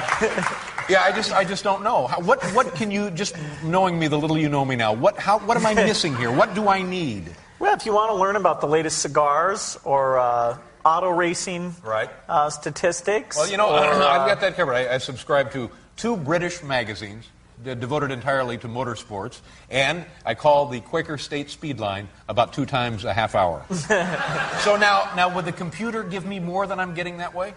yeah, 0.89 1.03
I 1.03 1.11
just, 1.13 1.33
I 1.33 1.43
just 1.43 1.65
don't 1.65 1.83
know. 1.83 2.07
How, 2.07 2.21
what, 2.21 2.41
what 2.55 2.73
can 2.77 2.93
you, 2.93 3.11
just 3.11 3.35
knowing 3.65 3.99
me, 3.99 4.07
the 4.07 4.17
little 4.17 4.39
you 4.39 4.49
know 4.49 4.65
me 4.65 4.77
now, 4.77 4.93
what, 4.93 5.19
how, 5.19 5.41
what 5.41 5.57
am 5.57 5.67
I 5.67 5.75
missing 5.75 6.15
here? 6.15 6.31
What 6.31 6.55
do 6.55 6.69
I 6.69 6.83
need? 6.83 7.35
Well, 7.59 7.75
if 7.75 7.85
you 7.85 7.93
want 7.93 8.13
to 8.13 8.15
learn 8.15 8.37
about 8.37 8.61
the 8.61 8.69
latest 8.69 8.99
cigars 9.01 9.77
or 9.83 10.21
uh, 10.21 10.57
auto 10.87 11.11
racing 11.11 11.75
Right. 11.83 12.09
uh, 12.29 12.49
statistics, 12.51 13.37
Well, 13.37 13.51
you 13.51 13.57
know, 13.57 13.69
or, 13.77 13.79
I've 13.79 14.23
uh, 14.23 14.27
got 14.27 14.41
that 14.41 14.57
covered. 14.57 14.75
I, 14.75 14.95
I 14.95 14.99
subscribe 14.99 15.51
to 15.53 15.71
two 15.97 16.17
British 16.17 16.63
magazines 16.63 17.27
devoted 17.65 18.11
entirely 18.11 18.59
to 18.59 18.69
motorsports, 18.69 19.41
and 19.71 20.05
I 20.27 20.35
call 20.35 20.67
the 20.67 20.81
Quaker 20.81 21.17
State 21.19 21.49
Speed 21.51 21.81
Line 21.81 22.07
about 22.29 22.53
two 22.53 22.67
times 22.67 23.05
a 23.05 23.15
half 23.15 23.35
hour. 23.35 23.65
so 23.71 24.77
now, 24.77 25.11
now, 25.17 25.35
would 25.35 25.47
the 25.47 25.53
computer 25.53 26.03
give 26.03 26.27
me 26.27 26.39
more 26.39 26.67
than 26.67 26.79
I'm 26.79 26.95
getting 26.95 27.17
that 27.19 27.35
way? 27.35 27.55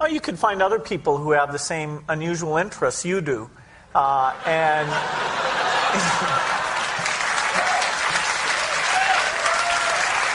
Oh, 0.00 0.06
you 0.06 0.20
could 0.20 0.38
find 0.38 0.62
other 0.62 0.78
people 0.78 1.18
who 1.18 1.32
have 1.32 1.50
the 1.52 1.58
same 1.58 2.04
unusual 2.08 2.56
interests 2.56 3.04
you 3.04 3.20
do. 3.20 3.50
Uh, 3.94 4.32
and 4.46 4.88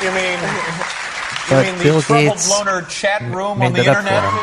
You 0.04 0.12
mean, 0.12 0.38
But 1.50 1.66
mean 1.66 1.78
the 1.78 1.84
Bill 1.84 2.02
trouble 2.02 2.24
Gates 2.24 2.52
bloaner 2.52 2.90
chat 2.90 3.22
room 3.34 3.60
made 3.60 3.68
on 3.68 3.74
the 3.74 3.84
that 3.84 3.88
up 3.88 4.04
for 4.04 4.10
internet? 4.10 4.24
him. 4.24 4.38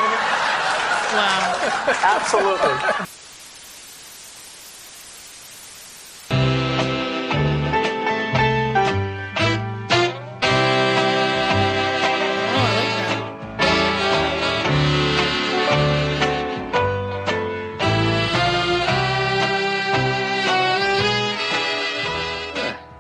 wow, 1.15 2.01
absolutely. 2.03 3.05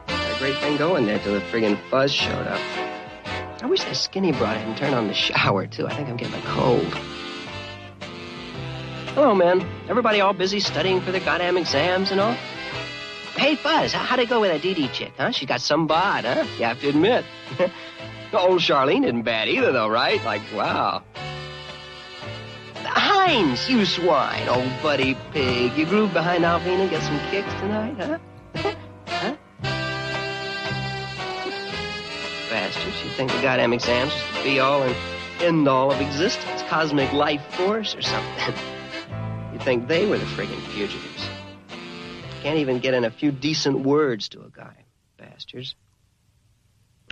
Had 0.07 0.35
a 0.35 0.39
great 0.39 0.57
thing 0.59 0.77
going 0.77 1.07
there 1.07 1.19
till 1.19 1.35
the 1.35 1.41
friggin' 1.41 1.79
fuzz 1.91 2.13
showed 2.13 2.47
up. 2.47 2.61
I 3.63 3.67
wish 3.67 3.83
that 3.85 3.97
skinny 3.97 4.33
broad 4.33 4.57
hadn't 4.57 4.77
turned 4.77 4.95
on 4.95 5.07
the 5.09 5.15
shower, 5.15 5.67
too. 5.67 5.87
I 5.87 5.95
think 5.95 6.09
I'm 6.09 6.17
getting 6.17 6.35
a 6.35 6.43
cold. 6.47 6.85
Hello, 9.15 9.35
man. 9.35 9.67
Everybody 9.89 10.21
all 10.21 10.33
busy 10.33 10.61
studying 10.61 11.01
for 11.01 11.13
their 11.13 11.21
goddamn 11.21 11.57
exams 11.57 12.11
and 12.11 12.21
all? 12.21 12.33
Hey, 13.37 13.55
Fuzz, 13.57 13.93
how- 13.93 14.05
how'd 14.05 14.19
it 14.19 14.29
go 14.29 14.41
with 14.41 14.51
that 14.51 14.63
Dee 14.63 14.89
chick, 14.89 15.13
huh? 15.17 15.31
She 15.31 15.47
got 15.47 15.61
some 15.61 15.87
bod, 15.87 16.25
huh? 16.25 16.45
You 16.59 16.65
have 16.65 16.81
to 16.81 16.89
admit. 16.89 17.25
Old 18.33 18.61
Charlene 18.61 19.05
isn't 19.05 19.23
bad 19.23 19.49
either, 19.49 19.71
though, 19.73 19.89
right? 19.89 20.23
Like, 20.25 20.43
wow. 20.55 21.03
Heinz, 22.85 23.69
you 23.71 23.85
swine, 23.87 24.49
old 24.49 24.71
buddy 24.83 25.17
pig. 25.33 25.77
You 25.77 25.87
groove 25.87 26.13
behind 26.13 26.45
Alvina, 26.45 26.89
get 26.91 27.03
some 27.03 27.19
kicks 27.31 27.53
tonight, 27.55 27.95
huh? 27.97 28.19
Bastards. 32.55 33.03
You 33.03 33.11
think 33.11 33.33
the 33.33 33.43
goddamn 33.43 33.73
exams 33.73 34.13
is 34.15 34.23
the 34.37 34.45
be 34.45 34.61
all 34.61 34.85
and 34.85 34.95
end 35.41 35.67
all 35.67 35.91
of 35.91 36.01
existence, 36.01 36.63
cosmic 36.69 37.13
life 37.13 37.43
force 37.57 37.97
or 37.97 38.03
something. 38.03 38.55
You 39.53 39.61
think 39.61 39.87
they 39.87 40.05
were 40.05 40.19
the 40.19 40.25
friggin' 40.25 40.61
fugitives. 40.73 41.29
Can't 42.43 42.59
even 42.59 42.81
get 42.81 42.93
in 42.93 43.05
a 43.05 43.11
few 43.11 43.31
decent 43.31 43.81
words 43.87 44.29
to 44.31 44.43
a 44.43 44.51
guy, 44.51 44.85
bastards. 45.17 45.77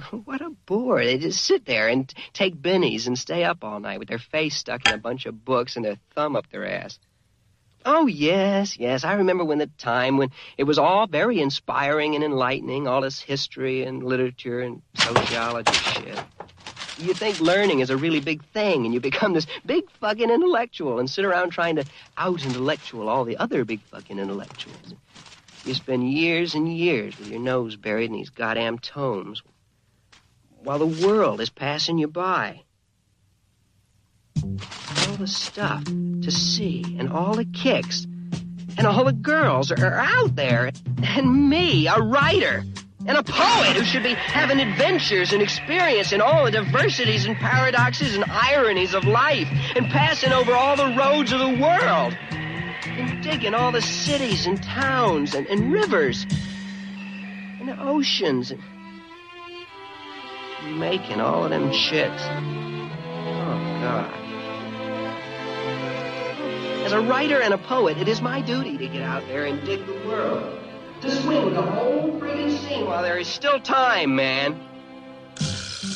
What 0.25 0.41
a 0.41 0.51
bore. 0.67 1.05
They 1.05 1.19
just 1.19 1.45
sit 1.45 1.65
there 1.65 1.87
and 1.87 2.13
take 2.33 2.57
bennies 2.57 3.07
and 3.07 3.17
stay 3.17 3.45
up 3.45 3.63
all 3.63 3.79
night 3.79 4.01
with 4.01 4.09
their 4.09 4.19
face 4.19 4.57
stuck 4.57 4.85
in 4.87 4.93
a 4.93 4.99
bunch 4.99 5.27
of 5.27 5.45
books 5.45 5.77
and 5.77 5.85
their 5.85 5.99
thumb 6.17 6.35
up 6.35 6.51
their 6.51 6.67
ass. 6.67 6.99
Oh, 7.85 8.07
yes, 8.07 8.79
yes. 8.79 9.05
I 9.05 9.15
remember 9.15 9.45
when 9.45 9.59
the 9.59 9.67
time 9.79 10.17
when 10.17 10.31
it 10.57 10.65
was 10.65 10.79
all 10.79 11.07
very 11.07 11.41
inspiring 11.41 12.15
and 12.15 12.23
enlightening, 12.23 12.87
all 12.87 13.01
this 13.01 13.21
history 13.21 13.83
and 13.83 14.05
literature 14.05 14.61
and 14.61 14.83
sociology 14.95 15.79
shit. 15.81 16.19
You 16.97 17.15
think 17.15 17.41
learning 17.41 17.81
is 17.81 17.91
a 17.91 17.97
really 17.97 18.21
big 18.21 18.45
thing, 18.53 18.85
and 18.85 18.95
you 18.95 19.01
become 19.01 19.33
this 19.33 19.47
big 19.67 19.85
fucking 20.01 20.31
intellectual 20.31 20.99
and 21.01 21.11
sit 21.11 21.25
around 21.25 21.51
trying 21.51 21.77
to 21.77 21.87
out 22.17 22.45
intellectual 22.45 23.09
all 23.09 23.25
the 23.25 23.39
other 23.39 23.65
big 23.65 23.83
fucking 23.91 24.19
intellectuals. 24.19 24.95
You 25.65 25.75
spend 25.75 26.13
years 26.13 26.55
and 26.55 26.73
years 26.77 27.17
with 27.19 27.29
your 27.29 27.41
nose 27.41 27.77
buried 27.77 28.07
in 28.07 28.13
these 28.13 28.31
goddamn 28.31 28.79
tomes 28.79 29.43
while 30.63 30.79
the 30.79 30.87
world 30.87 31.41
is 31.41 31.51
passing 31.51 31.99
you 31.99 32.09
by. 32.09 32.63
All 34.43 35.17
the 35.17 35.27
stuff 35.27 35.85
to 35.85 36.31
see 36.31 36.97
and 36.99 37.11
all 37.11 37.35
the 37.35 37.45
kicks. 37.45 38.07
And 38.79 38.87
all 38.87 39.05
the 39.05 39.13
girls 39.13 39.71
are, 39.71 39.99
out 39.99 40.35
there. 40.35 40.73
And 41.03 41.49
me, 41.49 41.87
a 41.87 41.99
writer. 41.99 42.65
And 43.07 43.19
a 43.19 43.23
poet 43.23 43.77
who 43.77 43.85
should 43.85 44.03
be 44.03 44.15
having 44.15 44.61
adventures 44.61 45.33
and 45.33 45.43
experience 45.43 46.13
in 46.13 46.21
all 46.21 46.45
the 46.45 46.53
diversities 46.53 47.27
and 47.27 47.37
paradoxes 47.37 48.15
and 48.15 48.25
ironies 48.29 48.95
of 48.95 49.05
life. 49.05 49.49
And 49.77 49.87
passing 49.87 50.33
over 50.33 50.53
all 50.53 50.77
the 50.77 50.95
roads 50.97 51.33
of 51.33 51.41
the 51.41 51.59
world. 51.61 52.17
And 52.85 53.23
digging 53.23 53.55
all 53.55 53.73
the 53.73 53.83
cities 53.83 54.47
and 54.47 54.63
towns 54.63 55.35
and, 55.35 55.47
and 55.49 55.73
rivers. 55.73 56.27
And 57.61 57.69
the 57.69 57.81
oceans. 57.81 58.53
And 58.53 58.61
making 60.81 61.21
all 61.21 61.45
of 61.45 61.51
them 61.51 61.73
chicks. 61.73 62.23
Oh, 63.53 63.81
God. 63.83 64.11
As 66.87 66.93
a 66.93 67.01
writer 67.01 67.43
and 67.43 67.53
a 67.53 67.59
poet, 67.59 67.99
it 67.99 68.09
is 68.09 68.23
my 68.23 68.41
duty 68.41 68.79
to 68.79 68.89
get 68.89 69.03
out 69.03 69.27
there 69.29 69.45
and 69.45 69.63
dig 69.67 69.87
the 69.87 69.93
world. 70.09 70.59
To 71.03 71.11
swing 71.11 71.53
the 71.53 71.61
whole 71.61 72.19
friggin' 72.19 72.57
scene 72.67 72.87
while 72.87 73.03
there 73.03 73.19
is 73.19 73.29
still 73.29 73.61
time, 73.61 74.17
man. 74.17 74.59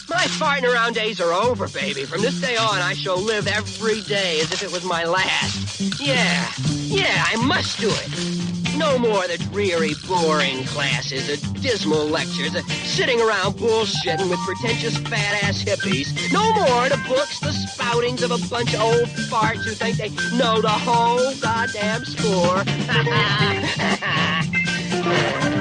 My 0.08 0.24
farting 0.38 0.72
around 0.72 0.94
days 0.94 1.20
are 1.20 1.32
over, 1.32 1.68
baby. 1.68 2.04
From 2.04 2.20
this 2.20 2.40
day 2.40 2.56
on, 2.56 2.78
I 2.78 2.92
shall 2.92 3.18
live 3.18 3.46
every 3.46 4.02
day 4.02 4.40
as 4.40 4.52
if 4.52 4.62
it 4.62 4.70
was 4.70 4.84
my 4.84 5.04
last. 5.04 6.00
Yeah, 6.00 6.52
yeah, 6.58 7.24
I 7.26 7.36
must 7.36 7.80
do 7.80 7.88
it. 7.90 8.65
No 8.76 8.98
more 8.98 9.26
the 9.26 9.38
dreary, 9.50 9.92
boring 10.06 10.64
classes, 10.64 11.26
the 11.28 11.60
dismal 11.60 12.06
lectures, 12.06 12.52
the 12.52 12.62
sitting 12.84 13.20
around 13.20 13.54
bullshitting 13.54 14.28
with 14.28 14.38
pretentious 14.40 14.98
fat-ass 14.98 15.62
hippies. 15.64 16.30
No 16.32 16.52
more 16.52 16.88
the 16.88 17.02
books, 17.08 17.40
the 17.40 17.48
spoutings 17.48 18.22
of 18.22 18.30
a 18.30 18.48
bunch 18.48 18.74
of 18.74 18.80
old 18.80 19.08
farts 19.30 19.64
who 19.64 19.72
think 19.72 19.96
they 19.96 20.10
know 20.36 20.60
the 20.60 20.68
whole 20.68 21.34
goddamn 21.40 22.04
score. 22.04 22.62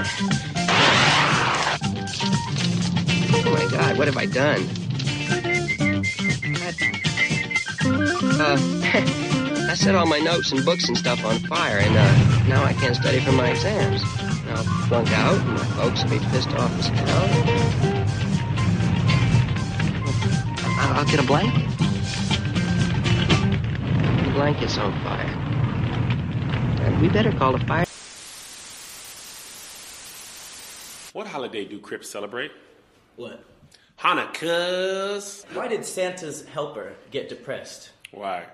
Oh 3.38 3.52
my 3.52 3.68
god, 3.70 3.98
what 3.98 4.08
have 4.08 4.18
I 4.18 4.26
done? 4.26 4.66
Uh, 8.42 9.30
I 9.76 9.78
set 9.78 9.94
all 9.94 10.06
my 10.06 10.20
notes 10.20 10.54
and 10.54 10.64
books 10.64 10.88
and 10.88 10.98
stuff 10.98 11.26
on 11.26 11.38
fire, 11.40 11.80
and 11.80 11.98
uh, 11.98 12.48
now 12.48 12.64
I 12.64 12.72
can't 12.72 12.96
study 12.96 13.20
for 13.20 13.34
my 13.34 13.50
exams. 13.50 14.02
I'll 14.48 14.64
flunk 14.88 15.12
out, 15.12 15.36
and 15.36 15.50
my 15.50 15.66
folks 15.76 16.02
will 16.02 16.12
be 16.12 16.20
pissed 16.28 16.48
off 16.52 16.80
as 16.80 16.88
hell. 16.88 17.30
I'll, 20.80 21.00
I'll 21.00 21.06
get 21.06 21.20
a 21.20 21.24
blanket. 21.24 21.70
The 24.24 24.32
blanket's 24.32 24.78
on 24.78 24.94
fire. 25.04 25.28
And 26.86 27.02
we 27.02 27.10
better 27.10 27.34
call 27.34 27.52
the 27.52 27.66
fire. 27.66 27.86
What 31.12 31.28
holiday 31.28 31.66
do 31.66 31.80
Crips 31.80 32.10
celebrate? 32.10 32.54
What? 33.18 33.44
Hanukkah. 34.00 35.46
Why 35.54 35.68
did 35.68 35.84
Santa's 35.84 36.46
helper 36.46 36.94
get 37.12 37.28
depressed? 37.28 37.90
Why? 38.12 38.46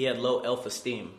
He 0.00 0.06
had 0.06 0.18
low 0.18 0.42
self 0.42 0.64
esteem. 0.64 1.12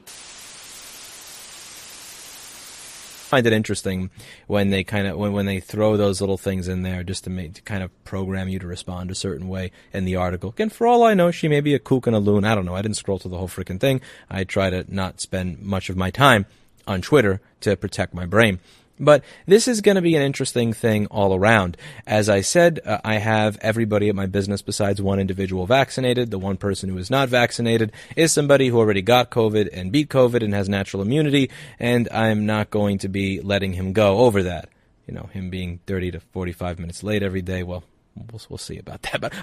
find 3.32 3.46
it 3.46 3.54
interesting 3.54 4.10
when 4.48 4.72
they 4.72 4.84
kind 4.84 5.06
of 5.06 5.18
when, 5.20 5.34
when 5.34 5.46
they 5.46 5.60
throw 5.60 5.98
those 5.98 6.20
little 6.20 6.38
things 6.40 6.68
in 6.68 6.82
there 6.82 7.04
just 7.04 7.24
to 7.26 7.30
make 7.30 7.54
to 7.54 7.62
kind 7.62 7.84
of 7.84 8.04
program 8.06 8.50
you 8.50 8.58
to 8.58 8.66
respond 8.66 9.12
a 9.12 9.16
certain 9.16 9.48
way 9.48 9.72
in 9.94 10.04
the 10.04 10.16
article. 10.16 10.56
And 10.58 10.74
for 10.74 10.88
all 10.88 11.04
I 11.04 11.14
know, 11.14 11.30
she 11.30 11.48
may 11.48 11.62
be 11.62 11.76
a 11.76 11.80
kook 11.80 12.08
and 12.08 12.16
a 12.16 12.20
loon. 12.20 12.44
I 12.44 12.56
don't 12.56 12.66
know. 12.66 12.74
I 12.76 12.82
didn't 12.82 12.98
scroll 12.98 13.20
through 13.20 13.30
the 13.30 13.38
whole 13.38 13.48
freaking 13.48 13.80
thing. 13.80 14.02
I 14.32 14.46
try 14.46 14.72
to 14.72 14.84
not 14.88 15.22
spend 15.22 15.62
much 15.62 15.92
of 15.92 15.96
my 15.96 16.10
time 16.10 16.48
on 16.88 17.04
Twitter 17.04 17.40
to 17.60 17.78
protect 17.78 18.16
my 18.16 18.26
brain. 18.26 18.60
But 19.02 19.24
this 19.48 19.68
is 19.68 19.82
going 19.82 19.96
to 19.96 20.02
be 20.02 20.16
an 20.16 20.22
interesting 20.22 20.74
thing 20.74 21.08
all 21.08 21.34
around. 21.34 21.76
As 22.06 22.30
I 22.30 22.42
said, 22.42 22.80
uh, 22.86 23.00
I 23.04 23.16
have 23.16 23.58
everybody 23.62 24.10
at 24.10 24.16
my 24.16 24.28
business 24.28 24.62
besides 24.62 25.02
one 25.02 25.20
individual 25.20 25.66
vaccinated. 25.66 26.30
The 26.30 26.38
one 26.38 26.56
person 26.56 26.88
who 26.88 27.00
is 27.00 27.10
not 27.10 27.28
vaccinated 27.28 27.92
is 28.16 28.32
somebody 28.32 28.68
who 28.68 28.78
already 28.78 29.02
got 29.02 29.32
COVID 29.32 29.70
and 29.74 29.92
beat 29.92 30.10
COVID 30.10 30.44
and 30.44 30.54
has 30.54 30.70
natural 30.70 31.02
immunity, 31.02 31.50
and 31.80 32.08
I'm 32.12 32.46
not 32.46 32.70
going 32.70 33.00
to 33.00 33.10
be 33.10 33.42
letting 33.42 33.74
him 33.74 33.92
go 33.92 34.20
over 34.20 34.44
that. 34.44 34.70
You 35.08 35.16
know, 35.16 35.30
him 35.34 35.50
being 35.50 35.80
30 35.88 36.12
to 36.12 36.20
45 36.20 36.78
minutes 36.78 37.02
late 37.02 37.24
every 37.24 37.42
day. 37.42 37.64
Well, 37.64 37.84
we'll, 38.16 38.42
we'll 38.50 38.58
see 38.60 38.78
about 38.78 39.02
that. 39.02 39.20
But 39.20 39.34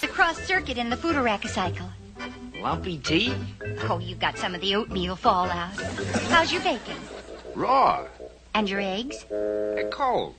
The 0.00 0.08
cross 0.08 0.36
circuit 0.38 0.78
in 0.78 0.90
the 0.90 0.96
Foodarack 0.96 1.48
cycle. 1.48 1.88
Lumpy 2.64 2.96
tea? 2.96 3.34
Oh, 3.90 3.98
you've 3.98 4.18
got 4.18 4.38
some 4.38 4.54
of 4.54 4.60
the 4.62 4.74
oatmeal 4.74 5.16
fallout. 5.16 5.78
How's 6.30 6.50
your 6.50 6.62
bacon? 6.62 6.96
Raw. 7.54 8.06
And 8.54 8.70
your 8.70 8.80
eggs? 8.80 9.26
They're 9.28 9.90
cold. 9.90 10.34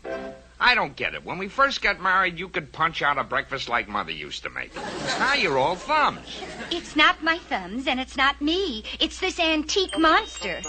I 0.59 0.73
don't 0.73 0.95
get 0.95 1.13
it. 1.13 1.23
When 1.23 1.37
we 1.37 1.47
first 1.47 1.83
got 1.83 2.01
married, 2.01 2.39
you 2.39 2.49
could 2.49 2.71
punch 2.71 3.03
out 3.03 3.19
a 3.19 3.23
breakfast 3.23 3.69
like 3.69 3.87
Mother 3.87 4.11
used 4.11 4.41
to 4.41 4.49
make. 4.49 4.73
Now 5.19 5.35
you're 5.35 5.59
all 5.59 5.75
thumbs. 5.75 6.41
It's 6.71 6.95
not 6.95 7.23
my 7.23 7.37
thumbs 7.37 7.85
and 7.85 7.99
it's 7.99 8.17
not 8.17 8.41
me. 8.41 8.83
It's 8.99 9.19
this 9.19 9.39
antique 9.39 9.95
monster. 9.95 10.61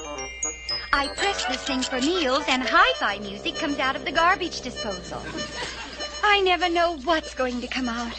I 0.93 1.09
press 1.17 1.47
this 1.47 1.65
thing 1.65 1.81
for 1.81 2.03
meals 2.03 2.45
and 2.49 2.65
hi-fi 2.65 3.19
music 3.21 3.55
comes 3.55 3.79
out 3.79 3.97
of 3.97 4.05
the 4.05 4.13
garbage 4.13 4.61
disposal. 4.61 5.23
I 6.23 6.39
never 6.43 6.69
know 6.69 6.99
what's 6.99 7.33
going 7.33 7.63
to 7.63 7.67
come 7.67 7.89
out. 7.89 8.13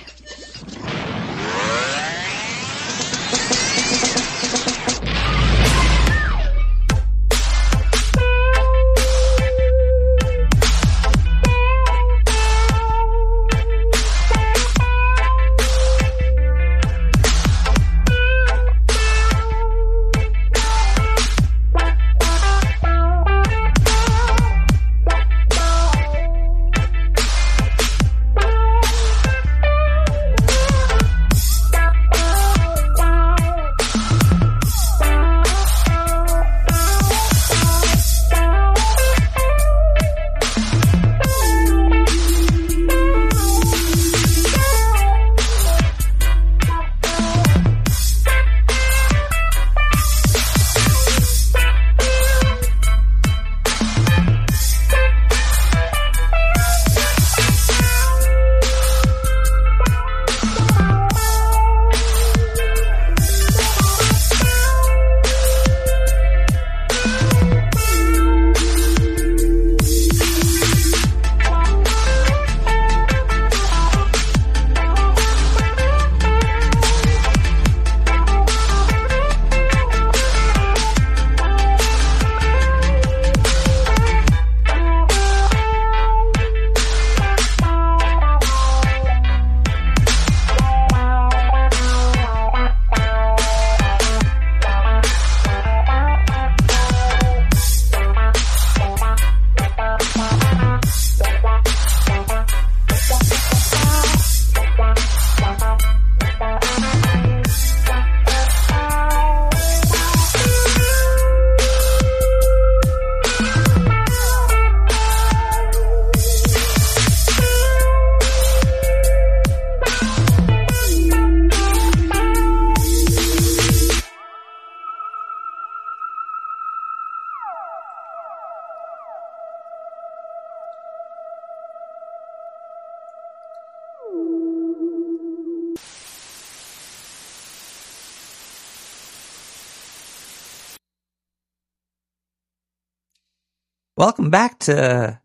To 144.67 145.19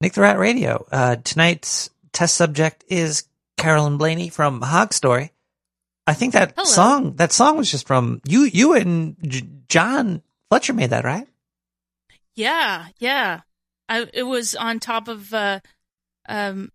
Nick 0.00 0.12
the 0.14 0.20
Rat 0.20 0.38
Radio. 0.38 0.84
Uh, 0.90 1.16
tonight's 1.16 1.88
test 2.12 2.34
subject 2.36 2.84
is 2.88 3.24
Carolyn 3.56 3.96
Blaney 3.98 4.28
from 4.28 4.60
Hog 4.60 4.92
Story. 4.92 5.32
I 6.06 6.14
think 6.14 6.32
that 6.32 6.54
Hello. 6.56 6.64
song 6.64 7.16
that 7.16 7.32
song 7.32 7.56
was 7.56 7.70
just 7.70 7.86
from 7.86 8.20
you. 8.26 8.40
You 8.42 8.74
and 8.74 9.16
J- 9.22 9.48
John 9.68 10.22
Fletcher 10.50 10.72
made 10.72 10.90
that, 10.90 11.04
right? 11.04 11.28
Yeah, 12.34 12.86
yeah. 12.98 13.40
I 13.88 14.08
it 14.12 14.24
was 14.24 14.54
on 14.56 14.80
top 14.80 15.06
of 15.08 15.32
uh 15.32 15.60
um 16.28 16.72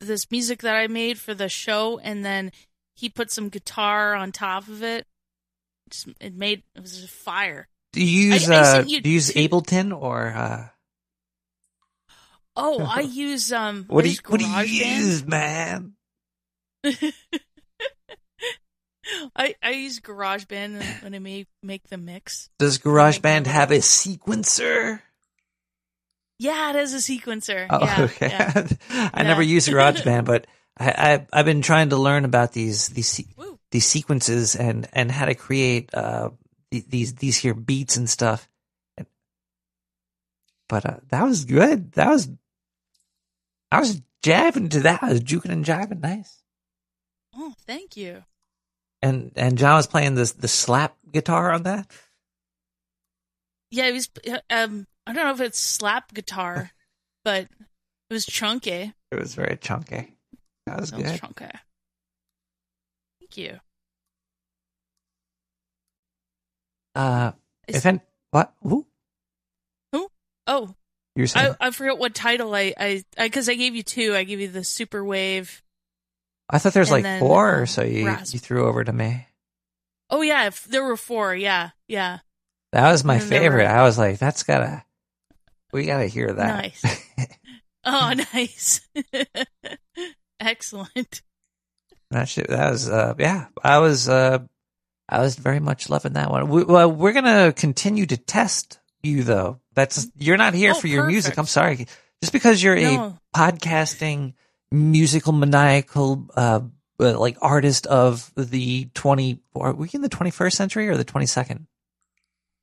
this 0.00 0.30
music 0.30 0.60
that 0.62 0.74
I 0.74 0.86
made 0.88 1.18
for 1.18 1.32
the 1.34 1.48
show 1.48 1.98
and 1.98 2.24
then 2.24 2.52
he 2.94 3.08
put 3.08 3.30
some 3.30 3.48
guitar 3.48 4.14
on 4.14 4.32
top 4.32 4.66
of 4.68 4.82
it. 4.82 5.06
Just, 5.88 6.08
it 6.20 6.34
made 6.34 6.62
it 6.74 6.82
was 6.82 7.00
just 7.00 7.12
fire. 7.14 7.68
Do 7.94 8.04
you 8.04 8.32
use 8.34 8.50
I- 8.50 8.54
I 8.54 8.58
uh, 8.58 8.64
sent 8.64 8.90
you 8.90 9.00
do 9.00 9.08
you 9.08 9.14
use 9.14 9.30
Ableton 9.32 9.98
or 9.98 10.28
uh, 10.28 10.68
Oh, 12.60 12.84
I 12.84 13.00
use 13.00 13.52
um 13.52 13.84
what 13.88 14.02
do 14.02 14.08
you 14.08 14.14
use 14.14 14.22
what 14.26 14.40
do 14.40 14.46
you 14.46 14.64
use, 14.64 15.24
man? 15.24 15.94
I 19.36 19.54
I 19.62 19.70
use 19.70 20.00
GarageBand 20.00 21.02
when 21.02 21.14
I 21.14 21.18
make 21.18 21.46
make 21.62 21.88
the 21.88 21.96
mix. 21.96 22.50
Does 22.58 22.78
GarageBand 22.78 23.46
have 23.46 23.70
a 23.70 23.78
sequencer? 23.78 25.00
Yeah, 26.40 26.70
it 26.70 26.76
has 26.76 26.94
a 26.94 26.98
sequencer. 26.98 27.66
Oh, 27.70 27.84
yeah, 27.84 28.02
okay. 28.02 28.28
yeah. 28.28 28.66
I 29.14 29.22
never 29.22 29.42
use 29.42 29.68
GarageBand, 29.68 30.24
but 30.24 30.46
I, 30.78 30.90
I 30.90 31.26
I've 31.32 31.46
been 31.46 31.62
trying 31.62 31.90
to 31.90 31.96
learn 31.96 32.24
about 32.24 32.52
these 32.52 32.88
these 32.88 33.08
se- 33.08 33.34
these 33.70 33.86
sequences 33.86 34.56
and 34.56 34.88
and 34.92 35.10
how 35.10 35.26
to 35.26 35.34
create 35.34 35.94
uh 35.94 36.30
these 36.70 37.14
these 37.14 37.36
here 37.38 37.54
beats 37.54 37.96
and 37.96 38.10
stuff. 38.10 38.48
But 40.68 40.84
uh, 40.84 40.96
that 41.08 41.22
was 41.22 41.46
good. 41.46 41.92
That 41.92 42.08
was 42.08 42.28
I 43.70 43.80
was 43.80 44.00
jabbing 44.22 44.68
to 44.70 44.80
that. 44.80 45.02
I 45.02 45.10
was 45.10 45.20
juking 45.20 45.50
and 45.50 45.64
jiving, 45.64 46.00
nice. 46.00 46.42
Oh, 47.36 47.54
thank 47.66 47.96
you. 47.96 48.24
And 49.02 49.32
and 49.36 49.56
John 49.58 49.76
was 49.76 49.86
playing 49.86 50.14
this 50.14 50.32
the 50.32 50.48
slap 50.48 50.96
guitar 51.12 51.52
on 51.52 51.62
that. 51.64 51.90
Yeah, 53.70 53.86
it 53.86 53.92
was. 53.92 54.08
Um, 54.50 54.86
I 55.06 55.12
don't 55.12 55.24
know 55.24 55.32
if 55.32 55.40
it's 55.40 55.58
slap 55.58 56.12
guitar, 56.14 56.70
but 57.24 57.42
it 57.42 58.14
was 58.14 58.26
chunky. 58.26 58.92
It 59.12 59.18
was 59.18 59.34
very 59.34 59.56
chunky. 59.56 60.14
That 60.66 60.80
was 60.80 60.90
That 60.90 61.02
was 61.02 61.10
good. 61.12 61.20
chunky. 61.20 61.44
Thank 63.20 63.36
you. 63.36 63.60
Uh, 66.94 67.32
if 67.68 67.86
any, 67.86 68.00
what? 68.30 68.52
Who? 68.62 68.86
Who? 69.92 70.08
Oh, 70.46 70.74
You're 71.18 71.26
saying? 71.26 71.56
I, 71.60 71.66
I 71.66 71.70
forgot 71.72 71.98
what 71.98 72.14
title 72.14 72.54
I 72.54 72.72
I 72.78 73.02
because 73.16 73.48
I, 73.48 73.54
gave 73.54 73.74
you 73.74 73.82
two. 73.82 74.14
I 74.14 74.22
gave 74.22 74.38
you 74.38 74.46
the 74.46 74.62
super 74.62 75.04
wave. 75.04 75.64
I 76.48 76.58
thought 76.60 76.74
there 76.74 76.80
was 76.80 76.92
like 76.92 77.02
then, 77.02 77.18
four, 77.18 77.62
um, 77.62 77.66
so 77.66 77.82
you 77.82 78.06
rasp- 78.06 78.34
you 78.34 78.38
threw 78.38 78.68
over 78.68 78.84
to 78.84 78.92
me. 78.92 79.26
Oh 80.10 80.22
yeah, 80.22 80.46
if 80.46 80.62
there 80.66 80.84
were 80.84 80.96
four. 80.96 81.34
Yeah, 81.34 81.70
yeah. 81.88 82.18
That 82.70 82.92
was 82.92 83.02
my 83.02 83.14
And 83.14 83.22
then 83.24 83.30
there 83.30 83.40
favorite. 83.40 83.64
were- 83.64 83.68
I 83.68 83.82
was 83.82 83.98
like, 83.98 84.20
that's 84.20 84.44
gotta, 84.44 84.84
we 85.72 85.86
gotta 85.86 86.06
hear 86.06 86.32
that. 86.32 86.46
Nice. 86.62 87.02
oh, 87.84 88.12
nice. 88.32 88.80
Excellent. 90.40 91.22
That 92.12 92.28
shit, 92.28 92.46
that 92.46 92.70
was, 92.70 92.88
uh, 92.88 93.14
yeah, 93.18 93.46
I 93.64 93.78
was, 93.78 94.08
uh, 94.08 94.38
I 95.08 95.18
was 95.18 95.34
very 95.34 95.58
much 95.58 95.90
loving 95.90 96.12
that 96.12 96.30
one. 96.30 96.48
We, 96.48 96.62
well, 96.62 96.92
we're 96.92 97.12
gonna 97.12 97.52
continue 97.52 98.06
to 98.06 98.16
test 98.16 98.78
you 99.02 99.22
though. 99.22 99.60
That's, 99.74 100.08
you're 100.18 100.36
not 100.36 100.54
here 100.54 100.72
Oh, 100.72 100.80
for 100.80 100.86
your 100.88 101.06
music. 101.06 101.36
I'm 101.38 101.46
sorry. 101.46 101.86
Just 102.22 102.32
because 102.32 102.62
you're 102.62 102.76
No. 102.76 103.18
a 103.34 103.38
podcasting, 103.38 104.34
musical, 104.72 105.32
maniacal, 105.32 106.28
uh, 106.36 106.60
uh, 107.00 107.18
like 107.18 107.36
artist 107.40 107.86
of 107.86 108.32
the 108.36 108.86
20, 108.94 109.40
are 109.54 109.72
we 109.72 109.88
in 109.92 110.00
the 110.02 110.08
21st 110.08 110.52
century 110.52 110.88
or 110.88 110.96
the 110.96 111.04
22nd? 111.04 111.66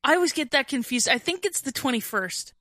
I 0.04 0.16
always 0.16 0.34
get 0.34 0.52
that 0.52 0.68
confused. 0.68 1.08
I 1.10 1.18
think 1.18 1.46
it's 1.46 1.62
the 1.62 1.72
twenty 1.72 2.00
first. 2.00 2.54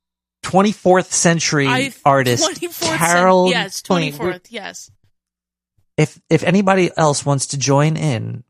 24th 0.44 1.12
century 1.12 1.66
I 1.66 1.92
artist, 2.04 2.42
24th 2.60 2.96
Carol. 2.96 3.50
Yes, 3.50 3.82
Blaine. 3.82 4.12
twenty 4.12 4.16
fourth. 4.16 4.50
Yes. 4.52 4.90
if 5.98 6.18
if 6.30 6.42
anybody 6.42 6.90
else 6.96 7.26
wants 7.26 7.48
to 7.48 7.58
join 7.58 7.96
in 7.98 8.44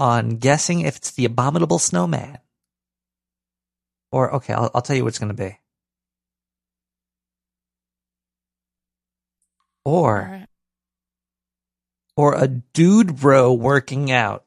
on 0.00 0.38
guessing 0.38 0.80
if 0.80 0.96
it's 0.96 1.12
the 1.12 1.24
abominable 1.24 1.78
snowman 1.78 2.38
or 4.12 4.32
okay 4.36 4.52
i'll, 4.54 4.70
I'll 4.74 4.82
tell 4.82 4.94
you 4.94 5.02
what 5.02 5.08
it's 5.08 5.18
going 5.18 5.34
to 5.34 5.42
be 5.42 5.58
or 9.84 10.28
right. 10.30 10.46
or 12.16 12.36
a 12.36 12.46
dude 12.46 13.18
bro 13.20 13.52
working 13.52 14.12
out 14.12 14.44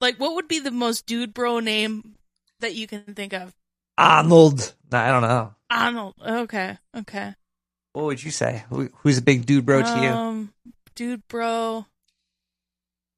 Like, 0.00 0.18
what 0.20 0.34
would 0.34 0.48
be 0.48 0.58
the 0.58 0.70
most 0.70 1.06
dude 1.06 1.32
bro 1.34 1.60
name 1.60 2.16
that 2.60 2.74
you 2.74 2.86
can 2.86 3.14
think 3.14 3.32
of? 3.32 3.54
arnold 3.96 4.74
No, 4.90 4.98
i 4.98 5.06
don't 5.08 5.22
know 5.22 5.54
Arnold. 5.70 6.14
Okay, 6.24 6.76
okay. 6.96 7.34
What 7.94 8.04
would 8.04 8.22
you 8.22 8.30
say 8.30 8.64
Who, 8.68 8.90
who's 8.96 9.16
a 9.18 9.22
big 9.22 9.46
dude 9.46 9.64
bro 9.64 9.80
to 9.82 10.00
you 10.02 10.08
Um, 10.10 10.52
dude, 10.94 11.26
bro. 11.28 11.86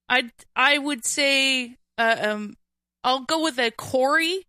I 0.09 0.31
I 0.55 0.79
would 0.79 1.05
say, 1.05 1.75
uh, 1.99 2.17
um, 2.21 2.57
I'll 3.03 3.21
go 3.25 3.43
with 3.43 3.59
a 3.59 3.73
Corey. 3.73 4.47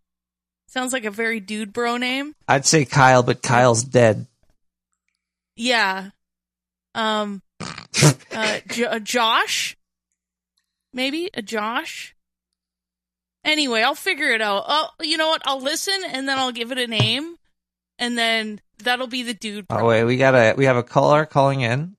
Sounds 0.68 0.94
like 0.94 1.06
a 1.06 1.10
very 1.12 1.40
dude 1.40 1.74
bro 1.74 1.98
name. 1.98 2.36
i'd 2.48 2.66
say 2.68 2.86
kyle 2.86 3.24
but 3.24 3.42
kyle's 3.42 3.84
dead 3.84 4.28
Yeah. 5.56 6.10
Um, 6.94 7.42
uh, 8.34 8.60
J- 8.68 9.00
Josh, 9.02 9.76
maybe 10.94 11.30
a 11.34 11.42
Josh. 11.42 12.16
Anyway, 13.44 13.82
I'll 13.82 13.96
figure 13.96 14.30
it 14.32 14.42
out. 14.42 14.66
Oh, 14.68 14.90
you 15.02 15.16
know 15.18 15.30
what? 15.30 15.42
I'll 15.46 15.62
listen 15.62 15.94
and 16.12 16.28
then 16.28 16.38
I'll 16.38 16.52
give 16.52 16.72
it 16.72 16.78
a 16.78 16.88
name, 16.88 17.36
and 17.98 18.18
then 18.18 18.60
that'll 18.80 19.08
be 19.08 19.24
the 19.24 19.34
dude. 19.34 19.66
oh 19.70 19.86
wait 19.86 20.04
we 20.04 20.18
got 20.18 20.36
a 20.36 20.54
we 20.58 20.66
have 20.66 20.78
a 20.78 20.84
caller 20.84 21.26
calling 21.26 21.62
in 21.62 21.98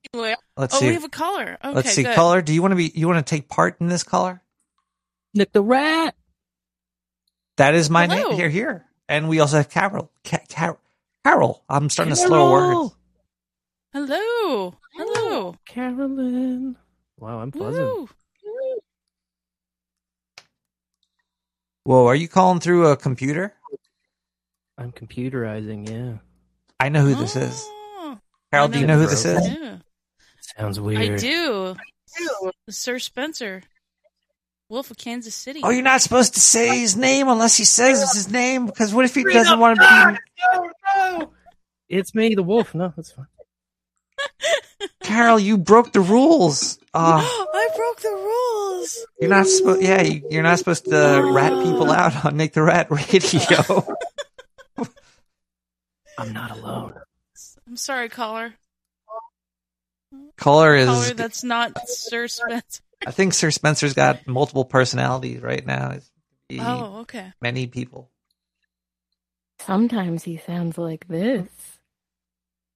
Let's 0.58 0.74
oh, 0.74 0.80
see. 0.80 0.88
we 0.88 0.94
have 0.94 1.04
a 1.04 1.08
caller. 1.08 1.56
Okay, 1.62 1.74
Let's 1.74 1.92
see, 1.92 2.02
good. 2.02 2.16
caller. 2.16 2.42
Do 2.42 2.52
you 2.52 2.62
want 2.62 2.72
to 2.72 2.76
be? 2.76 2.90
You 2.92 3.06
want 3.06 3.24
to 3.24 3.30
take 3.30 3.48
part 3.48 3.80
in 3.80 3.86
this 3.86 4.02
caller? 4.02 4.42
Nick 5.32 5.52
the 5.52 5.62
Rat. 5.62 6.16
That 7.58 7.74
is 7.74 7.88
my 7.88 8.06
Hello. 8.06 8.30
name 8.30 8.36
here. 8.36 8.48
Here, 8.48 8.86
and 9.08 9.28
we 9.28 9.38
also 9.38 9.58
have 9.58 9.68
Carol. 9.68 10.10
Ca- 10.24 10.46
Car- 10.50 10.78
Carol. 11.24 11.62
I'm 11.68 11.88
starting 11.90 12.14
to 12.14 12.20
slow 12.20 12.50
words. 12.50 12.94
Hello, 13.92 14.74
hello, 14.94 15.14
oh, 15.16 15.54
Carolyn. 15.64 16.76
Wow, 17.18 17.38
I'm 17.38 17.50
buzzing. 17.50 17.84
Woo. 17.84 18.08
Whoa, 21.84 22.06
are 22.06 22.14
you 22.14 22.28
calling 22.28 22.60
through 22.60 22.88
a 22.88 22.96
computer? 22.96 23.54
I'm 24.76 24.92
computerizing, 24.92 25.88
yeah. 25.88 26.18
I 26.80 26.88
know 26.90 27.02
who 27.02 27.14
this 27.14 27.34
is. 27.36 27.64
Oh, 27.68 28.18
Carol, 28.52 28.68
I 28.68 28.70
do 28.72 28.78
you 28.80 28.86
know 28.86 28.98
who 28.98 29.06
this 29.06 29.24
is? 29.24 29.46
Yeah, 29.48 29.76
Sounds 30.56 30.78
weird. 30.80 31.00
I 31.02 31.08
weird. 31.08 31.20
do. 31.20 31.76
Sir 32.70 32.98
Spencer, 32.98 33.62
Wolf 34.68 34.90
of 34.90 34.96
Kansas 34.98 35.34
City. 35.34 35.60
Oh, 35.62 35.70
you're 35.70 35.82
not 35.82 36.00
supposed 36.02 36.34
to 36.34 36.40
say 36.40 36.78
his 36.80 36.96
name 36.96 37.28
unless 37.28 37.56
he 37.56 37.64
says 37.64 38.02
it's 38.02 38.14
his 38.14 38.30
name. 38.30 38.66
Because 38.66 38.94
what 38.94 39.04
if 39.04 39.14
he 39.14 39.24
doesn't 39.24 39.58
want 39.58 39.78
to 39.80 40.18
be? 41.18 41.26
It's 41.88 42.14
me, 42.14 42.34
the 42.34 42.42
wolf. 42.42 42.74
No, 42.74 42.92
that's 42.96 43.12
fine. 43.12 43.26
Carol, 45.02 45.38
you 45.38 45.58
broke 45.58 45.92
the 45.92 46.00
rules. 46.00 46.78
Uh, 46.94 47.20
I 47.24 47.68
broke 47.76 48.00
the 48.00 48.10
rules. 48.10 49.06
you're 49.20 49.30
not 49.30 49.46
supposed. 49.46 49.82
Yeah, 49.82 50.02
you- 50.02 50.26
you're 50.30 50.42
not 50.42 50.58
supposed 50.58 50.84
to 50.86 51.30
rat 51.32 51.52
people 51.64 51.90
out 51.90 52.24
on 52.24 52.36
Nick 52.36 52.52
the 52.52 52.62
Rat 52.62 52.90
Radio. 52.90 53.96
I'm 56.18 56.32
not 56.32 56.50
alone. 56.50 56.94
I'm 57.66 57.76
sorry, 57.76 58.08
caller. 58.08 58.52
caller 60.36 60.74
is. 60.74 60.86
Caller, 60.88 61.14
that's 61.14 61.44
not 61.44 61.88
Sir 61.88 62.26
Spencer. 62.28 62.82
I 63.06 63.12
think 63.12 63.32
Sir 63.34 63.50
Spencer's 63.52 63.94
got 63.94 64.26
multiple 64.26 64.64
personalities 64.64 65.40
right 65.40 65.64
now. 65.64 65.98
He- 66.48 66.58
Oh, 66.60 67.00
okay. 67.02 67.32
Many 67.40 67.66
people. 67.68 68.10
Sometimes 69.60 70.24
he 70.24 70.38
sounds 70.38 70.76
like 70.78 71.06
this. 71.08 71.48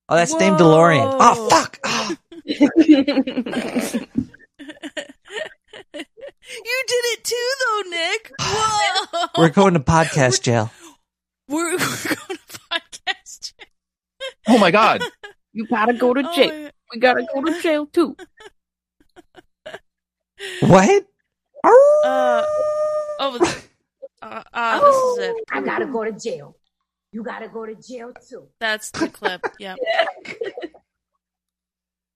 Oh, 0.09 0.17
that's 0.17 0.35
Dame 0.35 0.55
DeLorean. 0.55 1.17
Oh, 1.21 1.49
fuck. 1.49 1.79
Ah. 1.85 2.17
You 6.65 6.85
did 6.87 7.05
it 7.15 7.25
too, 7.25 7.51
though, 7.61 7.83
Nick. 7.91 8.33
Whoa. 8.41 9.27
We're 9.39 9.49
going 9.51 9.75
to 9.75 9.81
podcast 9.81 10.43
jail. 10.43 10.71
We're, 11.49 11.73
we're 11.73 11.77
going 11.79 11.89
to 11.89 12.39
podcast. 12.39 12.42
Oh 14.49 14.59
my 14.59 14.71
god. 14.71 15.03
You 15.55 15.67
gotta 15.67 15.93
go 15.93 16.15
to 16.15 16.23
Oh, 16.27 16.35
jail. 16.35 16.49
my- 16.65 16.71
We 16.95 16.99
gotta 16.99 17.27
go 17.35 17.43
to 17.45 17.61
jail 17.61 17.85
too. 17.87 18.17
What? 20.61 21.05
Uh, 21.65 22.45
oh, 23.21 23.39
th- 23.39 23.57
uh, 24.23 24.43
uh, 24.53 24.81
this 24.81 24.97
is 24.97 25.19
it. 25.19 25.45
I 25.53 25.61
gotta 25.61 25.87
go 25.87 26.05
to 26.05 26.13
jail. 26.13 26.57
You 27.13 27.23
gotta 27.23 27.49
go 27.49 27.67
to 27.67 27.75
jail 27.75 28.13
too. 28.29 28.49
That's 28.59 28.91
the 28.91 29.09
clip. 29.09 29.45
Yep. 29.59 29.77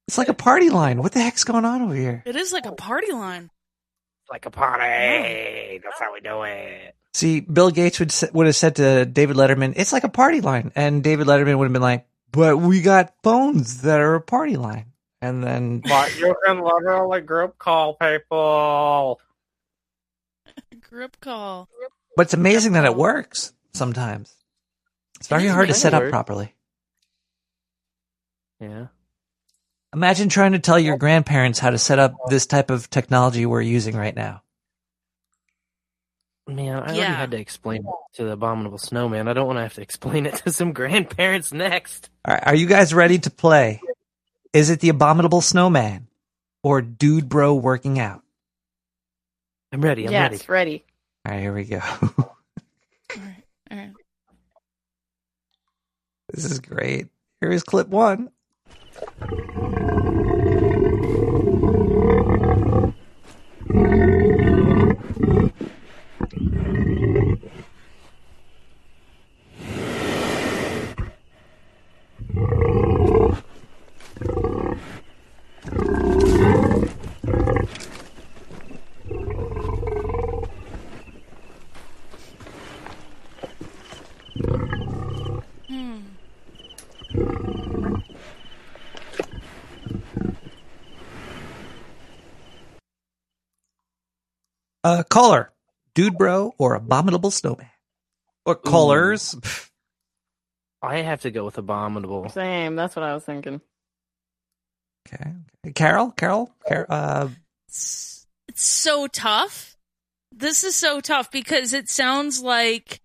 It's 0.08 0.18
like 0.18 0.28
a 0.28 0.34
party 0.34 0.70
line. 0.70 1.02
What 1.02 1.10
the 1.12 1.20
heck's 1.20 1.42
going 1.42 1.64
on 1.64 1.82
over 1.82 1.94
here? 1.94 2.22
It 2.24 2.36
is 2.36 2.52
like 2.52 2.64
a 2.64 2.70
party 2.72 3.10
line. 3.12 3.50
Like 4.30 4.46
a 4.46 4.50
party. 4.50 5.80
That's 5.82 5.98
how 5.98 6.12
we 6.14 6.20
do 6.20 6.42
it. 6.44 6.94
See, 7.12 7.40
Bill 7.40 7.72
Gates 7.72 7.98
would 7.98 8.14
would 8.32 8.46
have 8.46 8.54
said 8.54 8.76
to 8.76 9.04
David 9.04 9.36
Letterman, 9.36 9.72
"It's 9.74 9.92
like 9.92 10.04
a 10.04 10.08
party 10.08 10.40
line," 10.40 10.70
and 10.76 11.02
David 11.02 11.26
Letterman 11.26 11.58
would 11.58 11.64
have 11.64 11.72
been 11.72 11.82
like, 11.82 12.06
"But 12.32 12.58
we 12.58 12.80
got 12.80 13.14
phones 13.22 13.82
that 13.82 14.00
are 14.00 14.14
a 14.14 14.20
party 14.20 14.56
line." 14.56 14.92
And 15.20 15.42
then, 15.42 15.80
But 15.80 16.18
you 16.18 16.36
can 16.44 16.60
literally 16.60 17.20
group 17.20 17.58
call 17.58 17.94
people. 17.94 19.20
Group 20.80 21.18
call. 21.20 21.68
but 22.16 22.26
it's 22.26 22.34
amazing 22.34 22.72
that 22.72 22.84
it 22.84 22.96
works 22.96 23.52
sometimes. 23.74 24.34
It's 25.18 25.28
very 25.28 25.46
is 25.46 25.52
hard 25.52 25.68
to 25.68 25.74
set 25.74 25.94
up 25.94 26.08
properly. 26.10 26.54
Yeah. 28.60 28.86
Imagine 29.92 30.28
trying 30.28 30.52
to 30.52 30.58
tell 30.58 30.78
your 30.78 30.96
grandparents 30.96 31.58
how 31.58 31.70
to 31.70 31.78
set 31.78 31.98
up 31.98 32.14
this 32.28 32.46
type 32.46 32.70
of 32.70 32.88
technology 32.90 33.46
we're 33.46 33.60
using 33.62 33.96
right 33.96 34.14
now. 34.14 34.42
Man, 36.48 36.76
I 36.76 36.86
already 36.86 37.00
had 37.00 37.30
to 37.32 37.38
explain 37.38 37.80
it 37.80 38.16
to 38.16 38.24
the 38.24 38.32
abominable 38.32 38.78
snowman. 38.78 39.26
I 39.26 39.32
don't 39.32 39.48
want 39.48 39.56
to 39.56 39.62
have 39.62 39.74
to 39.74 39.82
explain 39.82 40.26
it 40.26 40.36
to 40.36 40.52
some 40.52 40.72
grandparents 40.74 41.52
next. 41.52 42.08
All 42.24 42.34
right, 42.34 42.46
are 42.46 42.54
you 42.54 42.66
guys 42.66 42.94
ready 42.94 43.18
to 43.18 43.30
play? 43.30 43.80
Is 44.52 44.70
it 44.70 44.78
the 44.78 44.90
abominable 44.90 45.40
snowman 45.40 46.06
or 46.62 46.82
dude 46.82 47.28
bro 47.28 47.54
working 47.54 47.98
out? 47.98 48.22
I'm 49.72 49.80
ready. 49.80 50.06
I'm 50.06 50.12
yes, 50.12 50.30
ready. 50.30 50.44
ready. 50.48 50.84
All 51.26 51.32
right, 51.32 51.40
here 51.40 51.52
we 51.52 51.64
go. 51.64 51.80
all 51.80 52.36
right, 53.16 53.44
all 53.72 53.78
right. 53.78 53.92
this 56.32 56.44
is 56.44 56.60
great. 56.60 57.08
Here 57.40 57.50
is 57.50 57.64
clip 57.64 57.88
one. 57.88 58.30
Uh, 94.86 95.02
caller, 95.02 95.52
dude 95.96 96.16
bro 96.16 96.54
or 96.58 96.74
abominable 96.76 97.32
snowman? 97.32 97.68
Or 98.44 98.54
callers? 98.54 99.34
Pff, 99.34 99.68
I 100.80 100.98
have 100.98 101.22
to 101.22 101.32
go 101.32 101.44
with 101.44 101.58
abominable. 101.58 102.28
Same. 102.28 102.76
That's 102.76 102.94
what 102.94 103.02
I 103.02 103.12
was 103.12 103.24
thinking. 103.24 103.60
Okay. 105.12 105.32
Carol, 105.74 106.12
Carol, 106.12 106.54
Carol 106.68 106.86
uh, 106.88 107.28
It's 107.66 108.28
so 108.54 109.08
tough. 109.08 109.76
This 110.30 110.62
is 110.62 110.76
so 110.76 111.00
tough 111.00 111.32
because 111.32 111.72
it 111.72 111.88
sounds 111.88 112.40
like 112.40 113.00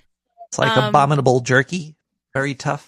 it's 0.49 0.59
like 0.59 0.77
Um, 0.77 0.89
abominable 0.89 1.39
jerky. 1.39 1.95
Very 2.35 2.53
tough. 2.53 2.87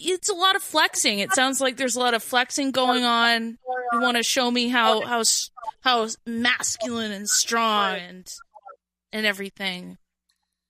It's 0.00 0.28
a 0.28 0.34
lot 0.34 0.56
of 0.56 0.62
flexing. 0.62 1.18
It 1.18 1.32
sounds 1.32 1.60
like 1.60 1.76
there's 1.76 1.96
a 1.96 2.00
lot 2.00 2.14
of 2.14 2.22
flexing 2.22 2.70
going 2.70 3.04
on. 3.04 3.58
You 3.92 4.00
want 4.00 4.16
to 4.16 4.22
show 4.22 4.50
me 4.50 4.68
how 4.68 5.00
how 5.02 5.22
how 5.80 6.08
masculine 6.26 7.12
and 7.12 7.28
strong 7.28 7.96
and 7.96 8.26
and 9.12 9.26
everything. 9.26 9.98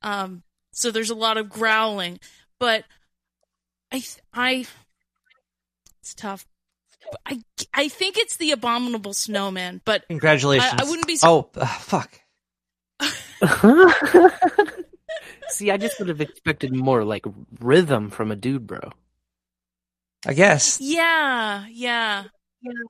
Um, 0.03 0.43
so 0.73 0.91
there's 0.91 1.11
a 1.11 1.15
lot 1.15 1.37
of 1.37 1.49
growling, 1.49 2.21
but 2.59 2.85
I 3.93 4.03
I 4.33 4.67
it's 6.01 6.15
tough. 6.15 6.47
I 7.27 7.41
I 7.75 7.89
think 7.89 8.17
it's 8.19 8.37
the 8.37 8.53
abominable 8.53 9.15
snowman, 9.15 9.81
but 9.85 10.07
Congratulations. 10.09 10.73
I, 10.79 10.85
I 10.85 10.89
wouldn't 10.89 11.07
be. 11.07 11.17
su- 11.17 11.27
Oh, 11.27 11.51
uh, 11.57 11.67
fuck. 11.67 12.21
See, 15.51 15.71
I 15.71 15.77
just 15.79 15.99
would 15.99 16.09
have 16.09 16.21
expected 16.21 16.75
more 16.75 17.05
like 17.05 17.25
rhythm 17.61 18.11
from 18.11 18.31
a 18.31 18.37
dude, 18.37 18.67
bro. 18.67 18.93
I 20.27 20.35
guess. 20.35 20.81
Yeah, 20.81 21.67
yeah, 21.71 22.25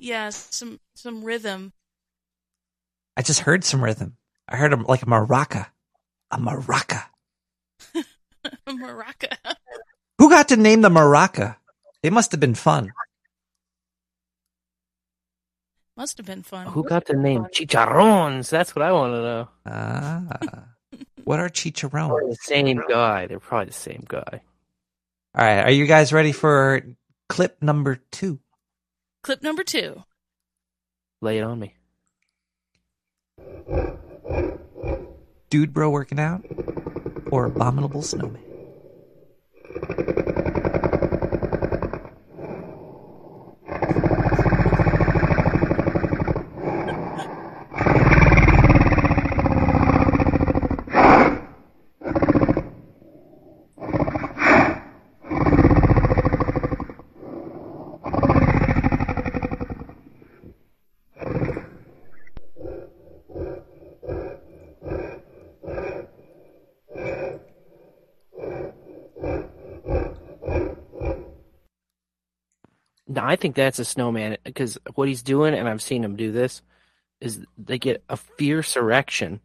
yeah. 0.00 0.30
Some 0.30 0.80
some 0.94 1.24
rhythm. 1.24 1.72
I 3.16 3.22
just 3.22 3.40
heard 3.40 3.64
some 3.64 3.82
rhythm. 3.82 4.16
I 4.48 4.56
heard 4.56 4.72
him 4.72 4.84
like 4.84 5.02
a 5.02 5.06
maraca. 5.06 5.66
A 6.30 6.38
maraca. 6.38 7.05
A 8.66 8.72
maraca. 8.72 9.36
Who 10.18 10.30
got 10.30 10.48
to 10.48 10.56
name 10.56 10.80
the 10.80 10.88
maraca? 10.88 11.56
It 12.02 12.12
must 12.12 12.30
have 12.32 12.40
been 12.40 12.55
fun. 12.55 12.92
Must 15.96 16.16
have 16.16 16.26
been 16.26 16.42
fun. 16.44 16.66
Who 16.68 16.84
got 16.84 17.06
the 17.06 17.14
name 17.14 17.46
chicharrones? 17.52 18.48
That's 18.50 18.74
what 18.76 18.84
I 18.84 18.92
want 18.92 19.14
to 19.14 19.20
know. 19.22 19.48
Ah. 19.66 20.22
what 21.24 21.40
are 21.40 21.48
Probably 21.48 21.72
chicharrones? 21.72 22.28
the 22.30 22.36
same 22.40 22.82
guy. 22.88 23.26
They're 23.26 23.40
probably 23.40 23.66
the 23.66 23.72
same 23.72 24.05
guy. 24.06 24.42
All 25.34 25.44
right. 25.44 25.64
Are 25.64 25.70
you 25.72 25.86
guys 25.86 26.12
ready 26.12 26.32
for 26.32 26.82
clip 27.28 27.62
number 27.62 27.96
two? 28.10 28.40
Clip 29.22 29.42
number 29.42 29.62
two. 29.64 30.05
Lay 31.20 31.38
it 31.38 31.42
on 31.42 31.59
me. 31.59 31.74
Dude 35.50 35.72
bro 35.72 35.90
working 35.90 36.18
out 36.18 36.44
or 37.30 37.46
abominable 37.46 38.02
snowman? 38.02 38.42
I 73.28 73.36
think 73.36 73.55
that's 73.55 73.78
a 73.78 73.84
snowman 73.84 74.38
because 74.42 74.78
what 74.94 75.06
he's 75.06 75.22
doing, 75.22 75.52
and 75.52 75.68
I've 75.68 75.82
seen 75.82 76.02
him 76.02 76.16
do 76.16 76.32
this, 76.32 76.62
is 77.20 77.44
they 77.59 77.78
get 77.78 78.02
a 78.09 78.16
fierce 78.16 78.74
erection, 78.74 79.40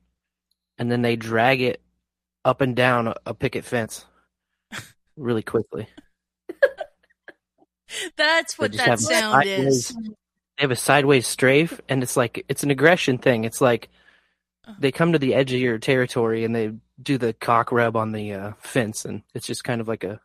and 0.77 0.89
then 0.89 1.01
they 1.01 1.17
drag 1.17 1.59
it 1.61 1.81
up 2.45 2.61
and 2.61 2.77
down 2.77 3.09
a, 3.09 3.15
a 3.25 3.33
picket 3.33 3.65
fence 3.65 4.05
really 5.17 5.41
quickly. 5.41 5.89
That's 8.15 8.57
what 8.57 8.71
that 8.77 9.01
sound 9.01 9.45
is. 9.45 9.89
They 9.89 10.61
have 10.61 10.71
a 10.71 10.77
sideways 10.77 11.27
strafe, 11.27 11.81
and 11.89 12.03
it's 12.03 12.15
like 12.15 12.45
it's 12.47 12.63
an 12.63 12.71
aggression 12.71 13.17
thing. 13.17 13.43
It's 13.43 13.59
like 13.59 13.89
they 14.79 14.93
come 14.93 15.11
to 15.11 15.19
the 15.19 15.33
edge 15.33 15.51
of 15.51 15.59
your 15.59 15.77
territory 15.77 16.45
and 16.45 16.55
they 16.55 16.71
do 17.01 17.17
the 17.17 17.33
cock 17.33 17.73
rub 17.73 17.97
on 17.97 18.13
the 18.13 18.31
uh, 18.31 18.51
fence, 18.59 19.03
and 19.03 19.23
it's 19.33 19.45
just 19.45 19.65
kind 19.65 19.81
of 19.81 19.89
like 19.89 20.05
a, 20.05 20.21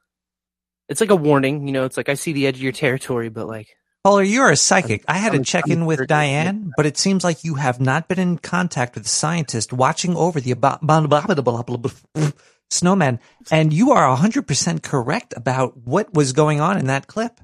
it's 0.88 1.00
like 1.00 1.10
a 1.10 1.16
warning. 1.16 1.66
You 1.66 1.72
know, 1.72 1.84
it's 1.84 1.96
like 1.96 2.08
I 2.08 2.14
see 2.14 2.32
the 2.32 2.46
edge 2.46 2.56
of 2.56 2.62
your 2.62 2.72
territory, 2.72 3.28
but 3.28 3.46
like 3.46 3.68
Paula, 4.04 4.22
you're 4.22 4.50
a 4.50 4.56
psychic. 4.56 5.04
I 5.08 5.14
had 5.18 5.32
to 5.32 5.42
check 5.42 5.68
in 5.68 5.84
with 5.84 6.06
Diane, 6.06 6.70
but 6.76 6.86
it 6.86 6.96
seems 6.96 7.24
like 7.24 7.44
you 7.44 7.54
have 7.56 7.80
not 7.80 8.08
been 8.08 8.18
in 8.18 8.38
contact 8.38 8.94
with 8.94 9.06
a 9.06 9.08
scientist 9.08 9.72
watching 9.72 10.16
over 10.16 10.40
the 10.40 10.54
abo- 10.54 12.32
snowman, 12.70 13.18
and 13.50 13.72
you 13.72 13.92
are 13.92 14.16
100% 14.16 14.82
correct 14.82 15.34
about 15.36 15.76
what 15.76 16.14
was 16.14 16.32
going 16.32 16.60
on 16.60 16.78
in 16.78 16.86
that 16.86 17.06
clip. 17.06 17.40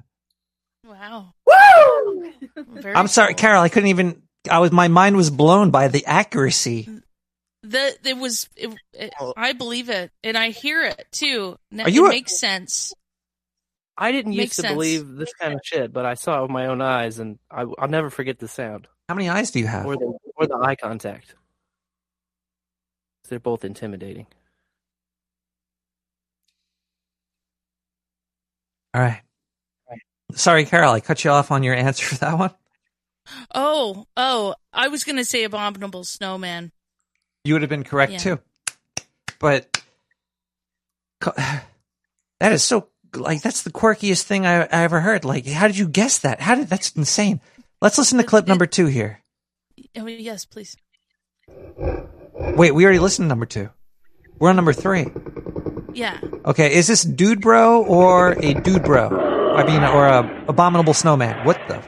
Wow. 0.85 1.33
Woo! 1.45 2.31
Very 2.55 2.95
I'm 2.95 3.07
sorry, 3.07 3.33
cool. 3.33 3.39
Carol, 3.39 3.61
I 3.61 3.69
couldn't 3.69 3.89
even, 3.89 4.21
I 4.49 4.59
was, 4.59 4.71
my 4.71 4.87
mind 4.87 5.17
was 5.17 5.29
blown 5.29 5.71
by 5.71 5.87
the 5.87 6.05
accuracy. 6.05 6.89
The 7.63 7.97
it 8.05 8.17
was. 8.17 8.47
It, 8.55 8.75
it, 8.93 9.13
I 9.35 9.53
believe 9.53 9.89
it, 9.89 10.11
and 10.23 10.37
I 10.37 10.51
hear 10.51 10.83
it 10.83 11.07
too. 11.11 11.57
N- 11.71 11.81
Are 11.81 11.89
you 11.89 12.05
it 12.05 12.09
a- 12.09 12.11
makes 12.11 12.39
sense. 12.39 12.93
I 13.97 14.11
didn't 14.11 14.33
used 14.33 14.53
to 14.57 14.61
sense. 14.63 14.73
believe 14.73 15.07
this 15.15 15.33
kind 15.39 15.53
of 15.53 15.61
shit, 15.63 15.93
but 15.93 16.05
I 16.05 16.15
saw 16.15 16.39
it 16.39 16.41
with 16.43 16.51
my 16.51 16.65
own 16.67 16.81
eyes, 16.81 17.19
and 17.19 17.39
I, 17.49 17.65
I'll 17.79 17.87
never 17.87 18.09
forget 18.09 18.39
the 18.39 18.47
sound 18.47 18.87
How 19.07 19.15
many 19.15 19.29
eyes 19.29 19.51
do 19.51 19.59
you 19.59 19.67
have? 19.67 19.85
or 19.85 19.95
the 19.95 20.17
or 20.35 20.47
the 20.47 20.55
eye 20.61 20.75
contact. 20.75 21.33
They're 23.29 23.39
both 23.39 23.63
intimidating. 23.65 24.27
All 28.93 29.01
right. 29.01 29.21
Sorry, 30.33 30.65
Carol, 30.65 30.91
I 30.91 30.99
cut 30.99 31.23
you 31.23 31.31
off 31.31 31.51
on 31.51 31.63
your 31.63 31.73
answer 31.75 32.05
for 32.05 32.15
that 32.15 32.37
one. 32.37 32.51
Oh, 33.53 34.05
oh, 34.17 34.55
I 34.73 34.89
was 34.89 35.03
gonna 35.03 35.23
say 35.25 35.43
abominable 35.43 36.03
snowman. 36.03 36.71
You 37.43 37.53
would 37.53 37.61
have 37.61 37.69
been 37.69 37.83
correct 37.83 38.11
Yeah. 38.13 38.17
too. 38.19 38.39
But 39.39 39.81
co- 41.21 41.33
that 41.37 42.51
is 42.51 42.63
so 42.63 42.89
like 43.15 43.41
that's 43.41 43.63
the 43.63 43.71
quirkiest 43.71 44.23
thing 44.23 44.45
I, 44.45 44.63
I 44.63 44.83
ever 44.83 44.99
heard. 44.99 45.25
Like, 45.25 45.45
how 45.45 45.67
did 45.67 45.77
you 45.77 45.87
guess 45.87 46.19
that? 46.19 46.41
How 46.41 46.55
did 46.55 46.67
that's 46.67 46.91
insane? 46.91 47.41
Let's 47.81 47.97
listen 47.97 48.17
to 48.17 48.23
clip 48.23 48.47
number 48.47 48.65
two 48.65 48.87
here. 48.87 49.21
Oh, 49.97 50.07
yes, 50.07 50.45
please. 50.45 50.77
Wait, 51.47 52.71
we 52.71 52.83
already 52.83 52.99
listened 52.99 53.25
to 53.25 53.29
number 53.29 53.45
two. 53.45 53.69
We're 54.39 54.49
on 54.49 54.55
number 54.55 54.73
three. 54.73 55.07
Yeah. 55.93 56.19
Okay, 56.45 56.75
is 56.75 56.87
this 56.87 57.03
dude 57.03 57.41
bro 57.41 57.83
or 57.83 58.31
a 58.31 58.53
dude 58.53 58.83
bro? 58.83 59.53
I 59.55 59.65
mean, 59.65 59.83
or 59.83 60.05
a 60.05 60.45
abominable 60.47 60.93
snowman? 60.93 61.45
What 61.45 61.59
the? 61.67 61.81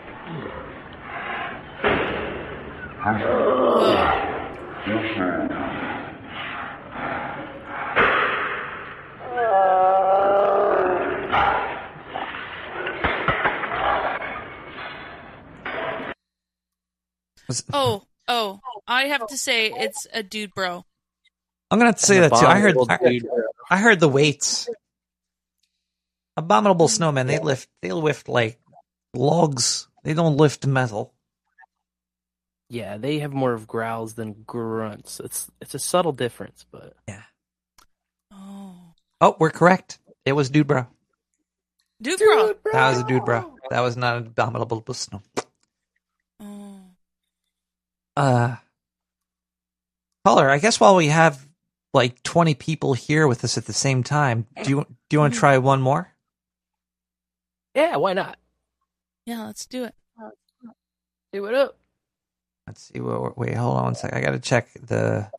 Oh, 17.74 18.04
oh, 18.28 18.60
oh, 18.64 18.82
I 18.88 19.06
have 19.06 19.24
oh. 19.24 19.28
to 19.28 19.38
say 19.38 19.72
it's 19.72 20.08
a 20.14 20.24
dude, 20.24 20.54
bro. 20.54 20.86
I'm 21.70 21.80
gonna 21.80 21.90
have 21.90 22.00
to 22.00 22.06
say 22.06 22.20
that 22.22 22.30
too. 22.30 22.46
I 22.46 22.60
heard, 22.60 22.76
abominable 22.76 23.08
I, 23.08 23.10
dude 23.10 23.24
bro. 23.24 23.44
I 23.70 23.78
heard 23.78 24.00
the 24.00 24.10
weights. 24.10 24.70
Abominable 26.38 26.88
snowmen. 26.88 27.28
They 27.28 27.40
lift. 27.40 27.68
They 27.82 27.92
lift 27.92 28.30
like 28.30 28.60
logs. 29.14 29.88
They 30.04 30.14
don't 30.14 30.38
lift 30.38 30.66
metal. 30.66 31.14
Yeah, 32.70 32.98
they 32.98 33.20
have 33.20 33.34
more 33.34 33.54
of 33.54 33.68
growls 33.68 34.14
than 34.14 34.44
grunts. 34.46 35.20
It's 35.20 35.50
it's 35.62 35.74
a 35.74 35.80
subtle 35.80 36.12
difference, 36.12 36.66
but 36.72 36.96
yeah. 37.08 37.24
Oh, 38.32 38.76
Oh, 39.20 39.36
we're 39.40 39.50
correct. 39.50 40.00
It 40.26 40.34
was 40.34 40.50
dude 40.50 40.68
bro. 40.68 40.88
dude, 42.02 42.20
bro. 42.20 42.54
That 42.72 42.90
was 42.90 43.00
a 43.00 43.04
dude 43.04 43.26
bro. 43.26 43.56
That 43.70 43.82
was 43.82 43.98
not 43.98 44.18
an 44.18 44.28
abominable 44.28 44.94
snow. 44.94 45.22
Uh, 48.18 48.56
caller. 50.26 50.50
I 50.50 50.58
guess 50.58 50.80
while 50.80 50.96
we 50.96 51.10
have 51.10 51.48
like 51.94 52.24
20 52.24 52.56
people 52.56 52.94
here 52.96 53.28
with 53.28 53.44
us 53.44 53.60
at 53.60 53.66
the 53.66 53.74
same 53.74 54.02
time, 54.02 54.48
do 54.64 54.70
you 54.72 54.86
do 55.10 55.16
you 55.16 55.20
want 55.20 55.36
to 55.36 55.40
try 55.40 55.60
one 55.60 55.82
more? 55.82 56.12
yeah, 57.76 57.96
why 57.98 58.14
not? 58.14 58.40
Yeah, 59.28 59.46
let's 59.46 59.68
do 59.68 59.84
it. 59.84 59.94
Do 61.32 61.46
it 61.46 61.54
up. 61.54 61.78
Let's 62.66 62.82
see. 62.82 63.00
Wait, 63.00 63.38
wait 63.38 63.54
hold 63.54 63.78
on 63.78 63.84
one 63.84 63.96
sec. 63.96 64.12
I 64.16 64.22
got 64.22 64.32
to 64.32 64.40
check 64.40 64.70
the 64.74 65.30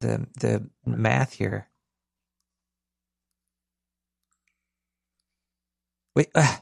the 0.00 0.26
the 0.38 0.68
math 0.84 1.32
here. 1.32 1.68
Wait, 6.14 6.28
uh, 6.34 6.56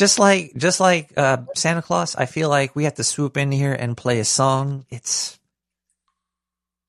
just 0.00 0.18
like 0.18 0.54
just 0.56 0.80
like 0.80 1.12
uh, 1.18 1.42
Santa 1.54 1.82
Claus, 1.82 2.16
I 2.16 2.24
feel 2.24 2.48
like 2.48 2.74
we 2.74 2.84
have 2.84 2.94
to 2.94 3.04
swoop 3.04 3.36
in 3.36 3.52
here 3.52 3.74
and 3.74 3.94
play 3.94 4.18
a 4.18 4.24
song. 4.24 4.86
It's 4.88 5.38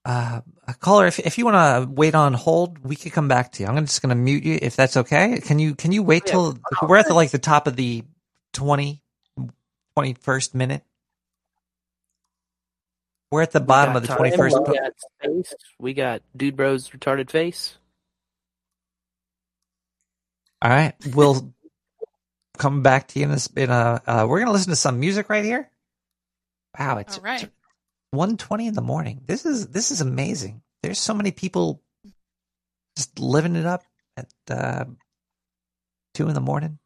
uh, 0.06 0.40
a 0.66 0.74
caller. 0.76 1.08
If 1.08 1.20
if 1.20 1.38
you 1.38 1.44
want 1.44 1.56
to 1.56 1.92
wait 1.92 2.16
on 2.16 2.34
hold, 2.34 2.80
we 2.80 2.96
could 2.96 3.12
come 3.12 3.28
back 3.28 3.52
to 3.54 3.64
you. 3.64 3.70
I'm 3.70 3.86
just 3.86 4.02
going 4.02 4.12
to 4.12 4.16
mute 4.16 4.46
you 4.46 4.58
if 4.62 4.78
that's 4.78 4.96
okay. 4.96 5.42
Can 5.42 5.60
you 5.60 5.76
can 5.76 5.92
you 5.92 6.04
wait 6.04 6.26
till 6.26 6.58
we're 6.84 6.96
at 6.96 7.10
the 7.10 7.14
like 7.14 7.32
the 7.32 7.38
top 7.38 7.68
of 7.68 7.76
the 7.76 8.06
20, 8.54 9.04
21st 9.98 10.56
minute? 10.56 10.84
We're 13.30 13.42
at 13.42 13.52
the 13.52 13.60
bottom 13.60 13.98
of 13.98 14.04
the 14.04 14.08
Got 14.08 14.18
twenty 14.18 14.32
time, 14.32 14.40
first. 14.40 14.58
We 14.58 14.78
got 14.78 14.94
space. 15.20 15.54
We 15.80 15.94
got 15.94 16.22
dude 16.36 16.56
bro's 16.56 16.90
retarded 16.92 17.30
face. 17.30 17.78
All 20.62 20.70
right, 20.72 20.94
we'll 21.14 21.54
come 22.62 22.84
back 22.84 23.08
to 23.10 23.20
you 23.20 23.26
in 23.26 23.32
a. 23.32 23.40
In 23.60 23.70
a 23.72 24.02
uh, 24.06 24.26
we're 24.30 24.40
gonna 24.40 24.52
listen 24.52 24.70
to 24.70 24.76
some 24.76 25.00
music 25.00 25.30
right 25.30 25.44
here. 25.44 25.70
Wow, 26.78 26.98
it's 27.00 27.18
All 27.18 27.24
right. 27.24 27.50
one 28.12 28.38
twenty 28.38 28.68
in 28.68 28.76
the 28.76 28.82
morning. 28.82 29.22
This 29.26 29.46
is 29.46 29.68
this 29.68 29.90
is 29.92 30.00
amazing. 30.02 30.62
There's 30.84 31.00
so 31.00 31.14
many 31.16 31.32
people 31.32 31.82
just 32.96 33.18
living 33.20 33.56
it 33.56 33.66
up 33.66 33.84
at 34.16 34.28
uh, 34.50 34.86
two 36.14 36.28
in 36.28 36.34
the 36.36 36.42
morning. 36.42 36.78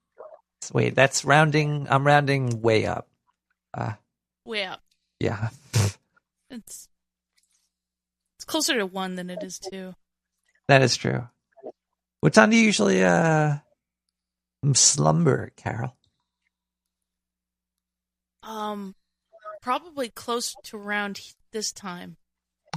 Wait, 0.73 0.95
that's 0.95 1.25
rounding. 1.25 1.87
I'm 1.89 2.07
rounding 2.07 2.61
way 2.61 2.85
up. 2.85 3.07
Uh, 3.73 3.93
Way 4.45 4.63
up. 4.63 4.81
yeah, 5.19 5.49
It's 6.49 6.87
it's 8.37 8.45
closer 8.45 8.77
to 8.77 8.85
one 8.85 9.15
than 9.15 9.29
it 9.29 9.43
is 9.43 9.59
two. 9.59 9.93
that 10.69 10.81
is 10.81 10.95
true. 10.95 11.27
What 12.21 12.33
time 12.33 12.49
do 12.49 12.55
you 12.55 12.63
usually 12.63 13.03
uh 13.03 13.57
slumber, 14.73 15.51
Carol? 15.55 15.95
Um, 18.43 18.95
probably 19.61 20.09
close 20.09 20.55
to 20.65 20.77
around 20.77 21.19
this 21.51 21.71
time. 21.71 22.17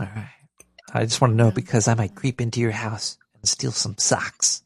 All 0.00 0.06
right. 0.06 0.30
I 0.92 1.04
just 1.04 1.20
want 1.20 1.32
to 1.32 1.36
know 1.36 1.50
because 1.50 1.88
I 1.88 1.94
might 1.94 2.14
creep 2.14 2.40
into 2.40 2.60
your 2.60 2.70
house 2.70 3.18
and 3.34 3.48
steal 3.48 3.72
some 3.72 3.96
socks. 3.98 4.62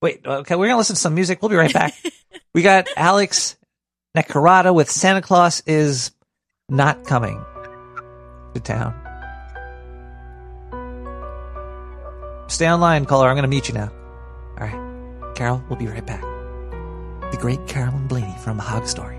Wait, 0.00 0.20
okay, 0.24 0.54
we're 0.54 0.66
gonna 0.66 0.78
listen 0.78 0.96
to 0.96 1.00
some 1.00 1.14
music. 1.14 1.40
We'll 1.40 1.48
be 1.48 1.56
right 1.56 1.72
back. 1.72 1.94
we 2.54 2.62
got 2.62 2.88
Alex 2.96 3.56
Nakarada 4.16 4.74
with 4.74 4.90
Santa 4.90 5.22
Claus 5.22 5.62
is 5.66 6.12
not 6.68 7.04
coming 7.04 7.42
to 8.54 8.60
town. 8.60 8.94
Stay 12.48 12.70
online, 12.70 13.06
caller. 13.06 13.28
I'm 13.28 13.36
gonna 13.36 13.48
meet 13.48 13.68
you 13.68 13.74
now. 13.74 13.90
All 14.58 14.66
right, 14.66 15.34
Carol, 15.34 15.64
we'll 15.68 15.78
be 15.78 15.86
right 15.88 16.06
back. 16.06 16.22
The 17.34 17.40
great 17.40 17.66
Carolyn 17.66 18.06
Blaney 18.06 18.32
from 18.44 18.60
Hog 18.60 18.86
Story. 18.86 19.18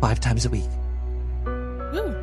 Five 0.00 0.20
times 0.20 0.46
a 0.46 0.48
week. 0.48 0.64
Woo. 1.44 2.16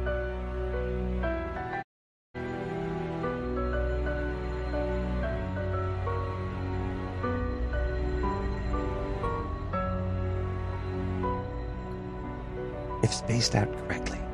if 13.04 13.14
spaced 13.14 13.54
out 13.54 13.72
correctly. 13.88 14.25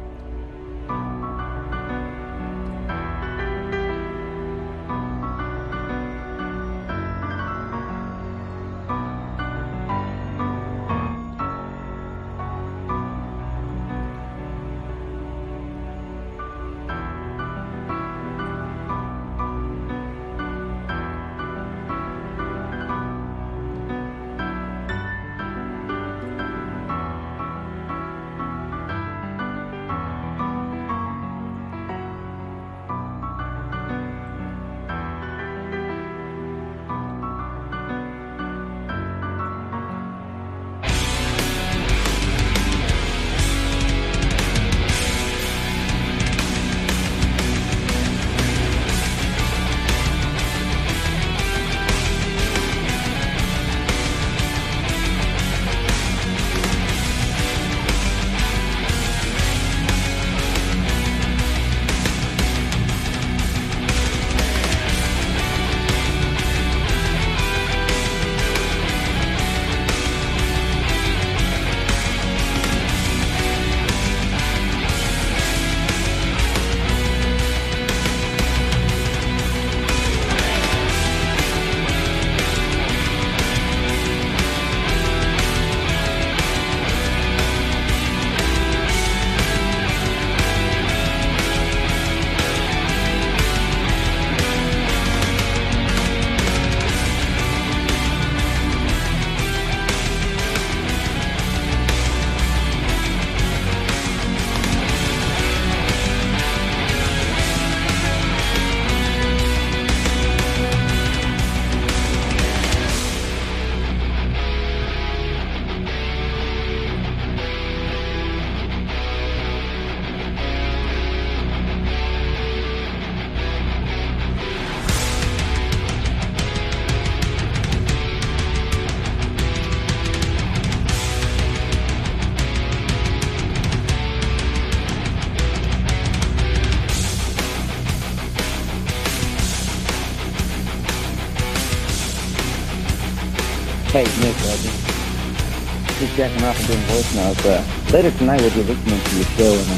Jacking 146.22 146.46
off 146.46 146.60
and 146.60 146.68
doing 146.68 146.86
voicemails. 146.86 147.42
Uh, 147.50 147.66
later 147.90 148.12
tonight 148.20 148.40
we'll 148.42 148.54
be 148.54 148.62
listening 148.62 149.02
to 149.02 149.16
your 149.18 149.26
show, 149.42 149.54
and 149.58 149.70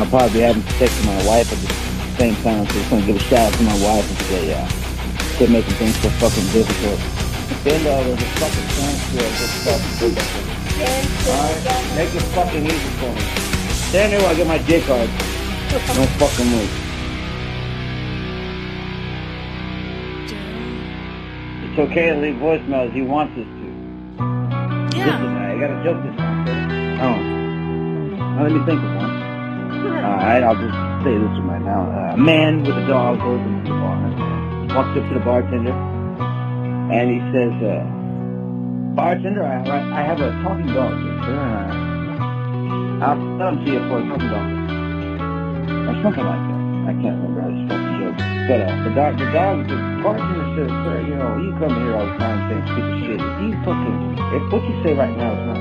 I'll 0.00 0.08
probably 0.08 0.32
be 0.32 0.40
having 0.40 0.64
sex 0.80 0.88
my 1.04 1.20
wife 1.28 1.44
at 1.52 1.60
the 1.60 1.68
same 2.16 2.32
time, 2.40 2.64
so 2.64 2.72
just 2.72 2.88
to 2.88 3.04
give 3.04 3.16
a 3.16 3.24
shout 3.28 3.52
out 3.52 3.58
to 3.60 3.62
my 3.62 3.76
wife 3.84 4.08
and 4.08 4.16
say, 4.32 4.48
uh, 4.56 4.64
quit 5.36 5.50
making 5.52 5.76
things 5.76 5.92
so 6.00 6.08
fucking 6.24 6.48
difficult. 6.56 6.96
Uh, 6.96 7.68
there's 7.68 8.16
a 8.16 8.28
fucking 8.40 8.64
just 9.12 9.52
fucking 9.68 10.16
Alright, 11.28 11.96
make 12.00 12.14
it 12.16 12.24
fucking 12.32 12.64
easy 12.64 12.90
for 12.96 13.12
me. 13.12 13.20
Stand 13.92 14.08
there 14.14 14.20
while 14.24 14.32
I 14.32 14.34
get 14.34 14.46
my 14.46 14.56
dick 14.64 14.84
hard. 14.88 15.10
No 15.68 16.06
fucking 16.16 16.48
move. 16.48 16.72
It's 21.68 21.78
okay 21.78 22.08
to 22.08 22.16
leave 22.16 22.36
voicemails. 22.36 22.92
He 22.92 23.02
wants 23.02 23.36
us 23.36 23.51
joke 25.82 26.02
this 26.02 26.16
time. 26.16 26.46
Oh. 27.02 27.18
Now 28.36 28.42
let 28.44 28.52
me 28.52 28.64
think 28.64 28.78
of 28.82 28.90
one. 28.96 29.10
Alright, 29.82 30.42
I'll 30.42 30.54
just 30.54 30.74
say 31.04 31.14
this 31.18 31.34
one 31.42 31.48
right 31.48 31.62
now. 31.62 31.82
Uh, 31.90 32.14
a 32.14 32.16
man 32.16 32.62
with 32.62 32.76
a 32.76 32.86
dog 32.86 33.18
goes 33.18 33.40
into 33.40 33.70
the 33.70 33.76
bar. 33.76 33.98
Walks 34.74 34.96
up 34.96 35.04
to 35.08 35.14
the 35.14 35.24
bartender. 35.24 35.74
And 36.92 37.10
he 37.10 37.18
says, 37.34 37.52
uh, 37.62 37.82
Bartender, 38.94 39.42
I, 39.42 39.64
I 39.64 40.02
have 40.04 40.20
a 40.20 40.30
talking 40.44 40.68
dog 40.70 40.92
here, 41.00 41.18
sir. 41.24 41.34
Uh, 41.34 43.02
I'll 43.02 43.16
sell 43.38 43.48
him 43.56 43.64
to 43.64 43.72
you 43.72 43.80
for 43.88 43.98
a 43.98 44.04
talking 44.06 44.28
dog. 44.28 44.48
Or 45.88 45.94
something 46.04 46.26
like 46.28 46.44
that. 46.46 46.60
I 46.82 46.92
can't 47.00 47.16
remember. 47.16 47.40
I 47.40 47.50
just 47.50 47.66
fucking 47.72 47.96
joke. 48.04 48.18
But 48.46 48.60
uh, 48.60 48.70
the 48.84 48.90
dog, 48.92 49.12
the 49.18 49.28
dog, 49.32 49.56
the 49.66 49.76
bartender 50.02 50.46
says, 50.54 50.70
sir, 50.84 50.96
you 51.08 51.16
know, 51.16 51.40
you 51.40 51.50
come 51.56 51.72
here 51.72 51.94
all 51.96 52.06
the 52.06 52.16
time 52.20 52.38
saying 52.52 52.66
stupid 52.70 52.96
shit. 53.06 53.20
If 53.22 53.34
you 53.40 53.56
fucking, 53.64 53.96
if 54.36 54.42
what 54.52 54.62
you 54.62 54.74
say 54.84 54.92
right 54.92 55.16
now 55.16 55.32
is 55.32 55.42
not 55.48 55.51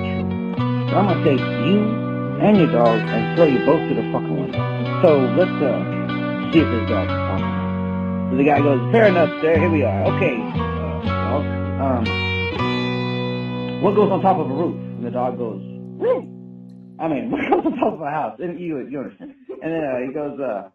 then 0.91 0.99
I'm 0.99 1.07
gonna 1.07 1.23
take 1.23 1.39
you 1.39 1.79
and 2.43 2.57
your 2.57 2.71
dog 2.71 2.99
and 2.99 3.35
throw 3.37 3.45
you 3.45 3.63
both 3.65 3.79
to 3.87 3.95
the 3.95 4.03
fucking 4.11 4.35
window. 4.35 4.59
So 5.01 5.19
let's 5.39 5.51
uh, 5.63 6.51
see 6.51 6.59
if 6.59 6.67
this 6.67 6.89
dog 6.91 7.07
can 7.07 7.15
talk. 7.31 7.39
So 8.31 8.35
the 8.35 8.43
guy 8.43 8.59
goes, 8.59 8.91
fair 8.91 9.07
enough, 9.07 9.29
sir. 9.41 9.57
Here 9.57 9.69
we 9.69 9.83
are. 9.83 10.03
Okay. 10.17 10.35
Uh, 10.35 11.39
um, 11.79 12.03
what 13.81 13.95
goes 13.95 14.11
on 14.11 14.21
top 14.21 14.37
of 14.37 14.51
a 14.51 14.53
roof? 14.53 14.75
And 14.75 15.05
the 15.05 15.11
dog 15.11 15.37
goes, 15.37 15.61
roof. 15.97 16.25
I 16.99 17.07
mean, 17.07 17.31
what 17.31 17.39
goes 17.49 17.65
on 17.71 17.77
top 17.79 17.93
of 17.93 18.01
a 18.01 18.11
house? 18.11 18.37
And 18.39 18.59
you, 18.59 18.85
you 18.89 18.99
understand? 18.99 19.33
And 19.49 19.71
then 19.71 19.83
uh, 19.83 19.99
he 20.05 20.13
goes, 20.13 20.39
uh, 20.39 20.69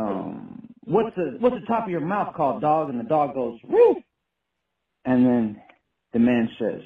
um, 0.00 0.68
what's 0.82 1.14
the 1.14 1.36
what's 1.38 1.54
the 1.54 1.66
top 1.66 1.84
of 1.84 1.90
your 1.90 2.00
mouth 2.00 2.34
called, 2.34 2.60
dog? 2.60 2.90
And 2.90 2.98
the 2.98 3.04
dog 3.04 3.34
goes, 3.34 3.60
roof. 3.68 3.98
And 5.04 5.24
then 5.24 5.62
the 6.12 6.18
man 6.18 6.48
says, 6.58 6.82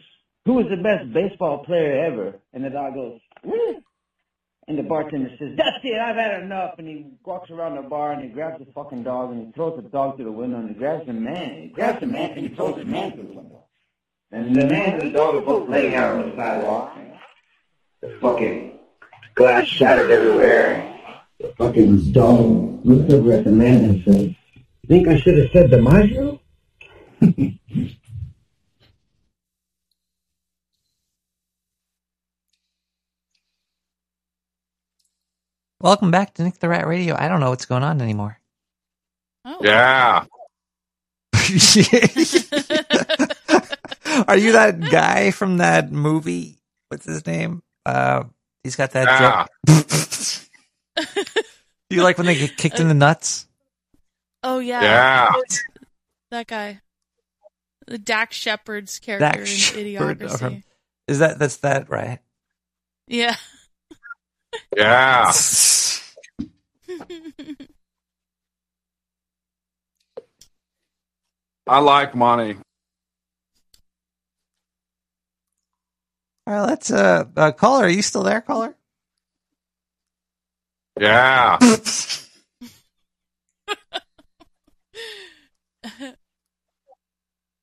who 0.49 0.61
is 0.61 0.71
the 0.71 0.79
best 0.79 1.13
baseball 1.13 1.63
player 1.63 2.07
ever? 2.07 2.41
And 2.55 2.65
the 2.65 2.71
dog 2.71 2.95
goes, 2.95 3.21
roof. 3.45 3.83
And 4.67 4.79
the 4.79 4.83
bartender 4.83 5.29
says, 5.39 5.53
that's 5.59 5.85
it, 5.85 6.01
I've 6.01 6.17
had 6.17 6.43
enough. 6.43 6.77
And 6.79 6.89
he 6.89 7.05
walks 7.23 7.51
around 7.51 7.77
the 7.77 7.83
bar 7.83 8.13
and 8.13 8.23
he 8.23 8.31
grabs 8.31 8.59
the 8.59 8.73
fucking 8.73 9.03
dog 9.03 9.31
and 9.31 9.47
he 9.47 9.53
throws 9.53 9.77
the 9.77 9.87
dog 9.87 10.17
through 10.17 10.25
the 10.25 10.33
window 10.33 10.57
and 10.59 10.71
he 10.71 10.75
grabs 10.75 11.07
the 11.07 11.13
man. 11.13 11.65
He 11.65 11.69
grabs 11.69 12.01
the 12.01 12.07
man 12.07 12.31
and 12.31 12.49
he 12.49 12.55
throws 12.55 12.77
the 12.77 12.87
man 12.87 13.13
through 13.13 13.25
the 13.25 13.35
window. 13.35 13.65
And 14.33 14.57
the 14.57 14.67
man 14.67 14.95
and 14.95 15.03
the 15.03 15.19
dog 15.19 15.35
are 15.35 15.43
both 15.43 15.69
laying 15.69 15.95
out 15.95 16.17
on 16.17 16.31
the 16.31 16.37
sidewalk. 16.37 16.97
The 18.01 18.19
fucking 18.19 18.79
glass 19.35 19.67
shattered 19.67 20.11
everywhere. 20.11 20.99
The 21.41 21.53
fucking 21.59 22.13
dog 22.13 22.87
looks 22.87 23.13
over 23.13 23.33
at 23.33 23.45
the 23.45 23.53
man 23.53 23.85
and 23.85 24.05
says, 24.05 24.31
Think 24.87 25.09
I 25.09 25.19
should 25.19 25.37
have 25.37 25.51
said 25.53 25.71
the 25.71 25.77
DiMaggio? 25.77 26.41
Welcome 35.81 36.11
back 36.11 36.35
to 36.35 36.43
Nick 36.43 36.59
the 36.59 36.69
Rat 36.69 36.89
Radio. 36.89 37.15
I 37.17 37.29
don't 37.29 37.39
know 37.39 37.51
what's 37.51 37.67
going 37.67 37.85
on 37.85 38.03
anymore. 38.03 38.41
Yeah. 39.61 40.25
Are 44.27 44.37
you 44.37 44.53
that 44.53 44.79
guy 44.91 45.31
from 45.31 45.59
that 45.59 45.93
movie? 45.93 46.59
What's 46.89 47.05
his 47.07 47.25
name? 47.27 47.63
Uh, 47.87 48.25
he's 48.65 48.75
got 48.75 48.91
that. 48.91 49.49
joke. 49.67 49.87
Do 50.97 51.05
you 51.97 52.03
like 52.03 52.19
when 52.19 52.27
they 52.27 52.35
get 52.35 52.57
kicked 52.57 52.81
in 52.81 52.89
the 52.89 52.95
nuts? 52.95 53.47
Oh 54.43 54.59
yeah. 54.59 54.83
Yeah. 54.83 55.33
That 56.33 56.49
guy. 56.49 56.81
The 57.87 57.99
Dax 57.99 58.37
Shepard's 58.37 58.99
character 58.99 59.39
Dax 59.39 59.75
in 59.77 59.95
Shepard, 59.95 60.19
Idiocracy. 60.19 60.65
Is 61.07 61.21
that 61.21 61.39
that's 61.39 61.59
that 61.59 61.89
right? 61.89 62.19
Yeah. 63.07 63.37
Yeah. 64.77 65.33
I 71.67 71.79
like 71.81 72.15
money. 72.15 72.57
All 76.47 76.55
right, 76.55 76.63
let's 76.67 76.91
uh, 76.91 77.25
uh 77.37 77.53
caller. 77.53 77.85
Are 77.85 77.89
you 77.91 78.01
still 78.03 78.23
there, 78.23 78.41
caller? 78.41 78.75
Yeah. 80.99 81.59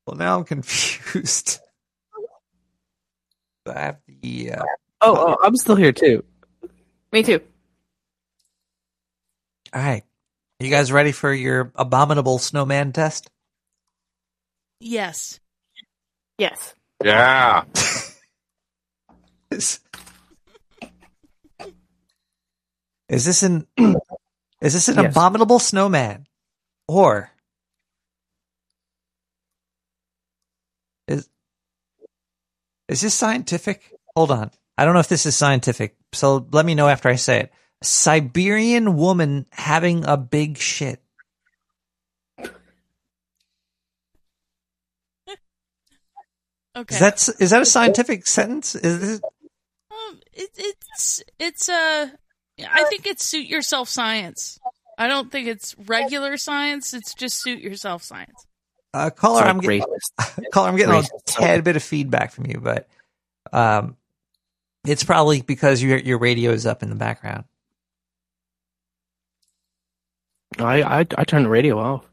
Well, 0.06 0.16
now 0.16 0.38
I'm 0.38 0.44
confused. 0.44 1.58
I 3.66 3.80
have 3.80 3.98
the. 4.06 4.52
Uh, 4.52 4.62
Oh, 5.02 5.14
oh, 5.14 5.36
I'm 5.44 5.54
still 5.56 5.76
here 5.76 5.92
too. 5.92 6.24
Me 7.16 7.22
too. 7.22 7.40
all 9.72 9.80
right, 9.82 10.02
you 10.60 10.68
guys 10.68 10.92
ready 10.92 11.12
for 11.12 11.32
your 11.32 11.72
abominable 11.74 12.38
snowman 12.38 12.92
test? 12.92 13.30
Yes. 14.80 15.40
Yes. 16.36 16.74
Yeah. 17.02 17.64
Is, 19.50 19.80
is 23.08 23.24
this 23.24 23.42
an 23.42 23.66
is 24.60 24.74
this 24.74 24.88
an 24.88 24.96
Yes. 24.96 25.12
abominable 25.12 25.58
snowman, 25.58 26.26
or 26.86 27.30
is 31.08 31.30
is 32.88 33.00
this 33.00 33.14
scientific? 33.14 33.94
Hold 34.14 34.30
on, 34.32 34.50
I 34.76 34.84
don't 34.84 34.92
know 34.92 35.00
if 35.00 35.08
this 35.08 35.24
is 35.24 35.34
scientific. 35.34 35.96
So 36.16 36.46
let 36.52 36.64
me 36.66 36.74
know 36.74 36.88
after 36.88 37.08
I 37.08 37.16
say 37.16 37.40
it. 37.40 37.52
Siberian 37.82 38.96
woman 38.96 39.46
having 39.50 40.04
a 40.04 40.16
big 40.16 40.58
shit. 40.58 41.00
Okay. 46.76 46.94
Is 46.94 47.00
that 47.00 47.28
is 47.40 47.50
that 47.52 47.62
a 47.62 47.64
scientific 47.64 48.26
sentence? 48.26 48.74
Is 48.74 49.00
this 49.00 49.20
Um, 49.90 50.20
it, 50.34 50.50
it's 50.58 51.22
it's 51.38 51.70
uh, 51.70 52.10
I 52.70 52.84
think 52.90 53.06
it's 53.06 53.24
suit 53.24 53.46
yourself 53.46 53.88
science. 53.88 54.58
I 54.98 55.08
don't 55.08 55.32
think 55.32 55.48
it's 55.48 55.74
regular 55.86 56.36
science. 56.36 56.92
It's 56.92 57.14
just 57.14 57.42
suit 57.42 57.60
yourself 57.60 58.02
science. 58.02 58.46
Uh, 58.92 59.08
caller, 59.10 59.40
It's 59.40 59.48
I'm 59.48 59.58
getting 59.60 59.84
caller, 60.52 60.68
I'm 60.68 60.76
getting 60.76 60.94
a 60.94 61.02
tad 61.24 61.64
bit 61.64 61.76
of 61.76 61.82
feedback 61.82 62.30
from 62.32 62.46
you, 62.46 62.60
but 62.62 62.88
um, 63.52 63.96
it's 64.86 65.04
probably 65.04 65.42
because 65.42 65.82
your 65.82 65.98
your 65.98 66.18
radio 66.18 66.52
is 66.52 66.66
up 66.66 66.82
in 66.82 66.90
the 66.90 66.96
background. 66.96 67.44
I 70.58 70.82
I, 70.82 71.06
I 71.18 71.24
turned 71.24 71.44
the 71.44 71.50
radio 71.50 71.78
off. 71.78 72.08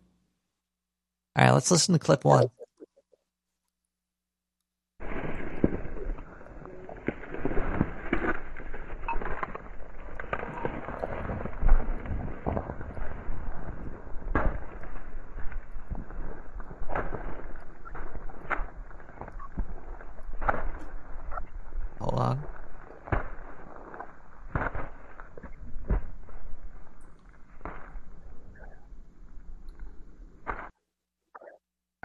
All 1.36 1.46
right, 1.46 1.52
let's 1.52 1.72
listen 1.72 1.94
to 1.94 2.00
clip 2.00 2.26
one. 2.26 2.50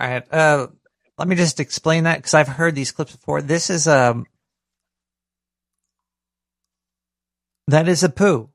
Right. 0.09 0.33
Uh, 0.33 0.67
let 1.19 1.29
me 1.29 1.37
just 1.37 1.61
explain 1.61 2.05
that 2.05 2.19
because 2.19 2.35
I've 2.35 2.49
heard 2.49 2.75
these 2.75 2.93
clips 2.93 3.13
before. 3.17 3.43
This 3.43 3.71
is 3.71 3.89
um, 3.89 4.27
that 7.67 7.89
is 7.89 8.03
a 8.03 8.09
poo. 8.09 8.51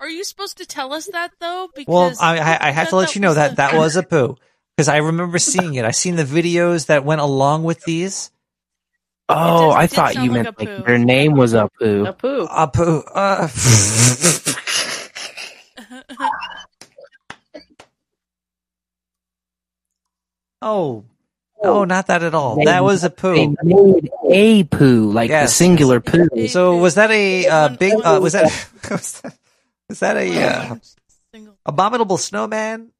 Are 0.00 0.08
you 0.08 0.22
supposed 0.22 0.58
to 0.58 0.66
tell 0.66 0.92
us 0.92 1.06
that 1.12 1.32
though? 1.40 1.68
Because 1.74 1.92
Well, 1.92 2.14
I, 2.20 2.38
I, 2.38 2.68
I 2.68 2.70
have 2.70 2.90
to 2.90 2.96
let 2.96 3.14
you 3.14 3.20
know 3.20 3.34
that 3.34 3.50
the- 3.50 3.56
that 3.56 3.74
was 3.74 3.96
a 3.96 4.02
poo 4.02 4.36
Because 4.76 4.88
I 4.88 4.98
remember 4.98 5.38
seeing 5.40 5.74
it. 5.74 5.84
I 5.84 5.90
seen 5.90 6.16
the 6.16 6.24
videos 6.24 6.86
that 6.86 7.04
went 7.04 7.20
along 7.20 7.64
with 7.64 7.82
these. 7.84 8.30
Oh, 9.28 9.68
does- 9.68 9.74
I 9.76 9.86
thought 9.88 10.14
you 10.14 10.20
like 10.22 10.30
meant 10.30 10.48
a 10.48 10.54
like 10.64 10.86
their 10.86 10.98
name 10.98 11.32
was 11.32 11.52
a 11.52 11.68
poo. 11.78 12.04
Apu. 12.04 12.48
Apu. 12.48 13.02
Apu. 13.04 14.54
Uh, 14.54 14.54
oh. 20.62 21.04
Oh, 21.60 21.82
not 21.84 22.06
that 22.06 22.22
at 22.22 22.34
all. 22.34 22.56
They- 22.56 22.66
that 22.66 22.84
was 22.84 23.02
a 23.02 23.10
poo. 23.10 23.34
They 23.34 23.48
made 23.64 24.10
a 24.30 24.64
poo, 24.64 25.10
like 25.10 25.30
the 25.30 25.48
singular 25.48 26.00
poo. 26.00 26.46
So 26.46 26.76
was 26.76 26.94
that 26.94 27.10
a 27.10 27.46
uh, 27.48 27.68
big? 27.70 27.94
Uh, 27.94 28.20
was 28.22 28.34
that 28.34 28.44
was 28.90 29.20
that, 29.20 29.36
was 29.88 30.00
that 30.00 30.16
a 30.16 30.40
uh, 30.40 30.76
abominable 31.66 32.16
snowman 32.16 32.92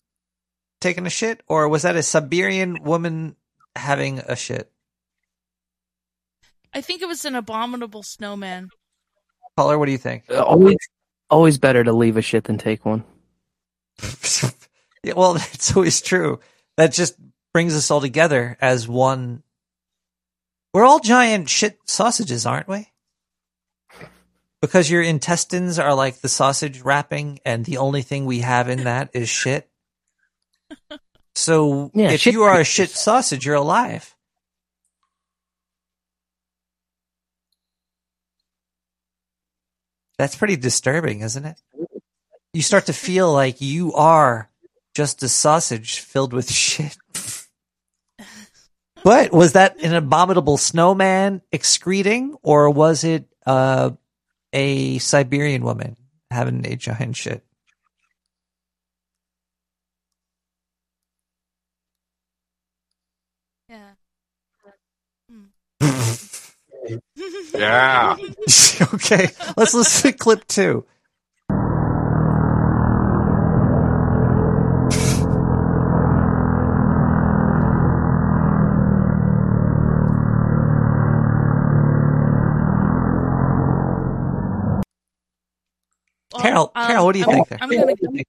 taking 0.80 1.06
a 1.06 1.10
shit, 1.10 1.40
or 1.46 1.68
was 1.68 1.82
that 1.82 1.94
a 1.94 2.02
Siberian 2.02 2.82
woman 2.82 3.36
having 3.76 4.18
a 4.18 4.34
shit? 4.34 4.72
I 6.74 6.80
think 6.80 7.00
it 7.00 7.06
was 7.08 7.24
an 7.24 7.36
abominable 7.36 8.02
snowman. 8.02 8.70
Caller, 9.56 9.78
what 9.78 9.86
do 9.86 9.92
you 9.92 9.98
think? 9.98 10.24
Uh, 10.28 10.42
Always, 10.42 10.76
always 11.30 11.58
better 11.58 11.84
to 11.84 11.92
leave 11.92 12.16
a 12.16 12.22
shit 12.22 12.44
than 12.44 12.58
take 12.58 12.84
one. 12.84 13.04
Yeah, 15.02 15.12
well, 15.16 15.34
that's 15.34 15.76
always 15.76 16.00
true. 16.00 16.40
That 16.76 16.92
just 16.92 17.14
brings 17.58 17.74
us 17.74 17.90
all 17.90 18.00
together 18.00 18.56
as 18.60 18.86
one. 18.86 19.42
We're 20.72 20.84
all 20.84 21.00
giant 21.00 21.48
shit 21.48 21.76
sausages, 21.86 22.46
aren't 22.46 22.68
we? 22.68 22.86
Because 24.62 24.88
your 24.88 25.02
intestines 25.02 25.76
are 25.76 25.92
like 25.92 26.20
the 26.20 26.28
sausage 26.28 26.82
wrapping, 26.82 27.40
and 27.44 27.64
the 27.64 27.78
only 27.78 28.02
thing 28.02 28.26
we 28.26 28.42
have 28.42 28.68
in 28.68 28.84
that 28.84 29.10
is 29.12 29.28
shit. 29.28 29.68
So 31.34 31.90
Yeah, 31.94 32.12
if 32.12 32.20
shit 32.20 32.34
you 32.34 32.44
are 32.44 32.60
a 32.60 32.64
shit 32.64 32.90
sausage, 32.90 33.44
you're 33.44 33.56
alive. 33.56 34.14
That's 40.16 40.36
pretty 40.36 40.54
disturbing, 40.54 41.22
isn't 41.22 41.44
it? 41.44 41.60
You 42.52 42.62
start 42.62 42.86
to 42.86 42.92
feel 42.92 43.32
like 43.32 43.60
you 43.60 43.94
are 43.94 44.48
just 44.98 45.22
a 45.22 45.28
sausage 45.28 46.00
filled 46.00 46.32
with 46.32 46.50
shit. 46.52 46.96
But 49.08 49.32
was 49.32 49.54
that 49.54 49.82
an 49.82 49.94
abominable 49.94 50.58
snowman 50.58 51.40
excreting, 51.50 52.36
or 52.42 52.68
was 52.68 53.04
it 53.04 53.24
uh, 53.46 53.92
a 54.52 54.98
Siberian 54.98 55.62
woman 55.62 55.96
having 56.30 56.66
a 56.66 56.76
giant 56.76 57.16
shit? 57.16 57.42
Yeah. 63.70 63.92
Yeah. 67.54 68.16
okay, 68.92 69.28
let's 69.56 69.72
listen 69.72 70.12
to 70.12 70.18
clip 70.18 70.46
two. 70.48 70.84
Carol, 86.66 86.72
um, 86.74 86.86
Carol, 86.88 87.04
what 87.06 87.12
do 87.12 87.18
you 87.20 87.24
I'm- 87.26 87.34
think 87.34 87.48
there? 87.48 87.58
I'm 87.60 87.70
gonna- 87.70 88.22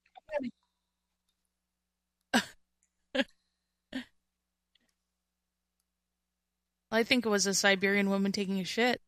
I 6.90 7.02
think 7.04 7.24
it 7.24 7.28
was 7.28 7.46
a 7.46 7.54
Siberian 7.54 8.10
woman 8.10 8.32
taking 8.32 8.58
a 8.60 8.64
shit. 8.64 9.00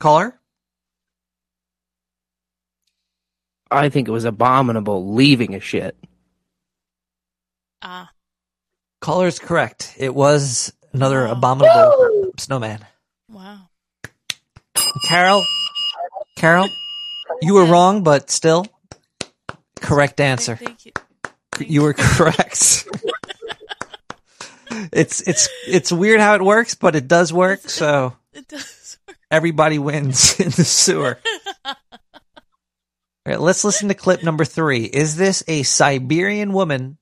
Caller? 0.00 0.38
I 3.70 3.90
think 3.90 4.08
it 4.08 4.12
was 4.12 4.24
abominable 4.24 5.12
leaving 5.12 5.54
a 5.54 5.60
shit. 5.60 5.96
Ah. 7.82 8.10
Caller's 9.02 9.38
correct. 9.38 9.94
It 9.98 10.14
was 10.14 10.72
another 10.92 11.26
abominable 11.26 12.32
snowman. 12.38 12.84
Wow. 13.30 13.68
Carol, 15.06 15.44
Carol, 16.36 16.68
you 17.40 17.54
were 17.54 17.64
wrong, 17.66 18.02
but 18.02 18.30
still, 18.30 18.66
correct 19.80 20.20
answer. 20.20 20.56
Thank 20.56 20.86
you. 20.86 20.92
You 21.60 21.82
were 21.82 21.94
correct. 21.94 22.86
it's 24.92 25.20
it's 25.26 25.48
it's 25.66 25.90
weird 25.92 26.20
how 26.20 26.34
it 26.34 26.42
works, 26.42 26.74
but 26.74 26.94
it 26.94 27.08
does 27.08 27.32
work. 27.32 27.60
So 27.68 28.14
It 28.32 28.46
does. 28.48 28.98
everybody 29.30 29.78
wins 29.78 30.38
in 30.40 30.50
the 30.50 30.64
sewer. 30.64 31.18
All 31.64 31.74
right, 33.26 33.40
let's 33.40 33.64
listen 33.64 33.88
to 33.88 33.94
clip 33.94 34.22
number 34.22 34.44
three. 34.44 34.84
Is 34.84 35.16
this 35.16 35.42
a 35.48 35.62
Siberian 35.62 36.52
woman 36.52 36.96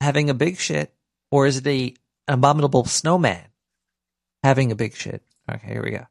having 0.00 0.28
a 0.30 0.34
big 0.34 0.58
shit, 0.58 0.92
or 1.30 1.46
is 1.46 1.58
it 1.58 1.66
a 1.66 1.94
abominable 2.26 2.84
snowman 2.84 3.44
having 4.42 4.72
a 4.72 4.74
big 4.76 4.96
shit? 4.96 5.22
Okay, 5.50 5.68
here 5.68 5.82
we 5.82 5.90
go. 5.90 6.06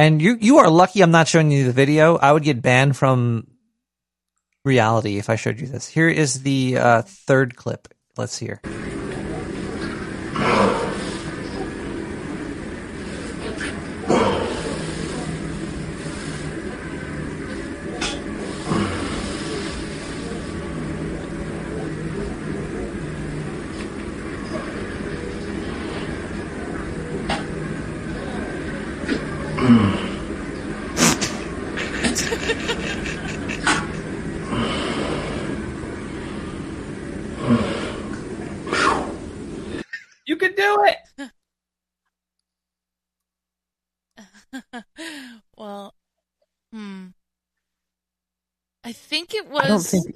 And 0.00 0.22
you 0.22 0.38
you 0.40 0.56
are 0.60 0.70
lucky 0.70 1.02
I'm 1.02 1.10
not 1.10 1.28
showing 1.28 1.50
you 1.50 1.66
the 1.66 1.72
video. 1.72 2.16
I 2.16 2.32
would 2.32 2.42
get 2.42 2.62
banned 2.62 2.96
from 2.96 3.48
reality 4.64 5.18
if 5.18 5.28
I 5.28 5.36
showed 5.36 5.60
you 5.60 5.66
this. 5.66 5.88
Here 5.88 6.08
is 6.08 6.42
the 6.42 6.78
uh, 6.78 7.02
third 7.02 7.54
clip. 7.54 7.86
Let's 8.16 8.38
hear. 8.38 8.62
You 40.30 40.36
can 40.36 40.54
do 40.54 40.84
it. 40.84 41.30
well, 45.56 45.94
hmm. 46.72 47.06
I 48.84 48.92
think 48.92 49.34
it 49.34 49.44
I 49.44 49.48
don't 49.48 49.49
was 49.68 49.90
think- 49.90 50.14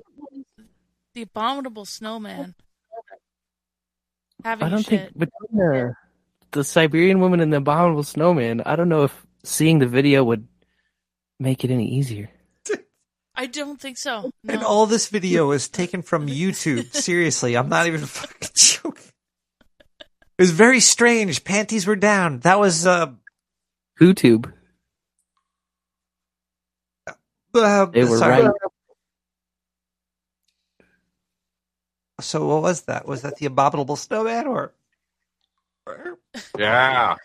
the 1.14 1.22
abominable 1.22 1.84
snowman 1.84 2.54
having 4.44 4.66
I 4.66 4.68
don't 4.70 4.82
shit. 4.82 5.12
think 5.14 5.18
between 5.18 5.58
the 5.58 5.94
the 6.52 6.64
Siberian 6.64 7.20
woman 7.20 7.40
and 7.40 7.52
the 7.52 7.56
abominable 7.58 8.04
snowman, 8.04 8.60
I 8.60 8.76
don't 8.76 8.88
know 8.88 9.02
if 9.04 9.26
seeing 9.42 9.78
the 9.80 9.86
video 9.88 10.22
would 10.24 10.46
make 11.40 11.64
it 11.64 11.70
any 11.70 11.88
easier. 11.88 12.30
I 13.34 13.46
don't 13.46 13.80
think 13.80 13.98
so. 13.98 14.30
And 14.48 14.62
all 14.62 14.86
this 14.86 15.08
video 15.08 15.50
is 15.50 15.68
taken 15.68 16.02
from 16.02 16.28
YouTube. 16.28 16.94
Seriously, 16.94 17.56
I'm 17.56 17.68
not 17.68 17.86
even 17.88 18.00
fucking 18.06 18.50
joking. 18.54 19.02
It 20.36 20.42
was 20.42 20.50
very 20.52 20.78
strange. 20.80 21.42
Panties 21.44 21.86
were 21.86 21.96
down. 21.96 22.40
That 22.40 22.60
was 22.60 22.86
uh, 22.86 23.12
YouTube. 24.00 24.52
uh 27.54 27.86
They 27.86 28.04
were 28.04 28.18
sorry. 28.18 28.42
right. 28.44 28.52
So 32.24 32.46
what 32.46 32.62
was 32.62 32.82
that? 32.82 33.06
Was 33.06 33.22
that 33.22 33.36
the 33.36 33.46
abominable 33.46 33.96
snowman 33.96 34.46
or? 34.46 34.72
Yeah. 36.58 37.16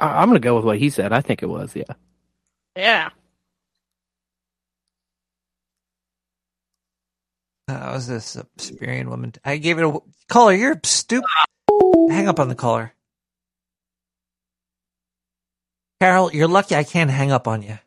I, 0.00 0.20
I'm 0.20 0.28
gonna 0.28 0.40
go 0.40 0.56
with 0.56 0.64
what 0.64 0.78
he 0.78 0.90
said. 0.90 1.12
I 1.12 1.22
think 1.22 1.42
it 1.42 1.46
was. 1.46 1.74
Yeah. 1.74 1.94
Yeah. 2.76 3.10
Uh, 7.68 7.92
was 7.94 8.06
this 8.06 8.36
a 8.36 8.46
Siberian 8.58 9.08
woman? 9.08 9.32
I 9.44 9.56
gave 9.56 9.78
it 9.78 9.84
a 9.84 9.98
caller. 10.28 10.52
You're 10.52 10.78
stupid. 10.84 11.28
Hang 12.10 12.28
up 12.28 12.38
on 12.38 12.48
the 12.48 12.54
caller. 12.54 12.92
Carol, 16.00 16.32
you're 16.32 16.48
lucky 16.48 16.74
I 16.74 16.84
can't 16.84 17.10
hang 17.10 17.30
up 17.30 17.48
on 17.48 17.62
you. 17.62 17.78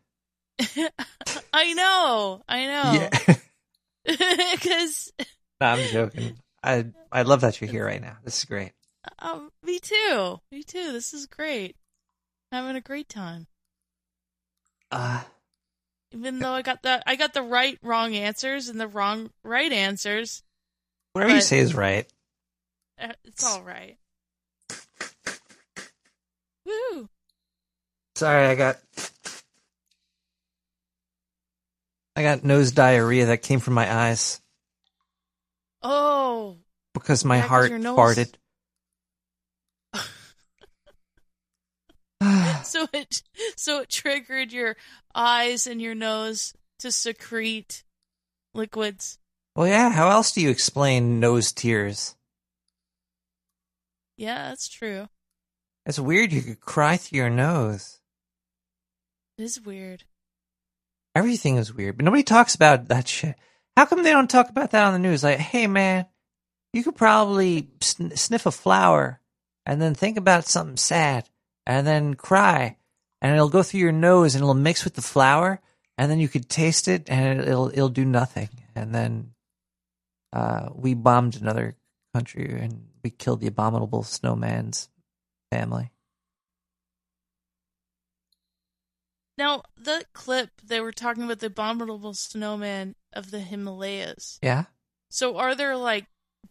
I 1.54 1.74
know. 1.74 2.42
I 2.48 2.66
know. 2.66 3.10
Yeah. 3.28 3.36
Because 4.54 5.12
No, 5.60 5.68
I'm 5.68 5.88
joking. 5.90 6.38
I 6.64 6.86
I 7.12 7.24
love 7.24 7.42
that 7.42 7.60
you're 7.60 7.70
here 7.70 7.86
right 7.86 8.02
now. 8.02 8.18
This 8.24 8.38
is 8.38 8.46
great. 8.46 8.74
um, 9.18 9.50
me 9.64 9.80
too. 9.80 10.40
Me 10.52 10.62
too. 10.62 10.92
This 10.92 11.12
is 11.14 11.26
great. 11.26 11.76
Having 12.52 12.76
a 12.76 12.82
great 12.82 13.10
time. 13.10 13.48
Uh, 14.92 15.24
Even 16.12 16.38
though 16.38 16.52
I 16.54 16.62
got 16.62 16.84
the 16.84 17.02
I 17.10 17.16
got 17.16 17.34
the 17.34 17.42
right 17.42 17.80
wrong 17.82 18.16
answers 18.16 18.70
and 18.70 18.80
the 18.80 18.88
wrong 18.88 19.32
right 19.44 19.72
answers. 19.72 20.44
Whatever 21.14 21.34
you 21.34 21.42
say 21.42 21.58
is 21.60 21.74
right. 21.74 22.06
Uh, 23.02 23.14
It's 23.24 23.44
all 23.44 23.64
right. 23.64 23.98
Woo! 26.66 27.10
Sorry, 28.16 28.46
I 28.48 28.56
got 28.56 28.78
I 32.16 32.24
got 32.24 32.44
nose 32.44 32.72
diarrhea 32.72 33.26
that 33.28 33.42
came 33.42 33.60
from 33.60 33.74
my 33.74 33.92
eyes 33.94 34.42
Oh, 35.82 36.58
because 36.94 37.24
my 37.24 37.38
Yeah, 37.38 37.44
heart 37.44 37.72
farted. 37.72 38.34
so 42.64 42.88
it 42.94 43.22
so 43.56 43.82
it 43.82 43.90
triggered 43.90 44.52
your 44.52 44.76
eyes 45.14 45.68
and 45.68 45.80
your 45.82 45.94
nose 45.94 46.54
to 46.80 46.92
secrete 46.92 47.84
liquids. 48.54 49.20
Well, 49.56 49.68
yeah. 49.68 49.92
How 49.92 50.10
else 50.10 50.32
do 50.32 50.42
you 50.42 50.50
explain 50.50 51.20
nose 51.20 51.52
tears? 51.52 52.16
Yeah, 54.18 54.50
that's 54.50 54.68
true. 54.68 55.08
It's 55.86 56.00
weird. 56.00 56.34
You 56.34 56.42
could 56.42 56.62
cry 56.62 56.98
through 56.98 57.18
your 57.18 57.30
nose. 57.30 58.00
It 59.38 59.44
is 59.44 59.62
weird. 59.62 60.06
Everything 61.16 61.56
is 61.56 61.74
weird, 61.74 61.98
but 61.98 62.04
nobody 62.04 62.24
talks 62.24 62.56
about 62.56 62.90
that 62.90 63.08
shit. 63.08 63.36
How 63.78 63.86
come 63.86 64.04
they 64.04 64.12
don't 64.12 64.30
talk 64.30 64.50
about 64.50 64.72
that 64.72 64.84
on 64.84 64.94
the 64.94 65.00
news? 65.00 65.24
Like, 65.24 65.40
hey, 65.40 65.66
man, 65.66 66.06
you 66.74 66.84
could 66.84 66.96
probably 66.96 67.70
sn- 67.82 68.16
sniff 68.16 68.46
a 68.46 68.52
flower 68.52 69.22
and 69.66 69.82
then 69.82 69.96
think 69.96 70.18
about 70.18 70.46
something 70.46 70.78
sad 70.78 71.30
and 71.66 71.88
then 71.88 72.14
cry, 72.14 72.78
and 73.22 73.34
it'll 73.34 73.50
go 73.50 73.64
through 73.64 73.80
your 73.80 73.92
nose 73.92 74.36
and 74.36 74.44
it'll 74.44 74.54
mix 74.54 74.84
with 74.84 74.94
the 74.94 75.02
flower, 75.02 75.60
and 75.98 76.12
then 76.12 76.20
you 76.20 76.28
could 76.28 76.50
taste 76.50 76.88
it 76.88 77.10
and 77.10 77.42
it'll 77.42 77.70
it'll 77.70 77.90
do 77.90 78.06
nothing. 78.06 78.50
And 78.76 78.94
then 78.94 79.32
uh, 80.34 80.70
we 80.76 80.94
bombed 80.94 81.42
another 81.42 81.76
country 82.14 82.60
and 82.60 82.88
we 83.04 83.10
killed 83.10 83.40
the 83.42 83.48
abominable 83.48 84.04
snowman's 84.04 84.90
family. 85.52 85.92
Now, 89.38 89.64
the 89.78 90.06
clip 90.14 90.50
they 90.64 90.80
were 90.80 90.92
talking 90.92 91.24
about 91.24 91.40
the 91.40 91.48
abominable 91.48 92.14
snowman 92.14 92.96
of 93.14 93.32
the 93.32 93.40
Himalayas. 93.40 94.40
Yeah. 94.42 94.66
So, 95.10 95.38
are 95.38 95.56
there 95.56 95.76
like 95.76 96.06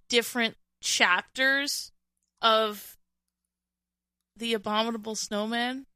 different 0.08 0.56
chapters 0.82 1.92
of 2.42 2.96
the 4.36 4.54
abominable 4.54 5.14
snowman? 5.14 5.86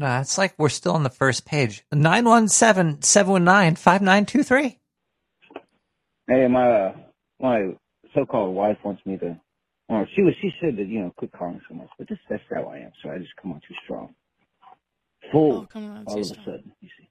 No, 0.00 0.20
it's 0.20 0.38
like 0.38 0.54
we're 0.56 0.68
still 0.68 0.92
on 0.92 1.02
the 1.02 1.10
first 1.10 1.44
page. 1.44 1.84
917 1.92 3.02
719 3.02 3.74
5923. 3.74 4.78
Hey, 6.28 6.46
my 6.46 6.70
uh, 6.70 6.96
my 7.40 7.72
so-called 8.14 8.54
wife 8.54 8.76
wants 8.84 9.04
me 9.04 9.16
to. 9.18 9.40
Well, 9.88 10.06
she 10.14 10.22
was. 10.22 10.34
She 10.40 10.50
said 10.60 10.76
that 10.76 10.86
you 10.86 11.00
know, 11.00 11.12
quit 11.16 11.32
calling 11.32 11.60
so 11.68 11.74
much, 11.74 11.88
but 11.98 12.08
this 12.08 12.18
that's 12.30 12.42
how 12.54 12.64
I 12.64 12.78
am. 12.78 12.92
So 13.02 13.10
I 13.10 13.18
just 13.18 13.34
come 13.40 13.52
on 13.52 13.60
too 13.66 13.74
strong, 13.84 14.14
full 15.32 15.52
Oh, 15.62 15.66
come 15.72 15.90
on, 15.90 16.04
all 16.06 16.18
of 16.18 16.26
strong. 16.26 16.40
a 16.40 16.44
sudden. 16.44 16.72
You 16.80 16.88
see. 16.98 17.08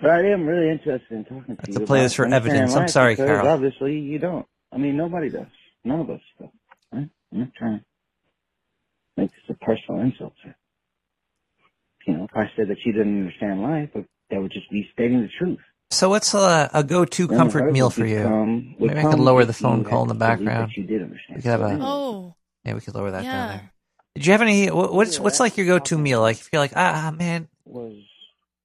But 0.00 0.10
I 0.10 0.26
am 0.30 0.46
really 0.46 0.70
interested 0.70 1.10
in 1.12 1.24
talking 1.24 1.56
to 1.56 1.62
you. 1.72 1.78
to 1.78 1.86
play 1.86 1.98
about 1.98 2.04
this 2.04 2.14
for 2.14 2.26
evidence. 2.26 2.74
I'm 2.74 2.88
sorry, 2.88 3.16
Carol. 3.16 3.46
Obviously, 3.48 3.98
you 3.98 4.18
don't. 4.18 4.46
I 4.72 4.78
mean, 4.78 4.96
nobody 4.96 5.28
does. 5.30 5.46
None 5.84 6.00
of 6.00 6.10
us 6.10 6.20
do. 6.38 6.48
Right? 6.92 7.08
I'm 7.32 7.38
not 7.38 7.48
trying 7.58 7.78
to 7.80 7.84
make 9.16 9.30
this 9.30 9.56
a 9.56 9.64
personal 9.64 10.00
insult. 10.00 10.32
Sir. 10.42 10.54
You 12.06 12.16
know, 12.16 12.24
if 12.24 12.30
I 12.36 12.50
said 12.56 12.68
that 12.68 12.78
you 12.84 12.92
didn't 12.92 13.18
understand 13.20 13.62
life, 13.62 13.90
but 13.94 14.04
that 14.30 14.40
would 14.40 14.52
just 14.52 14.70
be 14.70 14.88
stating 14.92 15.22
the 15.22 15.28
truth. 15.38 15.58
So, 15.90 16.08
what's 16.08 16.34
uh, 16.34 16.68
a, 16.72 16.80
a 16.80 16.84
go 16.84 17.04
to 17.04 17.26
Then 17.26 17.38
comfort 17.38 17.72
meal 17.72 17.90
for 17.90 18.06
you? 18.06 18.18
become- 18.18 18.76
would 18.80 18.88
Maybe 18.94 19.00
I 19.06 19.10
could 19.10 19.20
lower 19.20 19.44
the 19.44 19.52
phone 19.52 19.84
call 19.84 20.02
in 20.10 20.16
the 20.16 20.24
had 20.24 20.36
to 20.36 20.36
believe 20.36 20.48
that 20.48 20.52
background. 20.54 20.72
you 20.76 20.84
did 20.84 21.02
understand. 21.02 21.36
We 21.36 21.42
could 21.42 21.50
have 21.50 21.60
a. 21.60 21.78
Oh, 21.80 22.34
Yeah, 22.64 22.74
we 22.74 22.80
could 22.80 22.94
lower 22.94 23.10
that 23.10 23.22
down 23.22 23.48
there. 23.48 23.72
Did 24.16 24.26
you 24.26 24.32
have 24.32 24.42
any? 24.42 24.70
what- 24.70 24.92
What's 24.92 25.18
what's 25.20 25.40
like 25.40 25.56
your 25.56 25.66
go 25.66 25.78
to 25.78 25.96
meal? 25.98 26.20
Like, 26.20 26.36
if 26.38 26.48
you're 26.52 26.60
like, 26.60 26.72
ah, 26.76 27.12
man, 27.16 27.48
Was 27.64 27.94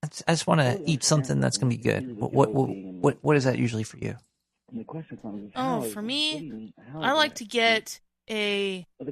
I 0.04 0.08
just- 0.34 0.48
want 0.48 0.62
to 0.62 0.82
eat 0.90 1.04
something 1.04 1.40
that's 1.40 1.58
gonna 1.58 1.70
be 1.70 1.78
good. 1.78 2.18
What 2.18 2.34
what 2.34 2.54
what 2.54 2.70
what, 2.70 3.18
what 3.22 3.36
is 3.38 3.44
that 3.44 3.58
usually 3.58 3.84
for 3.84 3.98
you? 3.98 4.16
and 4.70 4.80
the 4.80 4.84
question 4.86 5.18
comes: 5.18 5.52
Oh, 5.56 5.62
how 5.62 5.82
for 5.82 5.88
is- 5.88 5.96
what 5.96 6.02
do 6.02 6.08
me, 6.08 6.38
you 6.38 6.54
mean- 6.54 6.74
how 6.92 7.02
I 7.02 7.12
like 7.12 7.36
to 7.36 7.46
get 7.46 8.00
a, 8.30 8.86
Well, 9.00 9.08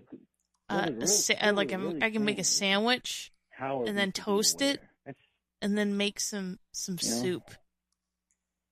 the- 0.69 0.73
uh, 0.75 1.03
a 1.03 1.07
sa- 1.07 1.51
like 1.51 1.69
is 1.69 1.73
a, 1.75 1.79
really 1.79 2.01
I 2.03 2.09
can 2.11 2.23
make 2.25 2.39
a 2.39 2.43
sandwich 2.43 3.31
and 3.59 3.97
then 3.97 4.11
toast 4.13 4.61
it 4.61 4.81
and 5.61 5.77
then 5.77 5.97
make 5.97 6.19
some 6.21 6.59
some 6.71 6.97
You 7.01 7.09
know? 7.09 7.21
soup. 7.21 7.51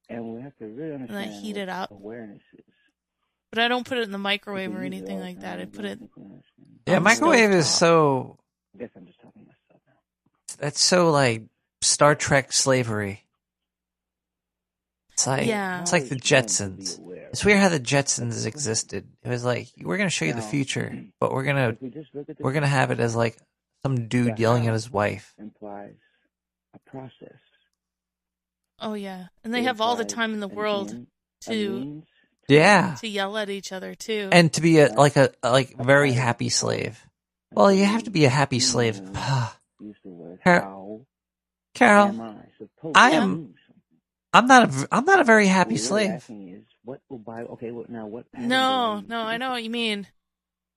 And 0.09 0.35
we 0.35 0.41
have 0.41 0.55
to 0.59 0.65
really 0.67 0.91
I 0.91 0.95
understand 0.95 1.43
heat 1.43 1.57
it 1.57 1.67
up. 1.67 1.91
Awareness 1.91 2.41
is. 2.53 2.63
But 3.51 3.59
I 3.59 3.67
don't 3.67 3.87
put 3.87 3.97
it 3.97 4.03
in 4.03 4.11
the 4.11 4.17
microwave 4.17 4.75
or 4.75 4.81
anything 4.83 5.19
like 5.19 5.39
that. 5.41 5.59
I 5.59 5.65
put 5.65 5.85
it. 5.85 5.99
think 5.99 6.11
we 6.15 6.23
understand. 6.23 6.43
Yeah, 6.85 6.99
microwave 6.99 7.51
is 7.51 7.67
so 7.69 8.37
I 8.75 8.79
guess 8.79 8.89
I'm 8.95 9.05
just 9.05 9.19
talking 9.21 9.43
myself 9.43 9.81
now. 9.87 9.93
that's 10.59 10.81
so 10.81 11.11
like 11.11 11.43
Star 11.81 12.15
Trek 12.15 12.51
slavery. 12.53 13.23
It's 15.13 15.25
like 15.27 15.47
Yeah. 15.47 15.81
it's 15.81 15.91
like 15.91 16.09
the 16.09 16.15
Jetsons. 16.15 16.99
It's 17.31 17.43
weird 17.43 17.59
how 17.59 17.69
the 17.69 17.79
Jetsons 17.79 18.45
existed. 18.45 19.07
It 19.23 19.29
was 19.29 19.43
like 19.43 19.67
we're 19.81 19.97
gonna 19.97 20.09
show 20.09 20.25
you 20.25 20.33
the 20.33 20.41
future, 20.41 20.95
but 21.19 21.31
we're 21.31 21.43
gonna 21.43 21.75
we 21.81 21.89
just 21.89 22.13
look 22.13 22.29
at 22.29 22.37
the 22.37 22.43
we're 22.43 22.53
gonna 22.53 22.67
have 22.67 22.91
it 22.91 22.99
as 22.99 23.15
like 23.15 23.37
some 23.83 24.07
dude 24.07 24.39
yelling 24.39 24.67
at 24.67 24.73
his 24.73 24.89
wife. 24.91 25.33
implies 25.39 25.95
a 26.73 26.79
process. 26.89 27.37
Oh 28.79 28.93
yeah, 28.93 29.27
and 29.43 29.53
they 29.53 29.63
have 29.63 29.81
all 29.81 29.95
the 29.95 30.05
time 30.05 30.33
in 30.33 30.39
the 30.39 30.47
world 30.47 31.05
to 31.41 31.51
means, 31.79 32.05
Yeah, 32.47 32.95
to 32.99 33.07
yell 33.07 33.37
at 33.37 33.49
each 33.49 33.71
other 33.71 33.93
too. 33.95 34.29
and 34.31 34.51
to 34.53 34.61
be 34.61 34.79
a 34.79 34.93
like 34.93 35.15
a, 35.17 35.31
a 35.43 35.51
like 35.51 35.75
very 35.77 36.13
happy 36.13 36.49
slave. 36.49 36.99
Well, 37.51 37.71
you 37.71 37.85
have 37.85 38.03
to 38.03 38.09
be 38.09 38.25
a 38.25 38.29
happy 38.29 38.59
slave. 38.59 38.95
use 39.79 39.95
the 40.03 40.09
word 40.09 40.39
Car- 40.43 40.61
Carol, 41.75 42.21
I 42.21 42.35
supposed 42.57 42.97
I 42.97 43.11
to 43.11 43.15
am- 43.17 43.53
I'm 44.33 44.45
not 44.47 44.69
a. 44.69 44.87
I'm 44.91 45.05
not 45.05 45.19
a 45.19 45.23
very 45.23 45.47
happy 45.47 45.75
What 45.75 45.91
we're 45.91 45.97
really 45.97 46.19
slave. 46.19 46.57
is 46.59 46.63
what 46.83 47.01
will 47.09 47.17
buy 47.19 47.43
okay 47.43 47.71
what 47.71 47.89
now 47.89 48.05
what 48.07 48.25
no, 48.37 48.99
no, 49.07 49.19
I 49.21 49.37
know 49.37 49.51
what 49.51 49.63
you 49.63 49.69
mean. 49.69 50.07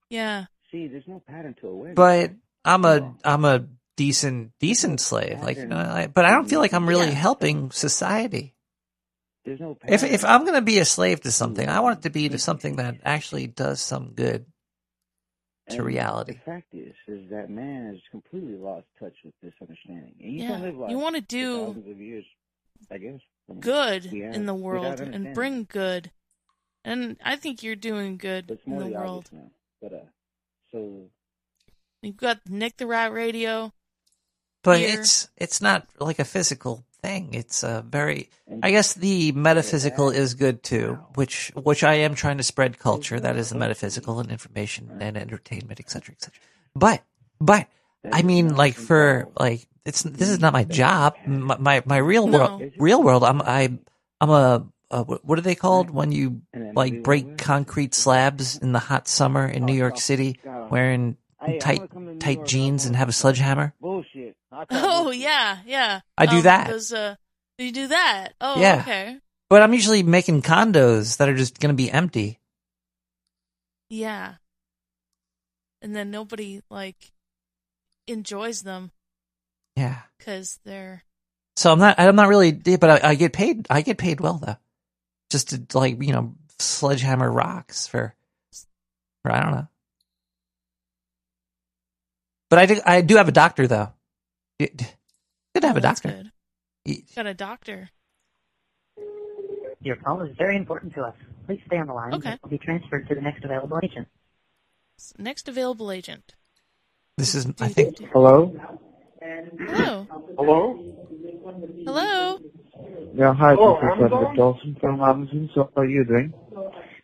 Yeah. 0.09 0.47
see 0.71 0.87
there's 0.89 1.07
no 1.07 1.21
pattern 1.27 1.55
to 1.61 1.69
awareness 1.69 1.97
But 1.97 2.31
I'm 2.65 2.85
a 2.85 3.15
I'm 3.25 3.45
a 3.45 3.67
decent 3.97 4.53
decent 4.61 5.01
slave. 5.01 5.41
Like, 5.43 5.57
you 5.57 5.67
know, 5.67 5.77
I, 5.77 6.07
but 6.07 6.25
I 6.25 6.31
don't 6.31 6.49
feel 6.49 6.61
like 6.61 6.73
I'm 6.73 6.89
really 6.89 7.07
Yeah. 7.09 7.13
helping 7.13 7.71
society. 7.71 8.55
There's 9.45 9.61
no 9.61 9.77
If 9.89 10.01
pattern 10.03 10.15
if 10.15 10.25
I'm 10.25 10.45
gonna 10.45 10.61
be 10.63 10.79
a 10.79 10.85
slave 10.85 11.21
to 11.23 11.33
something, 11.33 11.69
I 11.69 11.81
want 11.81 11.99
it 11.99 12.03
to 12.03 12.11
be 12.11 12.29
to 12.29 12.39
something 12.39 12.77
that 12.77 12.97
actually 13.05 13.47
does 13.47 13.81
some 13.81 14.13
good 14.13 14.47
to 15.71 15.77
And 15.77 15.87
reality. 15.87 16.33
The 16.35 16.39
fact 16.41 16.75
is, 16.75 16.95
is 17.07 17.31
that 17.31 17.49
man 17.51 17.87
has 17.93 18.01
completely 18.11 18.57
lost 18.57 18.87
touch 18.99 19.15
with 19.25 19.35
this 19.43 19.55
understanding. 19.61 20.15
And 20.21 20.33
you 20.33 20.43
Yeah. 20.43 20.55
can 20.57 20.63
live 20.63 20.77
life 20.77 20.91
You 20.91 20.99
wanna 20.99 21.21
do 21.21 21.67
thousands 21.67 21.89
of 21.89 22.01
years, 22.01 22.25
I 22.91 22.99
guess. 22.99 23.21
Good 23.59 24.13
we 24.13 24.21
have, 24.21 24.35
in 24.35 24.47
the 24.47 24.55
world 24.55 25.01
and 25.01 25.35
bring 25.35 25.65
good. 25.65 26.13
And 26.85 27.17
I 27.25 27.37
think 27.37 27.63
you're 27.63 27.77
doing 27.77 28.17
good 28.17 28.47
But 28.47 28.55
it's 28.55 28.67
in 28.67 28.79
the 28.79 28.85
the 28.85 28.91
world. 28.91 29.29
now. 29.33 29.51
But 29.83 29.93
uh, 29.93 30.05
so 30.73 31.11
You've 32.03 32.17
got 32.17 32.49
Nick 32.49 32.77
the 32.79 32.87
Rat 32.87 33.13
Radio. 33.13 33.73
But 34.63 34.79
here. 34.79 35.01
it's 35.01 35.29
it's 35.37 35.61
not 35.61 35.87
like 35.99 36.19
a 36.19 36.25
physical 36.25 36.85
thing. 37.03 37.35
It's 37.35 37.63
a 37.63 37.85
very 37.87 38.31
I 38.63 38.71
guess 38.71 38.95
the 38.95 39.33
metaphysical 39.33 40.11
is 40.11 40.35
good 40.35 40.63
too, 40.63 40.99
which 41.15 41.53
which 41.55 41.83
I 41.85 41.95
am 41.95 42.15
trying 42.15 42.39
to 42.39 42.43
spread 42.43 42.79
culture. 42.79 43.19
That 43.19 43.37
is 43.37 43.51
the 43.51 43.57
metaphysical 43.57 44.21
and 44.21 44.31
information 44.31 44.99
and 45.01 45.17
entertainment, 45.17 45.81
etc., 45.81 46.15
etc. 46.15 46.41
But 46.75 47.03
but 47.41 47.67
I 48.13 48.23
mean, 48.23 48.55
like 48.57 48.75
for 48.75 49.29
like 49.39 49.67
it's 49.85 50.03
this 50.03 50.29
is 50.29 50.41
not 50.41 50.53
my 50.53 50.65
job. 50.65 51.17
My 51.27 51.57
my, 51.59 51.83
my 51.87 51.97
real 51.97 52.29
world 52.29 52.61
No. 52.61 52.71
real 52.79 53.03
world. 53.03 53.25
I'm 53.25 53.41
I 53.43 53.79
I'm 54.21 54.31
a, 54.31 54.67
a 54.91 55.03
what 55.05 55.39
are 55.39 55.43
they 55.43 55.55
called 55.55 55.91
when 55.91 56.13
you 56.13 56.43
like 56.75 57.03
break 57.03 57.39
concrete 57.39 57.95
slabs 57.95 58.59
in 58.59 58.73
the 58.73 58.79
hot 58.79 59.09
summer 59.09 59.47
in 59.47 59.65
New 59.65 59.75
York 59.75 59.99
City, 59.99 60.39
wearing 60.71 61.17
tight 61.61 61.79
gonna 61.79 61.89
come 61.89 62.07
to 62.07 62.13
New 62.13 62.19
tight 62.19 62.45
jeans 62.47 62.85
and 62.85 62.97
have 62.97 63.09
a 63.09 63.13
sledgehammer. 63.13 63.75
Bullshit. 64.69 64.85
I 64.85 64.89
Oh 64.89 65.11
yeah, 65.11 65.59
yeah. 65.67 66.01
I 66.19 66.27
do 66.27 66.37
Um, 66.39 66.43
that. 66.43 66.69
Those, 66.69 66.93
uh, 66.93 67.17
you 67.59 67.73
do 67.73 67.89
that. 67.89 68.35
Oh, 68.41 68.61
Yeah. 68.61 68.81
okay. 68.81 69.19
But 69.49 69.63
I'm 69.63 69.75
usually 69.75 70.03
making 70.03 70.43
condos 70.43 71.17
that 71.17 71.29
are 71.29 71.37
just 71.37 71.59
going 71.59 71.71
to 71.71 71.77
be 71.77 71.91
empty. 71.91 72.39
Yeah. 73.89 74.35
And 75.83 75.95
then 75.97 76.11
nobody 76.11 76.63
like 76.71 77.13
enjoys 78.07 78.63
them 78.63 78.93
Yeah. 79.77 80.03
because 80.19 80.61
they're 80.65 81.03
So 81.57 81.73
I'm 81.73 81.79
not. 81.79 81.99
I'm 81.99 82.15
not 82.17 82.29
really. 82.29 82.53
But 82.53 83.05
I, 83.05 83.11
I 83.11 83.15
get 83.17 83.33
paid. 83.33 83.67
I 83.71 83.83
get 83.83 83.99
paid 83.99 84.21
well 84.21 84.39
though. 84.39 84.57
Just 85.31 85.49
to 85.51 85.79
like 85.79 86.01
you 86.03 86.13
know 86.13 86.35
sledgehammer 86.59 87.31
rocks 87.31 87.87
for. 87.87 88.15
For 89.23 89.33
I 89.33 89.43
don't 89.43 89.53
know. 89.53 89.69
But 92.51 92.59
I 92.59 92.67
do. 92.67 92.81
I 92.87 93.01
do 93.01 93.17
have 93.17 93.29
a 93.29 93.33
doctor 93.33 93.67
though. 93.67 93.93
Good 94.61 94.79
to 95.55 95.67
have 95.69 95.77
Oh, 95.77 95.79
a 95.79 95.81
that's 95.81 96.01
doctor. 96.01 96.31
good. 96.85 97.03
Got 97.17 97.27
a 97.27 97.33
doctor. 97.33 97.89
Your 99.81 99.97
call 99.97 100.21
is 100.21 100.37
very 100.37 100.55
important 100.55 100.93
to 100.97 101.03
us. 101.03 101.15
Please 101.47 101.63
stay 101.67 101.79
on 101.79 101.87
the 101.87 101.95
line. 101.95 102.13
Okay. 102.13 102.37
You'll 102.43 102.51
be 102.51 102.59
transferred 102.59 103.09
to 103.09 103.15
the 103.15 103.23
next 103.23 103.43
available 103.43 103.81
agent. 103.83 104.07
Next 105.17 105.49
available 105.49 105.91
agent. 105.91 106.35
This 107.17 107.35
is, 107.35 107.47
I 107.59 107.69
think, 107.69 107.97
Hello? 108.13 108.55
Hello. 109.59 110.07
Hello? 110.37 110.85
Hello. 111.87 112.39
Yeah, 113.15 113.33
hi, 113.33 113.55
Hello, 113.55 113.81
this 113.81 113.85
is 113.85 113.99
Amazon? 113.99 114.23
Edward 114.23 114.37
Dawson 114.37 114.77
from 114.79 115.01
Amazon. 115.01 115.51
So 115.55 115.71
how 115.75 115.83
are 115.83 115.87
you 115.87 116.05
doing? 116.05 116.35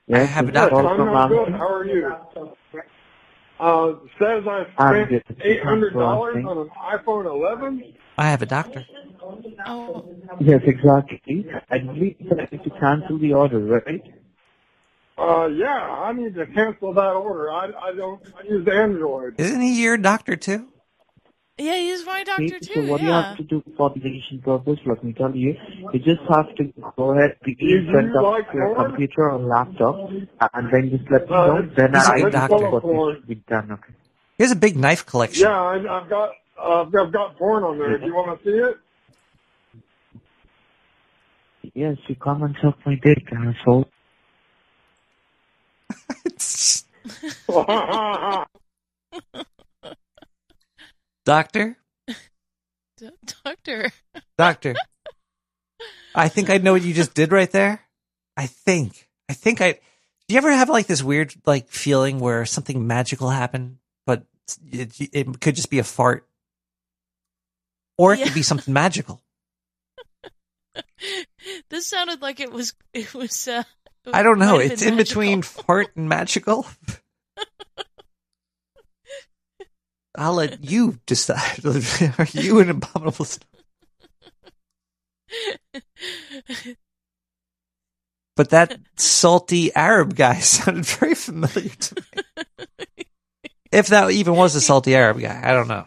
Yes, 0.06 0.28
have 0.28 0.46
a 0.46 0.52
doctor. 0.52 0.76
I'm 0.86 0.96
from 0.96 1.06
not 1.06 1.28
good. 1.30 1.48
Amazon. 1.48 1.58
How 1.58 1.74
are 1.74 1.86
you? 1.86 2.12
Uh, 3.58 3.94
says 4.18 4.44
I 4.46 4.64
spent 4.74 5.22
eight 5.42 5.62
hundred 5.62 5.94
dollars 5.94 6.44
on 6.46 6.58
an 6.58 6.70
iPhone 6.92 7.24
11. 7.26 7.94
I 8.18 8.28
have 8.30 8.42
a 8.42 8.46
doctor. 8.46 8.84
Oh, 9.66 10.04
Yes, 10.40 10.60
exactly. 10.64 11.46
I 11.70 11.78
believe 11.78 12.16
that 12.28 12.40
I 12.40 12.48
need 12.52 12.64
to 12.64 12.70
cancel 12.70 13.18
the 13.18 13.32
order, 13.32 13.58
right? 13.60 14.02
Uh, 15.18 15.46
yeah, 15.46 15.66
I 15.68 16.12
need 16.12 16.34
to 16.34 16.46
cancel 16.46 16.92
that 16.92 17.12
order. 17.12 17.50
I, 17.50 17.70
I 17.82 17.94
don't. 17.96 18.20
I 18.38 18.42
use 18.46 18.68
Android. 18.68 19.34
Isn't 19.38 19.62
he 19.62 19.82
your 19.82 19.96
doctor 19.96 20.36
too? 20.36 20.68
Yeah, 21.58 21.76
he's 21.76 22.04
my 22.04 22.22
doctor 22.24 22.44
Okay, 22.44 22.58
too. 22.66 22.72
so 22.74 22.80
what 22.92 23.00
you 23.00 23.10
have 23.12 23.36
to 23.38 23.42
do 23.44 23.62
for 23.76 23.90
the 23.90 24.00
patient 24.00 24.44
purpose, 24.44 24.78
let 24.86 25.02
me 25.02 25.12
tell 25.14 25.34
you, 25.34 25.54
you 25.92 25.98
just 26.00 26.20
have 26.28 26.54
to 26.56 26.64
go 26.96 27.10
ahead, 27.12 27.36
be 27.44 27.56
You- 27.58 27.78
in 27.78 27.90
front 27.90 28.08
you 28.12 28.18
of 28.18 28.22
like 28.24 28.52
your 28.52 28.74
porn? 28.74 28.90
computer 28.90 29.30
or 29.30 29.38
laptop, 29.38 29.96
and 30.10 30.70
then 30.72 30.90
just 30.90 31.10
let 31.10 31.28
me 31.28 31.34
Uh, 31.34 31.46
know. 31.46 31.58
it's- 31.60 31.74
Then 31.76 31.94
I 31.96 31.98
a 31.98 32.02
I 32.08 32.16
good 32.16 32.24
will 32.24 32.30
doctor. 32.32 32.58
know 32.60 32.70
what 32.70 32.84
needs 32.84 33.20
to 33.22 33.26
be 33.26 33.34
done. 33.48 33.72
Okay. 33.72 33.92
He 34.38 34.44
has 34.44 34.52
a 34.52 34.56
big 34.56 34.76
knife 34.76 35.06
collection. 35.06 35.42
Yeah, 35.44 35.60
I, 35.60 35.76
I've 36.02 36.08
got. 36.10 36.30
Uh, 36.58 36.82
I've 36.82 37.12
got 37.12 37.36
porn 37.38 37.64
on 37.64 37.78
there. 37.78 37.98
Do 37.98 38.06
you 38.06 38.14
want 38.14 38.38
to 38.38 38.44
see 38.44 38.56
it? 38.58 38.76
Yes, 41.74 41.96
you 42.06 42.14
come 42.16 42.42
and 42.42 42.56
suck 42.62 42.78
my 42.86 42.94
dick, 42.96 43.30
asshole. 43.32 43.88
Doctor? 51.26 51.76
D- 52.96 53.10
doctor. 53.44 53.90
Doctor. 54.38 54.74
I 56.14 56.28
think 56.28 56.48
I 56.48 56.58
know 56.58 56.72
what 56.72 56.82
you 56.82 56.94
just 56.94 57.12
did 57.12 57.32
right 57.32 57.50
there. 57.50 57.80
I 58.36 58.46
think. 58.46 59.08
I 59.28 59.34
think 59.34 59.60
I. 59.60 59.72
Do 59.72 60.34
you 60.34 60.38
ever 60.38 60.52
have 60.52 60.70
like 60.70 60.86
this 60.86 61.02
weird 61.02 61.34
like 61.44 61.68
feeling 61.68 62.20
where 62.20 62.46
something 62.46 62.86
magical 62.86 63.28
happened, 63.28 63.78
but 64.06 64.24
it, 64.70 64.94
it 65.12 65.40
could 65.40 65.56
just 65.56 65.68
be 65.68 65.78
a 65.78 65.84
fart, 65.84 66.26
or 67.98 68.14
it 68.14 68.22
could 68.22 68.34
be 68.34 68.42
something 68.42 68.72
magical? 68.72 69.20
this 71.70 71.86
sounded 71.86 72.22
like 72.22 72.40
it 72.40 72.52
was. 72.52 72.74
It 72.94 73.12
was. 73.14 73.48
Uh, 73.48 73.64
I 74.12 74.22
don't 74.22 74.38
know. 74.38 74.58
It's 74.58 74.82
in 74.82 74.96
magical. 74.96 75.04
between 75.04 75.42
fart 75.42 75.88
and 75.96 76.08
magical. 76.08 76.66
I'll 80.16 80.34
let 80.34 80.64
you 80.64 80.98
decide. 81.06 81.64
Are 81.64 82.26
you 82.32 82.60
an 82.60 82.70
abominable? 82.70 83.24
Snow- 83.24 83.46
But 88.36 88.50
that 88.50 88.78
salty 88.96 89.74
Arab 89.74 90.14
guy 90.14 90.34
sounded 90.40 90.84
very 90.84 91.14
familiar 91.14 91.70
to 91.70 91.94
me. 91.96 92.24
If 93.72 93.88
that 93.88 94.10
even 94.10 94.36
was 94.36 94.54
a 94.54 94.60
salty 94.60 94.94
Arab 94.94 95.20
guy, 95.20 95.40
I 95.42 95.52
don't 95.52 95.68
know. 95.68 95.86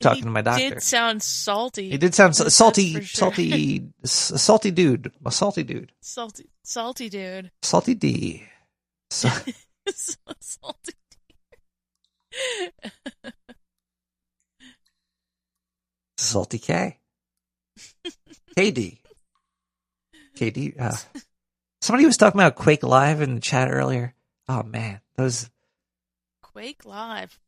Talking 0.00 0.24
to 0.24 0.30
my 0.30 0.42
doctor. 0.42 0.70
Did 0.70 0.82
sound 0.82 1.22
salty. 1.24 1.90
He 1.90 1.98
did 1.98 2.14
sound 2.14 2.36
sa- 2.36 2.48
salty, 2.48 2.92
sure. 2.94 3.02
salty, 3.02 3.88
salty 4.04 4.70
dude, 4.70 5.12
a 5.26 5.30
salty 5.32 5.64
dude, 5.64 5.90
salty, 6.00 6.48
salty 6.62 7.08
dude. 7.08 7.50
salty 7.62 7.94
D, 7.94 8.44
So 9.10 9.28
salty. 9.90 10.92
salty 16.16 16.58
K, 16.58 16.98
KD, 18.56 18.98
KD. 20.36 20.80
Uh, 20.80 20.96
somebody 21.80 22.06
was 22.06 22.16
talking 22.16 22.40
about 22.40 22.54
Quake 22.56 22.82
Live 22.82 23.20
in 23.20 23.34
the 23.36 23.40
chat 23.40 23.70
earlier. 23.70 24.14
Oh 24.48 24.62
man, 24.62 25.00
those 25.16 25.48
Quake 26.42 26.84
Live. 26.84 27.38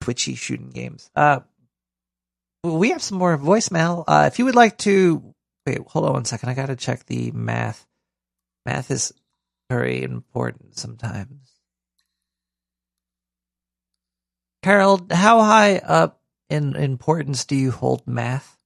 twitchy 0.00 0.34
shooting 0.34 0.70
games. 0.70 1.10
Uh, 1.14 1.40
we 2.62 2.90
have 2.90 3.02
some 3.02 3.18
more 3.18 3.36
voicemail. 3.36 4.04
Uh, 4.06 4.24
if 4.30 4.38
you 4.38 4.46
would 4.46 4.54
like 4.54 4.78
to, 4.78 5.34
wait, 5.66 5.78
hold 5.86 6.06
on 6.06 6.12
one 6.14 6.24
second. 6.24 6.48
I 6.48 6.54
got 6.54 6.66
to 6.66 6.76
check 6.76 7.04
the 7.06 7.30
math. 7.32 7.86
Math 8.64 8.90
is 8.90 9.12
very 9.68 10.02
important 10.02 10.78
sometimes. 10.78 11.43
Carol, 14.64 15.06
how 15.10 15.42
high 15.42 15.76
up 15.76 16.22
in 16.48 16.74
importance 16.74 17.44
do 17.44 17.54
you 17.54 17.70
hold 17.70 18.06
math? 18.06 18.56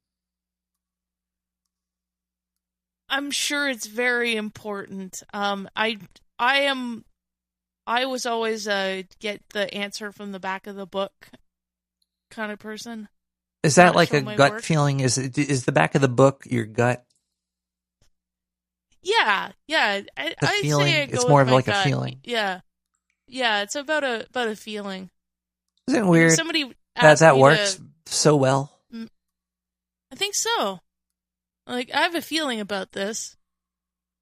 I'm 3.09 3.33
sure 3.33 3.69
it's 3.69 3.87
very 3.87 4.37
important. 4.37 5.25
Um, 5.35 5.69
I 5.75 5.99
I 6.39 6.61
am 6.61 7.05
I 7.85 8.07
was 8.07 8.27
always 8.27 8.69
a 8.69 9.07
get 9.19 9.43
the 9.53 9.75
answer 9.75 10.13
from 10.13 10.31
the 10.31 10.39
back 10.39 10.69
of 10.69 10.77
the 10.77 10.87
book 10.87 11.31
kind 12.31 12.53
of 12.53 12.61
person. 12.61 13.09
Is 13.65 13.75
that 13.75 13.87
Not 13.87 13.97
like 13.97 14.13
a 14.15 14.21
gut 14.37 14.53
work. 14.53 14.63
feeling? 14.63 15.01
Is 15.01 15.19
it, 15.19 15.37
is 15.37 15.65
the 15.65 15.73
back 15.73 15.97
of 15.97 16.01
the 16.01 16.09
book 16.09 16.45
your 16.49 16.65
gut? 16.65 17.05
Yeah, 19.03 19.51
yeah. 19.67 20.03
I, 20.17 20.35
The 20.41 20.47
I'd 20.47 20.61
feeling? 20.63 20.87
say 20.87 21.03
It's 21.11 21.27
more 21.27 21.43
of 21.43 21.51
like 21.51 21.67
a 21.67 21.75
feeling. 21.83 22.21
Yeah, 22.23 22.61
yeah. 23.27 23.63
It's 23.63 23.75
about 23.75 24.05
a 24.05 24.27
about 24.31 24.47
a 24.49 24.55
feeling. 24.55 25.11
Isn't 25.89 26.05
it 26.05 26.07
weird 26.07 26.33
Somebody 26.33 26.73
that 27.01 27.19
that 27.19 27.39
works 27.39 27.77
to- 27.77 27.83
so 28.07 28.37
well? 28.37 28.79
I 30.11 30.17
think 30.17 30.35
so. 30.35 30.81
Like 31.67 31.91
I 31.95 32.03
have 32.03 32.15
a 32.15 32.23
feeling 32.23 32.61
about 32.61 32.93
this. 32.93 33.37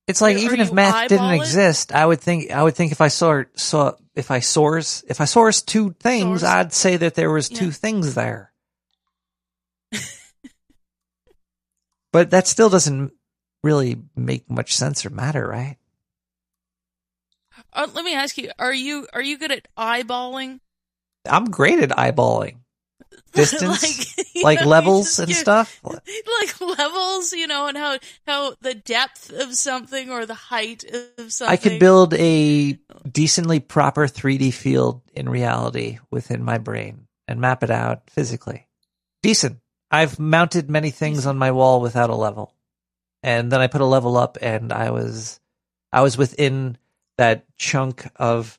It's 0.06 0.20
like 0.20 0.36
or 0.36 0.40
even 0.40 0.60
if 0.60 0.72
math 0.72 1.08
didn't 1.08 1.32
it? 1.32 1.36
exist, 1.36 1.92
I 1.92 2.06
would 2.06 2.20
think 2.20 2.50
I 2.50 2.62
would 2.62 2.76
think 2.76 2.92
if 2.92 3.00
I 3.00 3.08
saw 3.08 3.42
saw 3.56 3.94
if 4.14 4.30
I 4.30 4.38
source 4.40 5.04
if 5.08 5.20
I 5.20 5.24
source 5.24 5.62
two 5.62 5.94
things, 6.00 6.40
Source? 6.40 6.50
I'd 6.50 6.72
say 6.72 6.96
that 6.96 7.14
there 7.14 7.30
was 7.30 7.48
two 7.48 7.70
things 7.72 8.14
there. 8.14 8.52
but 12.12 12.30
that 12.30 12.46
still 12.46 12.68
doesn't 12.68 13.12
really 13.64 13.96
make 14.14 14.48
much 14.48 14.76
sense 14.76 15.04
or 15.04 15.10
matter, 15.10 15.46
right? 15.46 15.76
Uh, 17.72 17.88
let 17.92 18.04
me 18.04 18.14
ask 18.14 18.38
you: 18.38 18.50
Are 18.58 18.72
you 18.74 19.08
are 19.12 19.22
you 19.22 19.38
good 19.38 19.52
at 19.52 19.66
eyeballing? 19.76 20.60
I'm 21.26 21.46
great 21.50 21.78
at 21.80 21.90
eyeballing 21.90 22.56
distance, 23.32 24.16
Like, 24.36 24.44
like 24.44 24.60
know, 24.60 24.68
levels 24.68 25.18
and 25.18 25.28
get- 25.28 25.36
stuff. 25.36 25.80
like 25.84 26.60
levels, 26.60 27.32
you 27.32 27.46
know, 27.46 27.66
and 27.68 27.76
how 27.76 27.98
how 28.26 28.54
the 28.60 28.74
depth 28.74 29.30
of 29.32 29.54
something 29.54 30.10
or 30.10 30.26
the 30.26 30.34
height 30.34 30.84
of 31.18 31.32
something. 31.32 31.52
I 31.52 31.56
could 31.56 31.78
build 31.78 32.14
a 32.14 32.78
decently 33.10 33.60
proper 33.60 34.06
3D 34.06 34.52
field 34.54 35.02
in 35.14 35.28
reality 35.28 35.98
within 36.10 36.42
my 36.42 36.58
brain 36.58 37.06
and 37.28 37.40
map 37.40 37.62
it 37.62 37.70
out 37.70 38.08
physically. 38.10 38.66
Decent. 39.22 39.58
I've 39.90 40.18
mounted 40.18 40.68
many 40.68 40.90
things 40.90 41.26
on 41.26 41.38
my 41.38 41.50
wall 41.52 41.80
without 41.80 42.10
a 42.10 42.16
level. 42.16 42.52
And 43.22 43.50
then 43.50 43.60
I 43.60 43.66
put 43.66 43.80
a 43.80 43.86
level 43.86 44.16
up 44.16 44.38
and 44.40 44.72
I 44.72 44.90
was 44.90 45.40
I 45.92 46.02
was 46.02 46.18
within 46.18 46.76
that 47.18 47.44
chunk 47.56 48.06
of 48.16 48.58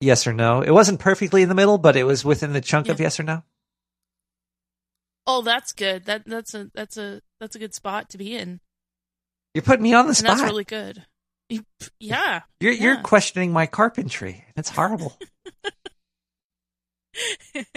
yes 0.00 0.26
or 0.26 0.32
no. 0.32 0.62
It 0.62 0.70
wasn't 0.70 1.00
perfectly 1.00 1.42
in 1.42 1.48
the 1.48 1.54
middle, 1.54 1.78
but 1.78 1.96
it 1.96 2.04
was 2.04 2.24
within 2.24 2.52
the 2.52 2.60
chunk 2.60 2.88
of 2.88 3.00
yes 3.00 3.20
or 3.20 3.24
no. 3.24 3.42
Oh, 5.26 5.42
that's 5.42 5.72
good. 5.72 6.06
That 6.06 6.24
that's 6.26 6.54
a 6.54 6.70
that's 6.74 6.96
a 6.96 7.20
that's 7.38 7.54
a 7.54 7.58
good 7.58 7.74
spot 7.74 8.10
to 8.10 8.18
be 8.18 8.34
in. 8.34 8.60
You're 9.54 9.62
putting 9.62 9.82
me 9.82 9.94
on 9.94 10.06
the 10.06 10.10
And 10.10 10.16
spot. 10.16 10.38
that's 10.38 10.50
really 10.50 10.64
good. 10.64 11.04
You- 11.48 11.64
Yeah. 11.98 12.40
you're 12.60 12.72
you're 12.72 13.02
questioning 13.02 13.52
my 13.52 13.66
carpentry. 13.66 14.44
It's 14.56 14.70
horrible. 14.70 15.16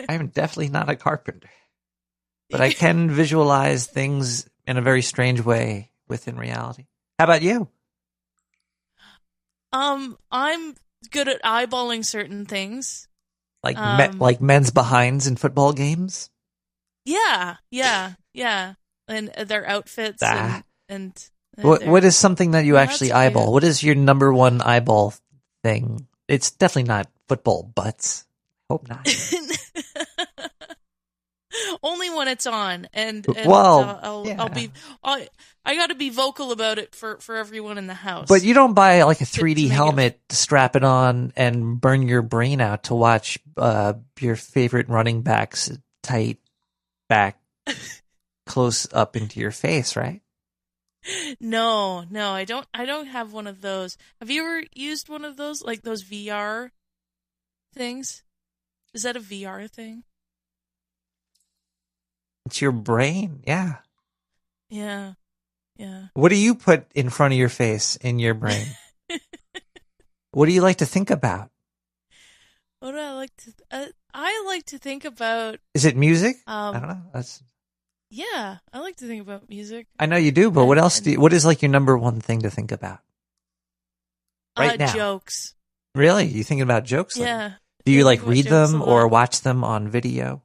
I'm 0.10 0.28
definitely 0.28 0.70
not 0.70 0.90
a 0.90 0.96
carpenter. 0.96 1.50
But 2.50 2.62
I 2.62 2.72
can 2.72 3.10
visualize 3.10 3.88
things 3.88 4.48
in 4.68 4.78
a 4.78 4.82
very 4.82 5.02
strange 5.02 5.42
way 5.42 5.92
within 6.08 6.38
reality. 6.38 6.86
How 7.20 7.26
about 7.26 7.42
you? 7.42 7.68
Um, 9.72 10.18
I'm 10.32 10.76
good 11.10 11.28
at 11.28 11.42
eyeballing 11.44 12.06
certain 12.06 12.46
things. 12.46 13.08
Like 13.64 13.78
me- 13.78 13.82
Um, 14.14 14.20
like 14.20 14.42
men's 14.42 14.72
behinds 14.72 15.26
in 15.28 15.36
football 15.38 15.72
games? 15.74 16.30
Yeah, 17.06 17.58
yeah, 17.72 18.14
yeah, 18.34 18.74
and 19.08 19.30
uh, 19.36 19.44
their 19.44 19.68
outfits 19.68 20.22
Ah. 20.24 20.64
and 20.90 21.14
and. 21.14 21.30
What 21.64 21.82
their- 21.82 21.92
what 21.92 22.04
is 22.04 22.18
something 22.18 22.52
that 22.52 22.66
you 22.66 22.78
actually 22.78 23.12
eyeball? 23.12 23.54
What 23.54 23.64
is 23.64 23.84
your 23.84 23.96
number 23.96 24.34
one 24.34 24.62
eyeball 24.62 25.14
thing? 25.64 26.08
It's 26.28 26.50
definitely 26.52 26.88
not 26.90 27.12
football 27.28 27.64
butts. 27.64 28.26
Hope 28.70 28.88
not. 28.90 29.06
Only 31.84 32.10
when 32.10 32.28
it's 32.28 32.48
on, 32.48 32.88
and, 32.94 33.26
and 33.36 33.50
Well, 33.50 33.80
uh, 33.82 34.00
I'll, 34.02 34.42
I'll 34.42 34.50
be. 34.50 34.72
I'll, 35.04 35.26
I 35.66 35.76
got 35.76 35.88
to 35.88 35.96
be 35.96 36.10
vocal 36.10 36.52
about 36.52 36.78
it 36.80 36.94
for 36.96 37.18
for 37.20 37.36
everyone 37.36 37.78
in 37.78 37.88
the 37.88 37.94
house. 37.94 38.28
But 38.28 38.44
you 38.44 38.54
don't 38.54 38.74
buy 38.74 39.04
like 39.04 39.22
a 39.22 39.26
3D 39.26 39.38
to 39.38 39.44
make 39.44 39.58
it- 39.66 39.70
helmet, 39.70 40.20
strap 40.30 40.76
it 40.76 40.84
on, 40.84 41.32
and 41.36 41.80
burn 41.80 42.04
your 42.08 42.22
brain 42.22 42.62
out 42.62 42.84
to 42.86 42.96
watch 42.96 43.40
uh, 43.58 43.94
your 44.20 44.36
favorite 44.36 44.90
running 44.90 45.22
backs 45.22 45.72
tight 46.02 46.40
back 47.08 47.40
close 48.46 48.88
up 48.94 49.16
into 49.16 49.40
your 49.40 49.52
face, 49.52 49.96
right? 49.96 50.22
No, 51.40 52.06
no, 52.10 52.32
I 52.32 52.46
don't. 52.46 52.68
I 52.74 52.86
don't 52.86 53.08
have 53.08 53.34
one 53.34 53.48
of 53.48 53.62
those. 53.62 53.98
Have 54.20 54.30
you 54.30 54.42
ever 54.44 54.64
used 54.74 55.10
one 55.10 55.26
of 55.26 55.36
those, 55.38 55.62
like 55.62 55.82
those 55.82 56.04
VR 56.04 56.70
things? 57.74 58.24
Is 58.94 59.04
that 59.04 59.18
a 59.18 59.20
VR 59.20 59.70
thing? 59.70 60.04
It's 62.46 62.62
your 62.62 62.72
brain, 62.72 63.42
yeah. 63.48 63.78
Yeah, 64.70 65.14
yeah. 65.78 66.08
What 66.14 66.30
do 66.30 66.36
you 66.36 66.56
put 66.56 66.86
in 66.94 67.10
front 67.10 67.34
of 67.34 67.40
your 67.40 67.50
face 67.50 67.96
in 67.98 68.20
your 68.20 68.34
brain? 68.34 68.68
what 70.32 70.48
do 70.48 70.52
you 70.52 70.62
like 70.62 70.78
to 70.78 70.86
think 70.86 71.10
about? 71.10 71.50
What 72.80 72.92
do 72.92 72.98
I 72.98 73.12
like 73.12 73.36
to? 73.38 73.54
Uh, 73.72 73.86
I 74.14 74.44
like 74.46 74.66
to 74.68 74.78
think 74.78 75.06
about. 75.06 75.60
Is 75.74 75.86
it 75.86 75.96
music? 75.96 76.36
Um, 76.48 76.76
I 76.76 76.80
don't 76.80 76.90
know. 76.90 77.02
That's 77.14 77.42
Yeah, 78.10 78.58
I 78.74 78.80
like 78.80 78.98
to 78.98 79.08
think 79.08 79.22
about 79.22 79.48
music. 79.48 79.88
I 79.98 80.06
know 80.06 80.18
you 80.18 80.32
do, 80.32 80.52
but 80.52 80.66
what 80.66 80.78
else 80.78 81.00
do 81.00 81.12
you, 81.12 81.20
what 81.20 81.32
is 81.34 81.46
like 81.46 81.62
your 81.62 81.72
number 81.72 81.98
one 81.98 82.20
thing 82.20 82.42
to 82.42 82.50
think 82.50 82.72
about? 82.72 83.00
Right 84.60 84.82
uh, 84.82 84.86
now. 84.86 84.94
jokes. 84.94 85.56
Really? 85.96 86.26
You 86.26 86.44
thinking 86.44 86.64
about 86.64 86.84
jokes? 86.84 87.18
like- 87.18 87.28
Yeah. 87.28 87.52
Do 87.86 87.92
you 87.92 88.06
like 88.06 88.26
read 88.26 88.46
them 88.46 88.82
or 88.82 89.08
watch 89.08 89.42
them 89.42 89.64
on 89.64 89.90
video? 89.90 90.42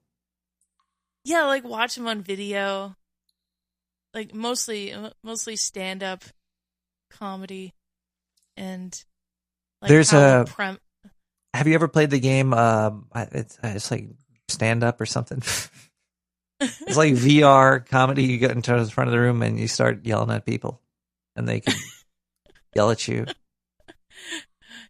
Yeah, 1.28 1.44
like 1.44 1.62
watch 1.62 1.94
them 1.94 2.06
on 2.08 2.22
video. 2.22 2.96
Like 4.14 4.34
mostly, 4.34 4.94
mostly 5.22 5.56
stand 5.56 6.02
up 6.02 6.24
comedy, 7.10 7.74
and 8.56 8.98
like 9.82 9.90
There's 9.90 10.14
a- 10.14 10.46
prem- 10.48 10.78
Have 11.52 11.66
you 11.66 11.74
ever 11.74 11.86
played 11.86 12.08
the 12.08 12.18
game? 12.18 12.54
Um, 12.54 13.08
I- 13.12 13.28
it's 13.30 13.58
it's 13.62 13.90
like 13.90 14.08
stand 14.48 14.82
up 14.82 15.02
or 15.02 15.06
something. 15.06 15.42
it's 16.60 16.96
like 16.96 17.12
VR 17.12 17.84
comedy. 17.86 18.24
You 18.24 18.38
get 18.38 18.52
into 18.52 18.72
the 18.82 18.90
front 18.90 19.08
of 19.08 19.12
the 19.12 19.20
room 19.20 19.42
and 19.42 19.60
you 19.60 19.68
start 19.68 20.06
yelling 20.06 20.30
at 20.34 20.46
people, 20.46 20.80
and 21.36 21.46
they 21.46 21.60
can 21.60 21.74
yell 22.74 22.90
at 22.90 23.06
you. 23.06 23.26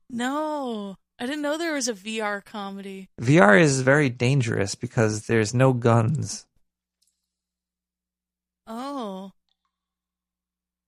No, 0.09 0.97
I 1.19 1.27
didn't 1.27 1.43
know 1.43 1.59
there 1.59 1.75
was 1.75 1.89
a 1.89 1.95
VR 1.95 2.45
comedy. 2.45 3.09
VR 3.21 3.61
is 3.61 3.81
very 3.81 4.09
dangerous 4.09 4.75
because 4.75 5.27
there's 5.27 5.53
no 5.53 5.73
guns. 5.73 6.47
Oh, 8.67 9.33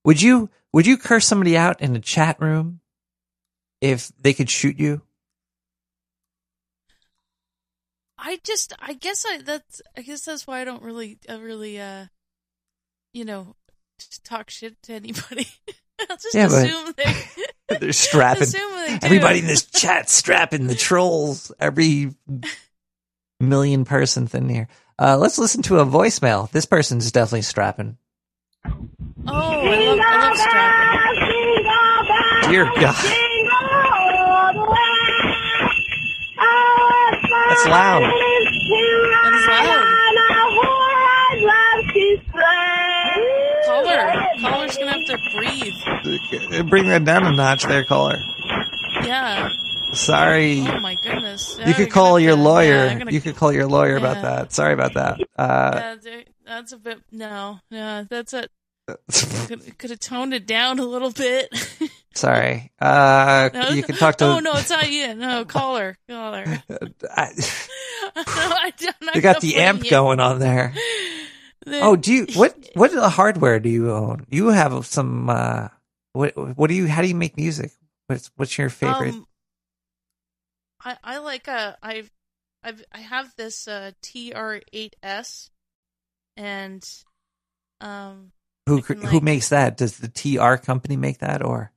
Would 0.04 0.22
you 0.22 0.50
would 0.72 0.86
you 0.86 0.96
curse 0.96 1.26
somebody 1.26 1.56
out 1.56 1.80
in 1.80 1.96
a 1.96 2.00
chat 2.00 2.40
room 2.40 2.80
if 3.80 4.12
they 4.20 4.32
could 4.32 4.48
shoot 4.50 4.78
you? 4.78 5.02
I 8.16 8.38
just, 8.44 8.74
I 8.78 8.92
guess 8.92 9.24
I 9.26 9.38
that's, 9.38 9.80
I 9.96 10.02
guess 10.02 10.24
that's 10.24 10.46
why 10.46 10.60
I 10.60 10.64
don't 10.64 10.82
really, 10.82 11.18
I 11.28 11.36
really, 11.36 11.80
uh, 11.80 12.06
you 13.12 13.24
know, 13.24 13.56
talk 14.24 14.50
shit 14.50 14.80
to 14.84 14.92
anybody. 14.92 15.48
I'll 16.08 16.16
just 16.16 16.34
Yeah, 16.34 16.46
assume 16.46 16.94
they, 16.96 17.14
They're 17.78 17.92
strapping 17.92 18.42
assume 18.44 18.72
they 18.86 18.98
everybody 19.02 19.38
in 19.40 19.46
this 19.46 19.64
chat 19.66 20.08
strapping 20.10 20.66
the 20.66 20.74
trolls. 20.74 21.52
Every 21.60 22.14
million 23.38 23.84
person 23.84 24.28
in 24.32 24.48
here. 24.48 24.66
Uh, 24.98 25.16
let's 25.16 25.38
listen 25.38 25.62
to 25.62 25.78
a 25.78 25.86
voicemail. 25.86 26.50
This 26.50 26.66
person's 26.66 27.12
definitely 27.12 27.42
strapping. 27.42 27.96
Oh, 28.66 28.88
I 29.26 29.78
love, 29.78 29.98
I 30.00 30.28
love 30.28 30.36
strapping. 30.36 32.50
Dear 32.50 32.64
God, 32.64 32.96
that's 37.48 37.66
loud. 37.66 38.02
That 38.02 39.32
is 39.34 39.46
loud. 39.48 39.89
Caller, 43.96 44.26
caller's 44.40 44.76
gonna 44.76 44.92
have 44.92 45.04
to 45.06 45.18
breathe. 45.34 46.68
Bring 46.70 46.88
that 46.88 47.04
down 47.04 47.26
a 47.26 47.32
notch, 47.32 47.64
there, 47.64 47.84
caller. 47.84 48.18
Yeah. 49.04 49.48
Sorry. 49.92 50.60
Oh 50.60 50.78
my 50.80 50.96
goodness. 51.02 51.58
You 51.64 51.74
could 51.74 51.90
call 51.90 52.18
your 52.20 52.36
lawyer. 52.36 52.86
I'm 52.86 52.98
gonna- 52.98 53.10
you 53.12 53.20
could 53.20 53.36
call 53.36 53.52
your 53.52 53.66
lawyer 53.66 53.96
about 53.96 54.22
that. 54.22 54.52
Sorry 54.52 54.72
about 54.72 54.94
that. 54.94 55.20
Uh, 55.36 55.96
Yeah, 56.04 56.20
that's 56.46 56.72
a 56.72 56.76
bit. 56.78 57.00
No, 57.10 57.58
no, 57.70 58.04
that's 58.08 58.32
a. 58.32 58.48
could, 59.48 59.78
could 59.78 59.90
have 59.90 60.00
toned 60.00 60.34
it 60.34 60.46
down 60.46 60.78
a 60.78 60.84
little 60.84 61.10
bit. 61.10 61.48
sorry. 62.14 62.70
Uh, 62.80 63.50
No, 63.52 63.68
you 63.70 63.82
can 63.82 63.96
talk 63.96 64.16
to. 64.18 64.26
Oh 64.26 64.38
no, 64.38 64.52
it's 64.54 64.70
not 64.70 64.90
you. 64.90 65.14
No, 65.14 65.44
caller, 65.44 65.96
caller. 66.08 66.44
I, 66.68 67.30
no, 68.16 68.22
I, 68.24 68.72
am 68.80 68.94
not 69.02 69.14
you 69.16 69.20
got 69.22 69.40
the 69.40 69.56
amp 69.56 69.84
you. 69.84 69.90
going 69.90 70.20
on 70.20 70.38
there. 70.38 70.72
The- 71.66 71.80
Oh, 71.80 71.96
do 71.96 72.12
you 72.12 72.26
what 72.34 72.70
what 72.74 72.92
hardware 72.92 73.60
do 73.60 73.68
you 73.68 73.90
own? 73.92 74.26
You 74.30 74.48
have 74.48 74.86
some 74.86 75.28
uh 75.28 75.68
what 76.12 76.36
what 76.56 76.68
do 76.68 76.74
you 76.74 76.88
how 76.88 77.02
do 77.02 77.08
you 77.08 77.14
make 77.14 77.36
music? 77.36 77.72
What's 78.06 78.30
what's 78.36 78.56
your 78.56 78.70
favorite? 78.70 79.14
Um, 79.14 79.26
I 80.84 80.96
I 81.04 81.18
like 81.18 81.48
uh 81.48 81.74
I've 81.82 82.10
I've 82.62 82.82
I 82.92 82.98
have 83.00 83.34
this 83.36 83.68
uh 83.68 83.92
TR8S, 84.02 85.50
and 86.36 86.88
um 87.80 88.32
who 88.66 88.82
can, 88.82 89.02
who 89.02 89.20
makes 89.20 89.50
that? 89.50 89.76
Does 89.76 89.98
the 89.98 90.08
TR 90.08 90.54
company 90.56 90.96
make 90.96 91.18
that 91.18 91.44
or 91.44 91.72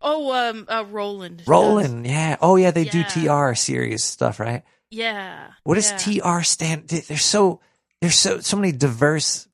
oh 0.00 0.32
um 0.32 0.66
uh 0.68 0.84
Roland 0.88 1.38
does. 1.38 1.48
Roland? 1.48 2.06
Yeah. 2.06 2.36
Oh 2.40 2.56
yeah, 2.56 2.70
they 2.70 2.84
do 2.84 3.04
TR 3.04 3.54
series 3.54 4.02
stuff, 4.02 4.40
right? 4.40 4.62
Yeah. 4.90 5.52
What 5.64 5.74
does 5.74 5.90
yeah. 5.90 6.38
TR 6.38 6.42
stand? 6.42 6.88
They're 6.88 7.18
so 7.18 7.60
there's 8.00 8.16
so 8.16 8.40
so 8.40 8.56
many 8.56 8.72
diverse 8.72 9.48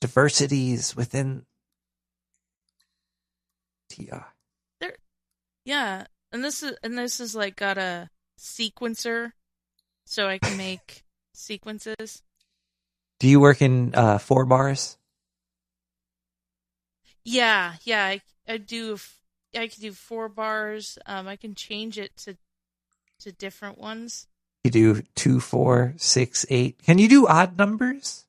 diversities 0.00 0.96
within 0.96 1.44
TI. 3.90 4.10
There, 4.80 4.96
yeah, 5.64 6.06
and 6.32 6.44
this 6.44 6.62
is 6.62 6.76
and 6.82 6.96
this 6.96 7.20
is 7.20 7.34
like 7.34 7.56
got 7.56 7.78
a 7.78 8.10
sequencer, 8.38 9.32
so 10.04 10.28
I 10.28 10.38
can 10.38 10.56
make 10.56 11.04
sequences. 11.34 12.22
Do 13.20 13.28
you 13.28 13.40
work 13.40 13.62
in 13.62 13.94
uh 13.94 14.18
four 14.18 14.44
bars? 14.44 14.98
Yeah, 17.24 17.74
yeah, 17.82 18.04
I, 18.04 18.20
I 18.48 18.56
do. 18.56 18.98
I 19.54 19.66
can 19.68 19.82
do 19.82 19.92
four 19.92 20.28
bars. 20.28 20.98
Um, 21.06 21.28
I 21.28 21.36
can 21.36 21.54
change 21.54 21.98
it 21.98 22.16
to 22.18 22.36
to 23.20 23.32
different 23.32 23.78
ones. 23.78 24.26
You 24.64 24.70
do 24.70 25.02
two, 25.14 25.40
four, 25.40 25.94
six, 25.96 26.44
eight. 26.50 26.82
Can 26.82 26.98
you 26.98 27.08
do 27.08 27.26
odd 27.26 27.56
numbers? 27.56 28.26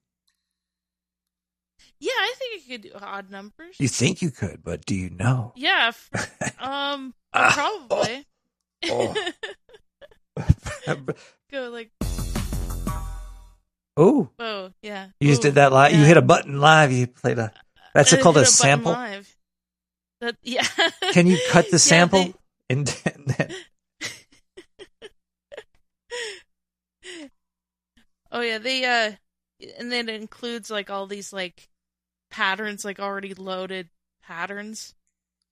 Yeah, 1.99 2.11
I 2.15 2.33
think 2.37 2.61
I 2.63 2.71
could 2.71 2.81
do 2.83 2.91
odd 2.95 3.29
numbers. 3.29 3.75
You 3.79 3.87
think 3.89 4.21
you 4.21 4.31
could, 4.31 4.63
but 4.63 4.85
do 4.85 4.95
you 4.95 5.09
know? 5.09 5.51
Yeah, 5.55 5.89
f- 5.89 6.55
um, 6.61 7.13
probably. 7.33 8.25
Oh. 8.85 9.13
Go 11.51 11.69
like 11.69 11.91
Oh, 13.97 14.29
oh 14.39 14.71
yeah. 14.81 15.07
you 15.19 15.27
just 15.29 15.41
Ooh, 15.41 15.47
did 15.49 15.55
that 15.55 15.73
live. 15.73 15.91
You 15.93 16.05
hit 16.05 16.15
a 16.15 16.21
button 16.21 16.61
live. 16.61 16.91
You 16.93 17.07
played 17.07 17.37
a. 17.37 17.51
That's 17.93 18.15
called 18.15 18.37
hit 18.37 18.43
a 18.43 18.45
sample. 18.45 18.93
live. 18.93 19.35
That 20.21 20.37
yeah. 20.41 20.65
Can 21.11 21.27
you 21.27 21.37
cut 21.49 21.65
the 21.65 21.71
Yeah, 21.73 21.77
sample? 21.79 22.23
they- 22.23 22.33
and, 22.69 23.01
and 23.03 23.25
then, 23.25 23.51
Oh 28.31 28.41
yeah, 28.41 28.57
they 28.57 28.85
uh 28.85 29.11
and 29.77 29.91
then 29.91 30.09
it 30.09 30.21
includes 30.21 30.69
like 30.69 30.89
all 30.89 31.07
these 31.07 31.33
like 31.33 31.69
patterns, 32.29 32.85
like 32.85 32.99
already 32.99 33.33
loaded 33.33 33.89
patterns. 34.23 34.93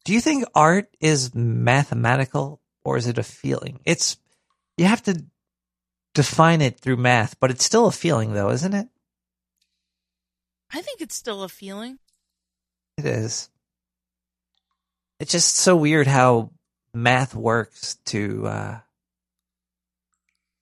do 0.05 0.13
you 0.13 0.21
think 0.21 0.45
art 0.55 0.95
is 0.99 1.33
mathematical 1.35 2.61
or 2.83 2.97
is 2.97 3.07
it 3.07 3.17
a 3.17 3.23
feeling? 3.23 3.79
It's 3.85 4.17
you 4.77 4.85
have 4.85 5.03
to 5.03 5.25
define 6.13 6.61
it 6.61 6.79
through 6.79 6.97
math, 6.97 7.39
but 7.39 7.51
it's 7.51 7.65
still 7.65 7.87
a 7.87 7.91
feeling, 7.91 8.33
though, 8.33 8.49
isn't 8.49 8.73
it? 8.73 8.87
I 10.71 10.81
think 10.81 11.01
it's 11.01 11.15
still 11.15 11.43
a 11.43 11.49
feeling. 11.49 11.99
It 12.97 13.05
is. 13.05 13.49
It's 15.19 15.31
just 15.31 15.55
so 15.55 15.75
weird 15.75 16.07
how 16.07 16.51
math 16.93 17.35
works 17.35 17.97
to 18.05 18.47
uh 18.47 18.79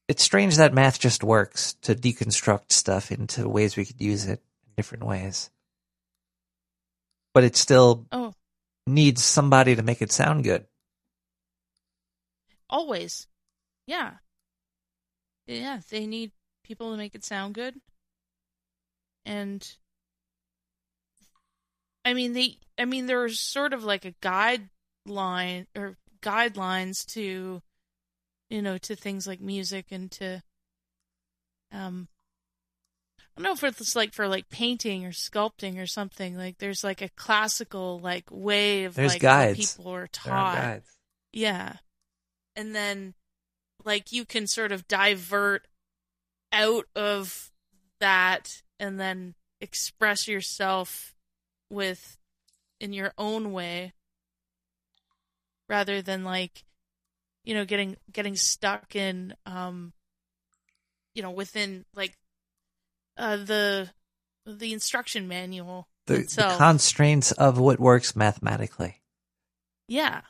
it's 0.08 0.24
strange 0.24 0.58
that 0.58 0.74
math 0.74 1.00
just 1.00 1.24
works 1.24 1.74
to 1.82 1.96
deconstruct 1.96 2.72
stuff 2.72 3.12
into 3.12 3.48
ways 3.50 3.76
we 3.76 3.86
could 3.86 4.02
use 4.02 4.26
it 4.26 4.40
in 4.66 4.74
different 4.78 5.06
ways. 5.06 5.50
But 7.34 7.44
it 7.44 7.56
still 7.56 8.06
Oh. 8.12 8.34
needs 8.88 9.24
somebody 9.24 9.76
to 9.76 9.84
make 9.84 10.02
it 10.02 10.12
sound 10.12 10.44
good. 10.44 10.68
Always. 12.70 13.28
Yeah. 13.88 14.18
Yeah, 15.48 15.82
they 15.90 16.08
need 16.08 16.32
people 16.64 16.92
to 16.92 16.98
make 16.98 17.14
it 17.16 17.24
sound 17.24 17.54
good. 17.56 17.80
And 19.26 19.68
I 22.04 22.14
mean 22.14 22.34
they 22.34 22.60
I 22.78 22.86
mean 22.86 23.06
there's 23.08 23.40
sort 23.40 23.74
of 23.74 23.84
like 23.84 24.06
a 24.06 24.12
guideline 24.14 25.68
or 25.76 25.98
guidelines 26.22 27.06
to 27.14 27.62
you 28.50 28.62
know 28.62 28.78
to 28.78 28.96
things 28.96 29.26
like 29.28 29.42
music 29.42 29.88
and 29.92 30.12
to 30.12 30.42
um 31.72 32.08
I 33.20 33.42
don't 33.42 33.44
know 33.44 33.68
if 33.68 33.80
it's 33.82 33.96
like 33.98 34.14
for 34.14 34.28
like 34.30 34.50
painting 34.50 35.06
or 35.06 35.10
sculpting 35.12 35.78
or 35.78 35.86
something. 35.88 36.38
Like 36.38 36.58
there's 36.60 36.86
like 36.86 37.02
a 37.02 37.10
classical 37.10 38.00
like 38.00 38.24
way 38.32 38.86
of 38.86 38.96
There's 38.96 39.12
like 39.14 39.22
guides. 39.22 39.74
people 39.76 39.92
are 39.92 40.08
There 40.24 40.34
are 40.34 40.54
taught. 40.54 40.56
guides. 40.56 40.90
Yeah. 41.34 41.74
And 42.56 42.74
then 42.74 43.14
like 43.84 44.14
you 44.14 44.24
can 44.24 44.48
sort 44.48 44.72
of 44.72 44.88
divert 44.88 45.68
out 46.54 46.86
of 46.96 47.52
that 48.00 48.62
and 48.80 48.98
then 49.00 49.36
express 49.60 50.30
yourself 50.30 51.14
with 51.70 52.18
in 52.80 52.94
your 52.94 53.12
own 53.18 53.52
way 53.52 53.92
rather 55.68 56.02
than 56.02 56.24
like 56.24 56.64
you 57.46 57.54
know 57.54 57.66
getting 57.66 57.96
getting 58.12 58.36
stuck 58.36 58.96
in 58.96 59.34
um 59.46 59.94
you 61.14 61.22
know 61.22 61.32
within 61.32 61.86
like 61.96 62.14
uh 63.18 63.38
the 63.38 63.90
the 64.46 64.74
instruction 64.74 65.28
manual 65.28 65.88
The, 66.08 66.18
the 66.36 66.54
constraints 66.58 67.32
of 67.32 67.58
what 67.58 67.80
works 67.80 68.16
mathematically. 68.16 69.02
yeah 69.88 70.22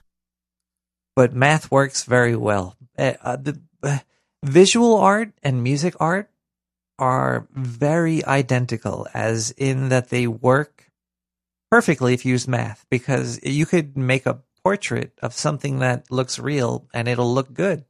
but 1.16 1.34
math 1.34 1.72
works 1.72 2.03
very 2.03 2.35
well. 2.35 2.76
Uh, 2.98 3.14
uh, 3.22 3.38
the 3.38 3.61
uh, 3.82 4.00
visual 4.44 4.98
art 4.98 5.32
and 5.42 5.64
music 5.64 5.95
art 6.00 6.30
are 7.00 7.48
very 7.52 8.24
identical, 8.26 9.08
as 9.14 9.52
in 9.52 9.90
that 9.90 10.10
they 10.10 10.27
work 10.27 10.92
perfectly 11.72 12.14
if 12.14 12.26
you 12.26 12.34
use 12.34 12.48
math, 12.48 12.85
because 12.90 13.40
you 13.44 13.66
could 13.66 13.98
make 13.98 14.26
a 14.26 14.42
portrait 14.66 15.14
of 15.22 15.32
something 15.32 15.77
that 15.77 16.10
looks 16.10 16.40
real 16.40 16.88
and 16.92 17.08
it'll 17.08 17.32
look 17.32 17.53
good, 17.53 17.85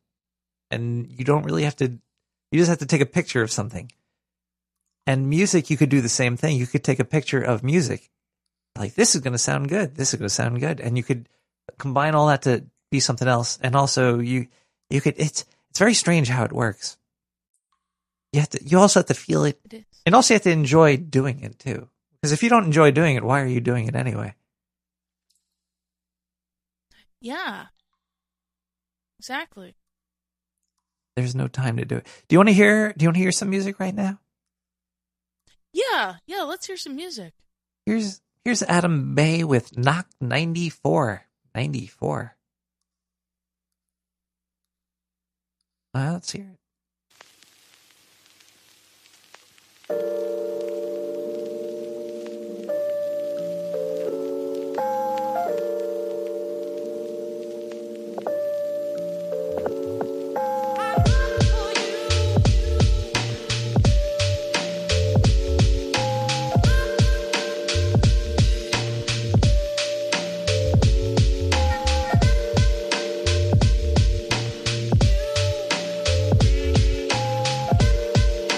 and 0.70 1.08
you 1.10 1.24
don't 1.24 1.46
really 1.46 1.64
have 1.64 1.78
to. 1.78 1.88
You 2.52 2.60
just 2.60 2.70
have 2.70 2.80
to 2.80 2.86
take 2.86 3.00
a 3.02 3.06
picture 3.06 3.42
of 3.42 3.50
something. 3.50 3.90
And 5.08 5.30
music, 5.30 5.70
you 5.70 5.78
could 5.78 5.90
do 5.90 6.02
the 6.02 6.10
same 6.10 6.36
thing. 6.36 6.58
You 6.58 6.68
could 6.68 6.84
take 6.84 7.00
a 7.00 7.06
picture 7.06 7.42
of 7.42 7.64
music, 7.64 8.10
like 8.78 8.96
this 8.96 9.16
is 9.16 9.22
going 9.22 9.32
to 9.32 9.38
sound 9.40 9.70
good. 9.70 9.96
This 9.96 10.14
is 10.14 10.20
going 10.20 10.28
to 10.28 10.34
sound 10.42 10.60
good, 10.60 10.82
and 10.82 10.98
you 10.98 11.04
could 11.04 11.30
combine 11.78 12.14
all 12.14 12.28
that 12.28 12.42
to 12.42 12.66
be 12.92 13.00
something 13.00 13.28
else. 13.28 13.58
And 13.62 13.74
also, 13.74 14.20
you 14.20 14.48
you 14.90 15.00
could 15.00 15.16
it's 15.18 15.46
it's 15.70 15.80
very 15.80 15.94
strange 15.94 16.28
how 16.28 16.44
it 16.44 16.52
works. 16.52 16.98
You 18.34 18.42
have 18.42 18.50
to 18.50 18.60
you 18.66 18.80
also 18.80 19.00
have 19.00 19.08
to 19.08 19.14
feel 19.14 19.46
it, 19.46 19.62
It 19.72 19.74
is. 19.76 19.86
and 20.06 20.14
also 20.14 20.34
you 20.34 20.36
have 20.36 20.44
to 20.44 20.52
enjoy 20.52 20.98
doing 20.98 21.40
it 21.40 21.58
too. 21.58 21.88
Because 22.20 22.34
if 22.34 22.44
you 22.44 22.50
don't 22.50 22.66
enjoy 22.66 22.92
doing 22.92 23.16
it, 23.16 23.24
why 23.24 23.40
are 23.42 23.48
you 23.48 23.62
doing 23.62 23.88
it 23.88 23.96
anyway? 23.96 24.34
Yeah 27.26 27.66
exactly 29.20 29.74
There's 31.16 31.34
no 31.34 31.48
time 31.48 31.78
to 31.78 31.86
do 31.86 31.98
it. 31.98 32.06
Do 32.28 32.36
you 32.36 32.40
want 32.40 32.50
to 32.50 32.54
hear? 32.54 32.94
Do 32.94 33.04
you 33.04 33.08
want 33.10 33.16
to 33.16 33.22
hear 33.22 33.32
some 33.32 33.50
music 33.50 33.80
right 33.80 33.96
now? 33.96 34.20
yeah 35.74 36.16
yeah 36.28 36.44
let's 36.44 36.68
hear 36.68 36.78
some 36.78 36.96
music 36.96 37.34
Here's 37.86 38.22
here's 38.44 38.62
Adam 38.64 39.16
Bay 39.16 39.44
with 39.44 39.78
Knock 39.78 40.08
94. 40.22 41.26
94. 41.56 42.36
Uh, 45.94 46.10
let's 46.14 46.32
hear 46.32 46.52
it. 46.54 46.60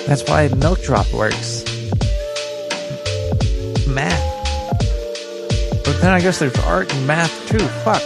That's 0.07 0.23
why 0.23 0.47
MilkDrop 0.47 1.13
works. 1.13 1.65
Math. 3.85 4.23
But 5.83 5.99
then 5.99 6.13
I 6.13 6.21
guess 6.21 6.39
there's 6.39 6.57
art 6.59 6.93
and 6.95 7.05
math 7.05 7.49
too. 7.49 7.59
Fuck. 7.59 8.01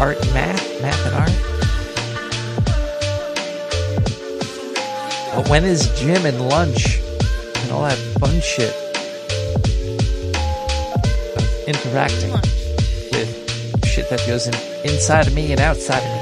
Art 0.00 0.16
and 0.16 0.32
math? 0.32 0.80
Math 0.80 1.06
and 1.06 1.14
art? 1.14 1.34
But 5.34 5.50
when 5.50 5.64
is 5.64 5.90
gym 6.00 6.24
and 6.24 6.48
lunch 6.48 6.99
and 7.70 7.78
all 7.78 7.84
that 7.84 7.98
fun 8.18 8.40
shit? 8.40 8.74
Of 11.36 11.68
interacting 11.68 12.32
with 12.32 13.84
shit 13.84 14.10
that 14.10 14.24
goes 14.26 14.48
in 14.48 14.54
inside 14.84 15.28
of 15.28 15.34
me 15.34 15.52
and 15.52 15.60
outside 15.60 16.02
of 16.02 16.14
me. 16.14 16.19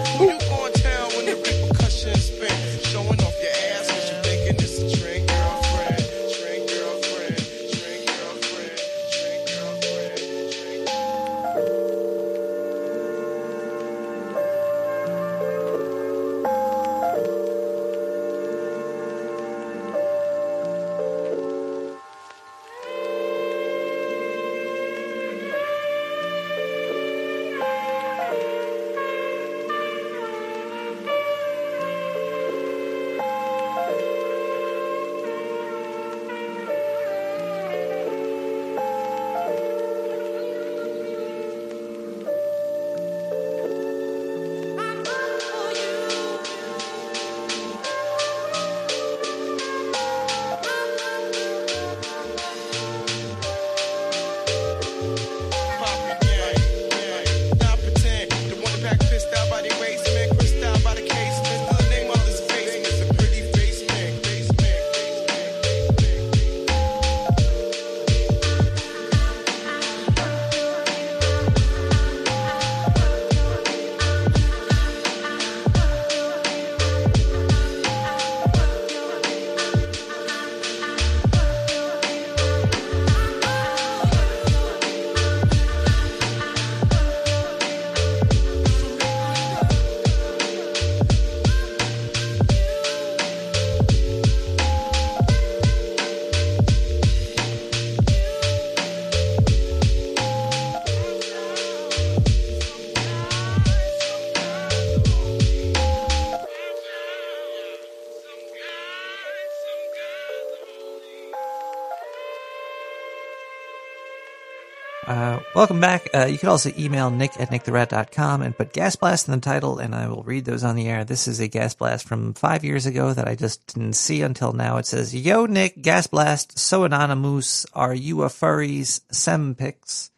Welcome 115.69 115.83
back. 115.83 116.09
Uh, 116.15 116.25
you 116.25 116.39
can 116.39 116.49
also 116.49 116.73
email 116.79 117.11
nick 117.11 117.39
at 117.39 117.51
nicktherat.com 117.51 118.41
and 118.41 118.57
put 118.57 118.73
gas 118.73 118.97
blast 118.97 119.29
in 119.29 119.35
the 119.35 119.41
title, 119.41 119.79
and 119.79 119.95
I 119.95 120.09
will 120.09 120.23
read 120.23 120.47
those 120.47 120.65
on 120.65 120.77
the 120.77 120.89
air. 120.89 121.05
This 121.05 121.29
is 121.29 121.41
a 121.41 121.47
gas 121.47 121.75
blast 121.75 122.09
from 122.09 122.33
five 122.33 122.65
years 122.65 122.87
ago 122.87 123.13
that 123.13 123.29
I 123.29 123.35
just 123.35 123.75
didn't 123.75 123.93
see 123.93 124.23
until 124.23 124.55
now. 124.55 124.79
It 124.79 124.87
says, 124.87 125.15
Yo, 125.15 125.45
Nick, 125.45 125.83
gas 125.83 126.07
blast, 126.07 126.59
so 126.59 126.85
anonymous. 126.85 127.67
Are 127.75 127.93
you 127.93 128.23
a 128.23 128.29
furries? 128.29 129.03
Sempix. 129.13 130.09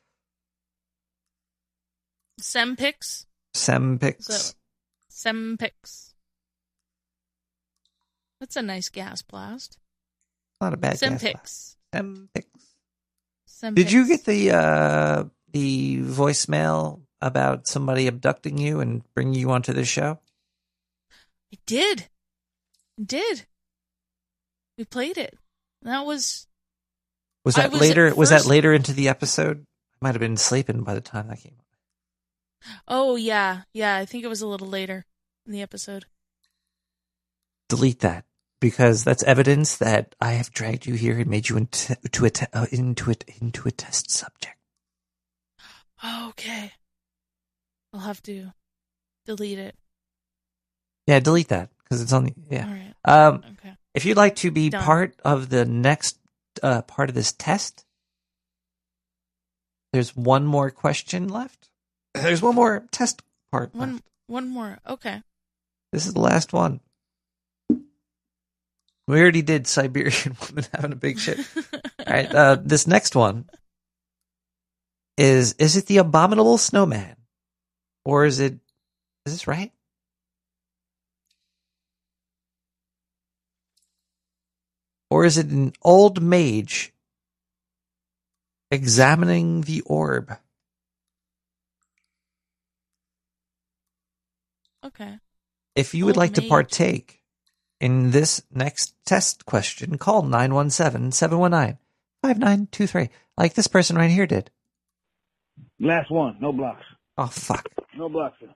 Sempix. 2.40 3.26
Sempix. 3.52 4.22
So, 4.22 4.54
Sempix. 5.10 6.12
That's 8.38 8.54
a 8.54 8.62
nice 8.62 8.88
gas 8.88 9.22
blast. 9.22 9.78
Not 10.60 10.74
a 10.74 10.76
bad 10.76 11.00
blast. 11.00 11.24
Sempix. 11.24 11.74
Sempix. 11.92 13.74
Did 13.74 13.90
you 13.92 14.06
get 14.06 14.24
the 14.24 14.52
uh, 14.52 15.24
the 15.52 15.98
voicemail 15.98 17.02
about 17.20 17.66
somebody 17.66 18.06
abducting 18.06 18.58
you 18.58 18.80
and 18.80 19.02
bringing 19.14 19.34
you 19.34 19.50
onto 19.50 19.72
the 19.72 19.84
show? 19.84 20.18
I 21.52 21.58
did. 21.66 22.08
I 22.98 23.04
did. 23.04 23.46
We 24.78 24.84
played 24.84 25.18
it. 25.18 25.36
That 25.82 26.06
was 26.06 26.46
Was 27.44 27.56
that 27.56 27.72
was 27.72 27.80
later? 27.80 28.06
at 28.06 28.16
Was 28.16 28.30
that 28.30 28.46
later 28.46 28.72
into 28.72 28.92
the 28.92 29.08
episode? 29.08 29.66
I 29.94 30.06
might 30.06 30.14
have 30.14 30.20
been 30.20 30.36
sleeping 30.36 30.82
by 30.82 30.94
the 30.94 31.00
time 31.00 31.28
that 31.28 31.40
came. 31.40 31.54
On. 31.58 31.64
Oh 32.88 33.16
yeah, 33.16 33.62
yeah. 33.72 33.96
I 33.96 34.04
think 34.04 34.24
it 34.24 34.28
was 34.28 34.42
a 34.42 34.46
little 34.46 34.68
later 34.68 35.06
in 35.46 35.52
the 35.52 35.62
episode. 35.62 36.06
Delete 37.68 38.00
that 38.00 38.24
because 38.60 39.04
that's 39.04 39.22
evidence 39.22 39.76
that 39.76 40.14
I 40.20 40.32
have 40.32 40.52
dragged 40.52 40.86
you 40.86 40.94
here 40.94 41.18
and 41.18 41.30
made 41.30 41.48
you 41.48 41.56
into 41.56 41.96
to 41.96 42.26
a 42.26 42.30
uh, 42.52 42.66
into 42.70 43.10
it 43.10 43.24
into 43.40 43.66
a 43.66 43.70
test 43.70 44.10
subject. 44.10 44.56
Okay. 46.04 46.72
I'll 47.92 48.00
have 48.00 48.22
to 48.24 48.52
delete 49.26 49.58
it. 49.58 49.74
Yeah, 51.06 51.20
delete 51.20 51.48
that 51.48 51.70
because 51.82 52.00
it's 52.02 52.12
on 52.12 52.24
the 52.24 52.34
yeah. 52.50 52.66
All 52.66 52.72
right. 52.72 52.94
Um, 53.04 53.34
Okay. 53.58 53.74
If 53.94 54.04
you'd 54.04 54.16
like 54.16 54.36
to 54.36 54.50
be 54.52 54.70
Done. 54.70 54.82
part 54.84 55.14
of 55.24 55.48
the 55.48 55.64
next 55.64 56.18
uh, 56.62 56.82
part 56.82 57.08
of 57.08 57.14
this 57.14 57.32
test, 57.32 57.84
there's 59.92 60.14
one 60.16 60.46
more 60.46 60.70
question 60.70 61.28
left. 61.28 61.68
There's 62.14 62.42
one 62.42 62.54
more 62.56 62.84
test 62.90 63.22
part. 63.52 63.74
One 63.74 63.92
left. 63.94 64.04
one 64.26 64.48
more. 64.48 64.78
Okay. 64.86 65.22
This 65.92 66.06
is 66.06 66.14
the 66.14 66.20
last 66.20 66.52
one. 66.52 66.80
We 67.68 69.20
already 69.20 69.42
did 69.42 69.66
Siberian 69.66 70.36
woman 70.48 70.64
having 70.72 70.92
a 70.92 70.96
big 70.96 71.18
shit. 71.18 71.38
All 71.72 72.04
right, 72.06 72.32
uh, 72.32 72.56
this 72.62 72.86
next 72.86 73.14
one 73.16 73.48
is: 75.20 75.54
Is 75.58 75.76
it 75.76 75.86
the 75.86 75.98
abominable 75.98 76.56
snowman, 76.56 77.16
or 78.04 78.24
is 78.24 78.40
it? 78.40 78.54
Is 79.26 79.34
this 79.34 79.46
right? 79.46 79.70
Or 85.10 85.24
is 85.24 85.36
it 85.36 85.48
an 85.48 85.72
old 85.82 86.22
mage 86.22 86.92
examining 88.70 89.62
the 89.62 89.82
orb? 89.82 90.38
Okay. 94.84 95.18
If 95.74 95.94
you 95.94 96.06
would 96.06 96.16
Old 96.16 96.18
like 96.18 96.34
to 96.34 96.48
partake 96.48 97.20
in 97.80 98.12
this 98.12 98.42
next 98.50 98.94
test 99.04 99.44
question, 99.44 99.98
call 99.98 100.22
917 100.22 101.12
719 101.12 101.78
5923, 102.22 103.10
like 103.36 103.54
this 103.54 103.66
person 103.66 103.96
right 103.96 104.10
here 104.10 104.26
did. 104.26 104.50
Last 105.80 106.10
one. 106.10 106.36
No 106.40 106.52
blocks. 106.52 106.84
Oh, 107.16 107.26
fuck. 107.26 107.66
No 107.96 108.08
blocks. 108.08 108.36
sir. 108.38 108.48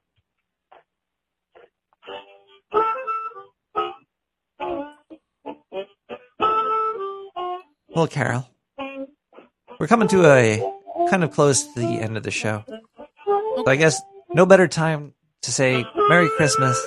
Well, 7.94 8.08
Carol, 8.08 8.48
we're 9.78 9.86
coming 9.86 10.08
to 10.08 10.26
a 10.26 10.60
kind 11.08 11.22
of 11.22 11.30
close 11.30 11.62
to 11.72 11.80
the 11.80 12.00
end 12.00 12.16
of 12.16 12.24
the 12.24 12.30
show. 12.30 12.64
So 12.66 13.64
I 13.68 13.76
guess 13.76 14.02
no 14.34 14.46
better 14.46 14.66
time 14.66 15.14
to 15.42 15.52
say 15.52 15.84
Merry 16.08 16.28
Christmas 16.36 16.84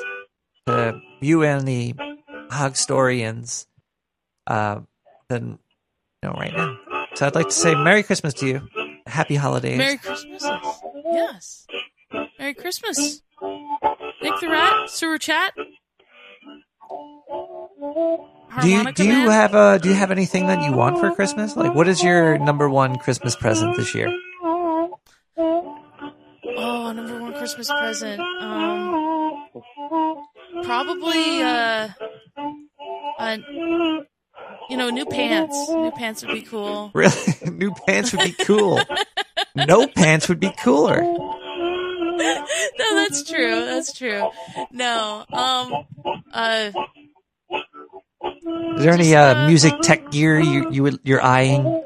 to 0.65 1.01
you 1.21 1.43
and 1.43 1.65
the 1.65 1.93
Hogstorians 2.51 3.65
uh, 4.47 4.81
than 5.29 5.59
you 6.21 6.29
know 6.29 6.33
right 6.33 6.53
now. 6.55 6.77
So 7.15 7.25
I'd 7.25 7.35
like 7.35 7.47
to 7.47 7.55
say 7.55 7.73
Merry 7.73 8.03
Christmas 8.03 8.33
to 8.35 8.47
you. 8.47 8.67
Happy 9.07 9.35
holidays. 9.35 9.77
Merry 9.77 9.97
Christmas. 9.97 10.43
Yes. 11.05 11.67
Merry 12.39 12.53
Christmas. 12.53 13.21
Nick 14.21 14.39
the 14.41 14.49
Rat, 14.49 14.89
Sewer 14.89 15.17
Chat. 15.17 15.53
do 18.61 18.69
you 18.69 18.91
do 18.93 19.03
you 19.03 19.13
Man? 19.13 19.29
have 19.29 19.55
uh 19.55 19.77
do 19.77 19.89
you 19.89 19.95
have 19.95 20.11
anything 20.11 20.47
that 20.47 20.63
you 20.63 20.71
want 20.75 20.99
for 20.99 21.11
Christmas? 21.11 21.55
Like 21.55 21.73
what 21.75 21.87
is 21.87 22.03
your 22.03 22.37
number 22.37 22.69
one 22.69 22.97
Christmas 22.97 23.35
present 23.35 23.75
this 23.77 23.93
year? 23.93 24.11
Oh, 26.59 26.91
number 26.91 27.21
one 27.21 27.33
Christmas 27.33 27.69
present. 27.69 28.19
Um, 28.19 29.47
probably 30.63 31.41
uh, 31.41 31.89
uh, 33.19 33.37
you 34.69 34.77
know, 34.77 34.89
new 34.89 35.05
pants. 35.05 35.69
New 35.69 35.91
pants 35.91 36.25
would 36.25 36.33
be 36.33 36.41
cool. 36.41 36.91
Really? 36.93 37.15
New 37.51 37.73
pants 37.85 38.11
would 38.11 38.23
be 38.23 38.31
cool. 38.43 38.79
no 39.55 39.87
pants 39.87 40.29
would 40.29 40.39
be 40.39 40.51
cooler. 40.59 41.01
no, 41.01 42.45
that's 42.77 43.23
true. 43.23 43.65
That's 43.65 43.93
true. 43.93 44.29
No. 44.71 45.25
Um. 45.31 45.85
Uh. 46.33 46.71
Is 48.77 48.83
there 48.83 48.93
any 48.93 49.15
uh, 49.15 49.47
music 49.47 49.73
tech 49.81 50.11
gear 50.11 50.39
you 50.39 50.71
you 50.71 50.83
would 50.83 50.99
you're 51.03 51.23
eyeing? 51.23 51.83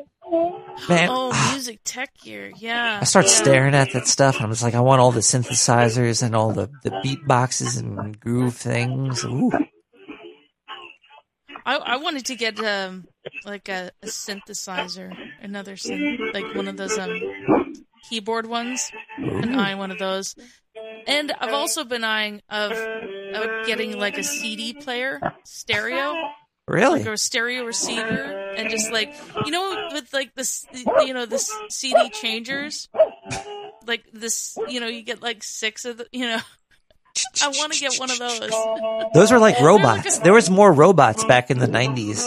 Man, 0.89 1.09
oh, 1.11 1.51
music 1.53 1.81
tech 1.83 2.09
gear. 2.23 2.51
Yeah. 2.57 2.99
I 3.01 3.03
start 3.03 3.25
yeah. 3.25 3.31
staring 3.31 3.75
at 3.75 3.93
that 3.93 4.07
stuff 4.07 4.37
and 4.37 4.45
I'm 4.45 4.51
just 4.51 4.63
like, 4.63 4.73
I 4.73 4.79
want 4.79 4.99
all 4.99 5.11
the 5.11 5.19
synthesizers 5.19 6.23
and 6.23 6.35
all 6.35 6.53
the, 6.53 6.69
the 6.83 6.99
beat 7.03 7.25
boxes 7.27 7.77
and 7.77 8.19
groove 8.19 8.55
things. 8.55 9.23
Ooh. 9.23 9.51
I 11.65 11.75
I 11.77 11.97
wanted 11.97 12.25
to 12.27 12.35
get 12.35 12.59
um 12.59 13.05
like 13.45 13.69
a, 13.69 13.91
a 14.01 14.07
synthesizer, 14.07 15.15
another 15.41 15.75
synth, 15.75 16.33
like 16.33 16.55
one 16.55 16.67
of 16.67 16.77
those 16.77 16.97
um 16.97 17.19
keyboard 18.09 18.47
ones. 18.47 18.91
and 19.17 19.55
eyeing 19.55 19.77
one 19.77 19.91
of 19.91 19.99
those, 19.99 20.35
and 21.07 21.31
I've 21.31 21.53
also 21.53 21.83
been 21.83 22.03
eyeing 22.03 22.41
of, 22.49 22.71
of 22.71 23.65
getting 23.65 23.97
like 23.97 24.17
a 24.17 24.23
CD 24.23 24.73
player, 24.73 25.19
stereo. 25.43 26.15
Really? 26.67 26.99
Like 26.99 27.07
a 27.07 27.17
stereo 27.17 27.65
receiver, 27.65 28.53
and 28.55 28.69
just 28.69 28.91
like 28.91 29.13
you 29.45 29.51
know, 29.51 29.89
with 29.91 30.13
like 30.13 30.33
this, 30.35 30.65
you 30.73 31.13
know, 31.13 31.25
this 31.25 31.51
CD 31.69 32.09
changers, 32.09 32.87
like 33.85 34.05
this, 34.13 34.57
you 34.69 34.79
know, 34.79 34.87
you 34.87 35.01
get 35.01 35.21
like 35.21 35.43
six 35.43 35.85
of 35.85 35.97
the, 35.97 36.07
you 36.11 36.25
know. 36.27 36.39
I 37.41 37.47
want 37.49 37.73
to 37.73 37.79
get 37.79 37.97
one 37.97 38.09
of 38.11 38.19
those. 38.19 38.51
Those 39.13 39.31
were 39.31 39.39
like 39.39 39.59
robots. 39.59 40.19
There 40.19 40.33
was 40.33 40.49
more 40.49 40.71
robots 40.71 41.23
back 41.25 41.51
in 41.51 41.59
the 41.59 41.67
90s 41.67 42.23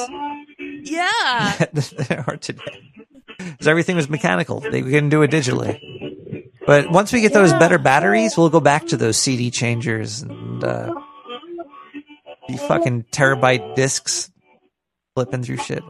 Yeah. 0.84 1.66
there 2.08 2.24
are 2.26 2.36
today. 2.36 2.82
Because 3.38 3.66
everything 3.66 3.96
was 3.96 4.08
mechanical. 4.08 4.60
They 4.60 4.82
couldn't 4.82 5.08
do 5.08 5.22
it 5.22 5.30
digitally. 5.30 5.80
But 6.66 6.90
once 6.90 7.12
we 7.12 7.20
get 7.20 7.32
those 7.32 7.52
better 7.52 7.78
batteries, 7.78 8.36
we'll 8.36 8.50
go 8.50 8.60
back 8.60 8.86
to 8.88 8.96
those 8.96 9.16
CD 9.16 9.50
changers 9.50 10.22
and 10.22 10.64
uh, 10.64 10.94
the 12.48 12.56
fucking 12.56 13.04
terabyte 13.04 13.74
discs 13.74 14.30
flipping 15.14 15.42
through 15.42 15.58
shit. 15.58 15.82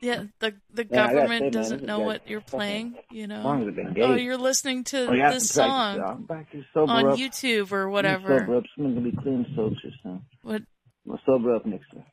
Yeah, 0.00 0.24
the 0.38 0.54
the 0.72 0.86
Yeah, 0.88 1.12
government 1.12 1.40
say, 1.46 1.50
doesn't 1.50 1.78
this 1.78 1.86
know 1.86 1.98
what 2.00 2.28
you're 2.28 2.40
playing, 2.40 2.94
you 3.10 3.26
know. 3.26 3.42
songs 3.42 3.66
have 3.66 3.74
been 3.74 4.02
Oh, 4.02 4.14
you're 4.14 4.36
listening 4.36 4.84
to 4.84 5.08
Oh, 5.08 5.12
you 5.12 5.22
have 5.22 5.34
this 5.34 5.50
song 5.50 6.24
back 6.28 6.46
on 6.76 7.06
up. 7.06 7.18
YouTube 7.18 7.72
or 7.72 7.88
whatever. 7.90 8.26
I'm 8.28 8.32
whatever. 8.34 8.38
sober 8.46 8.56
up. 8.58 8.64
Someone's 8.76 8.98
gonna 8.98 9.10
be 9.10 9.16
clean 9.16 9.52
soldiers, 9.56 9.94
son. 10.02 10.22
What? 10.42 10.62
I'm 10.62 10.66
gonna 11.08 11.22
sober 11.26 11.54
up 11.56 11.66
next 11.66 11.90
time. 11.90 12.04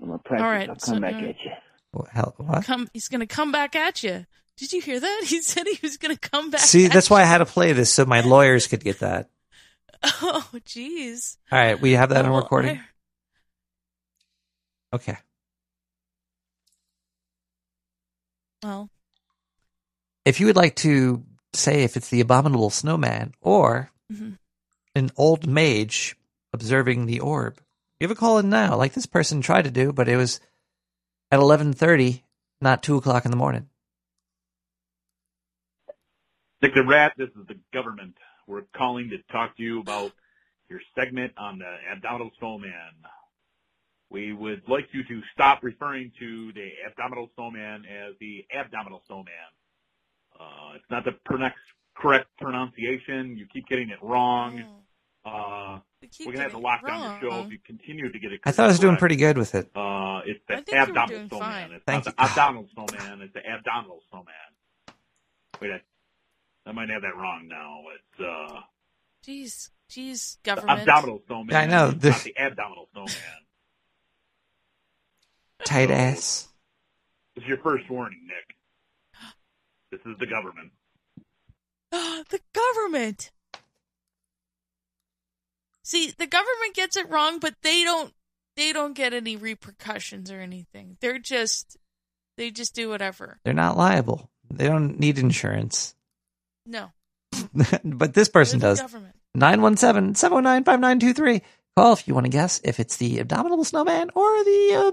I'm 0.00 0.06
gonna 0.08 0.18
practice. 0.20 0.44
All 0.44 0.50
right, 0.50 0.68
I'll 0.70 0.78
so- 0.78 0.92
come 0.92 1.00
back 1.02 1.14
uh, 1.14 1.18
at 1.18 1.36
you. 1.44 1.50
What, 1.92 2.08
hell, 2.08 2.34
what? 2.38 2.64
Come, 2.64 2.88
he's 2.92 3.08
gonna 3.08 3.26
come 3.26 3.50
back 3.52 3.74
at 3.76 4.02
you. 4.02 4.24
Did 4.56 4.72
you 4.72 4.80
hear 4.80 5.00
that? 5.00 5.22
He 5.26 5.42
said 5.42 5.66
he 5.66 5.78
was 5.82 5.96
gonna 5.96 6.16
come 6.16 6.50
back. 6.50 6.60
See, 6.60 6.86
at 6.86 6.92
that's 6.92 7.10
why 7.10 7.22
I 7.22 7.24
had 7.24 7.38
to 7.38 7.46
play 7.46 7.72
this 7.72 7.92
so 7.92 8.04
my 8.04 8.20
lawyers 8.20 8.66
could 8.66 8.84
get 8.84 9.00
that. 9.00 9.28
Oh, 10.04 10.48
jeez. 10.66 11.36
All 11.50 11.58
right, 11.58 11.80
we 11.80 11.92
have 11.92 12.10
that 12.10 12.24
on 12.24 12.32
Oh, 12.32 12.36
recording. 12.36 12.78
I- 12.78 12.82
Okay. 14.96 15.16
Well, 18.62 18.90
If 20.24 20.38
you 20.38 20.46
would 20.46 20.56
like 20.56 20.76
to 20.76 21.24
say 21.52 21.82
if 21.82 21.96
it's 21.96 22.08
the 22.08 22.20
abominable 22.20 22.70
snowman 22.70 23.34
or 23.40 23.90
Mhm. 24.10 24.38
an 24.94 25.10
old 25.16 25.46
mage 25.48 26.16
observing 26.52 27.06
the 27.06 27.18
orb, 27.18 27.60
give 27.98 28.10
a 28.10 28.14
call 28.14 28.38
in 28.38 28.48
now, 28.48 28.76
like 28.76 28.92
this 28.92 29.06
person 29.06 29.40
tried 29.40 29.62
to 29.64 29.70
do, 29.70 29.92
but 29.92 30.08
it 30.08 30.16
was 30.16 30.40
at 31.32 31.40
eleven 31.40 31.72
thirty, 31.72 32.24
not 32.60 32.82
two 32.84 32.96
o'clock 32.96 33.24
in 33.24 33.32
the 33.32 33.36
morning. 33.36 33.68
Nick 36.60 36.74
the 36.74 36.84
Rat, 36.84 37.14
this 37.16 37.30
is 37.30 37.46
the 37.48 37.58
government. 37.72 38.16
We're 38.46 38.62
calling 38.76 39.10
to 39.10 39.18
talk 39.24 39.56
to 39.56 39.62
you 39.62 39.80
about 39.80 40.12
your 40.68 40.80
segment 40.94 41.32
on 41.36 41.58
the 41.58 41.78
abdominal 41.90 42.30
snowman. 42.38 42.94
We 44.12 44.34
would 44.34 44.62
like 44.68 44.88
you 44.92 45.04
to 45.04 45.22
stop 45.32 45.62
referring 45.62 46.12
to 46.18 46.52
the 46.52 46.68
abdominal 46.86 47.30
snowman 47.34 47.84
as 47.86 48.14
the 48.20 48.44
abdominal 48.54 49.02
snowman. 49.06 49.32
Uh, 50.38 50.74
it's 50.76 50.84
not 50.90 51.04
the 51.04 51.12
pronounce, 51.24 51.54
correct 51.96 52.28
pronunciation. 52.38 53.36
You 53.38 53.46
keep 53.50 53.66
getting 53.68 53.88
it 53.88 53.98
wrong. 54.02 54.62
Uh, 55.24 55.78
keep 56.10 56.26
we're 56.26 56.32
gonna 56.32 56.42
have 56.42 56.52
to 56.52 56.58
lock 56.58 56.86
down 56.86 57.22
your 57.22 57.30
show 57.30 57.40
if 57.44 57.52
you 57.52 57.58
continue 57.64 58.12
to 58.12 58.18
get 58.18 58.32
it. 58.32 58.40
I 58.44 58.50
thought 58.52 58.64
I 58.64 58.68
was 58.68 58.78
doing 58.80 58.96
pretty 58.96 59.16
good 59.16 59.38
with 59.38 59.54
it. 59.54 59.70
Uh, 59.74 60.20
it's 60.26 60.40
the 60.46 60.54
I 60.54 60.56
think 60.56 60.68
you 60.68 60.74
were 60.74 60.82
abdominal 60.82 61.08
doing 61.08 61.28
snowman. 61.28 61.68
fine. 61.68 61.72
It's 61.72 61.84
Thank 61.86 62.04
not 62.04 62.16
the 62.16 62.22
abdominal 62.22 62.68
snowman. 62.74 63.20
It's 63.22 63.32
the 63.32 63.46
abdominal 63.46 64.00
snowman. 64.10 64.34
Wait, 65.60 65.70
I, 65.70 66.68
I 66.68 66.72
might 66.72 66.90
have 66.90 67.02
that 67.02 67.16
wrong 67.16 67.48
now. 67.48 67.78
It's 67.94 68.20
uh, 68.20 68.60
Jeez, 69.26 69.70
jeez, 69.88 70.36
the 70.42 70.70
abdominal 70.70 71.22
snowman. 71.26 71.52
Yeah, 71.52 71.60
I 71.60 71.66
know. 71.66 71.92
It's 71.94 72.04
not 72.04 72.22
the 72.24 72.36
abdominal 72.36 72.88
snowman. 72.92 73.14
Tight 75.64 75.90
ass. 75.90 76.48
This 77.34 77.44
is 77.44 77.48
your 77.48 77.58
first 77.58 77.88
warning, 77.90 78.26
Nick. 78.26 78.56
This 79.90 80.00
is 80.10 80.18
the 80.18 80.26
government. 80.26 80.72
the 82.30 82.40
government. 82.54 83.30
See, 85.84 86.12
the 86.16 86.26
government 86.26 86.74
gets 86.74 86.96
it 86.96 87.10
wrong, 87.10 87.38
but 87.38 87.54
they 87.62 87.84
don't. 87.84 88.12
They 88.56 88.72
don't 88.72 88.94
get 88.94 89.14
any 89.14 89.36
repercussions 89.36 90.30
or 90.30 90.40
anything. 90.40 90.96
They're 91.00 91.18
just. 91.18 91.76
They 92.36 92.50
just 92.50 92.74
do 92.74 92.88
whatever. 92.88 93.38
They're 93.44 93.54
not 93.54 93.76
liable. 93.76 94.30
They 94.50 94.66
don't 94.66 94.98
need 94.98 95.18
insurance. 95.18 95.94
No. 96.66 96.92
but 97.84 98.14
this 98.14 98.28
person 98.28 98.58
the 98.58 98.68
does. 98.68 98.80
government. 98.80 99.14
917 99.34 100.14
709 100.14 100.64
5923. 100.64 101.42
Call 101.76 101.94
if 101.94 102.06
you 102.06 102.12
want 102.12 102.26
to 102.26 102.30
guess 102.30 102.60
if 102.64 102.78
it's 102.78 102.98
the 102.98 103.18
abdominal 103.20 103.64
snowman 103.64 104.10
or 104.14 104.44
the. 104.44 104.92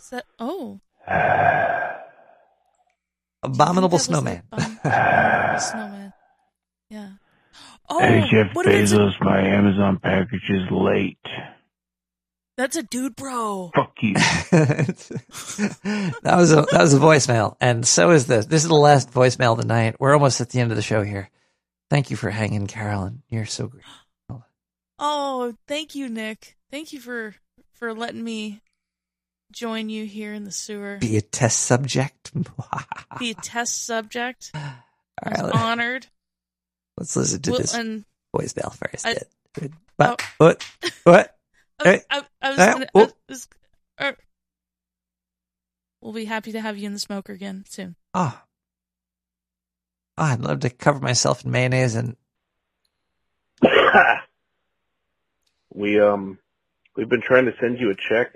Is 0.00 0.10
that, 0.10 0.24
oh. 0.40 0.80
abominable 3.44 3.98
snowman. 4.00 4.42
abominable 4.52 5.60
snowman. 5.60 6.12
Yeah. 6.90 7.10
Oh, 7.88 8.00
hey, 8.00 8.24
Jeff 8.28 8.54
what 8.54 8.66
if 8.66 8.74
it's 8.74 8.92
a- 8.92 8.96
Bezos, 8.96 9.12
my 9.20 9.40
Amazon 9.40 10.00
package 10.02 10.50
is 10.50 10.68
late. 10.72 11.18
That's 12.56 12.76
a 12.76 12.82
dude, 12.82 13.16
bro. 13.16 13.70
Fuck 13.74 13.94
you. 14.02 14.14
that 14.52 16.34
was 16.36 16.52
a 16.52 16.62
that 16.70 16.80
was 16.80 16.94
a 16.94 16.98
voicemail, 16.98 17.56
and 17.60 17.86
so 17.86 18.10
is 18.10 18.26
this. 18.26 18.46
This 18.46 18.62
is 18.62 18.68
the 18.68 18.74
last 18.74 19.10
voicemail 19.12 19.52
of 19.52 19.58
the 19.58 19.66
night. 19.66 19.96
We're 19.98 20.14
almost 20.14 20.40
at 20.40 20.50
the 20.50 20.60
end 20.60 20.70
of 20.70 20.76
the 20.76 20.82
show 20.82 21.02
here. 21.02 21.30
Thank 21.90 22.10
you 22.10 22.16
for 22.16 22.30
hanging, 22.30 22.66
Carolyn. 22.66 23.22
You're 23.28 23.46
so 23.46 23.68
great. 23.68 23.84
Oh, 24.98 25.54
thank 25.68 25.94
you, 25.94 26.08
Nick. 26.08 26.56
Thank 26.70 26.92
you 26.92 27.00
for 27.00 27.34
for 27.74 27.92
letting 27.94 28.24
me 28.24 28.62
join 29.52 29.88
you 29.88 30.06
here 30.06 30.32
in 30.32 30.44
the 30.44 30.50
sewer. 30.50 30.96
Be 31.00 31.16
a 31.16 31.20
test 31.20 31.60
subject. 31.60 32.32
Be 33.18 33.30
a 33.30 33.34
test 33.34 33.84
subject. 33.84 34.50
All 34.54 34.60
I 35.22 35.28
right, 35.30 35.42
was 35.42 35.52
let- 35.52 35.54
honored. 35.62 36.06
let's 36.98 37.14
listen 37.16 37.42
to 37.42 37.50
Well, 37.50 37.60
this 37.60 37.74
and 37.74 38.04
voicemail 38.34 38.74
first. 38.74 39.06
I- 39.06 39.16
oh. 39.62 39.68
What? 39.96 40.22
What? 40.38 40.64
What? 41.04 41.35
I, 41.80 42.00
I, 42.10 42.22
I 42.42 42.48
was 42.50 42.56
gonna. 42.58 42.86
I 42.94 43.08
was, 43.28 43.48
uh, 43.98 44.12
we'll 46.00 46.12
be 46.12 46.24
happy 46.24 46.52
to 46.52 46.60
have 46.60 46.78
you 46.78 46.86
in 46.86 46.92
the 46.92 46.98
smoker 46.98 47.32
again 47.32 47.64
soon. 47.68 47.96
Oh. 48.14 48.40
Oh, 50.18 50.22
I'd 50.22 50.40
love 50.40 50.60
to 50.60 50.70
cover 50.70 51.00
myself 51.00 51.44
in 51.44 51.50
mayonnaise 51.50 51.94
and 51.94 52.16
we 55.74 56.00
um 56.00 56.38
we've 56.96 57.08
been 57.08 57.20
trying 57.20 57.44
to 57.46 57.52
send 57.60 57.78
you 57.78 57.90
a 57.90 57.94
check, 57.94 58.34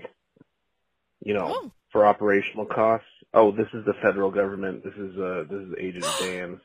you 1.24 1.34
know, 1.34 1.46
Oh. 1.48 1.72
for 1.90 2.06
operational 2.06 2.66
costs. 2.66 3.06
Oh, 3.32 3.50
this 3.52 3.68
is 3.72 3.84
the 3.86 3.94
federal 4.02 4.30
government. 4.30 4.84
This 4.84 4.94
is 4.94 5.16
uh 5.18 5.44
this 5.48 5.60
is 5.62 5.74
Agent 5.78 6.06
Dan, 6.20 6.60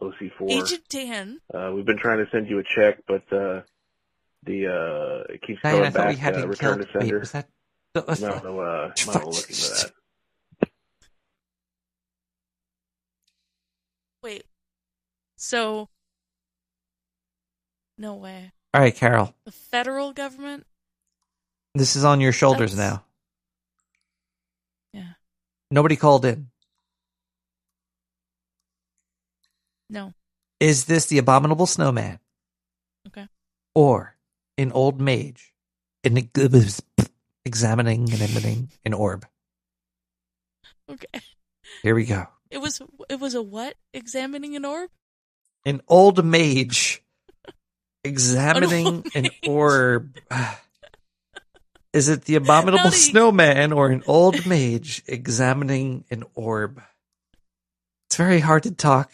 OC4. 0.00 0.50
Agent 0.50 0.82
Dan. 0.88 1.40
Uh, 1.52 1.70
we've 1.74 1.86
been 1.86 1.98
trying 1.98 2.18
to 2.24 2.30
send 2.32 2.48
you 2.48 2.58
a 2.58 2.64
check, 2.64 2.98
but 3.06 3.22
uh, 3.32 3.60
the 4.44 4.66
uh, 4.66 5.32
it 5.32 5.42
keeps 5.42 5.60
Diane, 5.62 5.76
coming 5.76 5.86
I 5.86 5.90
thought 5.90 6.08
we 6.08 6.14
back. 6.14 6.20
had 6.22 6.36
uh, 6.36 6.48
return 6.48 6.74
killed. 6.78 6.86
to 6.88 6.92
sender. 7.00 7.14
Wait, 7.14 7.20
was 7.20 7.32
that? 7.32 7.48
that 7.94 8.06
was- 8.08 8.20
no, 8.22 8.40
no, 8.42 8.60
uh, 8.60 8.92
I'm 9.06 9.14
not 9.14 9.26
looking 9.26 9.54
for 9.56 9.74
that. 9.74 9.92
Wait. 14.22 14.44
So. 15.36 15.88
No 17.98 18.14
way. 18.14 18.52
All 18.74 18.80
right, 18.80 18.94
Carol. 18.94 19.34
The 19.44 19.52
federal 19.52 20.12
government. 20.12 20.66
This 21.74 21.96
is 21.96 22.04
on 22.04 22.20
your 22.20 22.32
shoulders 22.32 22.74
That's- 22.74 22.98
now. 23.00 23.04
Yeah. 24.92 25.12
Nobody 25.70 25.96
called 25.96 26.24
in. 26.24 26.48
No. 29.90 30.14
Is 30.60 30.84
this 30.86 31.06
the 31.06 31.18
abominable 31.18 31.66
snowman 31.66 32.18
Okay. 33.08 33.26
or 33.74 34.16
an 34.58 34.72
old 34.72 35.00
mage 35.00 35.52
in 36.04 36.16
examining 37.44 38.12
and 38.12 38.20
emitting 38.20 38.70
an 38.84 38.94
orb? 38.94 39.26
Okay. 40.90 41.20
Here 41.82 41.94
we 41.94 42.04
go. 42.04 42.26
It 42.50 42.58
was. 42.58 42.82
It 43.08 43.18
was 43.18 43.34
a 43.34 43.42
what? 43.42 43.74
Examining 43.94 44.56
an 44.56 44.64
orb. 44.64 44.90
An 45.64 45.80
old 45.88 46.24
mage 46.24 47.02
examining 48.04 49.04
an 49.14 49.28
orb. 49.46 50.18
Is 51.92 52.08
it 52.08 52.24
the 52.24 52.36
abominable 52.36 52.90
snowman 52.90 53.70
or 53.72 53.88
an 53.88 54.02
old 54.06 54.46
mage 54.46 55.02
examining 55.06 56.04
an 56.10 56.24
orb? 56.34 56.82
It's 58.08 58.16
very 58.16 58.40
hard 58.40 58.62
to 58.62 58.70
talk. 58.70 59.12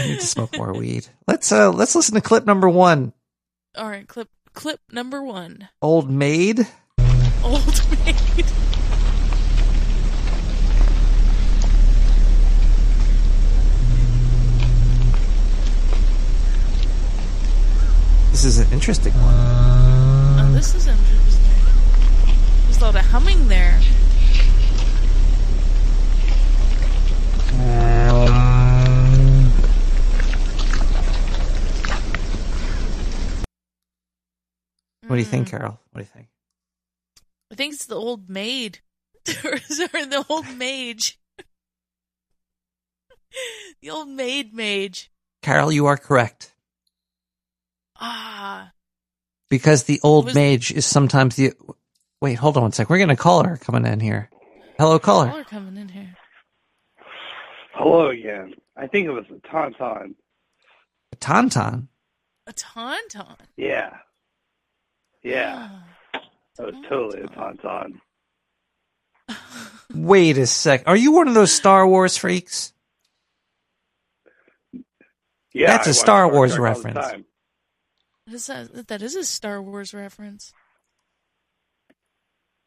I 0.00 0.06
need 0.06 0.20
to 0.20 0.26
smoke 0.26 0.56
more 0.56 0.72
weed. 0.72 1.06
Let's 1.26 1.50
uh 1.52 1.70
let's 1.70 1.94
listen 1.94 2.14
to 2.14 2.20
clip 2.20 2.44
number 2.46 2.68
one. 2.68 3.12
All 3.76 3.88
right. 3.88 4.06
Clip. 4.06 4.28
Clip 4.52 4.80
number 4.92 5.22
one. 5.22 5.68
Old 5.82 6.08
maid. 6.10 6.66
Old 7.42 7.82
maid. 8.04 8.46
This 18.30 18.44
is 18.44 18.58
an 18.58 18.72
interesting 18.72 19.12
one. 19.14 19.34
Oh, 20.38 20.52
this 20.52 20.74
is 20.74 20.86
interesting. 20.86 21.42
There's 22.64 22.78
a 22.78 22.84
lot 22.84 22.94
of 22.96 23.04
humming 23.06 23.48
there. 23.48 23.80
What 35.06 35.16
do 35.16 35.20
you 35.20 35.26
Mm. 35.26 35.30
think, 35.30 35.48
Carol? 35.48 35.80
What 35.92 36.00
do 36.00 36.04
you 36.04 36.10
think? 36.12 36.28
I 37.52 37.54
think 37.54 37.74
it's 37.74 37.86
the 37.86 37.94
old 37.96 38.28
maid. 38.28 38.80
or 39.44 39.56
the 39.56 40.24
old 40.28 40.48
mage. 40.56 41.18
the 43.82 43.90
old 43.90 44.08
maid 44.08 44.54
mage. 44.54 45.10
Carol, 45.42 45.72
you 45.72 45.86
are 45.86 45.96
correct. 45.96 46.52
Ah. 48.00 48.72
Because 49.50 49.84
the 49.84 50.00
old 50.02 50.26
Was- 50.26 50.34
mage 50.34 50.72
is 50.72 50.86
sometimes 50.86 51.36
the 51.36 51.52
Wait, 52.20 52.34
hold 52.34 52.56
on 52.56 52.62
one 52.62 52.72
sec. 52.72 52.88
We're 52.88 52.98
gonna 52.98 53.16
call 53.16 53.44
her 53.44 53.58
coming 53.58 53.84
in 53.84 54.00
here. 54.00 54.30
Hello, 54.78 54.98
caller. 54.98 55.28
Caller 55.28 55.44
coming 55.44 55.76
in 55.76 55.88
here. 55.88 56.16
Hello 57.74 58.08
again. 58.08 58.54
I 58.76 58.86
think 58.86 59.06
it 59.06 59.10
was 59.10 59.26
a 59.30 59.34
tauntaun. 59.46 60.14
A 61.12 61.16
tauntaun. 61.16 61.88
A 62.46 62.52
tauntaun. 62.54 63.36
Yeah. 63.58 63.98
Yeah. 65.24 65.70
Ah. 66.14 66.20
That 66.56 66.66
was 66.66 66.74
totally 66.88 67.20
a 67.22 67.26
tauntaun. 67.26 68.00
Wait 69.92 70.38
a 70.38 70.46
sec. 70.46 70.84
Are 70.86 70.94
you 70.96 71.10
one 71.10 71.26
of 71.26 71.34
those 71.34 71.50
Star 71.50 71.84
Wars 71.84 72.16
freaks? 72.16 72.72
Yeah, 75.52 75.66
That's 75.68 75.88
I 75.88 75.90
a 75.90 75.92
watch 75.92 75.96
Star 75.98 76.30
Wars 76.32 76.54
Trek 76.54 76.62
reference. 76.62 77.06
time. 77.08 77.24
That 78.26 78.34
is 78.34 78.48
a, 78.48 78.68
that 78.86 79.02
is 79.02 79.16
a 79.16 79.24
Star 79.24 79.60
Wars 79.60 79.92
reference. 79.94 80.52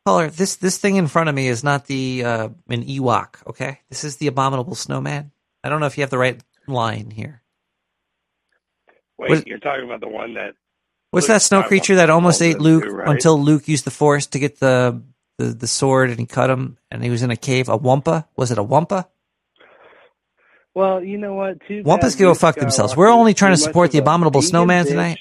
Caller, 0.06 0.30
this 0.30 0.58
this 0.58 0.77
thing 0.77 0.95
in 0.98 1.08
front 1.08 1.30
of 1.30 1.36
me 1.36 1.48
is 1.48 1.64
not 1.64 1.86
the 1.86 2.24
uh, 2.26 2.50
an 2.69 2.84
Ewok. 2.86 3.45
Okay, 3.48 3.80
this 3.90 4.03
is 4.03 4.18
the 4.18 4.27
abominable 4.27 4.76
snowman. 4.76 5.32
I 5.64 5.69
don't 5.69 5.80
know 5.80 5.86
if 5.86 5.98
you 5.98 6.02
have 6.02 6.10
the 6.10 6.18
right 6.18 6.42
line 6.68 7.10
here. 7.11 7.42
Wait, 9.18 9.30
Was- 9.32 9.45
you're 9.45 9.60
talking 9.60 9.86
about 9.86 10.00
the 10.02 10.08
one 10.08 10.34
that 10.36 10.56
What's 11.11 11.27
Luke 11.27 11.36
that 11.36 11.42
snow 11.42 11.64
creature 11.64 11.95
that 11.95 12.10
almost 12.10 12.42
ate 12.42 12.60
Luke 12.60 12.84
into, 12.84 12.95
right? 12.95 13.10
until 13.10 13.40
Luke 13.40 13.68
used 13.68 13.86
the 13.86 13.92
Force 13.92 14.27
to 14.27 14.40
get 14.40 14.60
the, 14.60 15.02
the 15.38 15.45
the 15.45 15.68
sword 15.68 16.10
and 16.10 16.19
he 16.19 16.26
cut 16.26 16.50
him 16.50 16.77
and 16.92 17.03
he 17.03 17.10
was 17.10 17.24
in 17.24 17.32
a 17.32 17.38
cave? 17.38 17.69
A 17.69 17.77
wampa? 17.77 18.27
Was 18.36 18.52
it 18.52 18.58
a 18.58 18.64
wampa? 18.64 19.08
Well, 20.77 21.03
you 21.03 21.18
know 21.18 21.34
what? 21.34 21.60
Too 21.68 21.82
Wampas 21.84 22.19
go 22.19 22.36
fuck 22.36 22.56
themselves. 22.56 22.95
We're 22.95 23.10
only 23.10 23.34
trying 23.34 23.53
to 23.53 23.58
support 23.58 23.92
the 23.92 23.98
abominable 23.98 24.44
snowman 24.44 24.86
bitch, 24.86 24.90
tonight. 24.90 25.19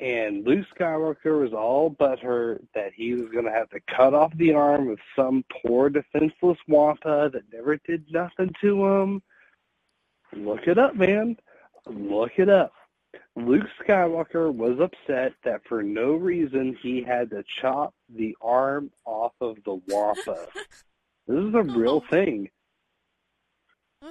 And 0.00 0.44
Luke 0.44 0.66
Skywalker 0.78 1.40
was 1.40 1.54
all 1.54 1.88
but 1.88 2.18
hurt 2.18 2.62
that 2.74 2.92
he 2.94 3.14
was 3.14 3.30
going 3.32 3.46
to 3.46 3.50
have 3.50 3.70
to 3.70 3.80
cut 3.96 4.12
off 4.12 4.36
the 4.36 4.52
arm 4.52 4.90
of 4.90 4.98
some 5.16 5.46
poor 5.62 5.88
defenseless 5.88 6.58
Wampa 6.68 7.30
that 7.32 7.44
never 7.50 7.78
did 7.86 8.04
nothing 8.12 8.52
to 8.60 8.84
him. 8.84 9.22
Look 10.36 10.66
it 10.66 10.76
up, 10.78 10.94
man. 10.94 11.38
Look 11.86 12.32
it 12.36 12.50
up. 12.50 12.73
Luke 13.36 13.66
Skywalker 13.82 14.52
was 14.52 14.78
upset 14.80 15.32
that 15.44 15.62
for 15.68 15.82
no 15.82 16.12
reason 16.12 16.76
he 16.82 17.02
had 17.02 17.30
to 17.30 17.42
chop 17.60 17.92
the 18.14 18.36
arm 18.40 18.90
off 19.04 19.32
of 19.40 19.56
the 19.64 19.80
Wampa. 19.88 20.46
this 21.26 21.38
is 21.38 21.54
a 21.54 21.62
real 21.62 22.02
oh. 22.04 22.10
thing. 22.10 22.48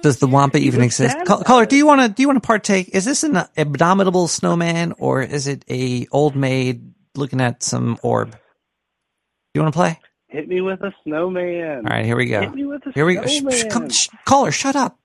Does 0.02 0.18
the 0.18 0.26
wampa 0.26 0.58
even 0.58 0.80
was 0.80 0.86
exist? 0.86 1.16
sad 1.16 1.26
Col- 1.26 1.36
about 1.36 1.46
Caller, 1.46 1.66
do 1.66 1.76
you 1.76 1.86
want 1.86 2.00
to 2.00 2.08
do 2.08 2.22
you 2.22 2.28
want 2.28 2.42
to 2.42 2.46
partake? 2.46 2.90
Is 2.92 3.04
this 3.04 3.22
an 3.22 3.38
abominable 3.56 4.26
snowman 4.26 4.92
or 4.98 5.22
is 5.22 5.46
it 5.46 5.64
a 5.70 6.06
old 6.10 6.34
maid 6.34 6.92
looking 7.14 7.40
at 7.40 7.62
some 7.62 7.98
orb? 8.02 8.32
Do 8.32 8.38
You 9.54 9.62
want 9.62 9.72
to 9.72 9.78
play? 9.78 10.00
Hit 10.28 10.48
me 10.48 10.60
with 10.60 10.80
a 10.82 10.92
snowman. 11.04 11.86
All 11.86 11.96
right, 11.96 12.04
here 12.04 12.16
we 12.16 12.26
go. 12.26 12.40
Hit 12.40 12.54
me 12.54 12.64
with 12.64 12.84
a 12.86 12.92
Here 12.92 13.06
we 13.06 13.14
go. 13.14 13.24
Sh- 13.24 13.38
snowman. 13.38 13.56
sh- 13.56 13.64
come- 13.70 13.90
sh- 13.90 14.08
caller, 14.24 14.50
shut 14.50 14.74
up. 14.74 14.98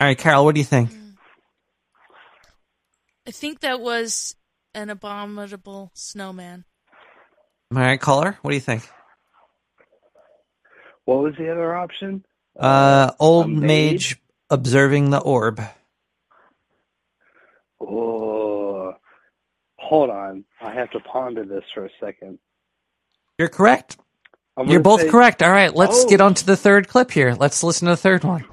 All 0.00 0.06
right, 0.06 0.18
Carol, 0.18 0.44
what 0.44 0.54
do 0.54 0.60
you 0.60 0.64
think? 0.64 0.90
I 3.26 3.30
think 3.30 3.60
that 3.60 3.80
was 3.80 4.34
an 4.74 4.90
abominable 4.90 5.90
snowman. 5.94 6.64
All 7.74 7.80
right, 7.80 8.00
caller, 8.00 8.38
what 8.42 8.50
do 8.50 8.54
you 8.56 8.60
think? 8.60 8.88
What 11.04 11.22
was 11.22 11.34
the 11.38 11.50
other 11.50 11.74
option? 11.74 12.24
Uh, 12.58 13.12
old 13.18 13.48
mage 13.50 13.60
mage? 13.92 14.20
observing 14.50 15.10
the 15.10 15.18
orb. 15.18 15.60
Oh, 17.80 18.94
hold 19.78 20.10
on. 20.10 20.44
I 20.60 20.72
have 20.72 20.90
to 20.92 21.00
ponder 21.00 21.44
this 21.44 21.64
for 21.74 21.84
a 21.86 21.90
second. 22.00 22.38
You're 23.38 23.48
correct. 23.48 23.98
I'm 24.56 24.68
You're 24.68 24.80
both 24.80 25.00
say- 25.02 25.10
correct. 25.10 25.42
All 25.42 25.50
right, 25.50 25.74
let's 25.74 26.04
Oh. 26.04 26.08
get 26.08 26.20
on 26.20 26.34
to 26.34 26.46
the 26.46 26.56
third 26.56 26.88
clip 26.88 27.10
here. 27.10 27.34
Let's 27.34 27.62
listen 27.64 27.86
to 27.86 27.92
the 27.92 27.96
third 27.96 28.22
one. 28.24 28.44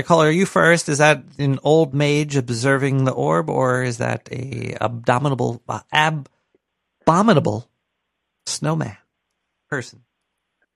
Right, 0.00 0.06
caller, 0.06 0.28
are 0.28 0.30
you 0.30 0.46
first? 0.46 0.88
Is 0.88 0.98
that 0.98 1.22
an 1.38 1.58
old 1.62 1.94
mage 1.94 2.36
observing 2.36 3.04
the 3.04 3.12
orb, 3.12 3.50
or 3.50 3.82
is 3.82 3.98
that 3.98 4.28
a 4.32 4.76
abominable, 4.80 5.62
uh, 5.68 5.80
ab, 5.92 6.28
abominable 7.02 7.68
snowman 8.46 8.96
person? 9.68 10.02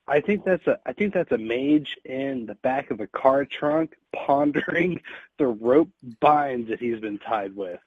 I 0.07 0.21
think 0.21 0.45
that's 0.45 0.67
a 0.67 0.79
I 0.85 0.93
think 0.93 1.15
that's 1.15 1.33
a 1.33 1.39
mage 1.39 1.89
in 2.05 2.45
the 2.47 2.57
back 2.57 2.91
of 2.91 3.01
a 3.01 3.07
car 3.07 3.47
trunk 3.47 3.95
pondering 4.15 5.01
the 5.39 5.47
rope 5.47 5.89
binds 6.21 6.69
that 6.69 6.79
he's 6.79 7.01
been 7.01 7.19
tied 7.19 7.57
with. 7.57 7.81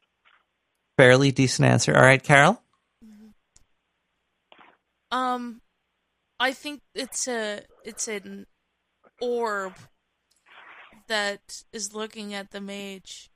Fairly 0.97 1.31
decent 1.31 1.67
answer. 1.67 1.95
All 1.95 2.01
right, 2.01 2.21
Carol. 2.21 2.59
Um, 5.11 5.61
I 6.39 6.53
think 6.53 6.81
it's 6.95 7.27
a 7.27 7.61
it's 7.85 8.07
an 8.07 8.47
orb 9.21 9.73
that 11.07 11.63
is 11.73 11.93
looking 11.93 12.33
at 12.33 12.51
the 12.51 12.61
mage, 12.61 13.29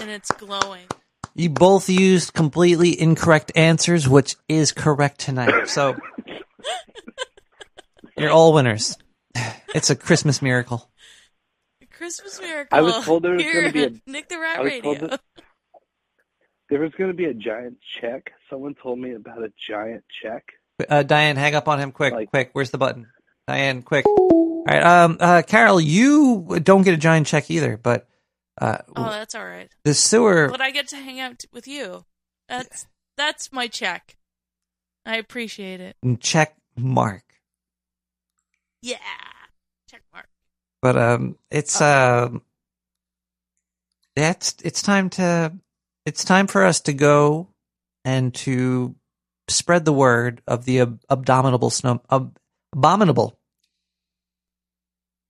and 0.00 0.10
it's 0.10 0.30
glowing. 0.32 0.86
You 1.34 1.50
both 1.50 1.88
used 1.88 2.32
completely 2.32 2.98
incorrect 2.98 3.52
answers, 3.56 4.08
which 4.08 4.36
is 4.48 4.72
correct 4.72 5.18
tonight. 5.20 5.68
So 5.68 5.96
you're 8.16 8.30
all 8.30 8.52
winners. 8.52 8.96
It's 9.74 9.90
a 9.90 9.96
Christmas 9.96 10.40
miracle. 10.40 10.88
Christmas 11.90 12.40
miracle. 12.40 12.78
I 12.78 12.82
was 12.82 13.04
told 13.04 13.22
there 13.24 13.32
was 13.32 13.42
going 13.42 13.64
to 13.64 13.72
be 13.72 13.84
a 13.84 14.10
Nick 14.10 14.28
the 14.28 14.38
Rat 14.38 14.58
I 14.58 14.62
was 14.62 14.72
told 14.80 14.84
Radio. 14.96 15.08
that 15.08 15.20
there 16.70 16.80
was 16.80 16.92
going 16.98 17.10
to 17.10 17.16
be 17.16 17.24
a 17.24 17.34
giant 17.34 17.78
check. 18.00 18.32
Someone 18.50 18.74
told 18.74 18.98
me 18.98 19.14
about 19.14 19.42
a 19.42 19.52
giant 19.68 20.04
check. 20.22 20.44
Uh, 20.88 21.02
Diane, 21.02 21.36
hang 21.36 21.54
up 21.54 21.68
on 21.68 21.78
him 21.78 21.92
quick, 21.92 22.30
quick. 22.30 22.50
Where's 22.52 22.70
the 22.70 22.78
button? 22.78 23.08
Diane, 23.46 23.82
quick. 23.82 24.04
All 24.66 24.74
right, 24.74 24.82
um, 24.82 25.16
uh, 25.20 25.42
Carol, 25.46 25.80
you 25.80 26.58
don't 26.62 26.82
get 26.82 26.94
a 26.94 26.98
giant 26.98 27.26
check 27.26 27.50
either, 27.50 27.76
but 27.76 28.08
uh, 28.60 28.78
Oh, 28.96 29.10
that's 29.10 29.34
all 29.34 29.44
right. 29.44 29.68
the 29.84 29.92
sewer. 29.94 30.48
But 30.48 30.60
I 30.60 30.70
get 30.70 30.88
to 30.88 30.96
hang 30.96 31.20
out 31.20 31.44
with 31.52 31.66
you. 31.68 32.04
That's 32.48 32.86
that's 33.16 33.52
my 33.52 33.66
check. 33.68 34.16
I 35.06 35.16
appreciate 35.16 35.80
it. 35.80 35.96
check 36.20 36.56
mark. 36.76 37.22
Yeah, 38.80 38.96
check 39.90 40.02
mark. 40.12 40.28
But 40.80 40.96
um, 40.96 41.36
it's 41.50 41.80
um, 41.80 42.42
that's 44.16 44.54
it's 44.64 44.82
time 44.82 45.10
to 45.10 45.52
it's 46.06 46.24
time 46.24 46.46
for 46.46 46.64
us 46.64 46.80
to 46.82 46.92
go 46.92 47.48
and 48.04 48.32
to 48.34 48.94
spread 49.48 49.84
the 49.84 49.92
word 49.92 50.42
of 50.46 50.64
the 50.64 50.80
ab- 50.80 51.00
abominable 51.08 51.70
snow 51.70 52.00
ab- 52.10 52.38
abominable 52.74 53.38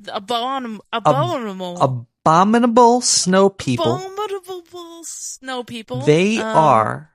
Abominable 0.08 0.84
abominable 2.24 3.00
snow 3.00 3.48
people. 3.48 3.96
abominable 3.96 5.04
snow 5.04 5.62
people. 5.64 6.00
They 6.02 6.38
Um, 6.38 6.56
are 6.56 7.10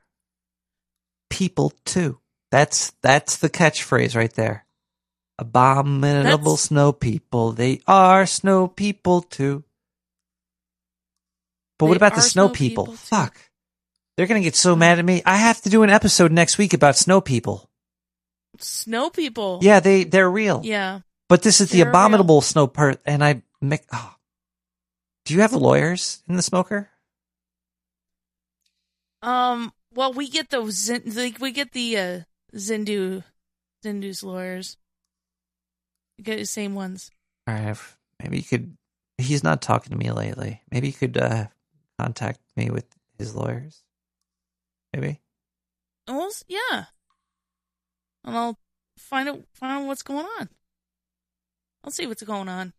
people 1.29 1.73
too. 1.85 2.19
That's 2.51 2.91
that's 3.01 3.37
the 3.37 3.49
catchphrase 3.49 4.15
right 4.15 4.33
there. 4.33 4.65
Abominable 5.37 6.37
That's- 6.53 6.61
snow 6.61 6.91
people. 6.91 7.51
They 7.53 7.81
are 7.87 8.25
snow 8.25 8.67
people 8.67 9.21
too. 9.21 9.63
But 11.77 11.85
what 11.87 11.97
about 11.97 12.15
the 12.15 12.21
snow, 12.21 12.47
snow 12.47 12.53
people? 12.53 12.83
people. 12.85 12.97
Fuck. 12.97 13.37
They're 14.17 14.27
gonna 14.27 14.41
get 14.41 14.55
so 14.55 14.75
mad 14.75 14.99
at 14.99 15.05
me. 15.05 15.21
I 15.25 15.37
have 15.37 15.61
to 15.61 15.69
do 15.69 15.83
an 15.83 15.89
episode 15.89 16.31
next 16.31 16.57
week 16.57 16.73
about 16.73 16.97
snow 16.97 17.21
people. 17.21 17.69
snow 18.59 19.09
people. 19.09 19.59
Yeah, 19.61 19.79
they 19.79 20.03
they're 20.03 20.29
real. 20.29 20.61
Yeah. 20.65 21.01
But 21.29 21.43
this 21.43 21.61
is 21.61 21.69
the 21.69 21.77
They're 21.77 21.89
abominable 21.89 22.41
snow 22.41 22.67
part, 22.67 22.99
and 23.05 23.23
I 23.23 23.43
make. 23.61 23.83
Oh. 23.93 24.15
Do 25.25 25.35
you 25.35 25.41
have 25.41 25.53
lawyers 25.53 26.23
in 26.27 26.35
the 26.35 26.41
smoker? 26.41 26.89
Um. 29.21 29.71
Well, 29.93 30.11
we 30.11 30.27
get 30.27 30.49
those. 30.49 30.89
Like 30.89 31.39
we 31.39 31.51
get 31.51 31.71
the 31.71 31.97
uh, 31.97 32.19
Zindu, 32.55 33.23
Zindu's 33.85 34.23
lawyers. 34.23 34.77
We 36.17 36.23
get 36.23 36.39
the 36.39 36.45
same 36.45 36.73
ones. 36.73 37.11
All 37.47 37.53
right, 37.53 37.77
maybe 38.21 38.37
you 38.37 38.43
could. 38.43 38.75
He's 39.19 39.43
not 39.43 39.61
talking 39.61 39.91
to 39.91 39.97
me 39.97 40.11
lately. 40.11 40.61
Maybe 40.71 40.87
you 40.87 40.93
could 40.93 41.17
uh, 41.17 41.47
contact 41.99 42.39
me 42.55 42.71
with 42.71 42.85
his 43.19 43.35
lawyers. 43.35 43.83
Maybe. 44.93 45.19
Well, 46.07 46.31
yeah. 46.47 46.85
And 48.23 48.35
I'll 48.35 48.57
find 48.97 49.29
out 49.29 49.41
find 49.53 49.73
out 49.73 49.87
what's 49.87 50.01
going 50.01 50.25
on. 50.39 50.49
I'll 51.83 51.91
see 51.91 52.07
what's 52.07 52.23
going 52.23 52.49
on. 52.49 52.73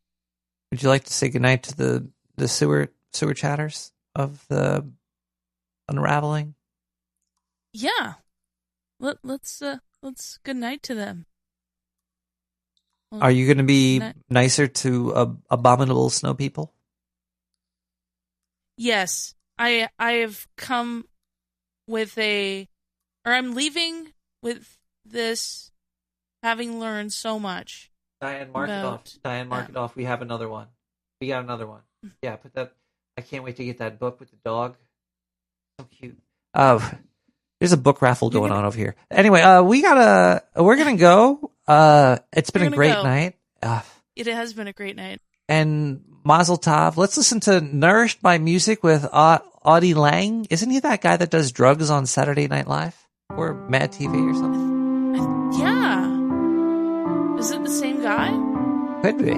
Would 0.71 0.83
you 0.83 0.89
like 0.89 1.05
to 1.05 1.13
say 1.13 1.29
goodnight 1.29 1.65
to 1.65 1.77
the 1.77 2.09
the 2.37 2.49
sewer 2.49 2.89
sewer 3.13 3.35
chatters 3.35 3.93
of 4.15 4.45
the 4.49 4.89
unraveling? 5.89 6.55
Yeah. 7.73 8.15
Let 8.99 9.19
let's 9.23 9.63
uh 9.63 9.79
let's 10.03 10.39
good 10.45 10.57
night 10.57 10.83
to 10.85 10.95
them. 10.95 11.27
Are 13.13 13.31
you 13.31 13.47
going 13.47 13.59
to 13.59 13.65
be 13.65 13.99
Ni- 13.99 14.13
nicer 14.29 14.69
to 14.69 15.15
uh, 15.15 15.33
abominable 15.51 16.11
snow 16.11 16.35
people? 16.35 16.73
Yes, 18.77 19.35
I 19.59 19.89
I 19.99 20.13
have 20.13 20.47
come 20.57 21.07
with 21.89 22.17
a, 22.19 22.69
or 23.27 23.33
I'm 23.33 23.55
leaving 23.55 24.13
with 24.43 24.79
this, 25.05 25.73
having 26.43 26.79
learned 26.79 27.13
so 27.13 27.41
much. 27.41 27.90
Diane, 28.21 28.53
mark 28.53 28.69
it 28.69 28.85
off. 28.85 29.03
Diane, 29.23 29.49
mark 29.49 29.69
it 29.69 29.77
off. 29.77 29.97
We 29.97 30.05
have 30.05 30.23
another 30.23 30.49
one. 30.49 30.67
We 31.21 31.29
got 31.29 31.43
another 31.45 31.67
one. 31.67 31.81
Yeah, 32.23 32.37
put 32.37 32.55
that. 32.55 32.73
I 33.17 33.23
can't 33.23 33.45
wait 33.45 33.57
to 33.57 33.65
get 33.65 33.79
that 33.79 33.99
book 33.99 34.21
with 34.21 34.31
the 34.31 34.37
dog. 34.45 34.77
So 35.79 35.87
cute. 35.99 36.19
Oh, 36.55 36.91
there's 37.61 37.73
a 37.73 37.77
book 37.77 38.01
raffle 38.03 38.31
going 38.31 38.53
on 38.53 38.65
over 38.65 38.77
here. 38.77 38.95
Anyway, 39.11 39.41
uh, 39.41 39.63
we 39.63 39.83
gotta. 39.83 40.43
We're 40.57 40.77
gonna 40.77 40.97
go. 40.97 41.51
Uh, 41.69 42.19
it's 42.33 42.51
been 42.51 42.63
We're 42.63 42.67
a 42.67 42.71
gonna 42.71 42.77
great 42.77 42.95
go. 42.95 43.03
night. 43.03 43.35
Uh, 43.63 43.83
It 44.17 44.27
has 44.27 44.53
been 44.55 44.67
a 44.67 44.73
great 44.73 44.97
night. 44.97 45.21
and 45.49 46.03
Mazel 46.25 46.59
Tov. 46.59 46.97
Let's 46.97 47.17
listen 47.17 47.41
to 47.41 47.61
"Nourished 47.61 48.21
by 48.23 48.39
Music" 48.39 48.83
with 48.83 49.07
Au- 49.13 49.43
Audie 49.65 49.95
Lang. 49.95 50.47
Isn't 50.51 50.71
he 50.71 50.81
that 50.81 51.01
guy 51.03 51.17
that 51.17 51.31
does 51.31 51.53
drugs 51.53 51.91
on 51.91 52.07
Saturday 52.07 52.49
Night 52.49 52.67
Live 52.69 52.97
or 53.31 53.55
Mad 53.69 53.93
TV 53.93 54.31
or 54.31 54.35
something? 54.35 55.61
Yeah. 55.61 55.80
Is 57.41 57.51
it 57.53 57.65
the 57.65 57.71
same 57.71 58.03
guy? 58.03 58.29
Could 59.01 59.17
be. 59.17 59.33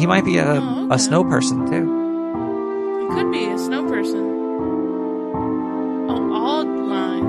He 0.00 0.06
might 0.06 0.24
be 0.24 0.38
a 0.38 0.46
Oh, 0.62 0.88
a 0.90 0.98
snow 0.98 1.24
person 1.24 1.66
too. 1.70 1.84
It 3.04 3.10
could 3.14 3.30
be 3.30 3.44
a 3.44 3.58
snow 3.58 3.86
person. 3.86 4.24
Oh, 6.08 6.32
odd 6.32 6.66
line. 6.66 7.26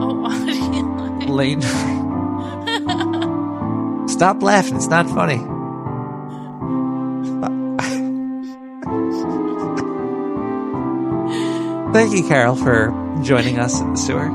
Oh, 0.00 0.24
odd 0.30 0.48
line. 0.48 1.28
Lane. 1.28 1.60
Stop 4.08 4.42
laughing. 4.42 4.76
It's 4.76 4.88
not 4.88 5.06
funny. 5.10 5.42
Thank 11.92 12.14
you, 12.14 12.26
Carol, 12.28 12.56
for 12.56 12.92
joining 13.22 13.58
us 13.58 13.80
in 13.80 13.92
the 13.92 13.98
sewer. 13.98 14.26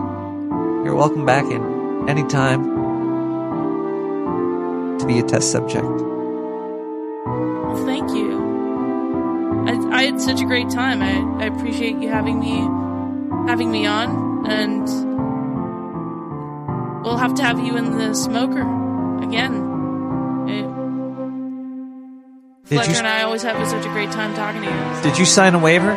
You're 0.83 0.95
welcome 0.95 1.25
back 1.25 1.45
in 1.45 2.09
any 2.09 2.23
time 2.27 2.80
to 5.01 5.07
be 5.07 5.19
a 5.19 5.23
test 5.23 5.51
subject. 5.51 5.85
Well, 5.85 7.85
thank 7.85 8.09
you. 8.11 8.39
I, 9.67 9.99
I 9.99 10.03
had 10.05 10.21
such 10.21 10.41
a 10.41 10.45
great 10.45 10.69
time. 10.69 11.01
I, 11.01 11.43
I 11.43 11.47
appreciate 11.47 11.97
you 11.97 12.09
having 12.09 12.39
me 12.39 12.67
having 13.47 13.71
me 13.71 13.85
on, 13.85 14.49
and 14.49 14.87
we'll 17.03 17.17
have 17.17 17.35
to 17.35 17.43
have 17.43 17.59
you 17.59 17.77
in 17.77 17.97
the 17.97 18.13
smoker 18.13 18.61
again. 19.23 19.71
Did 22.71 22.77
Fletcher 22.77 22.91
you 22.91 22.97
and 22.99 23.07
I 23.07 23.23
always 23.23 23.43
have 23.43 23.67
such 23.67 23.85
a 23.85 23.89
great 23.89 24.11
time 24.11 24.33
talking 24.33 24.61
to 24.61 24.69
you. 24.69 25.03
did 25.03 25.19
you 25.19 25.25
sign 25.25 25.55
a 25.55 25.59
waiver? 25.59 25.91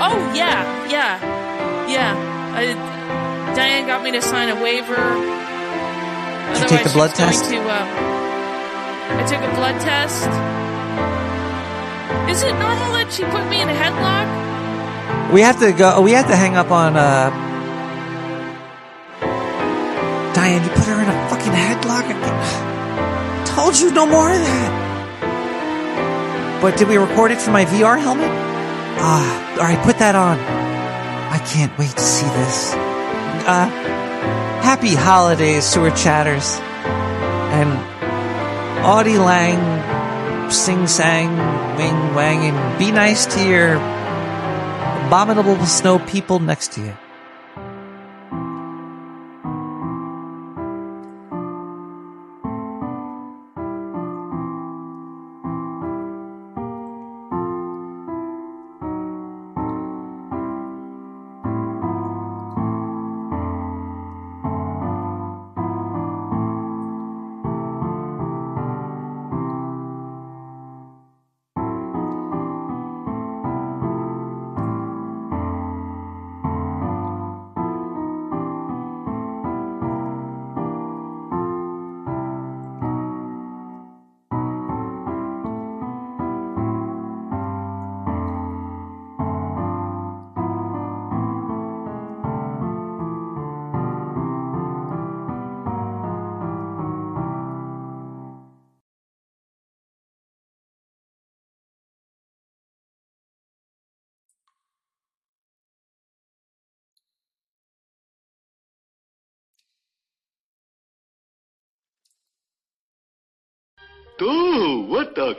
Oh 0.00 0.32
yeah, 0.34 0.90
yeah, 0.90 1.88
yeah. 1.88 2.52
I, 2.52 3.54
Diane 3.54 3.86
got 3.86 4.02
me 4.02 4.10
to 4.10 4.20
sign 4.20 4.48
a 4.48 4.60
waiver. 4.60 4.96
Did 6.52 6.62
you 6.62 6.68
take 6.68 6.84
the 6.84 6.92
blood 6.92 7.14
test? 7.14 7.44
To, 7.50 7.56
um, 7.56 7.88
I 9.18 9.24
took 9.26 9.40
a 9.40 9.54
blood 9.54 9.80
test. 9.80 10.28
Is 12.30 12.42
it 12.42 12.52
normal 12.58 12.92
that 12.92 13.12
she 13.12 13.24
put 13.24 13.48
me 13.48 13.60
in 13.60 13.68
a 13.68 13.74
headlock? 13.74 15.32
We 15.32 15.40
have 15.40 15.58
to 15.60 15.72
go. 15.72 16.00
We 16.00 16.12
have 16.12 16.26
to 16.28 16.36
hang 16.36 16.56
up 16.56 16.70
on. 16.70 16.96
uh 16.96 17.30
Diane, 20.34 20.64
you 20.64 20.70
put 20.70 20.84
her 20.84 21.00
in 21.00 21.08
a 21.08 21.28
fucking 21.30 21.52
headlock. 21.52 22.04
I 22.10 23.44
told 23.56 23.78
you 23.78 23.92
no 23.92 24.04
more 24.06 24.30
of 24.30 24.38
that. 24.38 24.84
But 26.60 26.76
did 26.76 26.88
we 26.88 26.96
record 26.96 27.30
it 27.30 27.40
for 27.40 27.50
my 27.50 27.64
VR 27.66 28.00
helmet? 28.00 28.30
Ah, 28.98 29.56
all 29.58 29.64
right, 29.64 29.78
put 29.84 29.98
that 29.98 30.14
on. 30.14 30.38
I 31.30 31.38
can't 31.46 31.76
wait 31.78 31.90
to 31.90 32.00
see 32.00 32.26
this. 32.26 32.72
Uh, 33.46 33.68
happy 34.64 34.94
holidays, 34.94 35.62
sewer 35.62 35.90
chatters, 35.90 36.58
and 37.52 37.68
Auld 38.80 39.12
Lang, 39.20 39.60
sing 40.50 40.86
sang, 40.86 41.36
wing 41.76 42.14
wang, 42.14 42.48
and 42.48 42.78
be 42.78 42.90
nice 42.90 43.26
to 43.26 43.46
your 43.46 43.76
abominable 45.04 45.60
snow 45.66 45.98
people 45.98 46.38
next 46.38 46.72
to 46.72 46.80
you. 46.80 47.03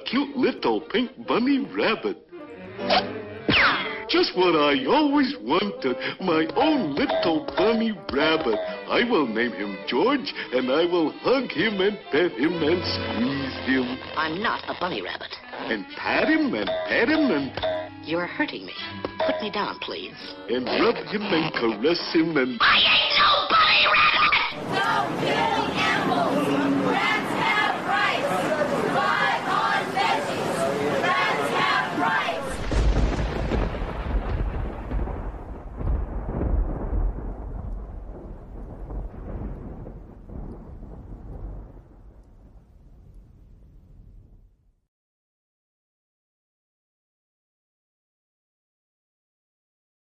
Cute 0.05 0.35
little 0.37 0.81
pink 0.81 1.11
bunny 1.27 1.67
rabbit. 1.75 2.17
Just 4.07 4.37
what 4.37 4.55
I 4.55 4.85
always 4.85 5.35
wanted, 5.41 5.97
my 6.21 6.45
own 6.55 6.95
little 6.95 7.45
bunny 7.57 7.91
rabbit. 8.13 8.55
I 8.87 9.03
will 9.09 9.25
name 9.27 9.51
him 9.51 9.77
George, 9.87 10.31
and 10.53 10.71
I 10.71 10.85
will 10.85 11.11
hug 11.21 11.49
him 11.49 11.81
and 11.81 11.97
pet 12.11 12.31
him 12.31 12.53
and 12.53 12.81
squeeze 12.85 13.57
him. 13.65 13.97
I'm 14.15 14.41
not 14.41 14.63
a 14.69 14.75
bunny 14.79 15.01
rabbit. 15.01 15.33
And 15.51 15.85
pat 15.97 16.29
him 16.29 16.53
and 16.53 16.69
pet 16.87 17.09
him 17.09 17.31
and, 17.31 18.07
You're 18.07 18.27
hurting 18.27 18.65
me. 18.67 18.73
Put 19.25 19.41
me 19.41 19.49
down, 19.49 19.79
please. 19.79 20.13
and 20.49 20.65
rub 20.65 20.95
him 20.95 21.23
and 21.23 21.51
caress 21.53 22.13
him 22.13 22.37
and... 22.37 22.59
I 22.61 22.77
ain't 22.77 23.17
no 23.17 23.47
bunny 23.49 23.85
rabbit! 23.91 25.84